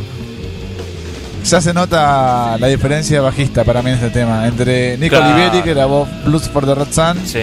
Ya 1.46 1.62
se 1.62 1.74
nota 1.74 2.58
la 2.60 2.68
diferencia 2.68 3.22
bajista 3.22 3.64
para 3.64 3.82
mí 3.82 3.90
en 3.90 3.96
este 3.96 4.10
tema. 4.10 4.46
Entre 4.48 4.98
Nico 4.98 5.16
Claro. 5.16 5.34
Oliveri, 5.36 5.62
que 5.64 5.74
grabó 5.74 6.08
Blues 6.26 6.50
for 6.50 6.66
the 6.66 6.76
Red 6.76 6.92
Sun, 6.92 7.26
Sí, 7.26 7.40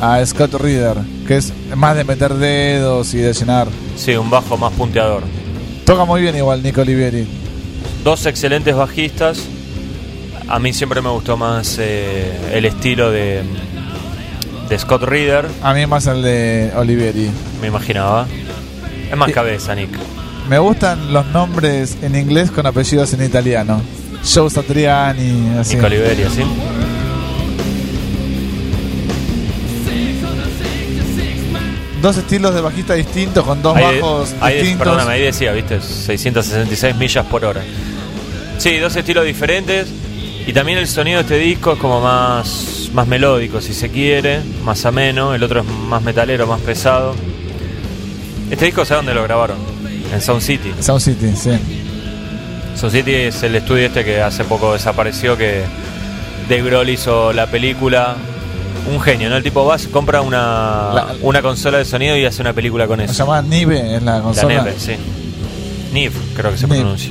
a 0.00 0.24
Scott 0.24 0.54
Reader, 0.54 0.96
que 1.26 1.36
es 1.38 1.52
más 1.74 1.96
de 1.96 2.04
meter 2.04 2.34
dedos 2.34 3.14
y 3.14 3.18
de 3.18 3.32
llenar. 3.32 3.66
sí, 3.96 4.14
un 4.14 4.30
bajo 4.30 4.56
más 4.56 4.72
punteador. 4.74 5.22
Toca 5.84 6.04
muy 6.04 6.20
bien 6.20 6.36
igual 6.36 6.62
Nico 6.62 6.82
Oliveri. 6.82 7.26
Dos 8.04 8.26
excelentes 8.26 8.74
bajistas. 8.76 9.40
A 10.48 10.58
mí 10.58 10.72
siempre 10.72 11.00
me 11.02 11.08
gustó 11.10 11.36
más 11.36 11.76
eh, 11.80 12.30
el 12.52 12.64
estilo 12.64 13.10
de, 13.10 13.42
de 14.68 14.78
Scott 14.78 15.02
Reader, 15.02 15.46
A 15.62 15.74
mí 15.74 15.86
más 15.86 16.06
el 16.06 16.22
de 16.22 16.70
Oliveri. 16.76 17.30
me 17.60 17.66
imaginaba. 17.68 18.26
Es 19.10 19.16
más 19.16 19.30
cabeza, 19.32 19.74
Nick. 19.74 19.90
Me 20.48 20.58
gustan 20.58 21.12
los 21.12 21.26
nombres 21.26 21.96
en 22.02 22.14
inglés 22.16 22.50
con 22.50 22.66
apellidos 22.66 23.12
en 23.12 23.22
italiano. 23.24 23.82
Joe 24.24 24.50
Satriani, 24.50 25.58
así. 25.58 25.74
Nick 25.76 25.84
Oliveria, 25.84 26.30
¿sí? 26.30 26.42
Dos 32.00 32.16
estilos 32.16 32.54
de 32.54 32.60
bajista 32.60 32.94
distintos 32.94 33.44
con 33.44 33.60
dos 33.60 33.76
Ahí, 33.76 34.00
bajos 34.00 34.34
ahí- 34.40 34.54
distintos. 34.58 34.86
perdóname, 34.86 35.12
ahí 35.14 35.22
decía, 35.22 35.52
¿viste? 35.52 35.80
666 35.80 36.94
millas 36.96 37.26
por 37.26 37.44
hora. 37.44 37.60
Sí, 38.58 38.76
dos 38.78 38.94
estilos 38.94 39.24
diferentes. 39.24 39.88
Y 40.46 40.52
también 40.52 40.78
el 40.78 40.86
sonido 40.86 41.18
de 41.18 41.22
este 41.22 41.38
disco 41.38 41.72
es 41.72 41.78
como 41.78 42.00
más, 42.00 42.88
más 42.94 43.06
melódico, 43.06 43.60
si 43.60 43.74
se 43.74 43.90
quiere, 43.90 44.40
más 44.64 44.86
ameno. 44.86 45.34
El 45.34 45.42
otro 45.42 45.60
es 45.60 45.66
más 45.66 46.00
metalero, 46.02 46.46
más 46.46 46.60
pesado. 46.60 47.14
Este 48.50 48.66
disco, 48.66 48.84
¿sabes 48.84 49.00
dónde 49.04 49.14
lo 49.14 49.24
grabaron? 49.24 49.58
En 50.12 50.20
Sound 50.20 50.40
City. 50.42 50.72
Sound 50.80 51.00
City, 51.00 51.32
sí. 51.36 51.50
Sound 52.76 52.92
City 52.94 53.12
es 53.14 53.42
el 53.42 53.54
estudio 53.56 53.86
este 53.86 54.04
que 54.04 54.22
hace 54.22 54.44
poco 54.44 54.72
desapareció, 54.72 55.36
que 55.36 55.62
Dave 56.48 56.62
Grohl 56.62 56.88
hizo 56.88 57.32
la 57.32 57.46
película. 57.46 58.16
Un 58.90 59.00
genio, 59.00 59.28
¿no? 59.28 59.36
El 59.36 59.42
tipo 59.42 59.66
vas, 59.66 59.86
compra 59.88 60.22
una, 60.22 60.90
La- 60.94 61.06
una 61.20 61.42
consola 61.42 61.76
de 61.78 61.84
sonido 61.84 62.16
y 62.16 62.24
hace 62.24 62.40
una 62.40 62.54
película 62.54 62.86
con 62.86 62.98
Se 63.00 63.04
eso. 63.04 63.12
llama 63.24 63.42
Nive 63.42 63.96
en 63.96 64.04
la 64.06 64.16
La 64.16 64.22
consola. 64.22 64.48
Neve, 64.62 64.74
sí. 64.78 64.92
Niv, 65.92 66.12
creo 66.34 66.52
que 66.52 66.56
se 66.58 66.66
pronuncia. 66.68 67.10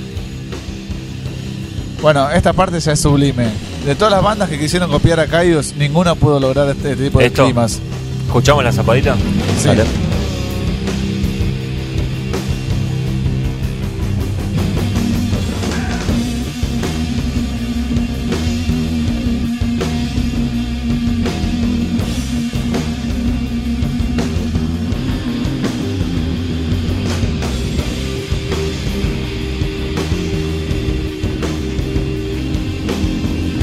Bueno, 2.02 2.30
esta 2.32 2.54
parte 2.54 2.80
ya 2.80 2.94
es 2.94 3.00
sublime. 3.00 3.48
De 3.86 3.96
todas 3.96 4.12
las 4.14 4.24
bandas 4.24 4.50
que 4.50 4.58
quisieron 4.60 4.90
copiar 4.90 5.20
a 5.20 5.28
Kaios, 5.28 5.74
ninguna 5.78 6.16
pudo 6.16 6.40
lograr 6.40 6.70
este 6.70 6.96
tipo 6.96 7.20
de 7.20 7.26
Esto. 7.28 7.44
climas. 7.44 7.80
¿Escuchamos 8.28 8.64
la 8.64 8.72
zapadita? 8.72 9.16
Sí. 9.62 9.70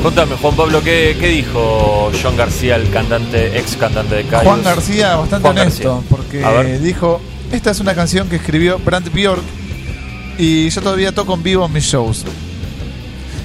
Contame, 0.05 0.37
Juan 0.37 0.55
Pablo, 0.55 0.83
¿qué, 0.83 1.17
qué 1.19 1.29
dijo 1.29 2.13
John 2.23 2.37
García, 2.37 2.77
el 2.77 2.91
cantante, 2.91 3.59
ex 3.59 3.75
cantante 3.75 4.17
de 4.17 4.25
Caius? 4.25 4.45
Juan 4.45 4.63
García, 4.63 5.17
bastante 5.17 5.49
Juan 5.49 5.59
honesto, 5.59 5.95
García. 5.95 6.11
porque 6.11 6.79
dijo, 6.79 7.23
esta 7.51 7.71
es 7.71 7.81
una 7.81 7.95
canción 7.95 8.29
que 8.29 8.37
escribió 8.37 8.79
Brandt 8.79 9.11
Bjork 9.15 9.41
y 10.37 10.69
yo 10.69 10.83
todavía 10.83 11.13
toco 11.13 11.33
en 11.33 11.43
vivo 11.43 11.65
en 11.65 11.73
mis 11.73 11.85
shows. 11.85 12.23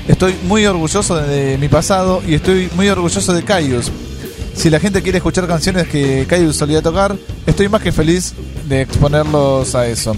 Estoy 0.10 0.36
muy 0.50 0.66
orgulloso 0.66 1.16
de, 1.16 1.28
de 1.30 1.58
mi 1.58 1.70
pasado 1.70 2.22
y 2.28 2.34
estoy 2.34 2.70
muy 2.76 2.90
orgulloso 2.90 3.32
de 3.34 3.42
Caius. 3.42 3.90
Si 4.54 4.70
la 4.70 4.82
gente 4.82 5.02
quiere 5.02 5.20
escuchar 5.20 5.48
canciones 5.48 5.88
que 5.88 6.26
Caius 6.28 6.58
solía 6.58 6.82
tocar, 6.82 7.16
estoy 7.46 7.70
más 7.70 7.82
que 7.82 7.94
feliz 7.94 8.34
de 8.68 8.82
exponerlos 8.82 9.76
a 9.76 9.88
eso. 9.88 10.14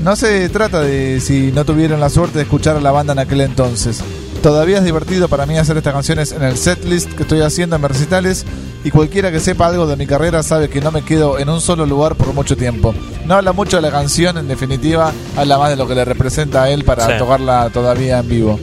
No 0.00 0.14
se 0.14 0.48
trata 0.48 0.80
de 0.82 1.18
si 1.18 1.50
no 1.50 1.64
tuvieron 1.64 1.98
la 1.98 2.08
suerte 2.08 2.38
de 2.38 2.44
escuchar 2.44 2.76
a 2.76 2.80
la 2.80 2.92
banda 2.92 3.14
en 3.14 3.18
aquel 3.18 3.40
entonces. 3.40 4.04
Todavía 4.46 4.78
es 4.78 4.84
divertido 4.84 5.26
para 5.26 5.44
mí 5.44 5.58
hacer 5.58 5.76
estas 5.76 5.92
canciones 5.92 6.30
en 6.30 6.44
el 6.44 6.56
setlist 6.56 7.10
que 7.14 7.24
estoy 7.24 7.40
haciendo 7.40 7.74
en 7.74 7.82
mis 7.82 7.90
recitales 7.90 8.46
y 8.84 8.92
cualquiera 8.92 9.32
que 9.32 9.40
sepa 9.40 9.66
algo 9.66 9.88
de 9.88 9.96
mi 9.96 10.06
carrera 10.06 10.40
sabe 10.44 10.68
que 10.70 10.80
no 10.80 10.92
me 10.92 11.02
quedo 11.02 11.40
en 11.40 11.48
un 11.48 11.60
solo 11.60 11.84
lugar 11.84 12.14
por 12.14 12.32
mucho 12.32 12.56
tiempo. 12.56 12.94
No 13.24 13.34
habla 13.34 13.52
mucho 13.52 13.74
de 13.74 13.82
la 13.82 13.90
canción, 13.90 14.38
en 14.38 14.46
definitiva, 14.46 15.12
habla 15.36 15.58
más 15.58 15.70
de 15.70 15.74
lo 15.74 15.88
que 15.88 15.96
le 15.96 16.04
representa 16.04 16.62
a 16.62 16.70
él 16.70 16.84
para 16.84 17.06
Sí. 17.08 17.12
tocarla 17.18 17.70
todavía 17.70 18.20
en 18.20 18.28
vivo. 18.28 18.60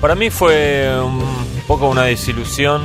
Para 0.00 0.14
mí 0.14 0.30
fue 0.30 0.90
un 1.04 1.22
poco 1.66 1.90
una 1.90 2.04
desilusión 2.04 2.80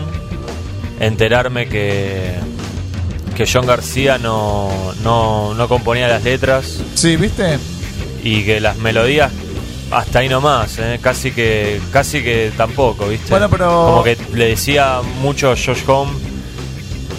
enterarme 0.99 1.69
que, 1.69 2.34
que 3.34 3.45
John 3.49 3.65
García 3.65 4.17
no, 4.17 4.69
no, 5.05 5.53
no 5.53 5.69
componía 5.69 6.09
las 6.09 6.26
letras 6.26 6.80
Sí, 6.95 7.15
¿viste? 7.15 7.59
y 8.26 8.43
que 8.43 8.59
las 8.59 8.78
melodías 8.78 9.32
hasta 9.92 10.20
ahí 10.20 10.30
nomás, 10.30 10.78
¿eh? 10.80 11.00
casi 11.02 11.32
que 11.32 11.80
casi 11.92 12.24
que 12.24 12.52
tampoco, 12.58 13.08
¿viste? 13.08 13.30
Bueno, 13.30 13.50
pero- 13.50 13.86
Como 13.86 14.04
que 14.04 14.18
le 14.34 14.48
decía 14.50 15.02
mucho 15.22 15.52
a 15.52 15.56
Josh 15.56 15.84
Home, 15.88 16.12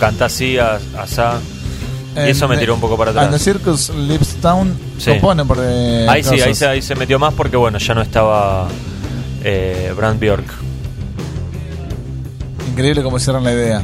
canta 0.00 0.24
así, 0.26 0.58
a- 0.58 0.78
asá. 0.98 1.38
Y 2.16 2.30
eso 2.30 2.46
me 2.46 2.54
En- 2.54 2.60
tiró 2.60 2.74
un 2.74 2.80
poco 2.80 2.96
para 2.96 3.10
And 3.10 3.18
the 3.20 3.24
atrás. 3.26 3.42
Circus 3.42 3.90
Lives 3.90 4.36
Town 4.40 4.76
Sí. 4.98 5.10
componen 5.10 5.48
por 5.48 5.58
eh, 5.60 6.06
Ahí 6.08 6.22
sí, 6.22 6.40
ahí 6.40 6.54
se, 6.54 6.66
ahí 6.66 6.80
se 6.82 6.94
metió 6.94 7.18
más 7.18 7.34
porque 7.34 7.56
bueno, 7.56 7.78
ya 7.78 7.92
no 7.94 8.02
estaba 8.02 8.68
eh, 9.42 9.92
Brand 9.96 10.20
Bjork. 10.20 10.44
increíble 12.70 13.02
cómo 13.02 13.16
hicieron 13.16 13.42
la 13.44 13.52
idea. 13.52 13.82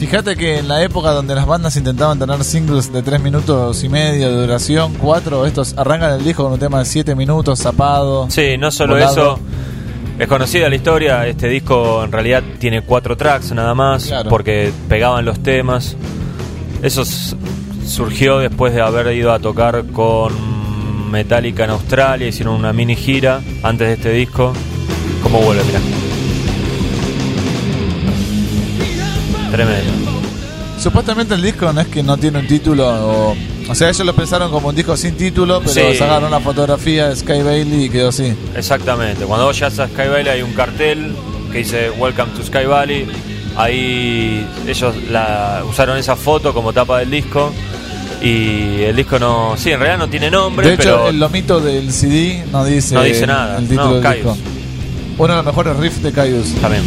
Fíjate 0.00 0.34
que 0.34 0.58
en 0.58 0.66
la 0.66 0.82
época 0.82 1.10
donde 1.10 1.34
las 1.34 1.44
bandas 1.46 1.76
intentaban 1.76 2.18
tener 2.18 2.42
singles 2.42 2.90
de 2.90 3.02
3 3.02 3.20
minutos 3.20 3.84
y 3.84 3.90
medio 3.90 4.30
de 4.30 4.40
duración, 4.46 4.94
4, 4.94 5.44
estos 5.44 5.76
arrancan 5.76 6.12
el 6.14 6.24
disco 6.24 6.42
con 6.44 6.54
un 6.54 6.58
tema 6.58 6.78
de 6.78 6.86
7 6.86 7.14
minutos, 7.14 7.58
zapado. 7.60 8.26
Sí, 8.30 8.56
no 8.58 8.70
solo 8.70 8.94
volado. 8.94 9.12
eso. 9.12 9.38
Es 10.18 10.26
conocida 10.26 10.70
la 10.70 10.74
historia, 10.76 11.26
este 11.26 11.48
disco 11.48 12.02
en 12.02 12.12
realidad 12.12 12.42
tiene 12.58 12.80
cuatro 12.82 13.14
tracks 13.16 13.52
nada 13.52 13.74
más, 13.74 14.06
Claro. 14.06 14.30
porque 14.30 14.72
pegaban 14.88 15.24
los 15.26 15.38
temas. 15.42 15.96
Eso 16.82 17.04
surgió 17.86 18.38
después 18.38 18.74
de 18.74 18.80
haber 18.80 19.14
ido 19.14 19.32
a 19.32 19.38
tocar 19.38 19.84
con 19.92 20.32
Metallica 21.10 21.64
en 21.64 21.70
Australia, 21.70 22.26
hicieron 22.26 22.54
una 22.54 22.72
mini 22.72 22.96
gira 22.96 23.40
antes 23.62 23.86
de 23.86 23.94
este 23.94 24.12
disco. 24.12 24.52
¿Cómo 25.22 25.40
vuelve? 25.40 25.62
Mirá. 25.64 25.80
Tremendo. 29.50 29.92
Supuestamente 30.78 31.34
el 31.34 31.42
disco 31.42 31.70
no 31.72 31.80
es 31.82 31.88
que 31.88 32.02
no 32.02 32.16
tiene 32.16 32.38
un 32.38 32.46
título, 32.46 32.86
o, 32.88 33.36
o 33.68 33.74
sea, 33.74 33.90
ellos 33.90 34.06
lo 34.06 34.14
pensaron 34.14 34.50
como 34.50 34.68
un 34.68 34.74
disco 34.74 34.96
sin 34.96 35.14
título, 35.14 35.60
pero 35.60 35.72
Sí. 35.90 35.96
sacaron 35.98 36.30
la 36.30 36.40
fotografía 36.40 37.08
de 37.10 37.16
Sky 37.16 37.42
Bailey 37.42 37.84
y 37.84 37.88
quedó 37.90 38.08
así. 38.08 38.32
Exactamente. 38.56 39.24
Cuando 39.26 39.44
vos 39.46 39.56
llegas 39.56 39.78
a 39.78 39.88
Sky 39.88 40.08
Valley 40.08 40.28
hay 40.28 40.42
un 40.42 40.52
cartel 40.54 41.14
que 41.52 41.58
dice 41.58 41.90
Welcome 41.90 42.32
to 42.34 42.42
Sky 42.44 42.64
Valley. 42.64 43.06
Ahí 43.56 44.46
ellos 44.66 44.94
la, 45.10 45.62
usaron 45.68 45.98
esa 45.98 46.16
foto 46.16 46.54
como 46.54 46.72
tapa 46.72 47.00
del 47.00 47.10
disco. 47.10 47.52
Y 48.22 48.82
el 48.82 48.96
disco 48.96 49.18
no. 49.18 49.54
Sí, 49.58 49.70
en 49.72 49.80
realidad 49.80 49.98
no 49.98 50.08
tiene 50.08 50.30
nombre, 50.30 50.66
De 50.66 50.74
hecho, 50.74 50.82
pero. 50.82 51.08
el 51.08 51.18
lomito 51.18 51.60
del 51.60 51.90
CD 51.92 52.44
no 52.52 52.64
dice, 52.64 52.94
No 52.94 53.02
dice 53.02 53.26
nada, 53.26 53.58
el 53.58 53.64
título 53.68 53.86
no, 53.88 53.94
del 53.94 54.02
Caius. 54.02 54.24
disco. 54.24 54.38
Uno 55.18 55.28
de 55.28 55.36
los 55.36 55.44
mejores 55.46 55.76
riffs 55.76 56.02
de 56.02 56.12
Caius. 56.12 56.52
También. 56.60 56.82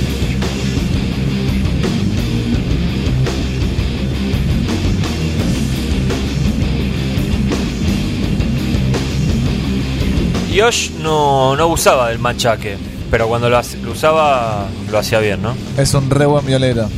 Yosh 10.54 10.92
no, 11.02 11.56
no 11.56 11.68
usaba 11.68 12.10
del 12.10 12.20
machaque, 12.20 12.78
pero 13.12 13.28
cuando 13.28 13.50
lo, 13.50 13.58
hace- 13.58 13.78
lo 13.80 13.92
usaba 13.92 14.68
lo 14.92 14.98
hacía 15.00 15.20
bien, 15.20 15.42
¿no? 15.42 15.56
Es 15.78 15.94
un 15.94 16.10
re 16.10 16.26
buen 16.26 16.46
violero. 16.46 16.90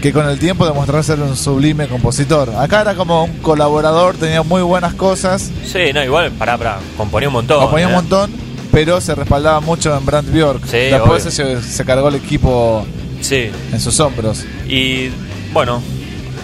Que 0.00 0.12
con 0.12 0.28
el 0.28 0.38
tiempo 0.40 0.66
demostró 0.66 1.00
ser 1.04 1.20
un 1.20 1.36
sublime 1.36 1.86
compositor. 1.86 2.50
Acá 2.56 2.80
era 2.80 2.94
como 2.96 3.22
un 3.24 3.34
colaborador, 3.38 4.16
tenía 4.16 4.42
muy 4.42 4.60
buenas 4.62 4.94
cosas, 4.94 5.50
Sí, 5.64 5.92
no, 5.94 6.02
igual, 6.02 6.32
pará, 6.32 6.58
pará, 6.58 6.78
componía 6.96 7.28
un 7.28 7.34
montón. 7.34 7.60
componía 7.60 7.86
un 7.86 7.92
¿eh? 7.92 7.96
montón, 7.96 8.32
pero 8.72 9.00
se 9.00 9.14
respaldaba 9.14 9.60
mucho 9.60 9.96
en 9.96 10.04
Brand 10.04 10.28
Bjork. 10.32 10.64
Sí, 10.66 10.76
Después 10.76 11.22
obvio. 11.24 11.60
se, 11.60 11.62
se 11.62 11.84
cargó 11.84 12.08
el 12.08 12.16
equipo 12.16 12.84
Sí, 13.20 13.50
en 13.72 13.80
sus 13.80 14.00
hombros. 14.00 14.44
y 14.68 15.10
bueno, 15.52 15.80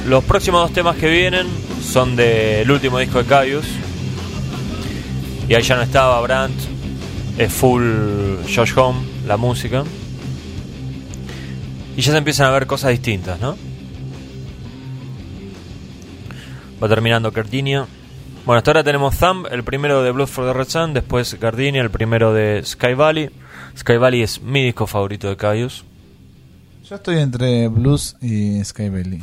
los 0.06 0.22
próximos 0.22 0.60
dos 0.62 0.72
temas 0.72 0.96
que 0.96 1.08
vienen 1.08 1.48
son 1.82 2.14
del 2.14 2.70
último 2.70 3.00
disco 3.00 3.18
de 3.18 3.24
Caius. 3.24 3.66
Y 5.48 5.54
ahí 5.54 5.62
ya 5.62 5.76
no 5.76 5.82
estaba 5.82 6.20
Brandt, 6.20 6.58
es 7.38 7.52
full 7.52 7.82
Josh 8.54 8.72
Home, 8.76 9.00
la 9.26 9.36
música. 9.36 9.82
Y 11.96 12.02
ya 12.02 12.12
se 12.12 12.18
empiezan 12.18 12.46
a 12.46 12.50
ver 12.50 12.66
cosas 12.66 12.90
distintas, 12.90 13.40
¿no? 13.40 13.56
Va 16.82 16.88
terminando 16.88 17.32
Cardinia. 17.32 17.86
Bueno, 18.44 18.58
hasta 18.58 18.70
ahora 18.70 18.84
tenemos 18.84 19.18
Thumb, 19.18 19.46
el 19.50 19.64
primero 19.64 20.02
de 20.02 20.10
Blood 20.10 20.28
for 20.28 20.46
the 20.46 20.52
Red 20.52 20.68
Sun, 20.68 20.94
después 20.94 21.38
Gardenia, 21.40 21.82
el 21.82 21.90
primero 21.90 22.32
de 22.32 22.62
Sky 22.64 22.94
Valley. 22.94 23.30
Sky 23.76 23.96
Valley 23.96 24.22
es 24.22 24.42
mi 24.42 24.62
disco 24.62 24.86
favorito 24.86 25.28
de 25.28 25.36
Caius. 25.36 25.84
Yo 26.88 26.94
estoy 26.96 27.18
entre 27.18 27.68
Blues 27.68 28.16
y 28.20 28.62
Sky 28.64 28.90
Bailey. 28.90 29.22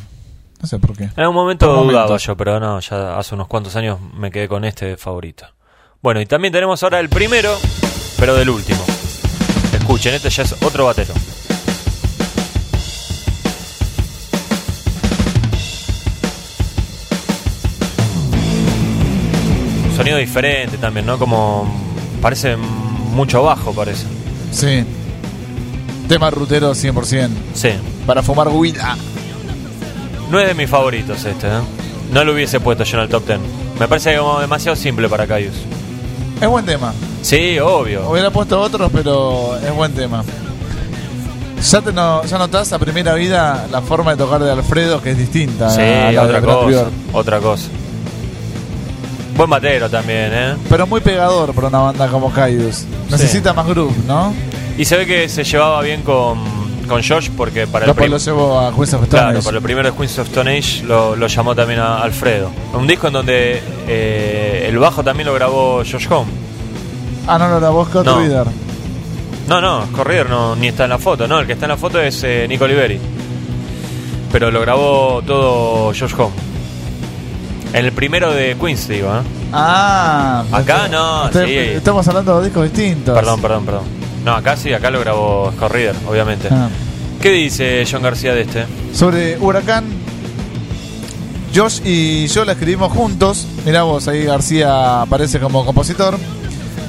No 0.62 0.68
sé 0.68 0.80
por 0.80 0.96
qué. 0.96 1.06
En 1.06 1.20
algún 1.20 1.36
momento 1.36 1.84
dudaba 1.84 2.18
yo, 2.18 2.36
pero 2.36 2.60
no, 2.60 2.80
ya 2.80 3.18
hace 3.18 3.36
unos 3.36 3.48
cuantos 3.48 3.76
años 3.76 4.00
me 4.02 4.32
quedé 4.32 4.48
con 4.48 4.66
este 4.66 4.98
favorito. 4.98 5.46
Bueno, 6.06 6.22
y 6.22 6.28
también 6.28 6.54
tenemos 6.54 6.84
ahora 6.84 7.00
el 7.00 7.10
primero, 7.10 7.58
pero 8.20 8.36
del 8.36 8.52
último. 8.52 8.86
Escuchen, 9.74 10.14
este 10.14 10.30
ya 10.30 10.44
es 10.44 10.54
otro 10.62 10.86
batero. 10.86 11.16
Sonido 19.98 20.20
diferente 20.20 20.78
también, 20.78 21.08
¿no? 21.08 21.18
Como 21.18 21.68
parece 22.22 22.56
mucho 22.56 23.42
bajo, 23.42 23.74
parece. 23.74 24.06
Sí. 24.52 24.86
Tema 26.08 26.30
rutero 26.30 26.76
100%. 26.76 27.30
Sí. 27.56 27.70
Para 28.06 28.22
fumar 28.22 28.50
huila. 28.50 28.96
No 30.30 30.40
es 30.40 30.48
de 30.50 30.54
mis 30.54 30.70
favoritos 30.70 31.26
este, 31.26 31.48
¿eh? 31.48 31.62
No 32.14 32.24
lo 32.24 32.34
hubiese 32.34 32.60
puesto 32.60 32.84
yo 32.84 32.98
en 32.98 33.04
el 33.06 33.10
top 33.10 33.26
10. 33.26 33.40
Me 33.80 33.88
parece 33.88 34.16
como 34.18 34.40
demasiado 34.40 34.76
simple 34.76 35.10
para 35.10 35.26
Caius. 35.26 35.56
Es 36.42 36.48
buen 36.48 36.66
tema. 36.66 36.94
Sí, 37.22 37.60
obvio. 37.60 38.10
Hubiera 38.10 38.30
puesto 38.30 38.60
otros, 38.60 38.92
pero 38.94 39.58
es 39.58 39.74
buen 39.74 39.94
tema. 39.94 40.24
Ya, 41.62 41.82
te 41.82 41.92
no, 41.92 42.24
ya 42.26 42.38
notás 42.38 42.72
a 42.74 42.80
primera 42.80 43.14
vida 43.16 43.66
la 43.72 43.82
forma 43.82 44.12
de 44.12 44.18
tocar 44.18 44.44
de 44.44 44.52
Alfredo 44.52 45.02
que 45.02 45.12
es 45.12 45.18
distinta 45.18 45.70
Sí, 45.72 45.82
a 45.82 46.12
la 46.12 46.24
otra 46.24 46.42
de 46.42 46.46
cosa. 46.46 46.86
Otra 47.14 47.40
cosa. 47.40 47.70
Buen 49.36 49.50
batero 49.50 49.90
también, 49.90 50.32
¿eh? 50.32 50.56
Pero 50.70 50.86
muy 50.86 51.02
pegador 51.02 51.54
para 51.54 51.68
una 51.68 51.80
banda 51.80 52.08
como 52.08 52.32
Caius. 52.32 52.86
Necesita 53.10 53.54
más 53.54 53.66
groove, 53.68 53.96
¿no? 54.08 54.34
Y 54.78 54.86
se 54.86 54.96
ve 54.98 55.06
que 55.06 55.28
se 55.28 55.44
llevaba 55.44 55.82
bien 55.82 56.04
con, 56.04 56.38
con 56.88 57.02
Josh 57.04 57.30
porque 57.36 57.68
para 57.68 57.86
Después 57.86 58.10
lo 58.10 58.18
llevo 58.18 58.60
a 58.60 58.72
Queens 58.74 58.94
of 58.94 59.04
Stone 59.04 59.08
claro, 59.10 59.38
Age. 59.38 59.46
para 59.46 59.58
el 59.58 59.64
primero 59.64 59.92
de 59.92 59.96
Queens 59.98 60.20
of 60.20 60.28
Stone 60.28 60.58
Age 60.58 60.84
lo, 60.84 61.16
lo 61.16 61.28
llamó 61.28 61.56
también 61.56 61.80
a 61.80 61.98
Alfredo. 62.02 62.52
Un 62.74 62.88
disco 62.88 63.08
en 63.08 63.14
donde 63.14 63.62
eh, 63.88 64.66
el 64.68 64.78
bajo 64.78 65.04
también 65.04 65.28
lo 65.28 65.34
grabó 65.34 65.78
Josh 65.80 66.08
Home. 66.10 66.32
Ah, 67.28 67.38
no, 67.38 67.60
la 67.60 67.70
voz 67.70 67.90
Scott 67.90 68.06
No. 68.06 68.20
Reader. 68.20 68.48
No, 69.48 69.62
no, 69.62 69.86
Corrier 69.92 70.28
no, 70.30 70.56
ni 70.56 70.68
está 70.70 70.86
en 70.86 70.90
la 70.90 70.98
foto, 70.98 71.28
no, 71.28 71.40
el 71.40 71.46
que 71.46 71.54
está 71.54 71.66
en 71.66 71.70
la 71.72 71.78
foto 71.78 72.02
es 72.02 72.24
eh, 72.24 72.46
Nico 72.50 72.66
Oliveri. 72.66 73.00
Pero 74.32 74.52
lo 74.52 74.60
grabó 74.62 75.22
todo 75.26 75.88
Josh 75.88 76.14
Home. 76.18 76.34
En 77.74 77.86
el 77.86 77.92
primero 77.92 78.32
de 78.34 78.56
Queens, 78.60 78.88
digo, 78.88 79.08
¿eh? 79.10 79.22
Ah, 79.54 80.44
Acá 80.52 80.88
no, 80.88 81.32
sí. 81.32 81.54
Estamos 81.56 82.08
hablando 82.08 82.40
de 82.40 82.46
discos 82.48 82.64
distintos. 82.64 83.16
Perdón, 83.16 83.42
perdón, 83.42 83.66
perdón. 83.66 83.84
No, 84.26 84.34
acá 84.34 84.58
sí, 84.58 84.74
acá 84.74 84.90
lo 84.90 85.00
grabó 85.00 85.52
Scott 85.56 85.72
Reader, 85.72 85.96
obviamente. 86.08 86.48
Ah. 86.52 86.68
¿Qué 87.22 87.30
dice 87.30 87.86
John 87.90 88.02
García 88.02 88.34
de 88.34 88.42
este? 88.42 88.66
Sobre 88.92 89.38
Huracán, 89.38 89.86
Josh 91.54 91.80
y 91.86 92.26
yo 92.28 92.44
la 92.44 92.54
escribimos 92.54 92.92
juntos. 92.92 93.48
Mirá 93.68 93.84
vos, 93.84 94.08
ahí 94.08 94.24
García 94.24 95.04
aparece 95.04 95.40
como 95.40 95.64
compositor. 95.64 96.18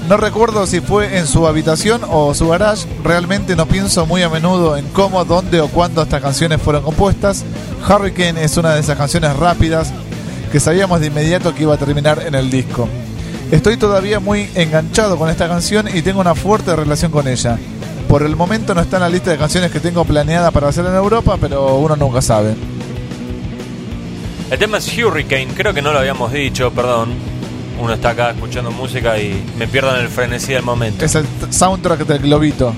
No 0.09 0.17
recuerdo 0.17 0.67
si 0.67 0.81
fue 0.81 1.19
en 1.19 1.27
su 1.27 1.47
habitación 1.47 2.01
o 2.09 2.33
su 2.33 2.49
garage. 2.49 2.87
Realmente 3.05 3.55
no 3.55 3.67
pienso 3.67 4.07
muy 4.07 4.23
a 4.23 4.31
menudo 4.31 4.79
en 4.79 4.87
cómo, 4.89 5.23
dónde 5.27 5.61
o 5.61 5.69
cuándo 5.69 6.03
estas 6.03 6.23
canciones 6.23 6.63
fueron 6.63 6.83
compuestas. 6.83 7.45
Hurricane 7.87 8.43
es 8.43 8.57
una 8.57 8.73
de 8.73 8.81
esas 8.81 8.97
canciones 8.97 9.37
rápidas 9.37 9.93
que 10.51 10.59
sabíamos 10.59 11.01
de 11.01 11.09
inmediato 11.09 11.55
que 11.55 11.65
iba 11.65 11.75
a 11.75 11.79
terminar 11.79 12.23
en 12.27 12.35
el 12.35 12.51
disco. 12.51 12.89
Estoy 13.51 13.77
todavía 13.77 14.19
muy 14.19 14.49
enganchado 14.55 15.17
con 15.17 15.31
esta 15.31 15.47
canción 15.49 15.87
y 15.93 16.03
tengo 16.03 16.21
una 16.21 16.35
fuerte 16.35 16.75
relación 16.75 17.13
con 17.13 17.29
ella. 17.29 17.59
Por 18.09 18.23
el 18.23 18.35
momento 18.37 18.75
no 18.75 18.81
está 18.81 18.97
en 18.97 19.03
la 19.03 19.09
lista 19.09 19.31
de 19.31 19.39
canciones 19.39 19.71
que 19.71 19.81
tengo 19.81 20.05
planeada 20.05 20.51
para 20.51 20.69
hacer 20.69 20.85
en 20.87 20.95
Europa, 20.95 21.37
pero 21.41 21.77
uno 21.77 21.97
nunca 21.97 22.21
sabe. 22.23 22.55
El 24.51 24.59
tema 24.59 24.79
es 24.79 24.97
Hurricane, 24.99 25.49
creo 25.57 25.73
que 25.75 25.83
no 25.83 25.93
lo 25.93 25.99
habíamos 25.99 26.33
dicho, 26.33 26.71
perdón. 26.73 27.11
Uno 27.81 27.93
está 27.93 28.11
acá 28.11 28.31
escuchando 28.31 28.71
música 28.71 29.19
y 29.19 29.45
me 29.59 29.69
pierdo 29.69 29.95
en 29.95 30.03
el 30.03 30.09
frenesí 30.09 30.53
del 30.53 30.63
momento. 30.63 31.05
Es 31.05 31.15
el 31.15 31.27
soundtrack 31.51 32.07
del 32.07 32.21
Globito. 32.21 32.73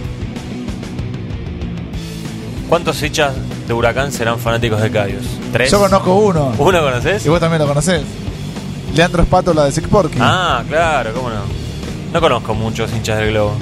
¿Cuántos 2.69 3.03
hinchas 3.03 3.35
de 3.67 3.73
Huracán 3.75 4.13
serán 4.13 4.39
fanáticos 4.39 4.83
de 4.83 4.91
Caius? 4.91 5.25
¿Tres? 5.53 5.71
Yo 5.71 5.79
conozco 5.79 6.15
uno, 6.15 6.53
¿Uno 6.59 6.81
conoces? 6.83 7.25
y 7.25 7.29
vos 7.29 7.41
también 7.41 7.63
lo 7.63 7.69
conocés. 7.69 8.03
Leandro 8.99 9.23
Espátola 9.23 9.65
de 9.65 9.71
Sick 9.71 9.87
Porky. 9.87 10.19
Ah, 10.21 10.65
claro, 10.69 11.13
cómo 11.15 11.31
no. 11.31 11.43
No 12.13 12.21
conozco 12.21 12.53
muchos 12.53 12.93
hinchas 12.93 13.17
del 13.21 13.31
globo. 13.31 13.55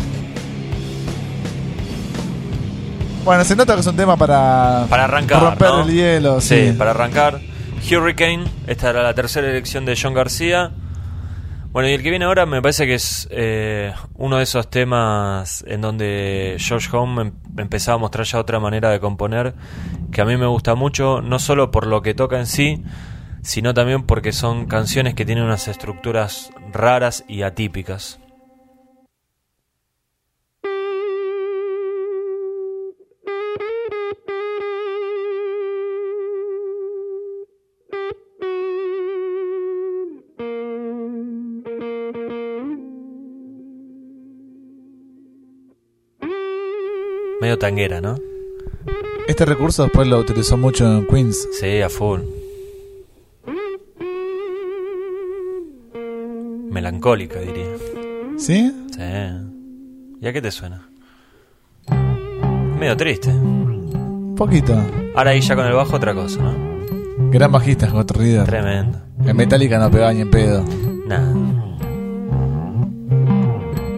Bueno, 3.22 3.44
se 3.44 3.54
nota 3.54 3.74
que 3.74 3.80
es 3.80 3.86
un 3.86 3.96
tema 3.96 4.16
para, 4.16 4.86
Para 4.88 5.04
arrancar, 5.04 5.42
romper 5.42 5.68
¿no? 5.68 5.82
el 5.82 5.92
hielo. 5.92 6.40
Sí, 6.40 6.68
Sí, 6.70 6.72
para 6.78 6.92
arrancar. 6.92 7.38
Hurricane, 7.90 8.44
esta 8.66 8.88
era 8.88 9.02
la 9.02 9.12
tercera 9.12 9.50
elección 9.50 9.84
de 9.84 9.94
John 10.00 10.14
García. 10.14 10.70
Bueno, 11.70 11.90
y 11.90 11.92
el 11.92 12.02
que 12.02 12.08
viene 12.08 12.24
ahora 12.24 12.46
me 12.46 12.62
parece 12.62 12.86
que 12.86 12.94
es 12.94 13.28
eh, 13.30 13.92
uno 14.14 14.38
de 14.38 14.44
esos 14.44 14.70
temas 14.70 15.62
en 15.68 15.82
donde 15.82 16.56
George 16.58 16.88
Home 16.96 17.20
em- 17.22 17.32
empezaba 17.58 17.96
a 17.96 17.98
mostrar 17.98 18.24
ya 18.24 18.38
otra 18.40 18.58
manera 18.58 18.88
de 18.88 19.00
componer 19.00 19.54
que 20.10 20.22
a 20.22 20.24
mí 20.24 20.38
me 20.38 20.46
gusta 20.46 20.74
mucho, 20.74 21.20
no 21.20 21.38
solo 21.38 21.70
por 21.70 21.86
lo 21.86 22.00
que 22.00 22.14
toca 22.14 22.38
en 22.38 22.46
sí, 22.46 22.82
sino 23.42 23.74
también 23.74 24.04
porque 24.04 24.32
son 24.32 24.66
canciones 24.66 25.14
que 25.14 25.24
tienen 25.24 25.44
unas 25.44 25.68
estructuras 25.68 26.50
raras 26.72 27.24
y 27.28 27.42
atípicas. 27.42 28.18
Medio 47.40 47.58
tanguera, 47.58 48.00
¿no? 48.00 48.18
Este 49.28 49.44
recurso 49.44 49.82
después 49.82 50.08
lo 50.08 50.18
utilizó 50.18 50.56
mucho 50.56 50.84
en 50.86 51.06
Queens. 51.06 51.48
Sí, 51.60 51.82
a 51.82 51.88
full. 51.88 52.20
Melancólica, 56.76 57.40
diría. 57.40 57.64
¿Sí? 58.36 58.70
Sí. 58.94 59.00
¿Y 60.20 60.26
a 60.28 60.32
qué 60.34 60.42
te 60.42 60.50
suena? 60.50 60.82
Medio 62.78 62.94
triste. 62.98 63.32
Poquito. 64.36 64.74
Ahora 65.14 65.30
ahí 65.30 65.40
ya 65.40 65.56
con 65.56 65.64
el 65.64 65.72
bajo 65.72 65.96
otra 65.96 66.12
cosa, 66.12 66.42
¿no? 66.42 67.30
Gran 67.30 67.50
bajista 67.50 67.88
Scott 67.88 68.10
Reader. 68.10 68.44
Tremendo. 68.44 68.98
En 69.24 69.34
Metallica 69.38 69.78
no 69.78 69.90
pegaba 69.90 70.12
ni 70.12 70.20
en 70.20 70.30
pedo. 70.30 70.62
Nada. 71.06 71.32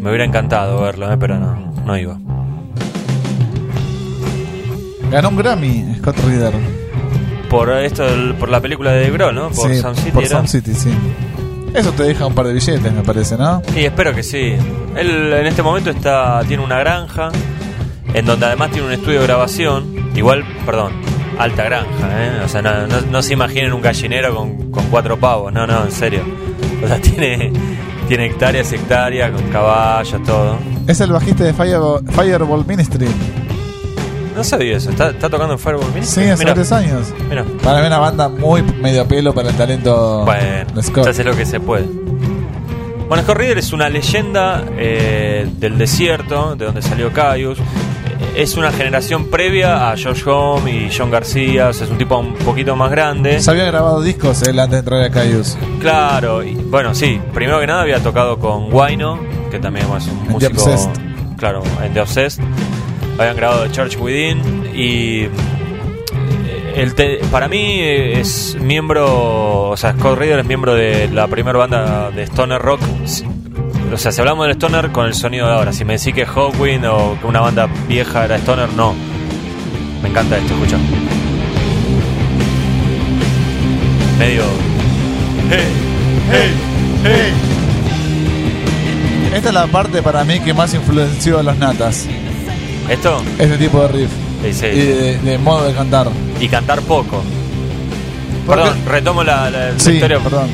Me 0.01 0.09
hubiera 0.09 0.25
encantado 0.25 0.81
verlo, 0.83 1.13
¿eh? 1.13 1.17
pero 1.19 1.37
no, 1.37 1.73
no 1.85 1.99
iba. 1.99 2.17
Ganó 5.11 5.31
un 5.31 5.37
Grammy 5.37 5.97
Scott 5.99 6.17
Reader. 6.25 6.55
Por 7.51 7.71
esto, 7.73 8.05
del- 8.05 8.35
por 8.37 8.49
la 8.51 8.61
película 8.61 8.93
de 8.93 9.07
The 9.07 9.11
Grohl, 9.11 9.35
¿no? 9.35 9.49
Por 9.51 9.75
Sound 9.75 9.97
City. 9.99 10.11
por 10.13 10.23
era. 10.23 10.47
City, 10.47 10.75
sí. 10.75 10.91
Eso 11.75 11.93
te 11.93 12.03
deja 12.05 12.27
un 12.27 12.35
par 12.35 12.47
de 12.47 12.55
billetes, 12.55 12.93
me 12.93 13.03
parece, 13.03 13.37
¿no? 13.37 13.63
Y 13.77 13.85
espero 13.85 14.15
que 14.15 14.23
sí. 14.23 14.55
Él 14.97 15.33
en 15.33 15.47
este 15.47 15.63
momento 15.63 15.91
está 15.91 16.41
tiene 16.49 16.63
una 16.65 16.79
granja, 16.79 17.31
en 18.15 18.25
donde 18.25 18.47
además 18.47 18.71
tiene 18.71 18.87
un 18.87 18.93
estudio 18.93 19.21
de 19.21 19.27
grabación. 19.27 20.11
Igual, 20.17 20.45
perdón, 20.67 20.93
alta 21.39 21.65
granja, 21.65 22.09
¿eh? 22.25 22.41
O 22.45 22.49
sea, 22.49 22.63
no, 22.63 22.87
no- 22.87 23.01
no 23.11 23.23
se 23.23 23.35
imaginen 23.35 23.73
un 23.73 23.83
gallinero 23.83 24.35
con, 24.35 24.71
con 24.71 24.85
cuatro 24.87 25.19
pavos, 25.19 25.53
no, 25.53 25.67
no, 25.67 25.85
en 25.85 25.93
serio. 25.93 26.23
O 26.83 26.89
sea, 26.89 26.99
tiene, 27.01 27.53
tiene 28.09 28.27
hectáreas 28.27 28.73
y 28.73 28.77
hectáreas, 28.77 29.31
con 29.31 29.43
caballos, 29.51 30.23
todo. 30.25 30.59
Es 30.87 31.01
el 31.01 31.13
bajista 31.13 31.45
de 31.45 31.53
Fireball, 31.53 32.03
Fireball 32.09 32.65
Ministry. 32.67 33.07
No 34.39 34.45
sabía 34.45 34.77
eso, 34.77 34.91
¿está, 34.91 35.11
está 35.11 35.29
tocando 35.29 35.55
en 35.55 35.59
Fireball 35.59 35.89
Ministry? 35.93 36.23
Sí, 36.25 36.31
hace 36.31 36.45
Mira, 36.45 36.53
varios 36.55 36.71
años. 36.73 37.09
mira. 37.29 37.45
Para 37.63 37.81
mí 37.81 37.87
una 37.89 37.99
banda 37.99 38.29
muy 38.29 38.63
medio 38.63 39.05
pelo 39.09 39.35
para 39.35 39.51
el 39.51 39.57
talento 39.57 40.25
Bueno, 40.25 40.65
de 40.75 40.83
Scott. 40.85 41.05
se 41.05 41.11
hace 41.11 41.25
lo 41.25 41.37
que 41.37 41.45
se 41.45 41.59
puede. 41.59 41.87
Bueno, 43.09 43.25
Scott 43.25 43.37
Reader 43.37 43.59
es 43.59 43.73
una 43.73 43.89
leyenda 43.89 44.65
eh, 44.77 45.49
del 45.59 45.77
desierto, 45.77 46.55
de 46.55 46.67
donde 46.67 46.83
salió 46.83 47.13
Caius. 47.13 47.59
Eh, 47.59 47.63
Es 48.43 48.57
una 48.57 48.71
generación 48.71 49.27
previa 49.29 49.91
a 49.91 49.97
George 49.97 50.23
Home 50.31 50.71
y 50.71 50.91
John 50.97 51.11
García, 51.11 51.69
o 51.69 51.73
sea, 51.73 51.87
es 51.87 51.91
un 51.91 51.99
tipo 51.99 52.17
un 52.19 52.35
poquito 52.35 52.77
más 52.77 52.91
grande. 52.93 53.41
Se 53.41 53.51
había 53.51 53.65
grabado 53.65 54.01
discos 54.03 54.43
él 54.43 54.61
antes 54.61 54.73
de 54.73 54.79
entrar 54.79 55.03
a 55.03 55.11
Caius. 55.11 55.57
Claro, 55.81 56.45
y, 56.45 56.55
bueno, 56.55 56.95
sí, 56.95 57.21
primero 57.35 57.59
que 57.59 57.67
nada 57.67 57.83
había 57.83 57.99
tocado 58.01 58.39
con 58.39 58.71
Guayno, 58.71 59.19
que 59.51 59.59
también 59.59 59.87
es 59.97 60.07
un 60.07 60.25
The 60.27 60.31
músico. 60.31 60.63
Obsessed. 60.63 60.91
Claro, 61.39 61.63
en 61.83 61.93
The 61.95 62.01
Obsessed. 62.03 62.45
Habían 63.19 63.37
grabado 63.37 63.65
The 63.65 63.71
Church 63.73 63.97
Within 63.99 64.41
y. 64.75 65.23
eh, 65.25 65.31
El 66.77 66.95
para 67.31 67.49
mí 67.49 67.81
es 67.81 68.57
miembro, 68.61 69.71
o 69.71 69.77
sea, 69.77 69.93
Scott 69.93 70.19
Reader 70.19 70.39
es 70.41 70.47
miembro 70.47 70.75
de 70.75 71.09
la 71.09 71.27
primera 71.27 71.59
banda 71.59 72.11
de 72.11 72.23
Stoner 72.25 72.61
Rock. 72.63 72.81
O 73.93 73.97
sea, 73.97 74.13
si 74.13 74.21
hablamos 74.21 74.47
del 74.47 74.55
Stoner 74.57 74.91
con 74.93 75.07
el 75.07 75.15
sonido 75.15 75.47
de 75.47 75.53
ahora, 75.55 75.73
si 75.73 75.85
me 75.85 75.97
decís 75.99 76.15
que 76.15 76.27
Hawkwind 76.27 76.85
o 76.87 77.19
que 77.21 77.27
una 77.27 77.41
banda 77.41 77.69
vieja 77.89 78.25
era 78.27 78.37
Stoner, 78.37 78.69
no. 78.75 78.95
Me 80.03 80.11
encanta 80.11 80.37
esto, 80.39 80.55
escucha. 80.55 80.77
Medio. 84.19 84.43
Hey, 85.51 85.65
hey, 86.31 86.51
hey. 87.05 87.33
Esta 89.35 89.49
es 89.49 89.55
la 89.55 89.67
parte 89.67 90.03
para 90.03 90.23
mí 90.25 90.39
que 90.41 90.53
más 90.55 90.75
influenció 90.75 91.39
a 91.39 91.43
los 91.43 91.57
natas. 91.57 92.07
¿Esto? 92.89 93.23
Este 93.39 93.59
tipo 93.59 93.81
de 93.83 93.89
riff. 93.89 94.11
Sí, 94.45 94.53
sí. 94.53 94.67
Y 94.67 94.79
de, 94.87 95.19
de 95.19 95.39
modo 95.39 95.67
de 95.67 95.75
cantar. 95.75 96.09
Y 96.41 96.49
cantar 96.49 96.81
poco. 96.83 97.23
Perdón, 98.47 98.79
retomo 98.87 99.23
la, 99.25 99.51
la- 99.51 99.71
la 99.73 99.79
Sí, 99.79 99.93
historia. 99.93 100.19
perdón. 100.21 100.49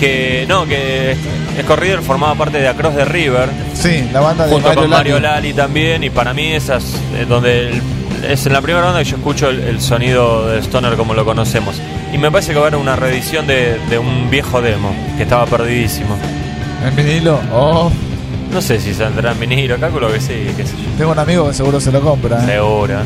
Que 0.00 0.44
no, 0.48 0.66
que 0.66 1.16
Scott 1.62 1.78
Reader 1.78 2.00
formaba 2.02 2.34
parte 2.34 2.58
de 2.58 2.68
Across 2.68 2.96
the 2.96 3.04
River, 3.04 3.48
Sí, 3.74 4.04
la 4.12 4.20
banda 4.20 4.44
de 4.46 4.52
junto 4.52 4.68
Mario 4.68 4.82
con 4.82 4.90
Mario 4.90 5.20
Lali. 5.20 5.48
Lali 5.48 5.54
también, 5.54 6.04
y 6.04 6.10
para 6.10 6.34
mí 6.34 6.52
esas 6.52 6.84
eh, 7.14 7.24
donde 7.28 7.68
el- 7.68 7.82
es 8.28 8.44
en 8.46 8.52
la 8.52 8.60
primera 8.60 8.84
banda 8.86 8.98
que 9.04 9.10
yo 9.10 9.16
escucho 9.16 9.48
el, 9.48 9.60
el 9.60 9.80
sonido 9.80 10.48
de 10.48 10.58
Stoner 10.60 10.94
como 10.96 11.14
lo 11.14 11.24
conocemos. 11.24 11.76
Y 12.12 12.18
me 12.18 12.30
parece 12.30 12.52
que 12.52 12.58
va 12.58 12.64
a 12.66 12.68
haber 12.68 12.80
una 12.80 12.96
reedición 12.96 13.46
de, 13.46 13.78
de 13.88 13.98
un 13.98 14.28
viejo 14.30 14.60
demo, 14.60 14.92
que 15.16 15.22
estaba 15.22 15.46
perdidísimo. 15.46 16.16
En 16.86 16.96
vinilo. 16.96 17.38
Oh, 17.52 17.90
No 18.56 18.62
sé 18.62 18.80
si 18.80 18.94
saldrá 18.94 19.32
en 19.32 19.40
vinilo, 19.40 19.78
calculo 19.78 20.10
que 20.10 20.18
sí, 20.18 20.32
qué 20.56 20.64
sé 20.64 20.72
yo. 20.78 20.84
tengo 20.96 21.12
un 21.12 21.18
amigo 21.18 21.46
que 21.46 21.52
seguro 21.52 21.78
se 21.78 21.92
lo 21.92 22.00
compra. 22.00 22.42
¿eh? 22.42 22.46
Seguro. 22.52 22.94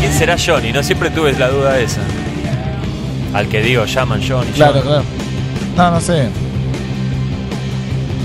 ¿Quién 0.00 0.12
será 0.12 0.36
Johnny? 0.38 0.74
No 0.74 0.82
siempre 0.82 1.08
tuve 1.08 1.32
la 1.32 1.48
duda 1.48 1.78
esa. 1.78 2.02
Al 3.32 3.48
que 3.48 3.62
digo, 3.62 3.86
llaman 3.86 4.20
Johnny. 4.20 4.50
Claro, 4.50 4.72
Johnny. 4.74 4.84
claro. 4.86 5.04
No, 5.74 5.90
no 5.92 6.00
sé. 6.02 6.28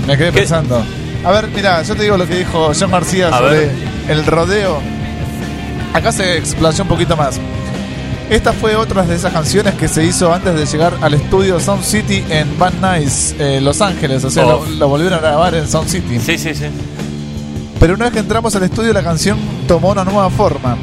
Me 0.06 0.18
quedé 0.18 0.30
¿Qué? 0.30 0.40
pensando. 0.40 0.84
A 1.24 1.32
ver, 1.32 1.48
mira, 1.48 1.82
yo 1.84 1.96
te 1.96 2.02
digo 2.02 2.18
lo 2.18 2.26
que 2.26 2.36
dijo 2.36 2.72
John 2.78 2.90
García 2.90 3.30
sobre 3.30 3.58
ver. 3.58 3.70
el 4.10 4.26
rodeo. 4.26 4.82
Acá 5.94 6.12
se 6.12 6.36
explayó 6.36 6.82
un 6.82 6.88
poquito 6.90 7.16
más. 7.16 7.40
Esta 8.30 8.52
fue 8.52 8.76
otra 8.76 9.02
de 9.04 9.14
esas 9.14 9.32
canciones 9.32 9.74
que 9.74 9.88
se 9.88 10.04
hizo 10.04 10.32
antes 10.32 10.54
de 10.54 10.66
llegar 10.66 10.92
al 11.00 11.14
estudio 11.14 11.58
Sound 11.58 11.82
City 11.82 12.22
en 12.28 12.58
Van 12.58 12.74
Nuys, 12.80 13.34
eh, 13.38 13.58
Los 13.62 13.80
Ángeles. 13.80 14.22
O 14.24 14.30
sea, 14.30 14.44
Oh. 14.46 14.64
lo, 14.66 14.70
lo 14.76 14.88
volvieron 14.88 15.18
a 15.18 15.22
grabar 15.22 15.54
en 15.54 15.66
Sound 15.66 15.88
City. 15.88 16.18
Sí, 16.20 16.36
sí, 16.36 16.54
sí. 16.54 16.66
Pero 17.80 17.94
una 17.94 18.04
vez 18.06 18.12
que 18.14 18.18
entramos 18.20 18.54
al 18.54 18.64
estudio, 18.64 18.92
la 18.92 19.02
canción 19.02 19.38
tomó 19.66 19.90
una 19.92 20.04
nueva 20.04 20.28
forma. 20.28 20.76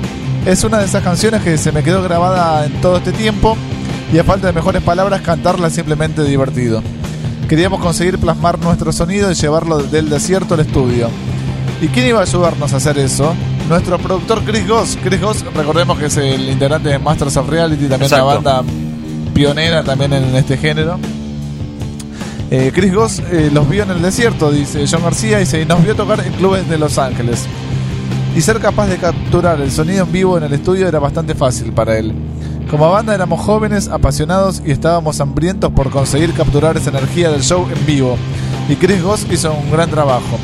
Es 0.46 0.64
una 0.64 0.80
de 0.80 0.86
esas 0.86 1.04
canciones 1.04 1.42
que 1.44 1.58
se 1.58 1.72
me 1.72 1.84
quedó 1.84 2.02
grabada 2.02 2.66
en 2.66 2.74
todo 2.82 2.98
este 2.98 3.12
tiempo 3.12 3.56
y 4.12 4.18
a 4.18 4.24
falta 4.24 4.48
de 4.48 4.54
mejores 4.54 4.82
palabras, 4.82 5.22
cantarla 5.22 5.68
es 5.68 5.74
simplemente 5.74 6.24
divertido. 6.24 6.82
Queríamos 7.48 7.80
conseguir 7.80 8.18
plasmar 8.18 8.58
nuestro 8.60 8.92
sonido 8.92 9.30
y 9.32 9.36
llevarlo 9.36 9.80
del 9.80 10.10
desierto 10.10 10.56
al 10.56 10.62
estudio. 10.62 11.10
¿Y 11.82 11.88
quién 11.90 12.08
iba 12.08 12.20
a 12.20 12.24
ayudarnos 12.24 12.74
a 12.74 12.78
hacer 12.78 12.98
eso? 12.98 13.36
Nuestro 13.70 13.98
productor 13.98 14.44
Chris 14.44 14.68
Goss. 14.68 14.98
Chris 15.04 15.20
Goss, 15.20 15.44
recordemos 15.56 15.98
que 15.98 16.06
es 16.06 16.18
el 16.18 16.50
integrante 16.50 16.90
de 16.90 17.00
Masters 17.00 17.36
of 17.38 17.50
Reality, 17.50 17.88
también 17.88 18.04
Exacto. 18.04 18.26
una 18.26 18.36
banda 18.36 18.64
pionera 19.34 19.84
también 19.84 20.14
en 20.14 20.36
este 20.36 20.58
género. 20.58 21.00
Eh, 22.52 22.72
Chris 22.74 22.94
Goss 22.94 23.20
eh, 23.32 23.50
los 23.52 23.68
vio 23.68 23.84
en 23.84 23.90
el 23.90 24.02
desierto, 24.04 24.52
dice 24.52 24.86
John 24.90 25.02
García, 25.02 25.42
y 25.42 25.66
nos 25.66 25.84
vio 25.84 25.96
tocar 25.96 26.20
en 26.20 26.32
clubes 26.34 26.70
de 26.70 26.78
Los 26.78 27.00
Ángeles. 27.00 27.46
Y 28.36 28.42
ser 28.42 28.60
capaz 28.60 28.88
de 28.88 28.98
capturar 28.98 29.60
el 29.60 29.72
sonido 29.72 30.04
en 30.06 30.12
vivo 30.12 30.38
en 30.38 30.44
el 30.44 30.54
estudio 30.54 30.88
era 30.88 31.00
bastante 31.00 31.34
fácil 31.34 31.72
para 31.72 31.98
él. 31.98 32.14
Como 32.70 32.92
banda 32.92 33.16
éramos 33.16 33.40
jóvenes, 33.42 33.88
apasionados 33.88 34.62
y 34.66 34.72
estábamos 34.72 35.20
hambrientos 35.22 35.72
por 35.72 35.90
conseguir 35.90 36.34
capturar 36.34 36.78
esa 36.78 36.92
energía 36.92 37.32
del 37.32 37.42
show 37.42 37.68
en 37.74 37.86
vivo. 37.86 38.18
Y 38.70 38.76
Chris 38.76 39.02
Goss 39.02 39.26
hizo 39.32 39.54
un 39.54 39.72
gran 39.72 39.90
trabajo. 39.90 40.38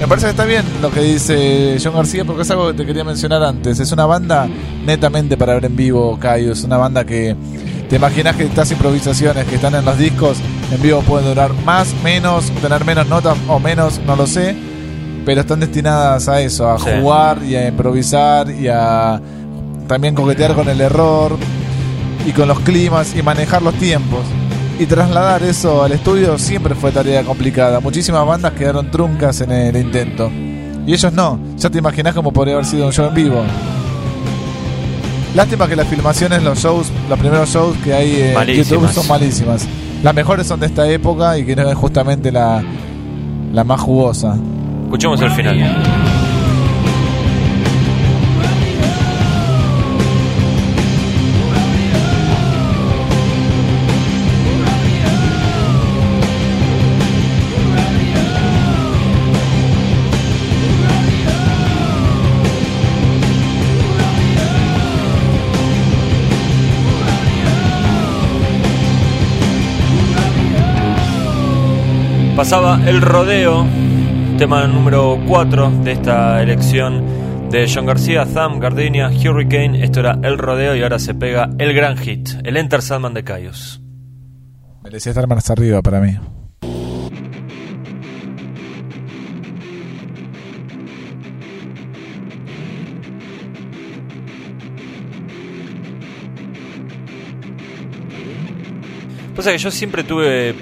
Me 0.00 0.08
parece 0.08 0.26
que 0.26 0.30
está 0.30 0.44
bien 0.44 0.64
lo 0.80 0.90
que 0.90 1.00
dice 1.00 1.78
John 1.82 1.94
García 1.94 2.24
porque 2.24 2.42
es 2.42 2.50
algo 2.50 2.68
que 2.68 2.74
te 2.74 2.86
quería 2.86 3.04
mencionar 3.04 3.42
antes. 3.44 3.78
Es 3.78 3.92
una 3.92 4.04
banda 4.04 4.48
netamente 4.84 5.36
para 5.36 5.54
ver 5.54 5.66
en 5.66 5.76
vivo, 5.76 6.18
Cayo. 6.18 6.52
Es 6.52 6.64
una 6.64 6.76
banda 6.76 7.04
que 7.04 7.36
te 7.88 7.96
imaginas 7.96 8.34
que 8.34 8.44
estas 8.44 8.70
improvisaciones 8.72 9.44
que 9.46 9.54
están 9.56 9.74
en 9.76 9.84
los 9.84 9.96
discos 9.98 10.38
en 10.72 10.82
vivo 10.82 11.02
pueden 11.02 11.28
durar 11.28 11.52
más, 11.64 11.94
menos, 12.02 12.50
tener 12.60 12.84
menos 12.84 13.06
notas 13.06 13.36
o 13.48 13.60
menos, 13.60 14.00
no 14.04 14.16
lo 14.16 14.26
sé. 14.26 14.56
Pero 15.24 15.42
están 15.42 15.60
destinadas 15.60 16.28
a 16.28 16.40
eso, 16.40 16.68
a 16.68 16.78
Sí. 16.80 16.86
jugar 17.00 17.38
y 17.44 17.54
a 17.54 17.68
improvisar 17.68 18.50
y 18.50 18.66
a 18.66 19.20
también 19.86 20.16
coquetear 20.16 20.54
con 20.54 20.68
el 20.68 20.80
error 20.80 21.36
y 22.26 22.32
con 22.32 22.48
los 22.48 22.58
climas 22.60 23.14
y 23.14 23.22
manejar 23.22 23.62
los 23.62 23.74
tiempos. 23.74 24.22
Y 24.78 24.86
trasladar 24.86 25.42
eso 25.42 25.82
al 25.84 25.92
estudio 25.92 26.38
siempre 26.38 26.74
fue 26.74 26.90
tarea 26.90 27.22
complicada. 27.22 27.80
Muchísimas 27.80 28.26
bandas 28.26 28.52
quedaron 28.52 28.90
truncas 28.90 29.40
en 29.40 29.52
el 29.52 29.76
intento. 29.76 30.30
Y 30.86 30.92
ellos 30.94 31.12
no. 31.12 31.38
Ya 31.56 31.70
te 31.70 31.78
imaginás 31.78 32.14
cómo 32.14 32.32
podría 32.32 32.54
haber 32.54 32.66
sido 32.66 32.86
un 32.86 32.92
show 32.92 33.06
en 33.06 33.14
vivo. 33.14 33.42
Lástima 35.34 35.66
que 35.68 35.76
las 35.76 35.86
filmaciones, 35.86 36.42
los 36.42 36.58
shows, 36.58 36.88
los 37.08 37.18
primeros 37.18 37.48
shows 37.48 37.76
que 37.78 37.94
hay 37.94 38.20
en 38.20 38.34
Malísimas. 38.34 38.68
YouTube 38.68 38.92
son 38.92 39.08
malísimas. 39.08 39.68
Las 40.02 40.14
mejores 40.14 40.46
son 40.46 40.60
de 40.60 40.66
esta 40.66 40.88
época 40.90 41.38
y 41.38 41.44
que 41.44 41.54
no 41.56 41.68
es 41.68 41.74
justamente 41.76 42.32
la, 42.32 42.62
la 43.52 43.64
más 43.64 43.80
jugosa. 43.80 44.36
Escuchemos 44.84 45.20
el 45.22 45.30
final. 45.30 46.11
Pasaba 72.42 72.80
el 72.88 73.00
rodeo 73.00 73.64
tema 74.36 74.66
número 74.66 75.16
4 75.28 75.70
de 75.84 75.92
esta 75.92 76.42
elección 76.42 77.48
de 77.52 77.70
John 77.72 77.86
García, 77.86 78.24
Thumb, 78.24 78.60
Gardenia, 78.60 79.10
Hurricane. 79.10 79.84
Esto 79.84 80.00
era 80.00 80.18
El 80.24 80.38
Rodeo 80.38 80.74
y 80.74 80.82
ahora 80.82 80.98
se 80.98 81.14
pega 81.14 81.50
el 81.60 81.72
gran 81.72 81.96
hit, 81.96 82.30
el 82.42 82.56
Enter 82.56 82.82
Sandman 82.82 83.14
de 83.14 83.22
Cayos. 83.22 83.80
Merecía 84.82 85.10
estar 85.10 85.28
más 85.28 85.48
arriba 85.50 85.82
para 85.82 86.00
mí. 86.00 86.18
Pasa 99.36 99.52
que 99.52 99.58
yo 99.58 99.70
siempre 99.70 100.02
tuve 100.02 100.56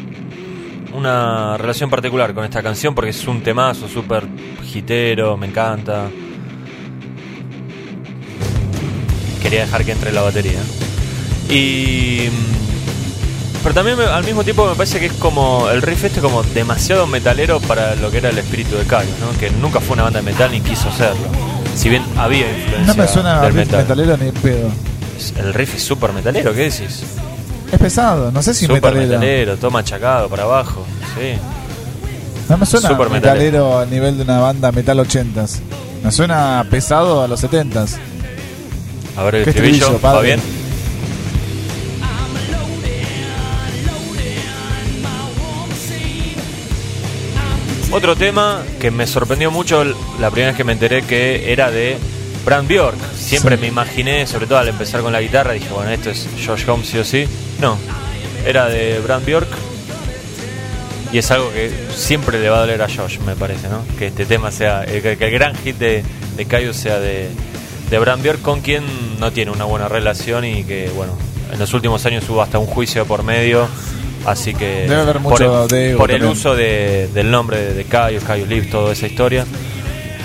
una 0.94 1.56
relación 1.56 1.88
particular 1.90 2.34
con 2.34 2.44
esta 2.44 2.62
canción 2.62 2.94
porque 2.94 3.10
es 3.10 3.26
un 3.26 3.42
temazo 3.42 3.88
súper 3.88 4.26
hitero, 4.74 5.36
me 5.36 5.46
encanta. 5.46 6.08
Quería 9.42 9.60
dejar 9.60 9.84
que 9.84 9.92
entre 9.92 10.12
la 10.12 10.22
batería. 10.22 10.58
Y. 11.48 12.28
Pero 13.62 13.74
también 13.74 13.98
me- 13.98 14.04
al 14.04 14.24
mismo 14.24 14.42
tiempo 14.44 14.66
me 14.68 14.74
parece 14.74 15.00
que 15.00 15.06
es 15.06 15.12
como. 15.14 15.68
El 15.70 15.82
riff 15.82 16.04
este 16.04 16.20
como 16.20 16.42
demasiado 16.42 17.06
metalero 17.06 17.60
para 17.60 17.94
lo 17.94 18.10
que 18.10 18.18
era 18.18 18.28
el 18.30 18.38
espíritu 18.38 18.76
de 18.76 18.84
¿no? 18.84 19.38
Que 19.38 19.50
nunca 19.50 19.80
fue 19.80 19.94
una 19.94 20.04
banda 20.04 20.20
de 20.20 20.26
metal 20.26 20.50
ni 20.52 20.60
quiso 20.60 20.90
serlo. 20.92 21.26
Si 21.74 21.88
bien 21.88 22.02
había 22.16 22.50
influencia 22.50 22.84
No 22.86 22.94
me 22.94 23.08
suena 23.08 23.40
del 23.42 23.54
riff 23.54 23.66
metal. 23.66 23.82
metalero 23.82 24.16
ni 24.16 24.30
pedo. 24.32 24.70
El 25.38 25.54
riff 25.54 25.74
es 25.76 25.82
súper 25.82 26.12
metalero, 26.12 26.52
¿qué 26.54 26.70
decís? 26.70 27.02
Es 27.72 27.78
pesado, 27.78 28.32
no 28.32 28.42
sé 28.42 28.52
si 28.54 28.66
Súper 28.66 28.82
metalero. 28.94 29.08
metalero, 29.20 29.56
todo 29.56 29.70
machacado 29.70 30.28
para 30.28 30.42
abajo. 30.42 30.84
Sí. 31.16 31.38
No 32.48 32.56
me 32.58 32.66
suena 32.66 32.88
Súper 32.88 33.10
metalero 33.10 33.78
a 33.78 33.86
nivel 33.86 34.16
de 34.16 34.24
una 34.24 34.40
banda 34.40 34.72
metal 34.72 34.98
80s. 34.98 35.60
Me 36.02 36.10
suena 36.10 36.66
pesado 36.68 37.22
a 37.22 37.28
los 37.28 37.42
70s. 37.44 37.96
A 39.16 39.22
ver 39.22 39.36
el 39.36 39.48
estribillo, 39.48 40.00
¿va 40.00 40.20
bien? 40.20 40.40
Otro 47.92 48.14
tema 48.14 48.62
que 48.78 48.90
me 48.92 49.06
sorprendió 49.06 49.50
mucho 49.50 49.82
la 50.20 50.30
primera 50.30 50.48
vez 50.52 50.56
que 50.56 50.64
me 50.64 50.72
enteré 50.72 51.02
que 51.02 51.52
era 51.52 51.70
de 51.72 51.98
Brand 52.44 52.68
Bjork. 52.68 52.96
Siempre 53.16 53.56
Sí. 53.56 53.62
me 53.62 53.66
imaginé, 53.68 54.26
sobre 54.28 54.46
todo 54.46 54.58
al 54.58 54.68
empezar 54.68 55.00
con 55.00 55.12
la 55.12 55.20
guitarra, 55.20 55.52
dije, 55.52 55.68
bueno, 55.74 55.90
esto 55.90 56.10
es 56.10 56.28
Josh 56.46 56.68
Holmes 56.68 56.88
sí 56.88 56.98
o 56.98 57.04
sí. 57.04 57.26
No, 57.60 57.76
era 58.46 58.68
de 58.68 58.98
Brand 59.00 59.24
Bjork. 59.26 59.48
Y 61.12 61.18
es 61.18 61.30
algo 61.32 61.50
que 61.52 61.72
siempre 61.94 62.38
le 62.40 62.48
va 62.48 62.58
a 62.58 62.60
doler 62.60 62.80
a 62.82 62.86
Josh, 62.88 63.18
me 63.26 63.34
parece, 63.34 63.68
¿no? 63.68 63.82
Que 63.98 64.06
este 64.08 64.26
tema 64.26 64.52
sea, 64.52 64.84
eh, 64.84 65.00
que, 65.02 65.24
el 65.24 65.30
gran 65.32 65.56
hit 65.56 65.76
de, 65.76 66.04
de 66.36 66.44
Caius 66.46 66.76
sea 66.76 67.00
de, 67.00 67.28
de 67.90 67.98
Brand 67.98 68.22
Bjork, 68.22 68.40
con 68.42 68.60
quien 68.60 68.84
no 69.18 69.32
tiene 69.32 69.50
una 69.50 69.64
buena 69.64 69.88
relación 69.88 70.44
y 70.44 70.62
que, 70.62 70.88
bueno, 70.94 71.12
en 71.52 71.58
los 71.58 71.74
últimos 71.74 72.06
años 72.06 72.28
hubo 72.28 72.42
hasta 72.42 72.58
un 72.60 72.66
juicio 72.66 73.04
por 73.06 73.24
medio. 73.24 73.66
Así 74.24 74.54
que 74.54 74.82
Debe 74.82 74.96
haber 75.00 75.18
por 75.18 75.42
el, 75.42 75.96
por 75.96 76.10
el 76.12 76.24
uso 76.24 76.54
de- 76.54 77.08
del 77.12 77.30
nombre 77.30 77.58
de, 77.58 77.74
de 77.74 77.84
Caius, 77.86 78.22
Caius 78.22 78.48
Live, 78.48 78.66
toda 78.66 78.92
esa 78.92 79.06
historia, 79.08 79.44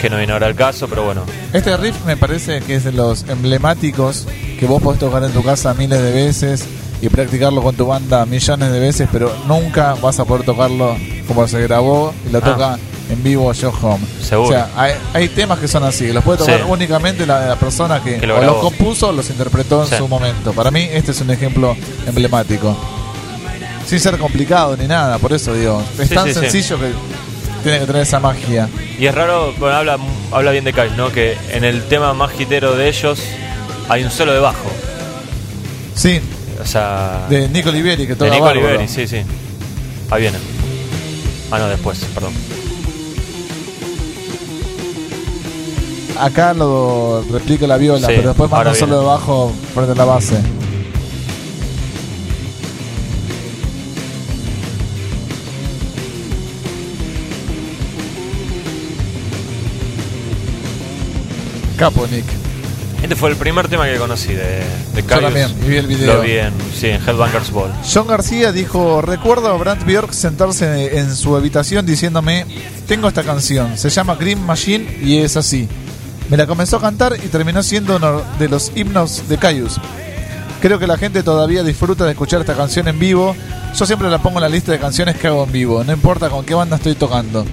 que 0.01 0.09
no 0.09 0.17
viene 0.17 0.33
ahora 0.33 0.45
al 0.47 0.55
caso, 0.55 0.87
pero 0.87 1.03
bueno, 1.03 1.23
Este 1.53 1.75
riff 1.77 1.95
me 2.05 2.15
parece 2.17 2.59
que 2.61 2.75
es 2.75 2.83
de 2.83 2.91
los 2.91 3.23
emblemáticos 3.27 4.27
que 4.59 4.65
vos 4.67 4.83
podés 4.83 4.99
tocar 4.99 5.23
en 5.23 5.31
tu 5.31 5.41
casa 5.41 5.73
miles 5.73 5.99
de 6.01 6.11
veces 6.11 6.65
y 7.05 7.09
practicarlo 7.09 7.61
con 7.61 7.75
tu 7.75 7.85
banda 7.85 8.25
millones 8.25 8.71
de 8.71 8.79
veces, 8.79 9.07
pero 9.11 9.31
nunca 9.47 9.93
vas 10.01 10.19
a 10.19 10.25
poder 10.25 10.43
tocarlo 10.45 10.95
como 11.27 11.47
se 11.47 11.61
grabó 11.61 12.13
y 12.27 12.31
lo 12.31 12.39
Ah. 12.39 12.41
toca 12.41 12.79
en 13.11 13.21
vivo 13.23 13.51
Joe 13.59 13.71
Home. 13.83 14.03
Seguro. 14.21 14.49
O 14.49 14.51
sea, 14.51 14.69
hay, 14.75 14.93
hay 15.13 15.29
temas 15.29 15.59
que 15.59 15.67
son 15.67 15.83
así, 15.83 16.11
los 16.11 16.23
puede 16.23 16.39
tocar 16.39 16.57
Sí. 16.57 16.63
únicamente 16.67 17.25
la, 17.27 17.45
la 17.45 17.55
persona 17.55 18.01
que, 18.01 18.17
Que 18.17 18.25
lo 18.27 18.39
o 18.39 18.41
los 18.41 18.55
compuso 18.57 19.09
o 19.09 19.11
los 19.11 19.29
interpretó 19.29 19.83
en 19.83 19.89
Sí. 19.89 19.95
su 19.97 20.07
momento. 20.07 20.53
Para 20.53 20.71
mí 20.71 20.87
este 20.91 21.11
es 21.11 21.21
un 21.21 21.29
ejemplo 21.29 21.75
emblemático. 22.07 22.75
Sin 23.85 23.99
ser 23.99 24.17
complicado 24.17 24.75
ni 24.75 24.87
nada, 24.87 25.19
por 25.19 25.31
eso 25.33 25.53
digo, 25.53 25.83
es 25.99 26.09
Sí, 26.09 26.15
tan 26.15 26.33
sencillo 26.33 26.79
que 26.79 26.91
tiene 27.61 27.79
que 27.79 27.85
tener 27.85 28.01
esa 28.01 28.19
magia. 28.19 28.67
Y 28.97 29.05
es 29.05 29.13
raro, 29.13 29.53
bueno, 29.59 29.75
habla, 29.75 29.97
habla 30.31 30.51
bien 30.51 30.63
de 30.63 30.73
Kyle, 30.73 30.95
¿no? 30.97 31.11
Que 31.11 31.37
en 31.51 31.63
el 31.63 31.83
tema 31.83 32.13
más 32.15 32.31
hitero 32.39 32.75
de 32.75 32.87
ellos 32.89 33.19
hay 33.89 34.03
un 34.03 34.09
solo 34.09 34.33
de 34.33 34.39
bajo. 34.39 34.71
Sí, 35.93 36.19
O 36.61 36.65
sea, 36.65 37.25
de 37.29 37.49
Nico 37.49 37.69
Olivieri 37.69 38.03
que 38.03 38.13
de 38.13 38.15
toca 38.15 38.31
Nico 38.31 38.45
bárbaro. 38.45 38.67
Oliveri, 38.67 38.87
sí, 38.87 39.07
sí. 39.07 39.17
Ahí 40.09 40.21
viene. 40.21 40.37
Ah, 41.51 41.59
no, 41.59 41.67
después, 41.67 41.99
perdón. 42.13 42.33
Acá 46.19 46.53
lo 46.53 47.23
replica 47.29 47.67
la 47.67 47.77
viola, 47.77 48.07
Sí, 48.07 48.13
pero 48.15 48.29
después 48.29 48.49
manda 48.49 48.73
solo 48.73 48.93
viene. 48.93 49.01
de 49.01 49.05
bajo 49.07 49.53
frente 49.73 49.91
a 49.91 49.95
la 49.95 50.05
base. 50.05 50.37
Capo, 61.77 62.07
Nick. 62.07 62.25
Este 63.05 63.15
fue 63.15 63.29
el 63.29 63.35
primer 63.35 63.67
tema 63.67 63.85
que 63.85 63.97
conocí 63.97 64.33
de, 64.33 64.63
de 64.95 65.03
Yo 65.07 65.21
también, 65.21 65.55
y 65.63 65.69
vi 65.69 65.77
el 65.77 65.85
video. 65.85 66.15
Lo 66.15 66.21
vi 66.21 66.39
en, 66.39 66.51
sí, 66.73 66.87
en 66.87 66.99
Headbangers 67.07 67.51
Ball. 67.51 67.71
John 67.87 68.07
García 68.07 68.51
dijo, 68.51 68.99
recuerdo 69.03 69.49
a 69.49 69.57
Brant 69.57 69.85
Bjork 69.85 70.11
sentarse 70.11 70.97
en 70.97 71.15
su 71.15 71.35
habitación 71.35 71.85
diciéndome, 71.85 72.47
tengo 72.87 73.07
esta 73.07 73.21
canción, 73.21 73.77
se 73.77 73.91
llama 73.91 74.15
Green 74.15 74.43
Machine 74.43 75.01
y 75.03 75.17
es 75.17 75.37
así. 75.37 75.69
Me 76.31 76.37
la 76.37 76.47
comenzó 76.47 76.77
a 76.77 76.81
cantar 76.81 77.15
y 77.23 77.27
terminó 77.27 77.61
siendo 77.61 77.97
uno 77.97 78.23
de 78.39 78.49
los 78.49 78.71
himnos 78.75 79.29
de 79.29 79.37
Caius. 79.37 79.79
Creo 80.59 80.79
que 80.79 80.87
la 80.87 80.97
gente 80.97 81.21
todavía 81.21 81.61
disfruta 81.61 82.05
de 82.05 82.13
escuchar 82.13 82.41
esta 82.41 82.55
canción 82.55 82.87
en 82.87 82.97
vivo. 82.97 83.35
Yo 83.75 83.85
siempre 83.85 84.09
la 84.09 84.17
pongo 84.17 84.39
en 84.39 84.45
la 84.45 84.49
lista 84.49 84.71
de 84.71 84.79
canciones 84.79 85.15
que 85.15 85.27
hago 85.27 85.43
en 85.43 85.51
vivo, 85.51 85.83
no 85.83 85.93
importa 85.93 86.31
con 86.31 86.43
qué 86.43 86.55
banda 86.55 86.77
estoy 86.77 86.95
tocando. 86.95 87.45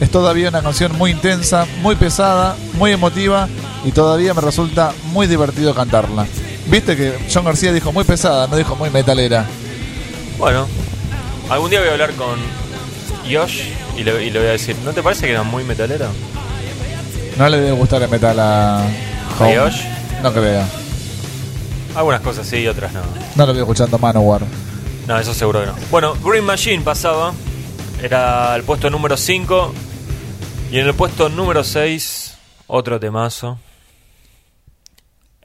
Es 0.00 0.10
todavía 0.10 0.48
una 0.48 0.62
canción 0.62 0.96
muy 0.96 1.10
intensa, 1.10 1.66
muy 1.82 1.94
pesada, 1.94 2.56
muy 2.78 2.92
emotiva 2.92 3.50
y 3.84 3.92
todavía 3.92 4.34
me 4.34 4.40
resulta 4.40 4.92
muy 5.04 5.26
divertido 5.26 5.74
cantarla. 5.74 6.26
Viste 6.66 6.96
que 6.96 7.14
John 7.32 7.44
García 7.44 7.72
dijo 7.72 7.92
muy 7.92 8.04
pesada, 8.04 8.46
no 8.46 8.56
dijo 8.56 8.76
muy 8.76 8.90
metalera. 8.90 9.46
Bueno, 10.38 10.66
algún 11.48 11.70
día 11.70 11.80
voy 11.80 11.88
a 11.88 11.92
hablar 11.92 12.12
con 12.12 12.38
Josh 13.30 13.62
y 13.96 14.04
le, 14.04 14.24
y 14.24 14.30
le 14.30 14.38
voy 14.38 14.48
a 14.48 14.52
decir, 14.52 14.76
¿no 14.84 14.92
te 14.92 15.02
parece 15.02 15.26
que 15.26 15.32
era 15.32 15.42
muy 15.42 15.64
metalero? 15.64 16.06
No 17.36 17.48
le 17.48 17.58
debe 17.58 17.72
gustar 17.72 18.02
el 18.02 18.08
metal 18.08 18.38
a 18.38 18.84
Home. 19.38 19.56
Josh? 19.56 19.80
No 20.22 20.32
creo. 20.32 20.64
Algunas 21.94 22.20
cosas 22.20 22.46
sí 22.46 22.58
y 22.58 22.68
otras 22.68 22.92
no. 22.92 23.00
No 23.34 23.46
lo 23.46 23.52
veo 23.54 23.62
escuchando 23.62 23.98
Manowar. 23.98 24.42
No, 25.06 25.18
eso 25.18 25.32
seguro 25.32 25.60
que 25.60 25.66
no. 25.66 25.74
Bueno, 25.90 26.14
Green 26.22 26.44
Machine 26.44 26.82
pasaba. 26.82 27.32
Era 28.02 28.54
el 28.56 28.62
puesto 28.62 28.90
número 28.90 29.16
5. 29.16 29.72
Y 30.70 30.78
en 30.78 30.86
el 30.86 30.94
puesto 30.94 31.28
número 31.28 31.64
6, 31.64 32.34
otro 32.66 33.00
temazo. 33.00 33.58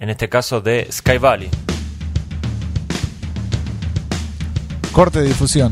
En 0.04 0.10
este 0.10 0.28
caso 0.28 0.60
de 0.60 0.86
Sky 0.92 1.18
Valley. 1.18 1.50
Corte 4.92 5.22
de 5.22 5.30
difusión. 5.30 5.72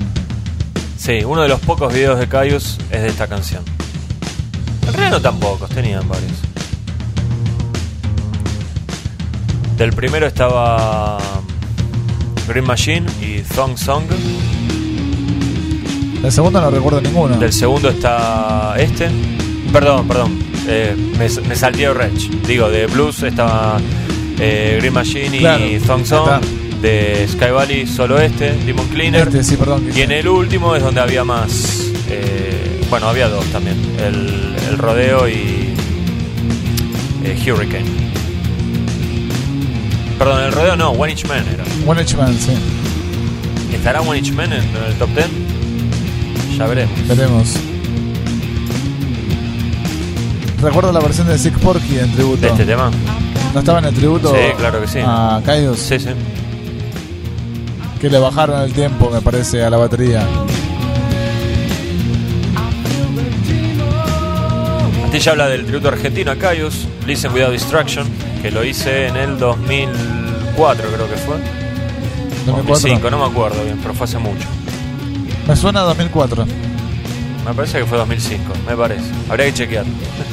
Sí, 0.98 1.26
uno 1.26 1.42
de 1.42 1.50
los 1.50 1.60
pocos 1.60 1.94
videos 1.94 2.18
de 2.18 2.30
Caius 2.30 2.78
es 2.92 3.02
de 3.02 3.08
esta 3.10 3.28
canción. 3.28 3.62
En 4.88 4.94
realidad 4.94 5.12
no 5.12 5.22
tan 5.22 5.38
pocos, 5.38 5.70
tenían 5.72 6.08
varios. 6.08 6.32
Del 9.76 9.92
primero 9.92 10.26
estaba 10.28 11.18
Green 12.48 12.66
Machine 12.66 13.08
y 13.20 13.42
Thong 13.42 13.78
Song. 13.78 14.06
El 16.24 16.32
segundo 16.32 16.62
no 16.62 16.72
recuerdo 16.72 17.02
ninguno. 17.02 17.36
Del 17.36 17.52
segundo 17.52 17.90
está 17.90 18.76
este. 18.78 19.12
Perdón, 19.74 20.08
perdón. 20.08 20.40
eh, 20.68 20.96
me, 21.18 21.28
me 21.50 21.56
salté 21.58 21.90
Wretch. 21.92 22.30
Digo, 22.48 22.70
de 22.70 22.88
Blues 22.88 23.24
estaba 23.24 23.78
eh, 24.42 24.78
Green 24.80 24.94
Machine 24.94 25.38
y 25.68 25.80
Thong 25.80 26.06
Song. 26.06 26.42
De 26.82 27.28
Sky 27.32 27.52
Valley 27.52 27.86
solo 27.86 28.20
este, 28.20 28.54
Demon 28.66 28.88
Cleaner. 28.88 29.28
Este, 29.28 29.44
sí, 29.44 29.56
perdón. 29.56 29.88
Y 29.96 30.02
en 30.02 30.12
el 30.12 30.28
último 30.28 30.76
es 30.76 30.82
donde 30.82 31.00
había 31.00 31.24
más. 31.24 31.92
eh, 32.10 32.82
bueno, 32.90 33.08
había 33.08 33.30
dos 33.30 33.46
también: 33.52 33.78
el, 34.00 34.56
el 34.68 34.78
Rodeo 34.80 35.30
y. 35.30 35.76
eh, 37.24 37.38
Hurricane. 37.52 37.86
Perdón, 40.18 40.44
el 40.44 40.52
Rodeo 40.52 40.76
no, 40.76 40.90
One 40.92 41.12
Inch 41.12 41.26
Man 41.28 41.46
era. 41.54 41.64
One 41.86 42.02
Inch 42.02 42.16
Man, 42.16 42.36
sí. 42.38 42.54
¿Estará 43.76 44.02
One 44.02 44.18
Inch 44.20 44.32
Man 44.34 44.52
en, 44.52 44.62
en 44.64 44.84
el 44.88 44.94
top 44.96 45.10
10? 45.16 45.28
Ya 46.58 46.66
veremos. 46.68 47.08
Veremos. 47.08 47.56
Recuerdo 50.62 50.92
la 50.92 51.00
versión 51.00 51.28
de 51.28 51.38
Sick 51.38 51.58
Porky 51.60 51.98
en 52.00 52.12
tributo. 52.14 52.42
¿De 52.42 52.48
este 52.50 52.66
tema? 52.66 52.92
¿No 53.54 53.60
estaba 53.60 53.80
en 53.80 53.86
el 53.86 53.94
tributo 53.94 54.34
Sí, 54.34 54.42
claro 54.58 54.82
que 54.82 54.88
sí. 54.88 55.00
a 55.06 55.42
Caius? 55.46 55.78
Sí, 55.80 56.00
sí. 56.00 56.10
Que 58.00 58.10
le 58.10 58.18
bajaron 58.18 58.62
el 58.62 58.74
tiempo, 58.74 59.10
me 59.12 59.22
parece, 59.22 59.64
a 59.64 59.70
la 59.70 59.78
batería. 59.78 60.26
Castilla 65.12 65.32
habla 65.34 65.50
del 65.50 65.66
tributo 65.66 65.90
argentino 65.90 66.32
a 66.32 66.36
Caius, 66.38 66.88
Listen 67.06 67.34
Without 67.34 67.52
Distraction, 67.52 68.08
que 68.42 68.50
lo 68.50 68.64
hice 68.64 69.08
en 69.08 69.18
el 69.18 69.38
2004 69.38 70.88
creo 70.88 71.10
que 71.10 71.18
fue. 71.18 71.36
2004. 72.46 72.64
2005, 72.64 73.12
no 73.12 73.20
me 73.20 73.26
acuerdo 73.26 73.62
bien, 73.66 73.78
pero 73.82 73.94
fue 73.94 74.06
hace 74.06 74.18
mucho. 74.18 74.48
Me 75.48 75.56
suena 75.58 75.82
a 75.82 75.84
2004. 75.84 76.46
Me 77.46 77.54
parece 77.54 77.80
que 77.80 77.86
fue 77.86 77.98
2005, 77.98 78.54
me 78.68 78.76
parece. 78.78 79.04
Habría 79.30 79.48
que 79.48 79.54
chequear. 79.54 79.86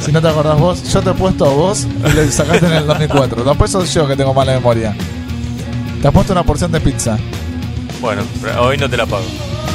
Si 0.05 0.13
no 0.13 0.21
te 0.21 0.29
acordás 0.29 0.59
vos, 0.59 0.93
yo 0.93 1.01
te 1.03 1.11
he 1.11 1.15
puesto 1.15 1.47
a 1.47 1.53
vos 1.55 1.87
y 2.07 2.13
lo 2.13 2.31
sacaste 2.31 2.67
en 2.67 2.73
el 2.73 2.87
2004. 2.87 3.45
Después 3.45 3.71
soy 3.71 3.87
yo 3.87 4.07
que 4.07 4.15
tengo 4.17 4.35
mala 4.35 4.53
memoria. 4.53 4.95
Te 6.03 6.07
has 6.09 6.13
puesto 6.15 6.33
una 6.33 6.45
porción 6.45 6.71
de 6.71 6.81
pizza. 6.81 7.19
Bueno, 8.01 8.23
hoy 8.61 8.77
no 8.77 8.89
te 8.89 8.97
la 8.97 9.07
pago. 9.07 9.25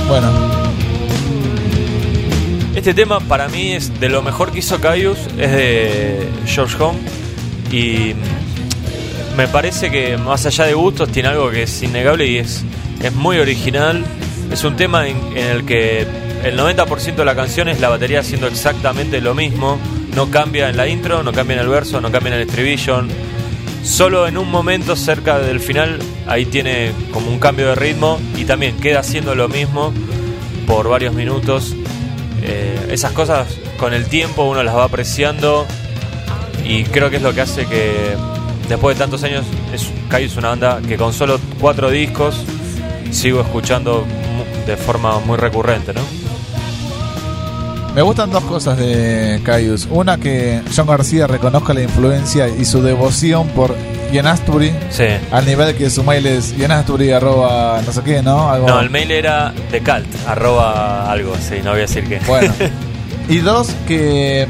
Bueno, 0.07 0.29
Este 2.75 2.93
tema 2.93 3.19
para 3.19 3.47
mí 3.47 3.73
es 3.73 3.99
de 3.99 4.09
lo 4.09 4.21
mejor 4.21 4.51
que 4.51 4.59
hizo 4.59 4.79
Caius, 4.79 5.17
es 5.37 5.51
de 5.51 6.27
George 6.45 6.75
Home 6.83 6.99
y 7.71 8.13
me 9.37 9.47
parece 9.47 9.89
que 9.91 10.17
más 10.17 10.45
allá 10.45 10.65
de 10.65 10.73
gustos 10.73 11.09
tiene 11.09 11.29
algo 11.29 11.49
que 11.49 11.63
es 11.63 11.83
innegable 11.83 12.27
y 12.27 12.37
es, 12.37 12.63
es 13.01 13.13
muy 13.13 13.37
original. 13.39 14.03
Es 14.51 14.63
un 14.63 14.75
tema 14.75 15.07
en, 15.07 15.17
en 15.35 15.47
el 15.47 15.65
que 15.65 16.05
el 16.43 16.59
90% 16.59 17.15
de 17.15 17.25
la 17.25 17.35
canción 17.35 17.69
es 17.69 17.79
la 17.79 17.87
batería 17.87 18.19
haciendo 18.19 18.47
exactamente 18.47 19.21
lo 19.21 19.33
mismo. 19.33 19.79
No 20.13 20.29
cambia 20.29 20.69
en 20.69 20.77
la 20.77 20.87
intro, 20.87 21.23
no 21.23 21.31
cambia 21.31 21.55
en 21.55 21.61
el 21.61 21.69
verso, 21.69 22.01
no 22.01 22.11
cambia 22.11 22.33
en 22.33 22.41
el 22.41 22.47
estribillo. 22.47 23.01
Solo 23.83 24.27
en 24.27 24.37
un 24.37 24.51
momento 24.51 24.95
cerca 24.95 25.39
del 25.39 25.59
final 25.59 25.99
ahí 26.27 26.45
tiene 26.45 26.91
como 27.11 27.29
un 27.29 27.39
cambio 27.39 27.67
de 27.67 27.75
ritmo 27.75 28.19
y 28.35 28.43
también 28.43 28.77
queda 28.77 28.99
haciendo 28.99 29.35
lo 29.35 29.47
mismo 29.47 29.93
por 30.67 30.89
varios 30.89 31.13
minutos. 31.13 31.75
Eh, 32.41 32.89
esas 32.91 33.13
cosas 33.13 33.47
con 33.77 33.93
el 33.93 34.07
tiempo 34.07 34.43
uno 34.43 34.63
las 34.63 34.75
va 34.75 34.83
apreciando 34.83 35.65
y 36.65 36.83
creo 36.83 37.09
que 37.09 37.17
es 37.17 37.21
lo 37.21 37.33
que 37.33 37.41
hace 37.41 37.65
que 37.67 38.15
después 38.67 38.97
de 38.97 39.03
tantos 39.03 39.23
años 39.23 39.45
es, 39.73 39.89
Kai 40.09 40.25
es 40.25 40.35
una 40.35 40.49
banda 40.49 40.81
que 40.85 40.97
con 40.97 41.13
solo 41.13 41.39
cuatro 41.59 41.89
discos 41.89 42.43
sigo 43.11 43.41
escuchando 43.41 44.05
de 44.65 44.77
forma 44.77 45.19
muy 45.19 45.37
recurrente, 45.37 45.93
¿no? 45.93 46.22
Me 47.95 48.01
gustan 48.01 48.31
dos 48.31 48.43
cosas 48.45 48.77
de 48.77 49.39
Caius. 49.43 49.87
Una, 49.89 50.17
que 50.17 50.61
John 50.75 50.87
García 50.87 51.27
reconozca 51.27 51.73
la 51.73 51.81
influencia 51.83 52.47
y 52.47 52.65
su 52.65 52.81
devoción 52.81 53.47
por 53.49 53.75
Ian 54.11 54.27
Astbury. 54.27 54.71
Sí. 54.89 55.05
Al 55.31 55.45
nivel 55.45 55.75
que 55.75 55.89
su 55.89 56.03
mail 56.03 56.25
es 56.25 56.57
ianastbury 56.57 57.11
arroba 57.11 57.81
no 57.85 57.91
sé 57.91 58.01
qué, 58.03 58.21
¿no? 58.21 58.49
Algo- 58.51 58.67
No, 58.67 58.79
el 58.79 58.89
mail 58.89 59.11
era 59.11 59.53
de 59.71 59.79
cult, 59.81 60.05
arroba 60.27 61.11
algo, 61.11 61.33
sí, 61.37 61.55
no 61.63 61.71
voy 61.71 61.79
a 61.79 61.81
decir 61.83 62.03
qué. 62.07 62.19
Bueno. 62.27 62.53
y 63.29 63.37
dos, 63.39 63.69
que 63.87 64.47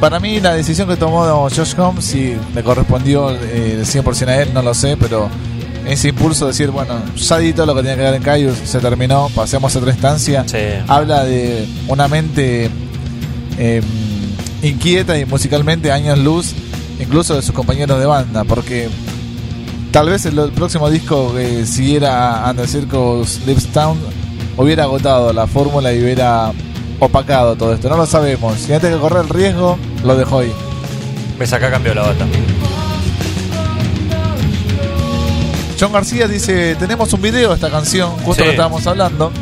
para 0.00 0.20
mí 0.20 0.40
la 0.40 0.54
decisión 0.54 0.88
que 0.88 0.96
tomó 0.96 1.48
Josh 1.50 1.74
Holmes, 1.78 2.04
si 2.04 2.36
le 2.54 2.62
correspondió 2.62 3.30
eh, 3.30 3.78
el 3.78 3.86
100% 3.86 4.28
a 4.28 4.42
él, 4.42 4.50
no 4.52 4.60
lo 4.62 4.74
sé, 4.74 4.96
pero 4.98 5.28
ese 5.86 6.08
impulso 6.08 6.46
de 6.46 6.52
decir, 6.52 6.70
bueno, 6.70 6.94
ya 7.16 7.38
di 7.38 7.52
todo 7.52 7.66
lo 7.66 7.74
que 7.74 7.82
tenía 7.82 7.96
que 7.96 8.02
dar 8.02 8.14
en 8.14 8.22
Caius, 8.22 8.56
se 8.64 8.78
terminó, 8.80 9.28
pasemos 9.34 9.74
a 9.74 9.78
otra 9.78 9.90
instancia, 9.92 10.44
Sí. 10.46 10.58
habla 10.88 11.24
de 11.24 11.66
una 11.88 12.08
mente 12.08 12.70
eh, 13.58 13.82
inquieta 14.62 15.18
y 15.18 15.24
musicalmente 15.26 15.92
años 15.92 16.18
luz, 16.18 16.54
incluso 16.98 17.34
de 17.36 17.42
sus 17.42 17.54
compañeros 17.54 17.98
de 18.00 18.06
banda, 18.06 18.44
porque 18.44 18.88
tal 19.92 20.08
vez 20.08 20.24
el, 20.26 20.38
el 20.38 20.50
próximo 20.52 20.88
disco 20.90 21.34
que 21.34 21.66
siguiera 21.66 22.44
Under 22.48 22.66
Circus 22.66 23.40
Lives 23.46 23.66
Town 23.68 23.98
hubiera 24.56 24.84
agotado 24.84 25.32
la 25.32 25.46
fórmula 25.46 25.92
y 25.92 26.02
hubiera 26.02 26.52
opacado 27.00 27.56
todo 27.56 27.74
esto. 27.74 27.88
No 27.88 27.96
lo 27.96 28.06
sabemos. 28.06 28.56
Si 28.58 28.72
antes 28.72 28.92
que 28.92 28.98
correr 29.00 29.24
el 29.24 29.28
riesgo, 29.28 29.76
lo 30.04 30.16
dejó 30.16 30.38
ahí. 30.40 30.52
Ves 31.38 31.52
acá 31.52 31.70
cambió 31.70 31.92
la 31.94 32.02
bata. 32.02 32.24
John 35.78 35.92
García 35.92 36.28
dice, 36.28 36.76
tenemos 36.76 37.12
un 37.12 37.20
video 37.22 37.50
de 37.50 37.54
esta 37.56 37.70
canción, 37.70 38.10
justo 38.18 38.34
Sí. 38.42 38.42
que 38.44 38.50
estábamos 38.50 38.86
hablando. 38.86 39.32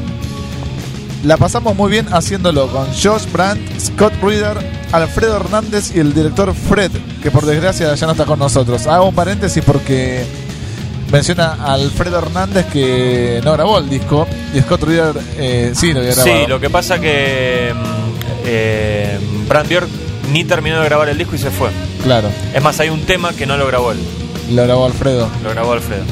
La 1.25 1.37
pasamos 1.37 1.77
muy 1.77 1.91
bien 1.91 2.07
haciéndolo 2.13 2.67
con 2.69 2.87
Josh 3.01 3.31
Brandt, 3.33 3.61
Scott 3.81 4.13
Reader, 4.23 4.57
Alfredo 4.91 5.37
Hernández 5.37 5.93
y 5.95 6.01
el 6.01 6.13
director 6.15 6.53
Fred, 6.55 6.91
que 7.23 7.31
por 7.31 7.47
desgracia 7.47 7.95
ya 7.95 8.07
no 8.07 8.13
está 8.13 8.25
con 8.25 8.39
nosotros. 8.41 8.87
Hago 8.89 9.09
un 9.09 9.15
paréntesis 9.15 9.63
porque 9.65 10.25
menciona 11.13 11.53
a 11.61 11.75
Alfredo 11.75 12.19
Hernández 12.19 12.67
que 12.73 13.41
no 13.45 13.53
grabó 13.53 13.79
el 13.79 13.89
disco 13.89 14.27
y 14.53 14.61
Scott 14.61 14.83
Reader 14.83 15.23
eh, 15.37 15.73
sí 15.77 15.93
lo 15.93 16.01
había 16.01 16.15
grabado. 16.15 16.37
Sí, 16.41 16.47
lo 16.49 16.59
que 16.59 16.71
pasa 16.71 16.99
que 16.99 17.73
mm, 17.73 18.47
eh, 18.47 19.19
Brand 19.49 19.69
Bjork 19.69 19.89
ni 20.33 20.45
terminó 20.45 20.81
de 20.81 20.87
grabar 20.87 21.09
el 21.11 21.19
disco 21.19 21.37
y 21.37 21.39
se 21.39 21.51
fue. 21.51 21.69
Claro, 22.03 22.31
Es 22.53 22.61
más, 22.63 22.81
hay 22.81 22.89
un 22.89 23.03
tema 23.03 23.33
que 23.33 23.47
no 23.47 23.57
lo 23.57 23.67
grabó 23.69 23.93
él, 23.93 23.99
lo 24.51 24.65
grabó 24.65 24.87
Alfredo, 24.87 25.29
lo 25.45 25.51
grabó 25.51 25.73
Alfredo. 25.75 26.03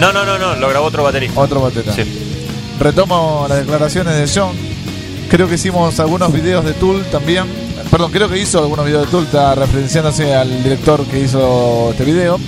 No, 0.00 0.12
no, 0.12 0.24
no, 0.24 0.38
no, 0.38 0.54
lo 0.56 0.68
grabó 0.68 0.86
otro 0.86 1.02
baterista. 1.02 1.38
otro 1.40 1.60
batera. 1.60 1.92
Sí. 1.92 2.02
Retomo 2.78 3.46
las 3.48 3.58
declaraciones 3.58 4.14
de 4.16 4.40
John. 4.40 4.56
Creo 5.28 5.48
que 5.48 5.54
hicimos 5.54 5.98
algunos 6.00 6.32
videos 6.32 6.64
de 6.64 6.72
Tool 6.72 7.04
también. 7.06 7.44
Perdón, 7.90 8.10
creo 8.10 8.28
que 8.28 8.38
hizo 8.38 8.58
algunos 8.58 8.84
videos 8.84 9.04
de 9.06 9.10
Tool, 9.10 9.24
está 9.24 9.54
referenciándose 9.54 10.34
al 10.34 10.62
director 10.62 11.04
que 11.06 11.20
hizo 11.20 11.90
este 11.90 12.04
video. 12.04 12.38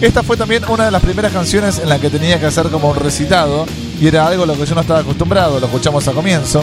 Esta 0.00 0.22
fue 0.22 0.36
también 0.36 0.62
una 0.68 0.84
de 0.84 0.90
las 0.90 1.02
primeras 1.02 1.32
canciones 1.32 1.78
en 1.78 1.88
la 1.88 1.98
que 1.98 2.10
tenía 2.10 2.38
que 2.38 2.46
hacer 2.46 2.68
como 2.68 2.90
un 2.90 2.96
recitado 2.96 3.64
y 4.00 4.06
era 4.06 4.26
algo 4.26 4.42
a 4.42 4.46
lo 4.46 4.54
que 4.54 4.66
yo 4.66 4.74
no 4.74 4.82
estaba 4.82 5.00
acostumbrado, 5.00 5.58
lo 5.58 5.66
escuchamos 5.66 6.06
a 6.06 6.12
comienzo. 6.12 6.62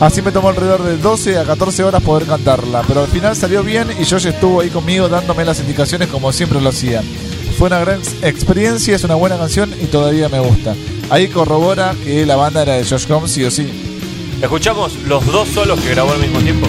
Así 0.00 0.20
me 0.22 0.32
tomó 0.32 0.48
alrededor 0.48 0.82
de 0.82 0.96
12 0.98 1.38
a 1.38 1.44
14 1.44 1.84
horas 1.84 2.02
poder 2.02 2.26
cantarla, 2.26 2.82
pero 2.86 3.00
al 3.02 3.08
final 3.08 3.36
salió 3.36 3.62
bien 3.62 3.88
y 3.98 4.04
Josh 4.04 4.26
estuvo 4.26 4.60
ahí 4.60 4.70
conmigo 4.70 5.08
dándome 5.08 5.44
las 5.44 5.60
indicaciones 5.60 6.08
como 6.08 6.32
siempre 6.32 6.60
lo 6.60 6.70
hacía. 6.70 7.02
Fue 7.58 7.68
una 7.68 7.78
gran 7.80 8.00
ex- 8.00 8.22
experiencia, 8.22 8.94
es 8.96 9.04
una 9.04 9.14
buena 9.14 9.38
canción 9.38 9.72
y 9.82 9.86
todavía 9.86 10.28
me 10.28 10.40
gusta. 10.40 10.74
Ahí 11.08 11.28
corrobora 11.28 11.94
que 12.04 12.26
la 12.26 12.36
banda 12.36 12.62
era 12.62 12.74
de 12.74 12.84
Josh 12.84 13.06
Combs, 13.06 13.30
sí 13.30 13.44
o 13.44 13.50
sí. 13.50 13.66
Escuchamos 14.42 14.92
los 15.08 15.24
dos 15.26 15.48
solos 15.48 15.80
que 15.80 15.90
grabó 15.90 16.12
al 16.12 16.18
mismo 16.20 16.38
tiempo. 16.40 16.66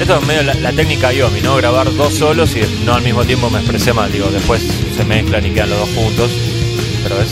Esto 0.00 0.16
es 0.20 0.26
medio 0.26 0.42
la, 0.44 0.54
la 0.54 0.72
técnica 0.72 1.12
Yomi, 1.12 1.40
¿no? 1.40 1.56
Grabar 1.56 1.92
dos 1.96 2.14
solos 2.14 2.54
y 2.56 2.60
no 2.84 2.94
al 2.94 3.02
mismo 3.02 3.24
tiempo 3.24 3.50
me 3.50 3.58
expresé 3.58 3.92
mal. 3.92 4.10
Digo, 4.12 4.28
después 4.30 4.62
se 4.96 5.04
mezclan 5.04 5.44
y 5.44 5.50
quedan 5.50 5.70
los 5.70 5.80
dos 5.80 5.88
juntos. 5.90 6.30
Pero 7.02 7.20
es. 7.20 7.30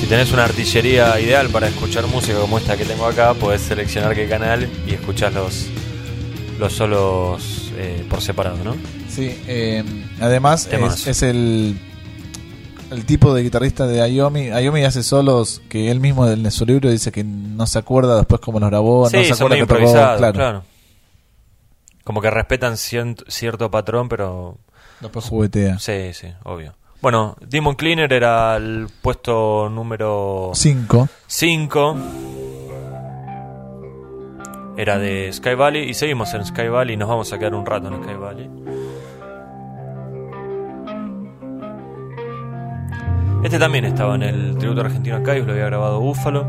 Si 0.00 0.06
tenés 0.06 0.32
una 0.32 0.44
artillería 0.44 1.18
ideal 1.20 1.48
para 1.50 1.68
escuchar 1.68 2.06
música 2.06 2.38
como 2.40 2.58
esta 2.58 2.76
que 2.76 2.84
tengo 2.84 3.06
acá, 3.06 3.34
podés 3.34 3.60
seleccionar 3.62 4.14
qué 4.14 4.28
canal 4.28 4.68
y 4.86 4.94
escuchar 4.94 5.32
los, 5.32 5.66
los 6.58 6.72
solos 6.72 7.70
eh, 7.76 8.04
por 8.08 8.20
separado, 8.22 8.58
¿no? 8.64 8.74
Sí, 9.08 9.38
eh, 9.46 9.84
además 10.20 10.68
es, 10.70 11.06
es 11.06 11.22
el, 11.22 11.78
el 12.90 13.04
tipo 13.04 13.34
de 13.34 13.42
guitarrista 13.42 13.86
de 13.86 14.00
Ayomi. 14.00 14.50
Ayomi 14.50 14.84
hace 14.84 15.02
solos 15.02 15.60
que 15.68 15.90
él 15.90 16.00
mismo 16.00 16.26
en 16.28 16.50
su 16.50 16.64
libro 16.64 16.90
dice 16.90 17.12
que 17.12 17.22
no 17.24 17.66
se 17.66 17.78
acuerda 17.78 18.16
después 18.16 18.40
cómo 18.40 18.58
los 18.58 18.70
grabó, 18.70 19.04
no 19.04 19.10
se 19.10 19.32
acuerda 19.32 19.56
que 19.56 19.66
tocó, 19.66 19.92
claro. 19.92 20.32
claro. 20.32 20.64
Como 22.04 22.20
que 22.22 22.30
respetan 22.30 22.74
cien- 22.74 23.22
cierto 23.28 23.70
patrón, 23.70 24.08
pero 24.08 24.56
Después 25.00 25.24
juguetea. 25.26 25.78
sí, 25.78 26.12
sí, 26.14 26.28
obvio. 26.44 26.74
Bueno, 27.02 27.34
Demon 27.40 27.74
Cleaner 27.76 28.12
era 28.12 28.56
el 28.56 28.86
puesto 29.00 29.68
número 29.70 30.50
Cinco. 30.54 31.08
5. 31.26 31.96
Era 34.76 34.98
de 34.98 35.32
Sky 35.32 35.54
Valley 35.54 35.88
y 35.90 35.94
seguimos 35.94 36.32
en 36.34 36.44
Sky 36.44 36.68
Valley 36.68 36.94
y 36.94 36.96
nos 36.98 37.08
vamos 37.08 37.32
a 37.32 37.38
quedar 37.38 37.54
un 37.54 37.64
rato 37.64 37.88
en 37.88 38.02
Sky 38.02 38.14
Valley. 38.14 38.50
Este 43.42 43.58
también 43.58 43.86
estaba 43.86 44.14
en 44.16 44.22
el 44.22 44.58
tributo 44.58 44.82
argentino 44.82 45.16
a 45.16 45.22
Caius, 45.22 45.46
lo 45.46 45.52
había 45.52 45.66
grabado 45.66 46.00
Búfalo. 46.00 46.46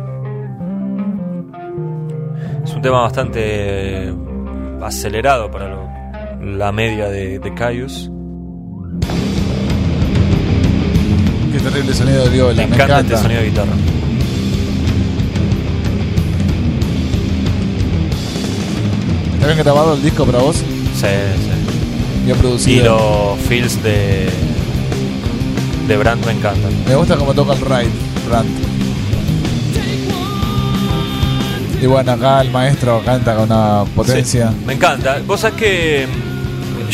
Es 2.66 2.74
un 2.74 2.82
tema 2.82 3.02
bastante 3.02 4.14
acelerado 4.82 5.50
para 5.50 5.70
lo- 5.70 5.90
la 6.42 6.72
media 6.74 7.08
de, 7.10 7.40
de 7.40 7.54
Caius. 7.54 8.12
Terrible 11.62 11.94
sonido 11.94 12.24
de 12.24 12.30
viola. 12.30 12.54
Me 12.54 12.68
Me, 12.68 12.76
encanta, 12.76 12.84
encanta. 12.84 13.14
este 13.16 13.24
sonido 13.24 13.42
de 13.42 13.50
guitarra. 13.50 13.72
¿Está 19.36 19.48
bien 19.48 19.58
grabado 19.60 19.94
el 19.96 20.04
disco 20.04 20.26
para 20.26 20.40
vos? 20.40 20.58
Sí, 20.58 20.64
sí. 21.02 22.26
Bien 22.26 22.38
Y 22.38 22.40
producido. 22.40 22.98
los 23.38 23.40
feels 23.48 23.82
de, 23.82 24.30
de 25.88 25.98
Brand 25.98 26.24
me 26.26 26.34
encantan. 26.34 26.72
Me 26.88 26.96
gusta 26.96 27.16
cómo 27.18 27.34
toca 27.34 27.54
el 27.54 27.62
ride, 27.62 27.90
Brandt. 28.30 28.50
Y 31.82 31.86
bueno, 31.88 32.12
acá 32.12 32.42
el 32.42 32.52
maestro 32.52 33.02
canta 33.04 33.36
con 33.36 33.46
una 33.46 33.84
potencia. 33.96 34.50
Sí, 34.52 34.56
me 34.68 34.74
encanta. 34.74 35.18
Vos 35.26 35.40
sabés 35.40 35.56
que 35.58 36.08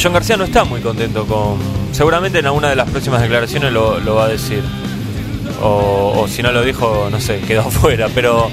John 0.02 0.14
García 0.14 0.38
no 0.38 0.44
está 0.44 0.64
muy 0.64 0.82
contento 0.82 1.26
con. 1.26 1.58
Seguramente 1.92 2.40
en 2.40 2.46
alguna 2.46 2.70
de 2.70 2.76
las 2.76 2.90
próximas 2.90 3.22
declaraciones 3.22 3.72
lo, 3.74 4.00
lo 4.00 4.16
va 4.16 4.26
a 4.26 4.28
decir. 4.28 4.62
O, 5.62 6.14
o 6.18 6.28
si 6.28 6.44
no 6.44 6.52
lo 6.52 6.64
dijo, 6.64 7.08
no 7.10 7.20
sé, 7.20 7.40
quedó 7.40 7.62
afuera. 7.68 8.10
Pero 8.14 8.50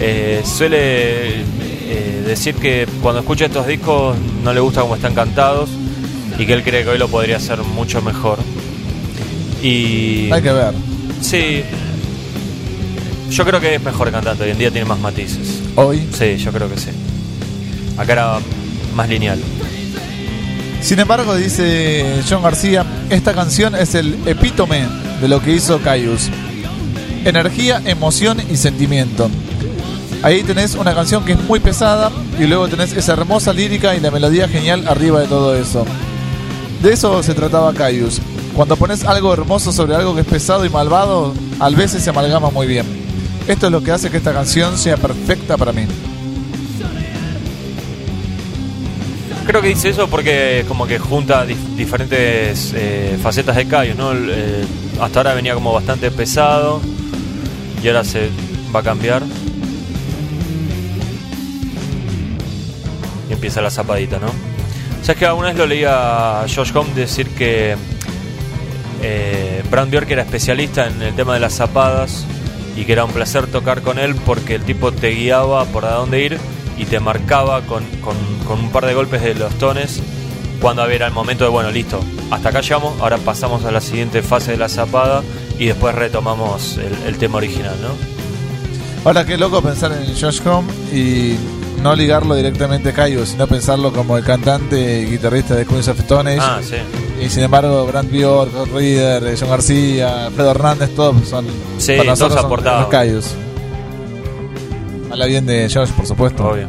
eh, 0.00 0.42
suele 0.44 1.40
eh, 1.40 2.22
decir 2.26 2.54
que 2.54 2.86
cuando 3.02 3.20
escucha 3.20 3.46
estos 3.46 3.66
discos 3.66 4.16
no 4.42 4.52
le 4.52 4.60
gusta 4.60 4.82
cómo 4.82 4.94
están 4.94 5.14
cantados 5.14 5.70
y 6.38 6.46
que 6.46 6.52
él 6.52 6.62
cree 6.62 6.84
que 6.84 6.90
hoy 6.90 6.98
lo 6.98 7.08
podría 7.08 7.36
hacer 7.36 7.58
mucho 7.58 8.00
mejor. 8.02 8.38
Y. 9.62 10.30
Hay 10.30 10.42
que 10.42 10.52
ver. 10.52 10.74
Sí. 11.20 11.62
Yo 13.30 13.44
creo 13.44 13.60
que 13.60 13.74
es 13.74 13.82
mejor 13.82 14.12
cantante, 14.12 14.44
hoy 14.44 14.50
en 14.50 14.58
día 14.58 14.70
tiene 14.70 14.86
más 14.86 15.00
matices. 15.00 15.60
Hoy. 15.74 16.06
Sí, 16.12 16.36
yo 16.36 16.52
creo 16.52 16.68
que 16.68 16.78
sí. 16.78 16.90
Acá 17.96 18.12
era 18.12 18.38
más 18.94 19.08
lineal. 19.08 19.40
Sin 20.84 21.00
embargo, 21.00 21.34
dice 21.34 22.20
John 22.28 22.42
García, 22.42 22.84
esta 23.08 23.32
canción 23.32 23.74
es 23.74 23.94
el 23.94 24.18
epítome 24.28 24.86
de 25.18 25.28
lo 25.28 25.40
que 25.40 25.52
hizo 25.52 25.80
Caius. 25.80 26.28
Energía, 27.24 27.80
emoción 27.86 28.36
y 28.50 28.58
sentimiento. 28.58 29.30
Ahí 30.22 30.42
tenés 30.42 30.74
una 30.74 30.94
canción 30.94 31.24
que 31.24 31.32
es 31.32 31.40
muy 31.40 31.58
pesada 31.58 32.12
y 32.38 32.44
luego 32.44 32.68
tenés 32.68 32.92
esa 32.92 33.14
hermosa 33.14 33.54
lírica 33.54 33.96
y 33.96 34.00
la 34.00 34.10
melodía 34.10 34.46
genial 34.46 34.86
arriba 34.86 35.20
de 35.20 35.26
todo 35.26 35.54
eso. 35.54 35.86
De 36.82 36.92
eso 36.92 37.22
se 37.22 37.32
trataba 37.32 37.72
Caius. 37.72 38.20
Cuando 38.54 38.76
pones 38.76 39.04
algo 39.04 39.32
hermoso 39.32 39.72
sobre 39.72 39.96
algo 39.96 40.14
que 40.14 40.20
es 40.20 40.26
pesado 40.26 40.66
y 40.66 40.68
malvado, 40.68 41.32
a 41.60 41.70
veces 41.70 42.02
se 42.02 42.10
amalgama 42.10 42.50
muy 42.50 42.66
bien. 42.66 42.84
Esto 43.48 43.66
es 43.66 43.72
lo 43.72 43.82
que 43.82 43.90
hace 43.90 44.10
que 44.10 44.18
esta 44.18 44.34
canción 44.34 44.76
sea 44.76 44.98
perfecta 44.98 45.56
para 45.56 45.72
mí. 45.72 45.86
Creo 49.46 49.60
que 49.60 49.68
dice 49.68 49.90
eso 49.90 50.08
porque 50.08 50.64
como 50.66 50.86
que 50.86 50.98
junta 50.98 51.46
dif- 51.46 51.76
diferentes 51.76 52.72
eh, 52.74 53.18
facetas 53.22 53.56
de 53.56 53.66
Caius, 53.68 53.96
¿no? 53.96 54.12
Eh, 54.14 54.64
hasta 55.00 55.20
ahora 55.20 55.34
venía 55.34 55.54
como 55.54 55.72
bastante 55.72 56.10
pesado 56.10 56.80
y 57.82 57.86
ahora 57.88 58.04
se 58.04 58.30
va 58.74 58.80
a 58.80 58.82
cambiar. 58.82 59.22
Y 63.28 63.32
empieza 63.32 63.60
la 63.60 63.70
zapadita, 63.70 64.18
¿no? 64.18 64.28
¿Sabes 65.02 65.18
que 65.18 65.26
alguna 65.26 65.48
vez 65.48 65.58
lo 65.58 65.66
leía 65.66 66.40
a 66.42 66.46
Josh 66.48 66.72
Home 66.74 66.94
decir 66.94 67.28
que 67.28 67.76
eh, 69.02 69.62
Brand 69.70 69.90
Bjork 69.90 70.10
era 70.10 70.22
especialista 70.22 70.86
en 70.86 71.02
el 71.02 71.14
tema 71.14 71.34
de 71.34 71.40
las 71.40 71.52
zapadas 71.52 72.24
y 72.76 72.84
que 72.86 72.92
era 72.92 73.04
un 73.04 73.12
placer 73.12 73.46
tocar 73.46 73.82
con 73.82 73.98
él 73.98 74.14
porque 74.14 74.54
el 74.54 74.62
tipo 74.62 74.90
te 74.92 75.10
guiaba 75.10 75.64
por 75.66 75.84
a 75.84 75.92
dónde 75.92 76.24
ir 76.24 76.38
y 76.78 76.84
te 76.84 77.00
marcaba 77.00 77.62
con, 77.62 77.84
con- 78.00 78.16
con 78.46 78.60
un 78.60 78.70
par 78.70 78.86
de 78.86 78.94
golpes 78.94 79.22
de 79.22 79.34
los 79.34 79.52
tones 79.54 80.00
cuando 80.60 80.86
era 80.86 81.06
el 81.06 81.12
momento 81.12 81.44
de, 81.44 81.50
bueno, 81.50 81.70
listo, 81.70 82.00
hasta 82.30 82.48
acá 82.48 82.60
llegamos, 82.60 82.98
ahora 83.00 83.18
pasamos 83.18 83.64
a 83.64 83.70
la 83.70 83.80
siguiente 83.80 84.22
fase 84.22 84.52
de 84.52 84.56
la 84.56 84.68
zapada 84.68 85.22
y 85.58 85.66
después 85.66 85.94
retomamos 85.94 86.78
el, 86.78 86.94
el 87.06 87.18
tema 87.18 87.36
original, 87.38 87.74
¿no? 87.82 87.88
Ahora 89.04 89.24
qué 89.26 89.36
loco 89.36 89.60
pensar 89.60 89.92
en 89.92 90.06
Josh 90.18 90.40
Home 90.46 90.66
y 90.92 91.36
no 91.82 91.94
ligarlo 91.94 92.34
directamente 92.34 92.88
a 92.88 92.92
Caius, 92.94 93.30
sino 93.30 93.46
pensarlo 93.46 93.92
como 93.92 94.16
el 94.16 94.24
cantante 94.24 95.02
y 95.02 95.10
guitarrista 95.10 95.54
de 95.54 95.66
Queens 95.66 95.88
of 95.88 96.00
Stone 96.00 96.30
Age. 96.30 96.40
Ah, 96.42 96.60
sí. 96.62 96.76
Y 97.22 97.28
sin 97.28 97.42
embargo, 97.42 97.84
Brand 97.86 98.10
Bjork, 98.10 98.54
Rod 98.54 98.68
Reader, 98.74 99.24
eh, 99.26 99.36
John 99.38 99.50
García, 99.50 100.30
Fredo 100.34 100.52
Hernández, 100.52 100.94
todos 100.96 101.28
son 101.28 101.44
Sí, 101.76 101.92
para 101.96 102.10
nosotros 102.10 102.30
todos 102.30 102.32
son 102.40 102.46
aportaban. 102.46 102.80
los 102.80 102.90
Caius. 102.90 103.26
Habla 105.14 105.26
bien 105.26 105.46
de 105.46 105.68
Josh, 105.72 105.90
por 105.92 106.06
supuesto. 106.06 106.44
Obvio. 106.48 106.66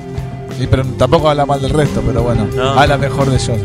Y 0.59 0.67
pero 0.67 0.85
tampoco 0.99 1.29
habla 1.29 1.45
mal 1.47 1.59
del 1.59 1.71
resto, 1.71 2.01
pero 2.05 2.21
bueno, 2.21 2.47
No. 2.55 2.79
habla 2.79 2.95
mejor 2.97 3.27
de 3.29 3.39
Josh. 3.39 3.59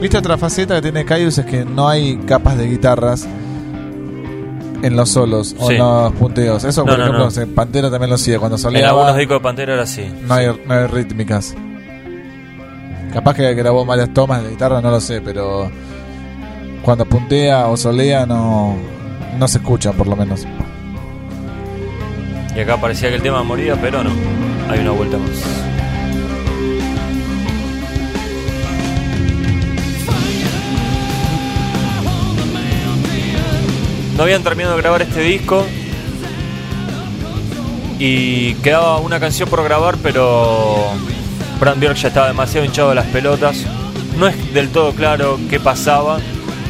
¿Viste 0.00 0.16
otra 0.16 0.38
faceta 0.38 0.76
que 0.76 0.82
tiene 0.82 1.04
Caius? 1.04 1.38
Es 1.38 1.46
que 1.46 1.64
no 1.64 1.88
hay 1.88 2.16
capas 2.18 2.56
de 2.56 2.68
guitarras 2.68 3.26
en 4.82 4.94
los 4.96 5.08
solos 5.08 5.56
o 5.58 5.66
Sí. 5.68 5.74
en 5.74 5.78
los 5.80 6.12
punteos. 6.12 6.62
Eso, 6.64 6.82
No, 6.84 6.92
por 6.92 7.00
ejemplo, 7.00 7.28
no. 7.34 7.42
en 7.42 7.54
Pantera 7.54 7.90
también 7.90 8.10
lo 8.10 8.14
hacía. 8.14 8.38
Cuando 8.38 8.56
En 8.56 8.62
soleaba, 8.62 8.90
algunos 8.90 9.16
discos 9.16 9.36
de 9.36 9.40
Pantera 9.40 9.74
era 9.74 9.82
así. 9.82 10.04
no, 10.26 10.34
hay, 10.34 10.46
no 10.66 10.74
hay 10.74 10.86
rítmicas. 10.86 11.54
Capaz 13.12 13.34
que 13.34 13.54
grabó 13.54 13.84
varias 13.84 14.12
tomas 14.14 14.42
de 14.44 14.50
guitarra, 14.50 14.80
no 14.80 14.90
lo 14.90 15.00
sé, 15.00 15.20
pero 15.20 15.68
cuando 16.88 17.04
puntea 17.04 17.66
o 17.66 17.76
solea 17.76 18.24
no, 18.24 18.74
no 19.38 19.46
se 19.46 19.58
escucha, 19.58 19.92
por 19.92 20.06
lo 20.06 20.16
menos. 20.16 20.46
Y 22.56 22.60
acá 22.60 22.80
parecía 22.80 23.10
que 23.10 23.16
el 23.16 23.22
tema 23.22 23.42
moría, 23.42 23.76
pero 23.78 24.02
no. 24.02 24.08
Hay 24.70 24.78
una 24.78 24.92
vuelta 24.92 25.18
más. 25.18 25.28
No 34.16 34.22
habían 34.22 34.42
terminado 34.42 34.76
de 34.76 34.80
grabar 34.80 35.02
este 35.02 35.20
disco. 35.20 35.66
Y 37.98 38.54
quedaba 38.62 38.96
una 39.00 39.20
canción 39.20 39.46
por 39.50 39.62
grabar, 39.62 39.98
pero 40.02 40.86
Brand 41.60 41.82
Bjork 41.82 41.96
ya 41.96 42.08
estaba 42.08 42.28
demasiado 42.28 42.64
hinchado 42.64 42.88
de 42.88 42.94
las 42.94 43.06
pelotas. 43.08 43.66
No 44.16 44.26
es 44.26 44.54
del 44.54 44.70
todo 44.70 44.94
claro 44.94 45.38
qué 45.50 45.60
pasaba, 45.60 46.18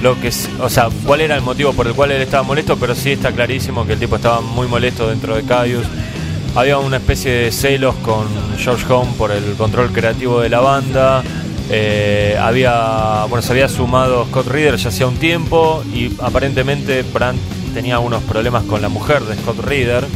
lo 0.02 0.20
que, 0.20 0.30
o 0.60 0.68
sea, 0.68 0.88
cuál 1.04 1.20
era 1.20 1.34
el 1.34 1.42
motivo 1.42 1.72
por 1.72 1.86
el 1.86 1.94
cual 1.94 2.12
él 2.12 2.22
estaba 2.22 2.42
molesto, 2.42 2.76
pero 2.76 2.94
sí 2.94 3.12
está 3.12 3.32
clarísimo 3.32 3.86
que 3.86 3.94
el 3.94 3.98
tipo 3.98 4.16
estaba 4.16 4.40
muy 4.40 4.66
molesto 4.66 5.08
dentro 5.08 5.34
de 5.34 5.42
Caius. 5.42 5.86
Había 6.54 6.78
una 6.78 6.96
especie 6.96 7.32
de 7.32 7.52
celos 7.52 7.94
con 7.96 8.26
George 8.56 8.84
Home 8.92 9.12
por 9.18 9.30
el 9.30 9.54
control 9.54 9.92
creativo 9.92 10.40
de 10.40 10.48
la 10.48 10.60
banda. 10.60 11.22
Eh, 11.70 12.36
había, 12.40 13.26
bueno, 13.28 13.42
se 13.42 13.52
había 13.52 13.68
sumado 13.68 14.24
Scott 14.26 14.46
Reader 14.46 14.76
ya 14.76 14.88
hacía 14.88 15.06
un 15.06 15.16
tiempo 15.16 15.84
y 15.92 16.10
aparentemente 16.20 17.02
Brandt 17.02 17.40
tenía 17.74 17.98
unos 17.98 18.22
problemas 18.22 18.64
con 18.64 18.80
la 18.80 18.88
mujer 18.88 19.22
de 19.24 19.36
Scott 19.36 19.58
Reader. 19.60 20.06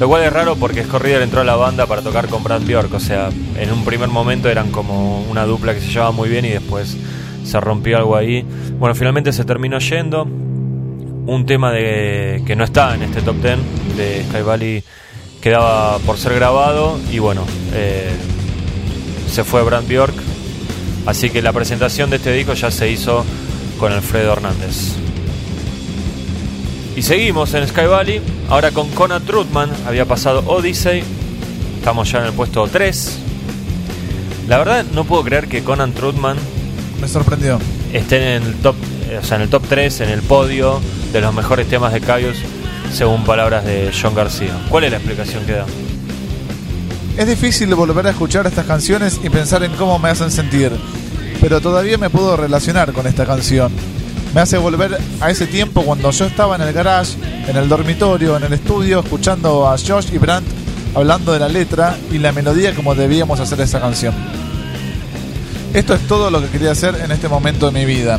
Lo 0.00 0.08
cual 0.08 0.22
es 0.22 0.32
raro 0.32 0.54
porque 0.54 0.84
Scott 0.84 1.02
Reader 1.02 1.22
entró 1.22 1.40
a 1.40 1.44
la 1.44 1.56
banda 1.56 1.86
para 1.86 2.02
tocar 2.02 2.28
con 2.28 2.44
Brand 2.44 2.66
Bjork. 2.66 2.94
O 2.94 3.00
sea, 3.00 3.30
en 3.56 3.72
un 3.72 3.84
primer 3.84 4.08
momento 4.08 4.48
eran 4.48 4.70
como 4.70 5.22
una 5.22 5.44
dupla 5.44 5.74
que 5.74 5.80
se 5.80 5.88
llevaba 5.88 6.12
muy 6.12 6.28
bien 6.28 6.44
y 6.44 6.50
después 6.50 6.96
se 7.48 7.60
rompió 7.60 7.96
algo 7.98 8.16
ahí. 8.16 8.44
Bueno, 8.78 8.94
finalmente 8.94 9.32
se 9.32 9.44
terminó 9.44 9.78
yendo. 9.78 10.24
Un 10.24 11.44
tema 11.46 11.72
de 11.72 12.42
que 12.46 12.56
no 12.56 12.64
está 12.64 12.94
en 12.94 13.02
este 13.02 13.20
top 13.20 13.36
10 13.42 13.58
de 13.96 14.24
Sky 14.30 14.42
Valley 14.42 14.84
quedaba 15.40 15.98
por 16.00 16.16
ser 16.16 16.34
grabado 16.34 16.98
y 17.12 17.18
bueno, 17.18 17.44
eh, 17.74 18.10
se 19.30 19.44
fue 19.44 19.62
Brand 19.62 19.88
Bjork. 19.88 20.14
Así 21.06 21.30
que 21.30 21.42
la 21.42 21.52
presentación 21.52 22.10
de 22.10 22.16
este 22.16 22.32
disco 22.32 22.54
ya 22.54 22.70
se 22.70 22.90
hizo 22.90 23.24
con 23.78 23.92
Alfredo 23.92 24.32
Hernández. 24.32 24.94
Y 26.96 27.02
seguimos 27.02 27.54
en 27.54 27.66
Sky 27.68 27.86
Valley, 27.86 28.20
ahora 28.48 28.72
con 28.72 28.90
Conan 28.90 29.24
Trutman, 29.24 29.70
había 29.86 30.04
pasado 30.04 30.42
Odyssey, 30.46 31.04
estamos 31.78 32.10
ya 32.10 32.18
en 32.18 32.24
el 32.26 32.32
puesto 32.32 32.66
3. 32.66 33.18
La 34.48 34.58
verdad 34.58 34.84
no 34.92 35.04
puedo 35.04 35.22
creer 35.22 35.46
que 35.46 35.62
Conan 35.62 35.92
Trutman 35.92 36.36
Me 37.00 37.08
sorprendió. 37.08 37.58
esté 37.92 38.36
en 38.36 38.42
el 38.42 38.54
top, 38.56 38.76
o 39.20 39.24
sea, 39.24 39.36
en 39.36 39.42
el 39.42 39.48
top 39.48 39.62
3, 39.68 40.00
en 40.00 40.08
el 40.10 40.22
podio 40.22 40.80
de 41.12 41.20
los 41.20 41.32
mejores 41.32 41.68
temas 41.68 41.92
de 41.92 42.00
Caius, 42.00 42.38
según 42.92 43.24
palabras 43.24 43.64
de 43.64 43.92
John 44.00 44.14
García. 44.14 44.58
¿Cuál 44.68 44.84
es 44.84 44.90
la 44.90 44.96
explicación 44.96 45.44
que 45.44 45.52
da? 45.52 45.66
Es 47.16 47.26
difícil 47.26 47.74
volver 47.74 48.06
a 48.06 48.10
escuchar 48.10 48.46
estas 48.46 48.66
canciones 48.66 49.20
y 49.22 49.28
pensar 49.28 49.62
en 49.62 49.72
cómo 49.72 49.98
me 49.98 50.08
hacen 50.08 50.30
sentir, 50.30 50.72
pero 51.40 51.60
todavía 51.60 51.98
me 51.98 52.10
puedo 52.10 52.36
relacionar 52.36 52.92
con 52.92 53.06
esta 53.06 53.26
canción. 53.26 53.72
Me 54.34 54.40
hace 54.40 54.58
volver 54.58 54.98
a 55.20 55.30
ese 55.30 55.46
tiempo 55.46 55.82
cuando 55.82 56.10
yo 56.10 56.26
estaba 56.26 56.56
en 56.56 56.62
el 56.62 56.72
garage, 56.72 57.14
en 57.48 57.56
el 57.56 57.68
dormitorio, 57.68 58.36
en 58.36 58.44
el 58.44 58.52
estudio, 58.52 59.00
escuchando 59.00 59.66
a 59.68 59.76
Josh 59.78 60.12
y 60.12 60.18
Brandt 60.18 60.46
hablando 60.94 61.32
de 61.32 61.38
la 61.38 61.48
letra 61.48 61.96
y 62.10 62.18
la 62.18 62.32
melodía 62.32 62.74
como 62.74 62.94
debíamos 62.94 63.40
hacer 63.40 63.60
esa 63.60 63.80
canción. 63.80 64.14
Esto 65.74 65.94
es 65.94 66.06
todo 66.06 66.30
lo 66.30 66.40
que 66.40 66.48
quería 66.48 66.72
hacer 66.72 66.94
en 66.96 67.12
este 67.12 67.28
momento 67.28 67.70
de 67.70 67.78
mi 67.78 67.84
vida. 67.84 68.18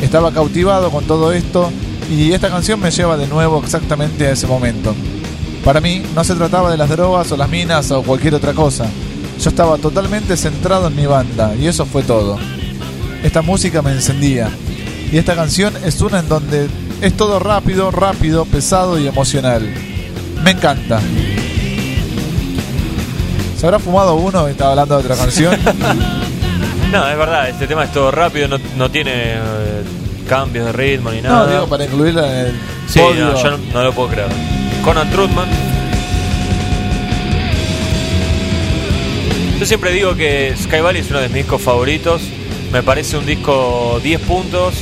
Estaba 0.00 0.32
cautivado 0.32 0.90
con 0.90 1.04
todo 1.04 1.32
esto 1.32 1.70
y 2.10 2.32
esta 2.32 2.50
canción 2.50 2.80
me 2.80 2.90
lleva 2.90 3.16
de 3.16 3.26
nuevo 3.26 3.60
exactamente 3.62 4.26
a 4.26 4.32
ese 4.32 4.46
momento. 4.46 4.94
Para 5.64 5.80
mí 5.80 6.02
no 6.14 6.22
se 6.22 6.34
trataba 6.34 6.70
de 6.70 6.76
las 6.76 6.90
drogas 6.90 7.32
o 7.32 7.36
las 7.36 7.48
minas 7.48 7.90
o 7.90 8.02
cualquier 8.02 8.34
otra 8.34 8.52
cosa. 8.52 8.86
Yo 9.40 9.48
estaba 9.48 9.78
totalmente 9.78 10.36
centrado 10.36 10.88
en 10.88 10.96
mi 10.96 11.06
banda 11.06 11.54
y 11.54 11.66
eso 11.66 11.86
fue 11.86 12.02
todo. 12.02 12.38
Esta 13.22 13.42
música 13.42 13.80
me 13.80 13.92
encendía. 13.92 14.50
Y 15.10 15.16
esta 15.16 15.34
canción 15.34 15.74
es 15.84 16.00
una 16.00 16.20
en 16.20 16.28
donde 16.28 16.68
es 17.00 17.16
todo 17.16 17.38
rápido, 17.38 17.90
rápido, 17.90 18.44
pesado 18.44 18.98
y 18.98 19.06
emocional. 19.06 19.62
Me 20.42 20.50
encanta. 20.50 21.00
¿Se 23.56 23.66
habrá 23.66 23.78
fumado 23.78 24.16
uno 24.16 24.48
y 24.48 24.52
estaba 24.52 24.70
hablando 24.72 24.98
de 24.98 25.04
otra 25.04 25.16
canción? 25.16 25.56
No, 26.92 27.08
es 27.08 27.16
verdad, 27.16 27.48
este 27.48 27.66
tema 27.66 27.84
es 27.84 27.92
todo 27.92 28.10
rápido, 28.10 28.48
no, 28.48 28.58
no 28.76 28.90
tiene 28.90 29.12
eh, 29.14 29.82
cambios 30.28 30.66
de 30.66 30.72
ritmo 30.72 31.10
ni 31.10 31.22
No, 31.22 31.30
nada. 31.30 31.50
digo 31.50 31.66
para 31.66 31.84
incluirla 31.86 32.40
en 32.40 32.46
el 32.48 32.52
sí, 32.86 32.98
podio. 33.00 33.24
no, 33.32 33.42
yo 33.42 33.50
no, 33.52 33.58
no 33.72 33.82
lo 33.82 33.92
puedo 33.94 34.08
creer. 34.10 34.28
Conan 34.84 35.10
Trutman. 35.10 35.48
Yo 39.58 39.66
siempre 39.66 39.92
digo 39.92 40.14
que 40.16 40.54
Sky 40.60 40.80
Valley 40.80 41.00
es 41.00 41.08
uno 41.10 41.20
de 41.20 41.28
mis 41.28 41.36
discos 41.36 41.62
favoritos. 41.62 42.20
Me 42.72 42.82
parece 42.82 43.16
un 43.16 43.24
disco 43.24 43.98
10 44.02 44.20
puntos 44.22 44.74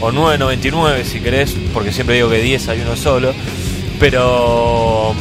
o 0.00 0.12
9.99 0.12 1.02
si 1.04 1.20
querés, 1.20 1.54
porque 1.74 1.92
siempre 1.92 2.16
digo 2.16 2.30
que 2.30 2.40
10 2.40 2.68
hay 2.68 2.80
uno 2.80 2.96
solo. 2.96 3.34
Pero 4.00 5.14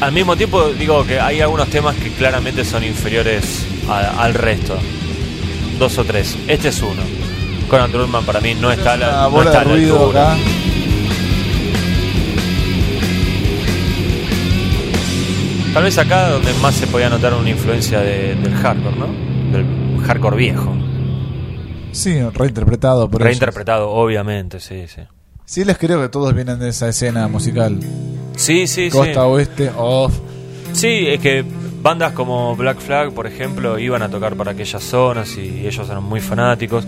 al 0.00 0.12
mismo 0.12 0.36
tiempo 0.36 0.70
digo 0.70 1.04
que 1.06 1.20
hay 1.20 1.40
algunos 1.42 1.68
temas 1.68 1.96
que 1.96 2.10
claramente 2.12 2.64
son 2.64 2.84
inferiores 2.84 3.65
a- 3.88 4.22
al 4.24 4.34
resto. 4.34 4.76
Dos 5.78 5.98
o 5.98 6.04
tres. 6.04 6.36
Este 6.48 6.68
es 6.68 6.80
uno. 6.82 7.02
Conan 7.68 7.90
Trutman 7.90 8.24
para 8.24 8.40
mí 8.40 8.54
no 8.54 8.70
está 8.70 8.92
a 8.92 8.96
la, 8.96 9.22
no 9.22 9.30
bola 9.30 9.50
está 9.50 9.58
de 9.60 9.64
la 9.66 9.72
ruido 9.72 9.96
altura. 10.00 10.32
acá. 10.34 10.42
Tal 15.74 15.82
vez 15.82 15.98
acá 15.98 16.30
donde 16.30 16.54
más 16.54 16.74
se 16.74 16.86
podía 16.86 17.10
notar 17.10 17.34
una 17.34 17.50
influencia 17.50 18.00
de- 18.00 18.34
del 18.36 18.54
hardcore, 18.54 18.96
¿no? 18.96 19.06
Del 19.52 20.00
hardcore 20.06 20.36
viejo. 20.36 20.74
Sí, 21.92 22.18
reinterpretado 22.32 23.10
por 23.10 23.20
ellos. 23.20 23.28
Reinterpretado, 23.28 23.90
obviamente, 23.90 24.58
sí, 24.60 24.84
sí. 24.86 25.02
Sí, 25.44 25.64
les 25.64 25.76
creo 25.76 26.00
que 26.00 26.08
todos 26.08 26.34
vienen 26.34 26.58
de 26.58 26.70
esa 26.70 26.88
escena 26.88 27.28
musical. 27.28 27.78
Sí, 28.36 28.66
sí, 28.66 28.86
sí. 28.86 28.90
Costa 28.90 29.26
oeste, 29.26 29.70
off. 29.76 30.14
Sí, 30.72 31.06
es 31.08 31.20
que 31.20 31.44
bandas 31.82 32.12
como 32.12 32.56
Black 32.56 32.78
Flag, 32.80 33.12
por 33.12 33.26
ejemplo, 33.26 33.78
iban 33.78 34.02
a 34.02 34.08
tocar 34.08 34.34
para 34.36 34.52
aquellas 34.52 34.82
zonas 34.82 35.36
y 35.36 35.66
ellos 35.66 35.88
eran 35.88 36.02
muy 36.02 36.20
fanáticos. 36.20 36.86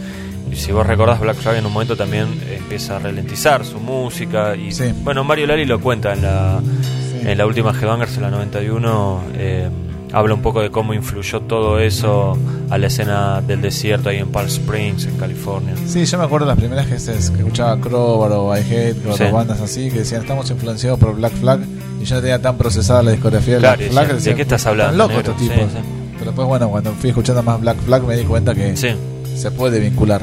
Y 0.51 0.57
si 0.57 0.73
vos 0.73 0.87
recordás, 0.87 1.21
Black 1.21 1.37
Flag 1.37 1.57
en 1.57 1.67
un 1.67 1.73
momento 1.73 1.97
también 1.97 2.27
empieza 2.51 2.97
a 2.97 2.99
ralentizar 2.99 3.65
su 3.65 3.79
música. 3.81 4.57
Y 4.57 4.73
Sí. 4.73 4.93
bueno, 5.03 5.23
Mario 5.25 5.47
Lali 5.47 5.65
lo 5.67 5.81
cuenta 5.81 6.13
en 6.15 6.23
la, 6.23 6.61
Sí. 6.63 7.29
en 7.29 7.39
la 7.39 7.47
última 7.47 7.71
Headbangers, 7.73 8.17
en 8.17 8.23
la 8.23 8.31
91. 8.31 9.23
eh, 9.35 9.69
habla 10.13 10.35
un 10.35 10.43
poco 10.43 10.61
de 10.63 10.71
cómo 10.71 10.95
influyó 10.95 11.41
todo 11.43 11.79
eso 11.79 12.37
a 12.71 12.79
la 12.79 12.87
escena 12.87 13.41
del 13.43 13.61
desierto 13.61 14.09
ahí 14.09 14.19
en 14.19 14.29
Palm 14.29 14.47
Springs, 14.49 15.05
en 15.07 15.17
California. 15.19 15.75
Sí, 15.87 16.05
yo 16.05 16.19
me 16.19 16.25
acuerdo 16.25 16.47
las 16.47 16.57
primeras 16.59 16.89
veces 16.89 17.31
que 17.31 17.39
escuchaba 17.39 17.79
Crowbar 17.81 18.33
o 18.33 18.57
I 18.57 18.61
Hate 18.61 18.97
o 19.01 19.03
Sí. 19.03 19.11
otras 19.11 19.33
bandas 19.33 19.61
así 19.61 19.91
que 19.91 19.99
decían 20.01 20.23
estamos 20.23 20.51
influenciados 20.51 20.99
por 20.99 21.15
Black 21.15 21.33
Flag 21.35 21.61
y 22.01 22.05
yo 22.05 22.15
no 22.17 22.21
tenía 22.21 22.41
tan 22.41 22.57
procesada 22.57 23.03
la 23.03 23.11
discografía 23.13 23.55
de 23.55 23.61
Black 23.61 23.81
Flag. 23.91 24.15
decían, 24.15 24.33
¿de 24.33 24.37
qué 24.37 24.43
estás 24.43 24.61
"Están 24.61 24.71
hablando, 24.73 24.97
locos 24.97 25.17
negro?" 25.17 25.33
estos 25.33 25.43
Sí, 25.47 25.49
tipos. 25.53 25.73
sí. 25.73 25.79
Pero 26.19 26.25
después, 26.31 26.49
bueno, 26.49 26.69
cuando 26.71 26.93
fui 26.95 27.11
escuchando 27.11 27.43
más 27.43 27.61
Black 27.61 27.79
Flag 27.79 28.03
me 28.05 28.17
di 28.17 28.25
cuenta 28.25 28.55
que 28.55 28.77
se 28.77 29.51
puede 29.53 29.79
vincular. 29.81 30.23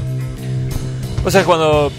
O 1.24 1.32
sea, 1.32 1.44
cuando 1.44 1.92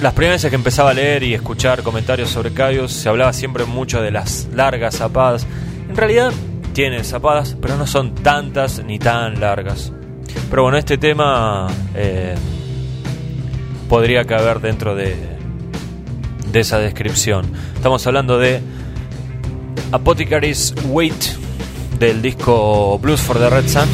las 0.00 0.12
primeras 0.14 0.36
veces 0.40 0.50
que 0.50 0.56
empezaba 0.56 0.90
a 0.90 0.94
leer 0.94 1.22
y 1.22 1.34
escuchar 1.34 1.82
comentarios 1.82 2.30
sobre 2.30 2.52
Caius, 2.52 2.92
se 2.92 3.08
hablaba 3.08 3.32
siempre 3.32 3.64
mucho 3.64 4.00
de 4.00 4.10
las 4.10 4.48
largas 4.54 4.96
zapadas. 4.96 5.46
En 5.88 5.96
realidad 5.96 6.32
tiene 6.72 7.04
zapadas, 7.04 7.56
pero 7.60 7.76
no 7.76 7.86
son 7.86 8.14
tantas 8.14 8.82
ni 8.84 8.98
tan 8.98 9.40
largas. 9.40 9.92
Pero 10.50 10.62
bueno, 10.62 10.78
este 10.78 10.98
tema 10.98 11.68
eh, 11.94 12.34
podría 13.88 14.24
caber 14.24 14.60
dentro 14.60 14.94
de, 14.94 15.16
de 16.50 16.60
esa 16.60 16.78
descripción. 16.78 17.46
Estamos 17.74 18.06
hablando 18.06 18.38
de 18.38 18.60
Apothecary's 19.92 20.74
Weight 20.86 21.22
del 21.98 22.22
disco 22.22 22.98
Blues 22.98 23.20
for 23.20 23.38
the 23.38 23.50
Red 23.50 23.68
Sun. 23.68 23.88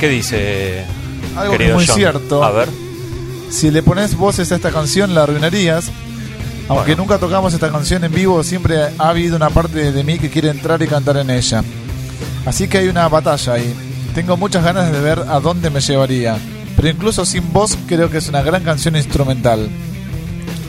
¿Qué 0.00 0.08
dice, 0.08 0.84
Algo 1.36 1.52
que 1.52 1.58
querido 1.58 1.70
es 1.70 1.76
muy 1.76 1.86
John? 1.86 1.96
cierto. 1.96 2.44
A 2.44 2.50
ver. 2.50 2.68
Si 3.50 3.70
le 3.70 3.82
pones 3.82 4.16
voces 4.16 4.50
a 4.52 4.56
esta 4.56 4.70
canción 4.70 5.14
la 5.14 5.22
arruinarías. 5.22 5.90
Aunque 6.68 6.92
Bueno. 6.94 7.02
nunca 7.02 7.18
tocamos 7.18 7.52
esta 7.52 7.70
canción 7.70 8.04
en 8.04 8.12
vivo, 8.12 8.42
siempre 8.42 8.78
ha 8.98 9.08
habido 9.08 9.36
una 9.36 9.50
parte 9.50 9.92
de 9.92 10.04
mí 10.04 10.18
que 10.18 10.30
quiere 10.30 10.48
entrar 10.48 10.80
y 10.82 10.86
cantar 10.86 11.18
en 11.18 11.30
ella. 11.30 11.62
Así 12.46 12.68
que 12.68 12.78
hay 12.78 12.88
una 12.88 13.08
batalla 13.08 13.54
ahí. 13.54 13.74
Tengo 14.14 14.36
muchas 14.36 14.64
ganas 14.64 14.90
de 14.90 15.00
ver 15.00 15.18
a 15.28 15.40
dónde 15.40 15.70
me 15.70 15.80
llevaría. 15.80 16.38
Pero 16.76 16.88
incluso 16.88 17.24
sin 17.24 17.52
voz 17.52 17.76
creo 17.86 18.10
que 18.10 18.18
es 18.18 18.28
una 18.28 18.42
gran 18.42 18.62
canción 18.62 18.96
instrumental. 18.96 19.68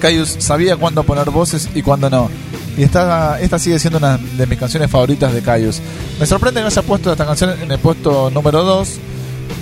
Caius 0.01 0.35
sabía 0.39 0.75
cuándo 0.75 1.03
poner 1.03 1.29
voces 1.29 1.69
y 1.73 1.81
cuándo 1.81 2.09
no. 2.09 2.29
Y 2.77 2.83
esta, 2.83 3.39
esta 3.39 3.57
sigue 3.57 3.79
siendo 3.79 3.97
una 3.99 4.17
de 4.17 4.45
mis 4.47 4.59
canciones 4.59 4.91
favoritas 4.91 5.33
de 5.33 5.41
Caius. 5.41 5.81
Me 6.19 6.25
sorprende 6.25 6.59
que 6.59 6.67
haya 6.67 6.81
puesto 6.81 7.11
esta 7.11 7.25
canción 7.25 7.51
en 7.61 7.71
el 7.71 7.79
puesto 7.79 8.29
número 8.29 8.63
2, 8.63 8.89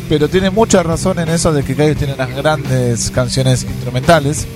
pero 0.10 0.27
tiene 0.30 0.49
mucha 0.49 0.81
razón 0.81 1.19
en 1.19 1.30
eso 1.30 1.53
de 1.53 1.64
que 1.64 1.76
Caius 1.76 1.97
tiene 1.97 2.14
unas 2.15 2.35
grandes 2.35 3.11
canciones 3.11 3.64
instrumentales 3.64 4.47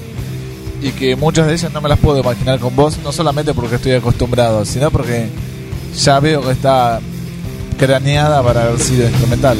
y 0.82 0.92
que 0.92 1.16
muchas 1.16 1.48
de 1.48 1.54
ellas 1.54 1.74
no 1.74 1.82
me 1.82 1.90
las 1.90 2.00
puedo 2.00 2.20
imaginar 2.20 2.60
con 2.60 2.76
voz, 2.76 2.98
no 3.04 3.12
solamente 3.12 3.54
porque 3.54 3.76
estoy 3.76 3.94
acostumbrado, 3.94 4.66
sino 4.66 4.92
porque 4.92 5.30
ya 5.96 6.20
veo 6.20 6.42
que 6.42 6.52
está 6.52 7.00
craneada 7.78 8.44
para 8.44 8.64
haber 8.64 8.80
sido 8.80 9.08
instrumental. 9.08 9.58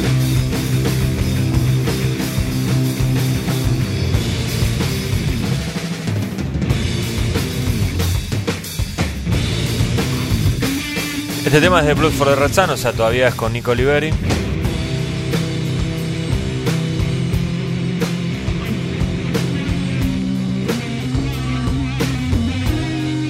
Este 11.44 11.62
tema 11.62 11.80
es 11.80 11.86
de 11.86 11.94
Blues 11.94 12.12
for 12.12 12.28
the 12.28 12.36
Red 12.36 12.52
Sun, 12.52 12.68
o 12.70 12.76
sea, 12.76 12.92
todavía 12.92 13.28
es 13.28 13.34
con 13.34 13.54
Nico 13.54 13.70
Oliveri. 13.70 14.10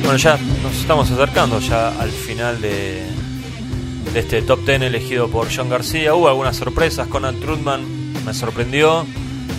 Bueno, 0.08 0.20
ya 0.20 0.38
nos 0.62 0.74
estamos 0.74 1.10
acercando 1.10 1.60
ya 1.60 1.88
al 2.00 2.08
final 2.08 2.62
de, 2.62 3.02
de 4.14 4.20
este 4.20 4.40
top 4.40 4.64
10 4.64 4.80
elegido 4.80 5.28
por 5.28 5.54
John 5.54 5.68
García. 5.68 6.14
Hubo 6.14 6.28
algunas 6.28 6.56
sorpresas, 6.56 7.08
Conan 7.08 7.38
Trutman 7.38 8.14
me 8.24 8.32
sorprendió. 8.32 9.04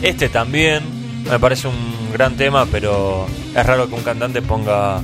Este 0.01 0.27
también, 0.27 0.81
me 1.29 1.37
parece 1.37 1.67
un 1.67 2.11
gran 2.11 2.35
tema, 2.35 2.65
pero 2.65 3.27
es 3.55 3.63
raro 3.63 3.87
que 3.89 3.93
un 3.93 4.01
cantante 4.01 4.41
ponga 4.41 4.99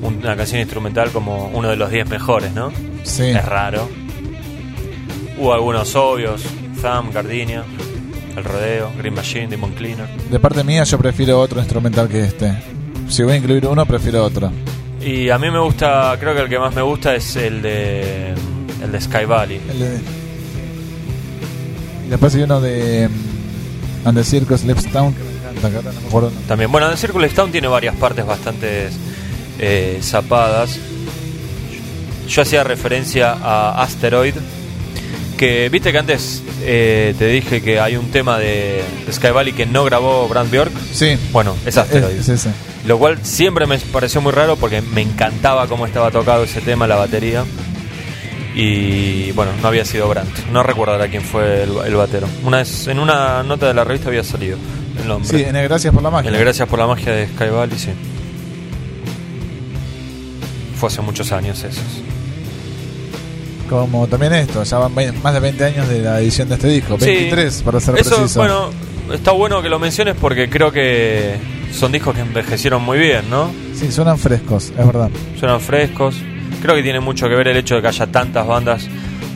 una 0.00 0.34
canción 0.34 0.62
instrumental 0.62 1.10
como 1.10 1.48
uno 1.48 1.68
de 1.68 1.76
los 1.76 1.90
10 1.90 2.08
mejores, 2.08 2.54
¿no? 2.54 2.72
Sí. 3.02 3.24
Es 3.24 3.44
raro. 3.44 3.90
Hubo 5.36 5.52
algunos 5.52 5.94
obvios, 5.96 6.40
Thumb, 6.80 7.12
Gardenia, 7.12 7.62
El 8.34 8.42
Rodeo, 8.42 8.90
Green 8.96 9.12
Machine, 9.12 9.48
Demon 9.48 9.72
Cleaner. 9.72 10.08
De 10.30 10.40
parte 10.40 10.64
mía 10.64 10.84
yo 10.84 10.96
prefiero 10.96 11.38
otro 11.38 11.60
instrumental 11.60 12.08
que 12.08 12.24
este. 12.24 12.56
Si 13.10 13.22
voy 13.22 13.34
a 13.34 13.36
incluir 13.36 13.66
uno, 13.66 13.84
prefiero 13.84 14.24
otro. 14.24 14.50
Y 15.00 15.30
a 15.30 15.38
mí 15.38 15.50
me 15.50 15.60
gusta, 15.60 16.16
creo 16.18 16.34
que 16.34 16.40
el 16.42 16.48
que 16.48 16.58
más 16.58 16.74
me 16.74 16.82
gusta 16.82 17.14
es 17.14 17.36
el 17.36 17.62
de 17.62 18.34
el 18.82 18.92
de 18.92 19.00
Sky 19.00 19.24
Valley. 19.26 19.60
El 19.70 19.78
de- 19.78 20.00
Y 22.06 22.10
después 22.10 22.34
hay 22.34 22.42
uno 22.42 22.60
de 22.60 23.08
And 24.04 24.16
the 24.16 24.24
Circus 24.24 24.64
Lives 24.64 24.90
Town 24.90 25.14
que 25.14 25.22
me 25.22 25.30
encanta, 25.30 25.70
que 25.70 25.76
ahora 25.76 25.92
no 25.92 26.00
me 26.00 26.06
acuerdo. 26.08 26.28
el 26.28 26.34
nombre. 26.34 26.48
También, 26.48 26.72
bueno, 26.72 26.90
The 26.90 26.96
Circle 26.96 27.28
Town 27.28 27.50
tiene 27.52 27.68
varias 27.68 27.94
partes 27.96 28.26
bastante 28.26 28.88
eh, 29.58 29.98
zapadas. 30.02 30.78
Yo 32.28 32.42
hacía 32.42 32.62
referencia 32.64 33.32
a 33.32 33.82
Asteroid, 33.82 34.34
que 35.38 35.70
viste 35.70 35.90
que 35.92 35.98
antes 35.98 36.42
eh, 36.62 37.14
te 37.18 37.26
dije 37.28 37.62
que 37.62 37.80
hay 37.80 37.96
un 37.96 38.10
tema 38.10 38.36
de, 38.38 38.82
de 39.06 39.12
Sky 39.12 39.28
Valley 39.30 39.54
que 39.54 39.64
no 39.64 39.84
grabó 39.84 40.28
Brand 40.28 40.50
Bjork. 40.50 40.72
Sí, 40.92 41.16
Bueno, 41.32 41.56
es 41.64 41.78
Asteroid. 41.78 42.16
es, 42.16 42.28
es 42.28 42.40
ese. 42.46 42.50
Lo 42.86 42.98
cual 42.98 43.18
siempre 43.24 43.66
me 43.66 43.78
pareció 43.78 44.20
muy 44.20 44.32
raro 44.32 44.56
porque 44.56 44.82
me 44.82 45.00
encantaba 45.00 45.66
cómo 45.66 45.86
estaba 45.86 46.10
tocado 46.10 46.44
ese 46.44 46.60
tema, 46.60 46.86
la 46.86 46.96
batería. 46.96 47.44
Y 48.54 49.30
bueno, 49.32 49.52
no 49.62 49.68
había 49.68 49.84
sido 49.84 50.08
Brandt. 50.08 50.46
No 50.52 50.62
recuerdo 50.62 50.94
ahora 50.94 51.08
quién 51.08 51.22
fue 51.22 51.62
el, 51.62 51.70
el 51.86 51.94
batero. 51.94 52.26
Una 52.44 52.58
vez, 52.58 52.86
en 52.88 52.98
una 52.98 53.42
nota 53.44 53.68
de 53.68 53.74
la 53.74 53.84
revista 53.84 54.08
había 54.08 54.24
salido 54.24 54.58
el 55.00 55.06
nombre. 55.06 55.28
Sí, 55.28 55.44
en 55.44 55.54
el 55.54 55.68
Gracias 55.68 55.94
por 55.94 56.02
la 56.02 56.10
magia. 56.10 56.30
El 56.30 56.38
Gracias 56.38 56.68
por 56.68 56.78
la 56.78 56.86
magia 56.86 57.12
de 57.12 57.26
Sky 57.28 57.48
Valley, 57.50 57.78
sí. 57.78 57.90
Fue 60.76 60.88
hace 60.88 61.00
muchos 61.02 61.30
años 61.32 61.62
esos. 61.62 61.82
Como 63.68 64.06
también 64.06 64.32
esto, 64.32 64.62
ya 64.62 64.78
van 64.78 64.92
más 65.22 65.34
de 65.34 65.40
20 65.40 65.64
años 65.64 65.88
de 65.88 66.00
la 66.02 66.20
edición 66.20 66.48
de 66.48 66.54
este 66.54 66.68
disco. 66.68 66.96
Sí. 66.98 67.06
23 67.06 67.62
para 67.62 67.80
ser 67.80 67.98
Eso, 67.98 68.16
preciso. 68.16 68.40
bueno, 68.40 68.70
está 69.12 69.32
bueno 69.32 69.60
que 69.62 69.68
lo 69.68 69.78
menciones 69.78 70.16
porque 70.20 70.48
creo 70.48 70.72
que 70.72 71.36
son 71.72 71.92
discos 71.92 72.14
que 72.14 72.22
envejecieron 72.22 72.82
muy 72.82 72.98
bien, 72.98 73.28
¿no? 73.30 73.50
Sí, 73.74 73.92
suenan 73.92 74.18
frescos, 74.18 74.72
es 74.76 74.86
verdad. 74.86 75.10
suenan 75.38 75.60
frescos. 75.60 76.16
Creo 76.62 76.74
que 76.74 76.82
tiene 76.82 77.00
mucho 77.00 77.28
que 77.28 77.34
ver 77.34 77.48
el 77.48 77.56
hecho 77.56 77.76
de 77.76 77.82
que 77.82 77.88
haya 77.88 78.06
tantas 78.06 78.46
bandas 78.46 78.86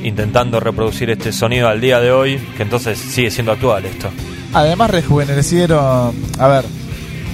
intentando 0.03 0.59
reproducir 0.59 1.11
este 1.11 1.31
sonido 1.33 1.69
al 1.69 1.81
día 1.81 2.01
de 2.01 2.11
hoy, 2.11 2.39
que 2.57 2.63
entonces 2.63 2.99
sigue 2.99 3.31
siendo 3.31 3.53
actual 3.53 3.85
esto. 3.85 4.09
Además 4.55 4.91
rejuvenecieron, 4.91 6.15
a 6.39 6.49
ver, 6.49 6.65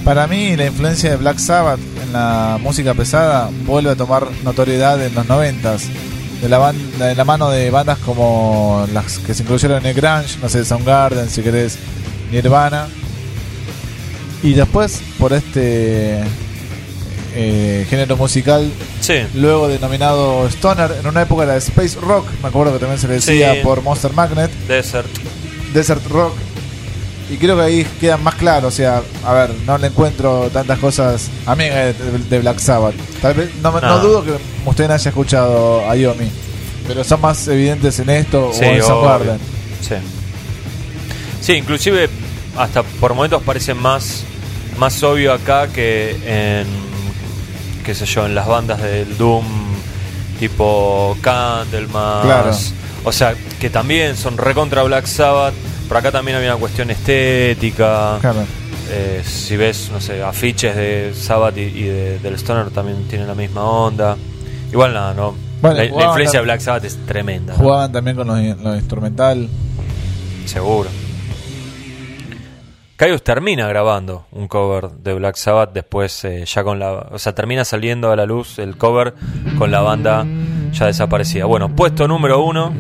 para 0.05 0.27
mí 0.27 0.57
la 0.57 0.67
influencia 0.67 1.11
de 1.11 1.17
Black 1.17 1.39
Sabbath 1.39 1.81
en 2.03 2.13
la 2.13 2.59
música 2.61 2.95
pesada 2.95 3.51
vuelve 3.65 3.91
a 3.91 3.97
tomar 3.97 4.27
notoriedad 4.45 5.05
en 5.05 5.15
los 5.15 5.27
noventas. 5.29 5.89
De 6.41 6.49
la, 6.49 6.59
banda, 6.59 7.07
de 7.07 7.15
la 7.15 7.25
mano 7.25 7.51
de 7.51 7.71
bandas 7.71 7.99
como 7.99 8.87
las 8.93 9.19
que 9.19 9.35
se 9.35 9.43
incluyeron 9.43 9.79
en 9.79 9.87
el 9.87 9.95
Grunge, 9.95 10.39
no 10.43 10.49
sé, 10.49 10.65
Soundgarden, 10.65 11.29
si 11.29 11.43
querés, 11.43 11.79
Nirvana. 12.31 12.87
Y 14.43 14.53
después, 14.53 15.01
por 15.19 15.33
este 15.33 16.21
eh, 17.35 17.87
género 17.91 18.17
musical, 18.17 18.71
Sí, 19.01 19.15
luego 19.35 19.69
denominado 19.69 20.47
Stoner, 20.49 20.93
en 21.01 21.07
una 21.07 21.23
época 21.23 21.45
era 21.45 21.57
Space 21.57 21.99
Rock, 22.01 22.27
me 22.43 22.49
acuerdo 22.49 22.73
que 22.75 22.79
también 22.79 23.01
se 23.01 23.09
le 23.09 23.15
decía 23.15 23.55
Sí. 23.55 23.61
por 23.63 23.83
Monster 23.83 24.13
Magnet, 24.13 24.51
Desert. 24.69 25.09
Desert 25.75 26.07
Rock. 26.09 26.35
Y 27.31 27.37
creo 27.37 27.57
que 27.57 27.63
ahí 27.63 27.87
queda 28.01 28.17
más 28.17 28.35
claro, 28.37 28.69
o 28.69 28.71
sea, 28.71 29.03
a 29.25 29.33
ver, 29.35 29.51
no 29.67 29.77
le 29.77 29.89
encuentro 29.89 30.49
tantas 30.51 30.79
cosas 30.79 31.29
a 31.45 31.55
mí 31.55 31.65
de, 31.65 31.93
de 31.93 32.39
Black 32.41 32.59
Sabbath. 32.59 32.95
Tal 33.21 33.35
vez, 33.35 33.51
no, 33.63 33.71
no 33.71 33.81
No. 33.81 33.99
dudo 33.99 34.25
que 34.25 34.33
usted 34.65 34.91
haya 34.91 35.09
escuchado 35.11 35.89
a 35.89 35.95
Yomi, 35.95 36.31
pero 36.87 37.05
son 37.05 37.21
más 37.21 37.47
evidentes 37.49 37.99
en 37.99 38.09
esto 38.11 38.51
Sí, 38.55 38.65
o 38.65 38.69
en. 38.69 38.83
Soundgarden. 38.83 39.39
Sí. 39.83 39.95
Sí, 41.43 41.53
inclusive 41.55 42.09
hasta 42.57 42.83
por 42.83 43.15
momentos 43.15 43.43
parece 43.43 43.75
más, 43.75 44.25
más 44.79 45.03
obvio 45.03 45.33
acá 45.35 45.69
que 45.69 46.17
en, 46.25 46.67
qué 47.85 47.95
sé 47.95 48.07
yo, 48.07 48.25
en 48.27 48.35
las 48.35 48.47
bandas 48.47 48.81
del 48.83 49.17
Doom 49.19 49.45
tipo 50.39 51.17
Candlemas. 51.21 52.25
Claro. 52.25 52.51
O 53.05 53.13
sea, 53.13 53.35
que 53.61 53.71
también 53.71 54.17
son 54.17 54.39
recontra 54.39 54.83
Black 54.83 55.07
Sabbath, 55.07 55.55
pero 55.89 55.99
acá 55.99 56.13
también 56.13 56.37
había 56.37 56.51
una 56.53 56.61
cuestión 56.61 56.91
estética. 56.91 58.19
Claro. 58.21 58.45
Eh, 58.91 59.23
si 59.25 59.57
ves, 59.57 59.91
no 59.93 60.01
sé, 60.01 60.23
afiches 60.23 60.75
de 60.77 61.13
Sabbath 61.15 61.57
y, 61.59 61.63
y 61.63 61.83
de- 61.85 62.19
del 62.21 62.35
Stoner 62.35 62.71
también 62.71 63.07
tienen 63.09 63.27
la 63.29 63.35
misma 63.35 63.63
onda. 63.65 64.17
Igual 64.73 64.95
nada, 64.95 65.15
no. 65.15 65.35
Bueno, 65.61 65.77
la, 65.77 65.85
influencia 65.87 66.39
de 66.41 66.45
Black 66.45 66.61
Sabbath 66.61 66.85
es 66.85 66.97
tremenda. 67.07 67.53
¿no? 67.55 67.59
Jugaban 67.59 67.91
también 67.93 68.17
con 68.17 68.27
lo, 68.29 68.37
lo 68.37 68.75
instrumental. 68.77 69.49
Seguro. 70.47 70.89
Caius 72.97 73.23
termina 73.23 73.69
grabando 73.69 74.27
un 74.33 74.49
cover 74.49 74.91
de 74.91 75.15
Black 75.15 75.37
Sabbath 75.37 75.73
después 75.73 76.25
eh, 76.25 76.45
ya 76.47 76.65
con 76.65 76.79
la... 76.81 76.93
O 77.13 77.19
sea, 77.19 77.33
termina 77.35 77.65
saliendo 77.65 78.11
a 78.11 78.17
la 78.17 78.27
luz 78.27 78.59
el 78.59 78.77
cover 78.77 79.15
con 79.57 79.71
la 79.71 79.81
banda 79.81 80.27
ya 80.73 80.87
desaparecida. 80.87 81.45
Bueno, 81.45 81.69
puesto 81.77 82.09
número 82.09 82.43
uno. 82.43 82.73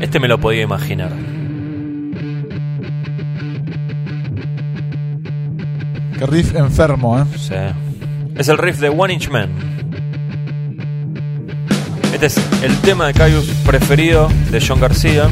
Este 0.00 0.20
me 0.20 0.28
lo 0.28 0.38
podía 0.38 0.62
imaginar. 0.62 1.12
Riff 6.26 6.54
enfermo, 6.54 7.18
¿eh? 7.18 7.24
Sí. 7.36 7.54
Es 8.36 8.48
el 8.48 8.58
riff 8.58 8.78
de 8.78 8.88
One 8.88 9.14
Inch 9.14 9.28
Man. 9.30 9.50
Este 12.12 12.26
es 12.26 12.36
el 12.62 12.76
tema 12.78 13.06
de 13.06 13.14
Caius 13.14 13.46
preferido 13.66 14.28
de 14.50 14.64
John 14.66 14.80
García. 14.80 15.28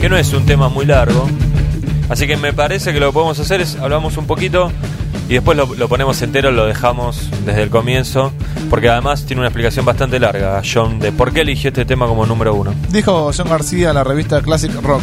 Que 0.00 0.08
no 0.08 0.16
es 0.16 0.32
un 0.32 0.46
tema 0.46 0.68
muy 0.68 0.86
largo. 0.86 1.28
Así 2.08 2.26
que 2.26 2.36
me 2.36 2.52
parece 2.52 2.92
que 2.92 3.00
lo 3.00 3.08
que 3.08 3.12
podemos 3.12 3.38
hacer 3.38 3.60
es 3.60 3.76
hablamos 3.76 4.16
un 4.16 4.26
poquito 4.26 4.72
y 5.28 5.34
después 5.34 5.58
lo, 5.58 5.66
lo 5.74 5.88
ponemos 5.88 6.22
entero, 6.22 6.50
lo 6.50 6.66
dejamos 6.66 7.28
desde 7.44 7.62
el 7.64 7.70
comienzo. 7.70 8.32
Porque 8.70 8.88
además 8.88 9.24
tiene 9.24 9.40
una 9.40 9.48
explicación 9.48 9.84
bastante 9.84 10.18
larga, 10.20 10.60
John, 10.62 10.98
de 10.98 11.10
por 11.12 11.32
qué 11.32 11.40
eligió 11.40 11.68
este 11.68 11.84
tema 11.84 12.06
como 12.06 12.26
número 12.26 12.54
uno. 12.54 12.74
Dijo 12.90 13.30
John 13.36 13.48
García 13.48 13.90
a 13.90 13.92
la 13.94 14.04
revista 14.04 14.40
Classic 14.42 14.72
Rock. 14.82 15.02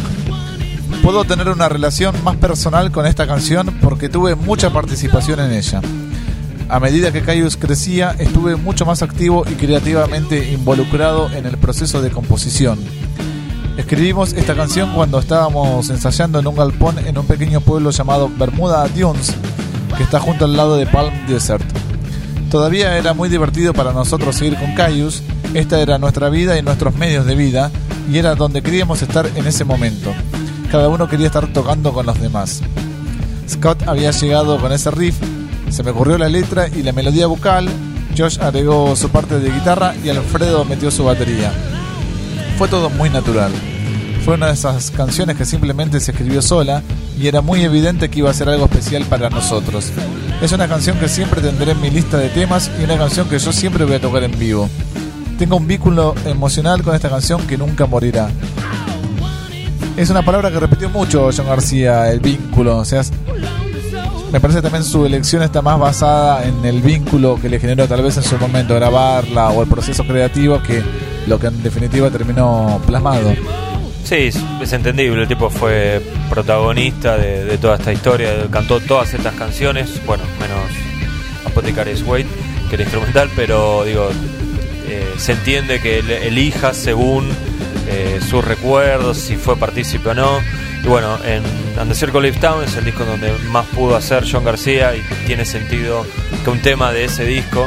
Puedo 1.02 1.24
tener 1.24 1.48
una 1.48 1.68
relación 1.68 2.14
más 2.24 2.36
personal 2.36 2.90
con 2.90 3.06
esta 3.06 3.26
canción 3.26 3.78
porque 3.80 4.08
tuve 4.08 4.34
mucha 4.34 4.70
participación 4.70 5.40
en 5.40 5.52
ella. 5.52 5.80
A 6.68 6.80
medida 6.80 7.12
que 7.12 7.22
Caius 7.22 7.56
crecía, 7.56 8.16
estuve 8.18 8.56
mucho 8.56 8.84
más 8.84 9.02
activo 9.02 9.44
y 9.48 9.54
creativamente 9.54 10.52
involucrado 10.52 11.30
en 11.30 11.46
el 11.46 11.56
proceso 11.58 12.02
de 12.02 12.10
composición. 12.10 12.78
Escribimos 13.76 14.32
esta 14.32 14.54
canción 14.54 14.92
cuando 14.94 15.18
estábamos 15.18 15.90
ensayando 15.90 16.40
en 16.40 16.46
un 16.46 16.56
galpón 16.56 16.98
en 16.98 17.18
un 17.18 17.26
pequeño 17.26 17.60
pueblo 17.60 17.90
llamado 17.90 18.30
Bermuda 18.36 18.88
Dunes, 18.88 19.34
que 19.96 20.02
está 20.02 20.18
junto 20.18 20.46
al 20.46 20.56
lado 20.56 20.76
de 20.76 20.86
Palm 20.86 21.12
Desert. 21.28 21.64
Todavía 22.50 22.96
era 22.96 23.12
muy 23.12 23.28
divertido 23.28 23.74
para 23.74 23.92
nosotros 23.92 24.34
seguir 24.34 24.58
con 24.58 24.74
Caius, 24.74 25.22
esta 25.54 25.80
era 25.80 25.98
nuestra 25.98 26.30
vida 26.30 26.58
y 26.58 26.62
nuestros 26.62 26.94
medios 26.96 27.26
de 27.26 27.34
vida, 27.34 27.70
y 28.10 28.18
era 28.18 28.34
donde 28.34 28.62
queríamos 28.62 29.02
estar 29.02 29.30
en 29.36 29.46
ese 29.46 29.64
momento. 29.64 30.12
Cada 30.70 30.88
uno 30.88 31.08
quería 31.08 31.26
estar 31.26 31.46
tocando 31.52 31.92
con 31.92 32.06
los 32.06 32.20
demás. 32.20 32.62
Scott 33.48 33.86
había 33.86 34.10
llegado 34.10 34.58
con 34.60 34.72
ese 34.72 34.90
riff, 34.90 35.16
se 35.70 35.82
me 35.82 35.90
ocurrió 35.90 36.18
la 36.18 36.28
letra 36.28 36.68
y 36.68 36.82
la 36.82 36.92
melodía 36.92 37.26
vocal, 37.26 37.68
Josh 38.16 38.38
agregó 38.40 38.96
su 38.96 39.10
parte 39.10 39.38
de 39.38 39.50
guitarra 39.50 39.94
y 40.02 40.08
Alfredo 40.08 40.64
metió 40.64 40.90
su 40.90 41.04
batería. 41.04 41.52
Fue 42.56 42.68
todo 42.68 42.88
muy 42.88 43.10
natural. 43.10 43.52
Fue 44.24 44.34
una 44.34 44.46
de 44.46 44.54
esas 44.54 44.90
canciones 44.90 45.36
que 45.36 45.44
simplemente 45.44 46.00
se 46.00 46.12
escribió 46.12 46.40
sola 46.42 46.82
y 47.18 47.28
era 47.28 47.42
muy 47.42 47.62
evidente 47.62 48.08
que 48.08 48.20
iba 48.20 48.30
a 48.30 48.34
ser 48.34 48.48
algo 48.48 48.64
especial 48.64 49.04
para 49.04 49.30
nosotros. 49.30 49.92
Es 50.42 50.52
una 50.52 50.66
canción 50.66 50.98
que 50.98 51.08
siempre 51.08 51.40
tendré 51.40 51.72
en 51.72 51.80
mi 51.80 51.90
lista 51.90 52.18
de 52.18 52.28
temas 52.30 52.70
y 52.80 52.84
una 52.84 52.96
canción 52.96 53.28
que 53.28 53.38
yo 53.38 53.52
siempre 53.52 53.84
voy 53.84 53.94
a 53.94 54.00
tocar 54.00 54.24
en 54.24 54.38
vivo. 54.38 54.68
Tengo 55.38 55.56
un 55.56 55.66
vínculo 55.66 56.14
emocional 56.24 56.82
con 56.82 56.94
esta 56.94 57.10
canción 57.10 57.46
que 57.46 57.58
nunca 57.58 57.86
morirá. 57.86 58.30
Es 59.96 60.10
una 60.10 60.22
palabra 60.22 60.50
que 60.50 60.60
repitió 60.60 60.90
mucho 60.90 61.30
John 61.34 61.46
García, 61.46 62.10
el 62.10 62.20
vínculo. 62.20 62.76
O 62.76 62.84
sea, 62.84 63.02
me 64.30 64.40
parece 64.40 64.60
también 64.60 64.84
su 64.84 65.06
elección 65.06 65.42
está 65.42 65.62
más 65.62 65.78
basada 65.78 66.44
en 66.44 66.62
el 66.66 66.82
vínculo 66.82 67.38
que 67.40 67.48
le 67.48 67.58
generó 67.58 67.88
tal 67.88 68.02
vez 68.02 68.16
en 68.18 68.22
su 68.22 68.36
momento 68.36 68.74
grabarla 68.74 69.48
o 69.50 69.62
el 69.62 69.68
proceso 69.68 70.06
creativo 70.06 70.62
que 70.62 70.82
lo 71.26 71.38
que 71.38 71.46
en 71.46 71.62
definitiva 71.62 72.10
terminó 72.10 72.78
plasmado. 72.86 73.32
Sí, 74.04 74.30
es, 74.60 74.72
entendible. 74.74 75.22
El 75.22 75.28
tipo 75.28 75.48
fue 75.48 76.02
protagonista 76.28 77.16
de, 77.16 77.56
toda 77.56 77.76
esta 77.76 77.90
historia. 77.90 78.48
Cantó 78.50 78.80
todas 78.80 79.14
estas 79.14 79.34
canciones. 79.34 80.04
Bueno, 80.04 80.24
menos 80.38 80.60
Apothecary's 81.46 82.02
Wait, 82.02 82.26
que 82.68 82.74
era 82.74 82.82
instrumental, 82.84 83.30
pero 83.34 83.84
digo, 83.84 84.10
eh, 84.88 85.14
se 85.16 85.32
entiende 85.32 85.80
que 85.80 86.00
elija 86.26 86.74
según 86.74 87.30
eh, 87.96 88.20
sus 88.20 88.44
recuerdos, 88.44 89.16
si 89.16 89.36
fue 89.36 89.56
partícipe 89.56 90.10
o 90.10 90.14
no. 90.14 90.38
Y 90.84 90.86
bueno, 90.86 91.18
en 91.24 91.42
And 91.78 91.90
the 91.90 91.94
Circle 91.94 92.30
Town 92.32 92.62
es 92.62 92.76
el 92.76 92.84
disco 92.84 93.06
donde 93.06 93.32
más 93.50 93.64
pudo 93.66 93.96
hacer 93.96 94.24
John 94.30 94.44
García 94.44 94.94
y 94.94 95.02
tiene 95.26 95.46
sentido 95.46 96.04
que 96.44 96.50
un 96.50 96.60
tema 96.60 96.92
de 96.92 97.04
ese 97.04 97.24
disco, 97.24 97.66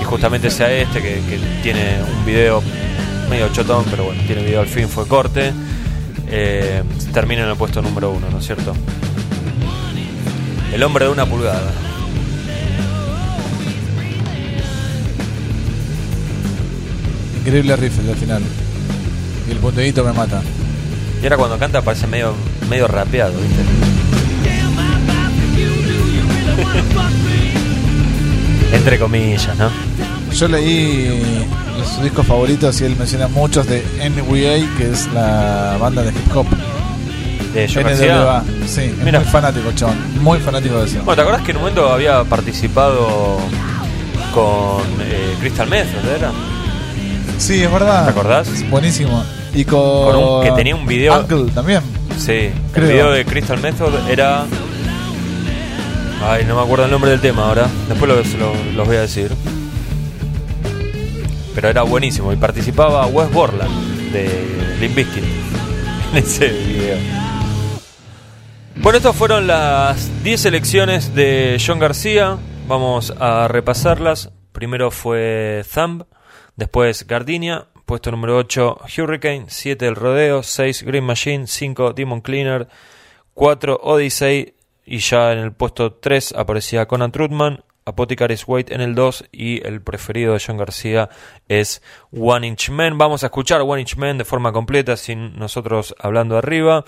y 0.00 0.04
justamente 0.04 0.50
sea 0.50 0.72
este, 0.72 1.00
que, 1.00 1.20
tiene 1.62 1.98
un 2.02 2.24
video 2.24 2.60
medio 3.30 3.48
chotón, 3.52 3.84
pero 3.88 4.04
bueno, 4.04 4.20
tiene 4.26 4.42
video 4.42 4.60
al 4.60 4.66
fin, 4.66 4.88
fue 4.88 5.06
corte, 5.06 5.52
eh, 6.28 6.82
termina 7.12 7.44
en 7.44 7.50
el 7.50 7.56
puesto 7.56 7.80
número 7.82 8.10
uno, 8.10 8.28
¿no 8.30 8.38
es 8.38 8.46
cierto? 8.46 8.74
El 10.72 10.82
hombre 10.82 11.04
de 11.04 11.12
una 11.12 11.26
pulgada. 11.26 11.70
Increíble 17.44 17.76
riff 17.76 17.98
del 17.98 18.16
final. 18.16 18.42
Y 19.48 19.52
el 19.52 19.58
punteíto 19.58 20.04
me 20.04 20.12
mata. 20.12 20.40
Y 21.20 21.24
ahora 21.24 21.36
cuando 21.36 21.58
canta 21.58 21.82
parece 21.82 22.06
medio, 22.06 22.34
medio 22.68 22.88
rapeado, 22.88 23.32
¿viste? 23.40 23.62
Entre 28.72 28.98
comillas, 28.98 29.56
¿no? 29.58 29.70
Yo 30.32 30.48
leí 30.48 31.46
sus 31.84 32.02
discos 32.02 32.26
favoritos 32.26 32.80
y 32.80 32.84
él 32.84 32.96
menciona 32.96 33.28
muchos 33.28 33.66
de 33.66 33.84
NWA, 33.98 34.76
que 34.78 34.90
es 34.90 35.06
la 35.12 35.76
banda 35.80 36.02
de 36.02 36.10
hip 36.10 36.34
hop. 36.36 36.46
De 37.54 37.68
John 37.72 37.84
NWA. 37.84 38.42
Sí, 38.66 38.80
es 38.80 38.96
Mira. 39.04 39.20
muy 39.20 39.28
fanático, 39.28 39.70
chabón. 39.72 39.96
Muy 40.22 40.38
fanático 40.40 40.78
de 40.78 40.86
eso. 40.86 41.02
Bueno, 41.04 41.16
¿te 41.16 41.20
acordás 41.22 41.42
que 41.42 41.50
en 41.50 41.58
un 41.58 41.62
momento 41.64 41.92
había 41.92 42.24
participado 42.24 43.38
con 44.32 44.82
eh, 45.02 45.36
Crystal 45.40 45.68
Method, 45.68 46.08
era? 46.16 46.32
Sí, 47.38 47.62
es 47.62 47.72
verdad. 47.72 48.04
¿Te 48.04 48.10
acordás? 48.10 48.48
Es 48.48 48.68
buenísimo. 48.70 49.24
Y 49.54 49.64
con. 49.64 50.12
Con 50.12 50.16
un- 50.16 50.42
que 50.44 50.52
tenía 50.52 50.74
un 50.76 50.86
video- 50.86 51.18
Uncle 51.20 51.50
también. 51.52 51.80
Sí, 52.18 52.50
Creo. 52.72 52.86
el 52.86 52.92
video 52.92 53.10
de 53.12 53.24
Crystal 53.24 53.58
Method 53.60 54.08
era. 54.08 54.44
Ay, 56.24 56.44
no 56.46 56.54
me 56.54 56.62
acuerdo 56.62 56.84
el 56.84 56.90
nombre 56.90 57.10
del 57.10 57.20
tema 57.20 57.48
ahora. 57.48 57.66
Después 57.88 58.08
lo- 58.10 58.24
se 58.24 58.38
lo- 58.38 58.54
los 58.76 58.86
voy 58.86 58.96
a 58.96 59.00
decir. 59.02 59.32
Pero 61.54 61.68
era 61.68 61.82
buenísimo 61.82 62.32
y 62.32 62.36
participaba 62.36 63.06
Wes 63.06 63.30
Borland 63.32 64.12
de 64.12 64.76
Limp 64.80 64.94
Bizkit 64.94 65.24
en 66.12 66.18
ese 66.18 66.48
video. 66.48 66.96
Bueno, 68.76 68.96
estas 68.96 69.14
fueron 69.14 69.46
las 69.46 70.08
10 70.24 70.40
selecciones 70.40 71.14
de 71.14 71.60
John 71.64 71.78
García. 71.78 72.38
Vamos 72.68 73.12
a 73.20 73.48
repasarlas. 73.48 74.30
Primero 74.52 74.90
fue 74.90 75.64
Thumb, 75.74 76.04
después 76.56 77.06
Gardenia, 77.06 77.66
puesto 77.86 78.10
número 78.10 78.36
8 78.36 78.78
Hurricane, 78.98 79.46
7 79.48 79.86
El 79.86 79.96
Rodeo, 79.96 80.42
6 80.42 80.82
Green 80.84 81.04
Machine, 81.04 81.46
5 81.46 81.92
Demon 81.92 82.20
Cleaner, 82.20 82.68
4 83.34 83.80
Odyssey 83.82 84.54
y 84.84 84.98
ya 84.98 85.32
en 85.32 85.38
el 85.38 85.52
puesto 85.52 85.94
3 85.94 86.34
aparecía 86.36 86.86
Conan 86.86 87.12
Trutman, 87.12 87.64
Apothecary's 87.84 88.44
Weight 88.46 88.70
en 88.70 88.80
el 88.80 88.94
2 88.94 89.24
y 89.32 89.66
el 89.66 89.82
preferido 89.82 90.34
de 90.34 90.42
John 90.44 90.56
García 90.56 91.08
es 91.48 91.82
One 92.12 92.46
Inch 92.46 92.70
Man. 92.70 92.98
Vamos 92.98 93.22
a 93.22 93.26
escuchar 93.26 93.62
One 93.62 93.80
Inch 93.80 93.96
Man 93.96 94.18
de 94.18 94.24
forma 94.24 94.52
completa 94.52 94.96
sin 94.96 95.38
nosotros 95.38 95.94
hablando 95.98 96.36
arriba. 96.36 96.84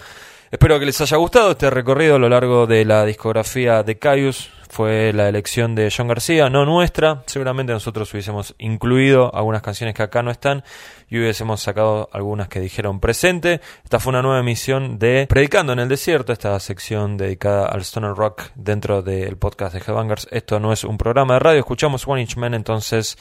Espero 0.50 0.78
que 0.78 0.86
les 0.86 1.00
haya 1.00 1.16
gustado 1.16 1.52
este 1.52 1.68
recorrido 1.68 2.16
a 2.16 2.18
lo 2.18 2.28
largo 2.28 2.66
de 2.66 2.84
la 2.84 3.04
discografía 3.04 3.82
de 3.82 3.98
Caius. 3.98 4.50
Fue 4.74 5.12
la 5.12 5.28
elección 5.28 5.76
de 5.76 5.88
John 5.96 6.09
García, 6.09 6.51
no 6.51 6.64
nuestra. 6.64 7.22
Seguramente 7.26 7.72
nosotros 7.72 8.12
hubiésemos 8.12 8.56
incluido 8.59 9.32
algunas 9.32 9.62
canciones 9.62 9.94
que 9.94 10.02
acá 10.02 10.24
no 10.24 10.32
están 10.32 10.64
y 11.09 11.16
hubiésemos 11.16 11.62
sacado 11.62 12.09
algunas 12.12 12.48
que 12.48 12.59
dijeron 12.59 12.98
presente. 12.98 13.60
Esta 13.84 14.01
fue 14.01 14.10
una 14.10 14.22
nueva 14.22 14.40
emisión 14.40 14.98
de 14.98 15.28
Predicando 15.28 15.74
en 15.74 15.78
el 15.78 15.88
Desierto, 15.88 16.32
esta 16.32 16.59
sección 16.59 17.16
dedicada 17.16 17.66
al 17.66 17.82
Stoner 17.82 18.14
Rock 18.14 18.51
dentro 18.56 19.01
del 19.01 19.36
podcast 19.36 19.74
de 19.74 19.78
Headbangers. 19.78 20.26
Esto 20.32 20.59
no 20.59 20.72
es 20.72 20.82
un 20.82 20.98
programa 20.98 21.34
de 21.34 21.38
radio, 21.38 21.60
escuchamos 21.60 22.09
One 22.09 22.22
Inch 22.22 22.36
Man 22.36 22.55
entonces 22.55 23.16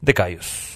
de 0.00 0.12
Caius. 0.12 0.72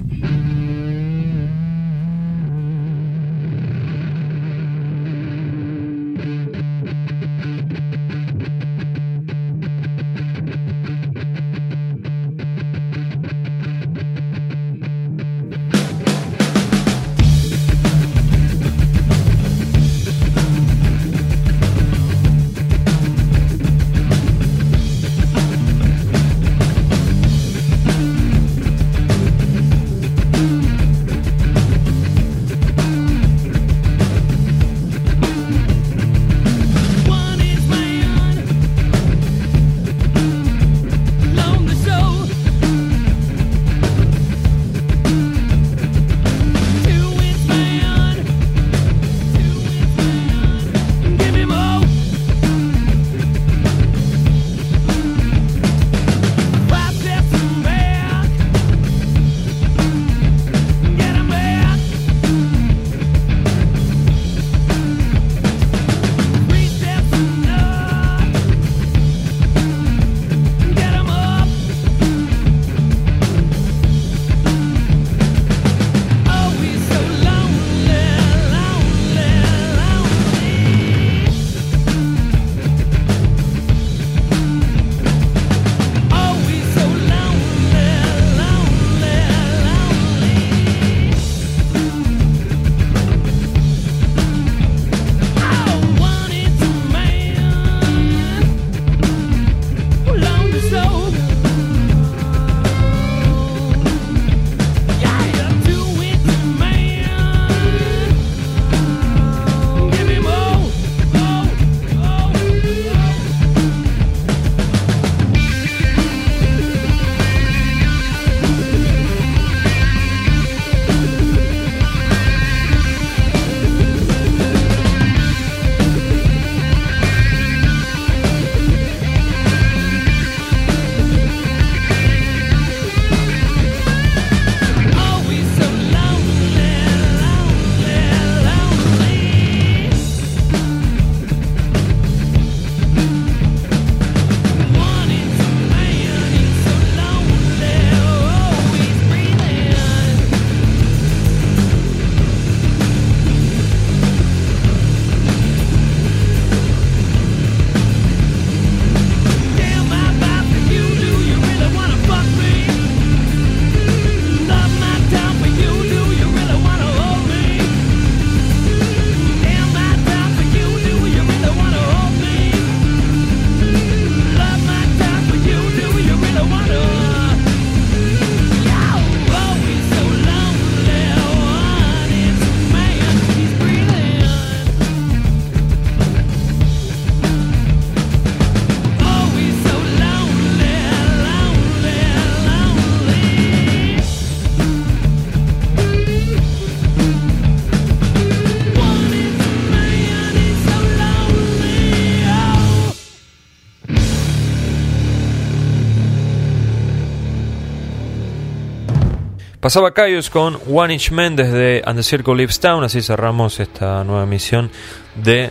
Pasaba 209.70 209.92
Caius 209.92 210.30
con 210.30 210.58
One 210.68 210.94
Inch 210.94 211.12
Man 211.12 211.36
desde 211.36 211.80
And 211.86 211.96
the 211.96 212.02
Circle 212.02 212.34
Lives 212.34 212.58
Town. 212.58 212.82
Así 212.82 213.02
cerramos 213.02 213.60
esta 213.60 214.02
nueva 214.02 214.24
emisión 214.24 214.68
de 215.14 215.50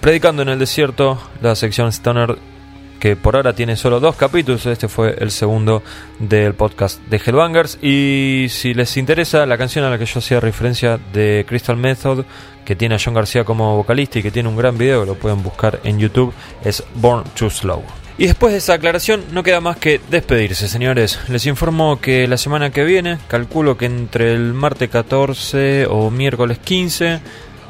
Predicando 0.00 0.42
en 0.42 0.50
el 0.50 0.60
Desierto, 0.60 1.20
la 1.42 1.56
sección 1.56 1.88
Stoner 1.88 2.38
que 3.00 3.16
por 3.16 3.34
ahora 3.34 3.54
tiene 3.54 3.74
solo 3.74 3.98
dos 3.98 4.14
capítulos. 4.14 4.64
Este 4.66 4.86
fue 4.86 5.16
el 5.18 5.32
segundo 5.32 5.82
del 6.20 6.54
podcast 6.54 7.00
de 7.08 7.16
Hellbangers. 7.16 7.82
Y 7.82 8.46
si 8.48 8.74
les 8.74 8.96
interesa, 8.96 9.44
la 9.44 9.58
canción 9.58 9.84
a 9.84 9.90
la 9.90 9.98
que 9.98 10.06
yo 10.06 10.20
hacía 10.20 10.38
referencia 10.38 10.96
de 11.12 11.44
Crystal 11.48 11.76
Method, 11.76 12.26
que 12.64 12.76
tiene 12.76 12.94
a 12.94 12.98
John 13.04 13.14
García 13.14 13.42
como 13.42 13.76
vocalista 13.76 14.20
y 14.20 14.22
que 14.22 14.30
tiene 14.30 14.48
un 14.48 14.56
gran 14.56 14.78
video, 14.78 15.04
lo 15.04 15.16
pueden 15.16 15.42
buscar 15.42 15.80
en 15.82 15.98
YouTube, 15.98 16.32
es 16.62 16.84
Born 16.94 17.24
Too 17.34 17.50
Slow. 17.50 17.82
Y 18.18 18.26
después 18.26 18.52
de 18.52 18.58
esa 18.58 18.74
aclaración, 18.74 19.24
no 19.30 19.44
queda 19.44 19.60
más 19.60 19.76
que 19.76 20.00
despedirse, 20.10 20.66
señores. 20.66 21.20
Les 21.28 21.46
informo 21.46 22.00
que 22.00 22.26
la 22.26 22.36
semana 22.36 22.70
que 22.70 22.82
viene, 22.82 23.18
calculo 23.28 23.78
que 23.78 23.86
entre 23.86 24.34
el 24.34 24.54
martes 24.54 24.90
14 24.90 25.86
o 25.86 26.10
miércoles 26.10 26.58
15 26.58 27.20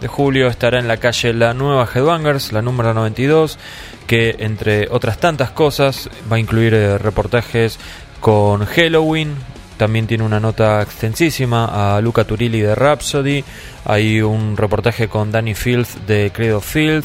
de 0.01 0.09
julio 0.09 0.49
estará 0.49 0.79
en 0.79 0.89
la 0.89 0.97
calle 0.97 1.35
la 1.35 1.53
nueva 1.53 1.87
Headbangers, 1.93 2.53
la 2.53 2.63
número 2.63 2.95
92, 2.95 3.59
que 4.07 4.37
entre 4.39 4.89
otras 4.91 5.19
tantas 5.19 5.51
cosas 5.51 6.09
va 6.33 6.37
a 6.37 6.41
incluir 6.41 6.73
eh, 6.73 6.97
reportajes 6.97 7.79
con 8.19 8.65
Halloween. 8.65 9.35
También 9.77 10.07
tiene 10.07 10.25
una 10.25 10.41
nota 10.41 10.81
extensísima 10.81 11.97
a 11.97 12.01
Luca 12.01 12.25
Turilli 12.25 12.63
de 12.63 12.75
Rhapsody. 12.75 13.45
Hay 13.85 14.23
un 14.23 14.57
reportaje 14.57 15.09
con 15.09 15.31
Danny 15.31 15.55
Field 15.55 16.07
de 16.07 16.33
Credo 16.33 16.63
Field. 16.63 17.05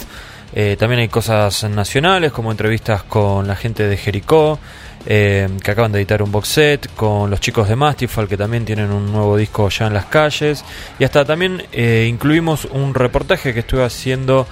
Eh, 0.56 0.76
también 0.78 1.02
hay 1.02 1.08
cosas 1.08 1.64
nacionales, 1.64 2.32
como 2.32 2.52
entrevistas 2.52 3.04
con 3.04 3.48
la 3.48 3.56
gente 3.56 3.88
de 3.88 3.98
Jericó, 3.98 4.60
eh, 5.06 5.50
que 5.64 5.72
acaban 5.72 5.92
de 5.92 6.00
editar 6.00 6.22
un 6.22 6.32
box 6.32 6.48
set, 6.48 6.94
con 6.96 7.30
los 7.30 7.40
chicos 7.40 7.68
de 7.68 7.76
Mastifal, 7.76 8.28
que 8.28 8.38
también 8.38 8.64
tienen 8.64 8.92
un 8.92 9.12
nuevo 9.12 9.36
disco 9.36 9.68
ya 9.70 9.88
en 9.88 9.94
las 9.94 10.06
calles. 10.06 10.64
Y 11.00 11.04
hasta 11.04 11.26
también 11.26 11.64
eh, 11.72 12.08
incluimos 12.10 12.66
un 12.66 12.94
reportaje 12.94 13.54
que 13.54 13.62
estuve 13.62 13.84
haciendo 13.84 14.48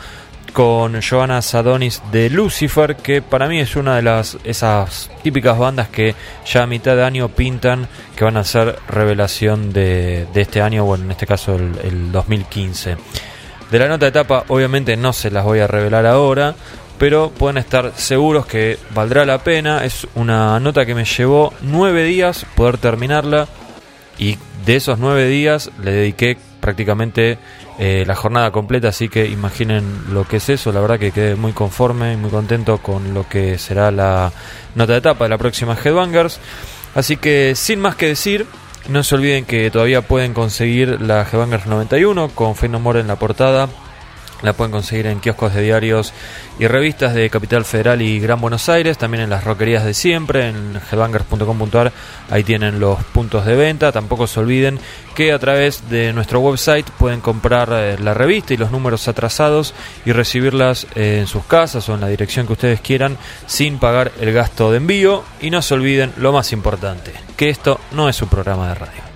con 0.54 1.02
Johanna 1.02 1.42
Sadonis 1.42 2.02
de 2.12 2.30
Lucifer, 2.30 2.98
que 2.98 3.22
para 3.22 3.48
mí 3.48 3.60
es 3.60 3.78
una 3.78 3.96
de 3.96 4.02
las 4.02 4.38
esas 4.44 5.10
típicas 5.24 5.58
bandas 5.58 5.88
que 5.88 6.14
ya 6.46 6.64
a 6.64 6.68
mitad 6.68 6.96
de 6.98 7.06
año 7.06 7.30
pintan 7.30 7.88
que 8.18 8.26
van 8.26 8.36
a 8.36 8.44
ser 8.44 8.78
revelación 8.90 9.72
de, 9.72 10.28
de 10.34 10.42
este 10.42 10.62
año, 10.62 10.84
bueno, 10.84 11.06
en 11.06 11.12
este 11.12 11.26
caso 11.26 11.56
el 11.56 12.12
2015. 12.12 12.98
De 13.72 13.80
la 13.80 13.88
nota 13.88 14.06
de 14.06 14.10
etapa, 14.10 14.44
obviamente 14.50 14.98
no 14.98 15.14
se 15.14 15.32
las 15.32 15.46
voy 15.46 15.60
a 15.60 15.68
revelar 15.68 16.06
ahora, 16.06 16.56
pero 16.98 17.30
pueden 17.32 17.58
estar 17.58 17.94
seguros 17.96 18.46
que 18.46 18.78
valdrá 18.94 19.26
la 19.26 19.38
pena. 19.38 19.86
Es 19.86 20.06
una 20.14 20.60
nota 20.60 20.86
que 20.86 20.94
me 20.94 21.06
llevó 21.06 21.54
nueve 21.62 22.04
días 22.04 22.46
poder 22.56 22.78
terminarla 22.78 23.48
y 24.18 24.38
de 24.66 24.76
esos 24.76 25.00
nueve 25.00 25.26
días 25.28 25.72
le 25.82 25.92
dediqué 25.92 26.38
prácticamente 26.60 27.40
eh, 27.80 28.04
la 28.06 28.14
jornada 28.14 28.52
completa, 28.52 28.90
así 28.90 29.08
que 29.08 29.26
imaginen 29.26 29.84
lo 30.12 30.28
que 30.28 30.38
es 30.38 30.50
eso. 30.50 30.74
La 30.74 30.82
verdad 30.82 31.00
que 31.00 31.12
quedé 31.12 31.36
muy 31.36 31.54
conforme 31.54 32.14
y 32.14 32.18
muy 32.18 32.30
contento 32.30 32.80
con 32.80 33.14
lo 33.14 33.28
que 33.30 33.58
será 33.58 33.90
la 33.90 34.34
nota 34.76 34.92
de 34.92 35.00
etapa 35.00 35.26
de 35.26 35.30
la 35.30 35.38
próxima 35.38 35.78
Headbangers. 35.82 36.40
Así 36.94 37.16
que 37.16 37.54
sin 37.56 37.80
más 37.80 37.96
que 37.96 38.08
decir, 38.08 38.46
no 38.90 39.04
se 39.04 39.16
olviden 39.16 39.46
que 39.46 39.70
todavía 39.72 40.02
pueden 40.02 40.34
conseguir 40.34 41.02
la 41.02 41.22
Headbangers 41.22 41.68
91 41.68 42.30
con 42.30 42.56
More 42.82 43.00
en 43.00 43.08
la 43.08 43.18
portada. 43.18 43.70
La 44.42 44.54
pueden 44.54 44.72
conseguir 44.72 45.08
en 45.08 45.20
kioscos 45.20 45.54
de 45.54 45.62
diarios 45.62 46.14
y 46.60 46.68
revistas 46.68 47.14
de 47.14 47.30
Capital 47.30 47.66
Federal 47.66 48.02
y 48.02 48.20
Gran 48.20 48.42
Buenos 48.42 48.70
Aires, 48.70 48.98
también 48.98 49.24
en 49.24 49.30
las 49.30 49.44
roquerías 49.44 49.86
de 49.86 49.94
siempre, 49.94 50.50
en 50.50 50.80
headbangers.com.ar, 50.92 51.92
ahí 52.30 52.44
tienen 52.44 52.80
los 52.80 53.04
puntos 53.06 53.46
de 53.46 53.56
venta. 53.56 53.92
Tampoco 53.92 54.28
se 54.28 54.40
olviden 54.40 54.80
que 55.16 55.32
a 55.32 55.40
través 55.40 55.90
de 55.90 56.14
nuestro 56.14 56.40
website 56.40 56.90
pueden 56.92 57.22
comprar 57.22 57.70
eh, 57.72 57.98
la 58.00 58.14
revista 58.14 58.54
y 58.54 58.58
los 58.58 58.72
números 58.72 59.08
atrasados 59.08 59.74
y 60.06 60.12
recibirlas 60.12 60.88
eh, 60.96 61.20
en 61.20 61.28
sus 61.28 61.46
casas 61.46 61.88
o 61.90 61.96
en 61.96 62.02
la 62.02 62.08
dirección 62.08 62.48
que 62.48 62.54
ustedes 62.54 62.82
quieran 62.82 63.18
sin 63.46 63.78
pagar 63.78 64.12
el 64.20 64.32
gasto 64.34 64.72
de 64.72 64.78
envío. 64.78 65.24
Y 65.42 65.50
no 65.50 65.62
se 65.62 65.74
olviden 65.74 66.14
lo 66.18 66.32
más 66.32 66.52
importante, 66.52 67.14
que 67.38 67.50
esto 67.50 67.80
no 67.92 68.10
es 68.10 68.22
un 68.22 68.30
programa 68.30 68.70
de 68.70 68.76
radio. 68.76 69.11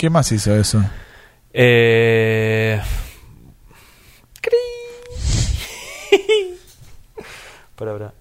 ¿Qué 0.00 0.08
más 0.08 0.32
hizo 0.32 0.56
eso? 0.56 0.82
Eh... 1.52 2.80
Para, 7.76 7.92
para. 7.98 8.14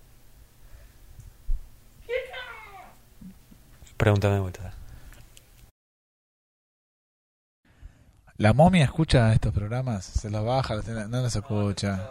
Pregúntame 3.95 4.33
de 4.33 4.39
vuelta. 4.41 4.73
¿La 8.35 8.51
momia 8.51 8.83
escucha 8.83 9.31
estos 9.31 9.53
programas? 9.53 10.03
Se 10.03 10.29
los 10.29 10.43
baja, 10.43 10.75
no 11.07 11.21
los 11.21 11.33
escucha. 11.33 12.09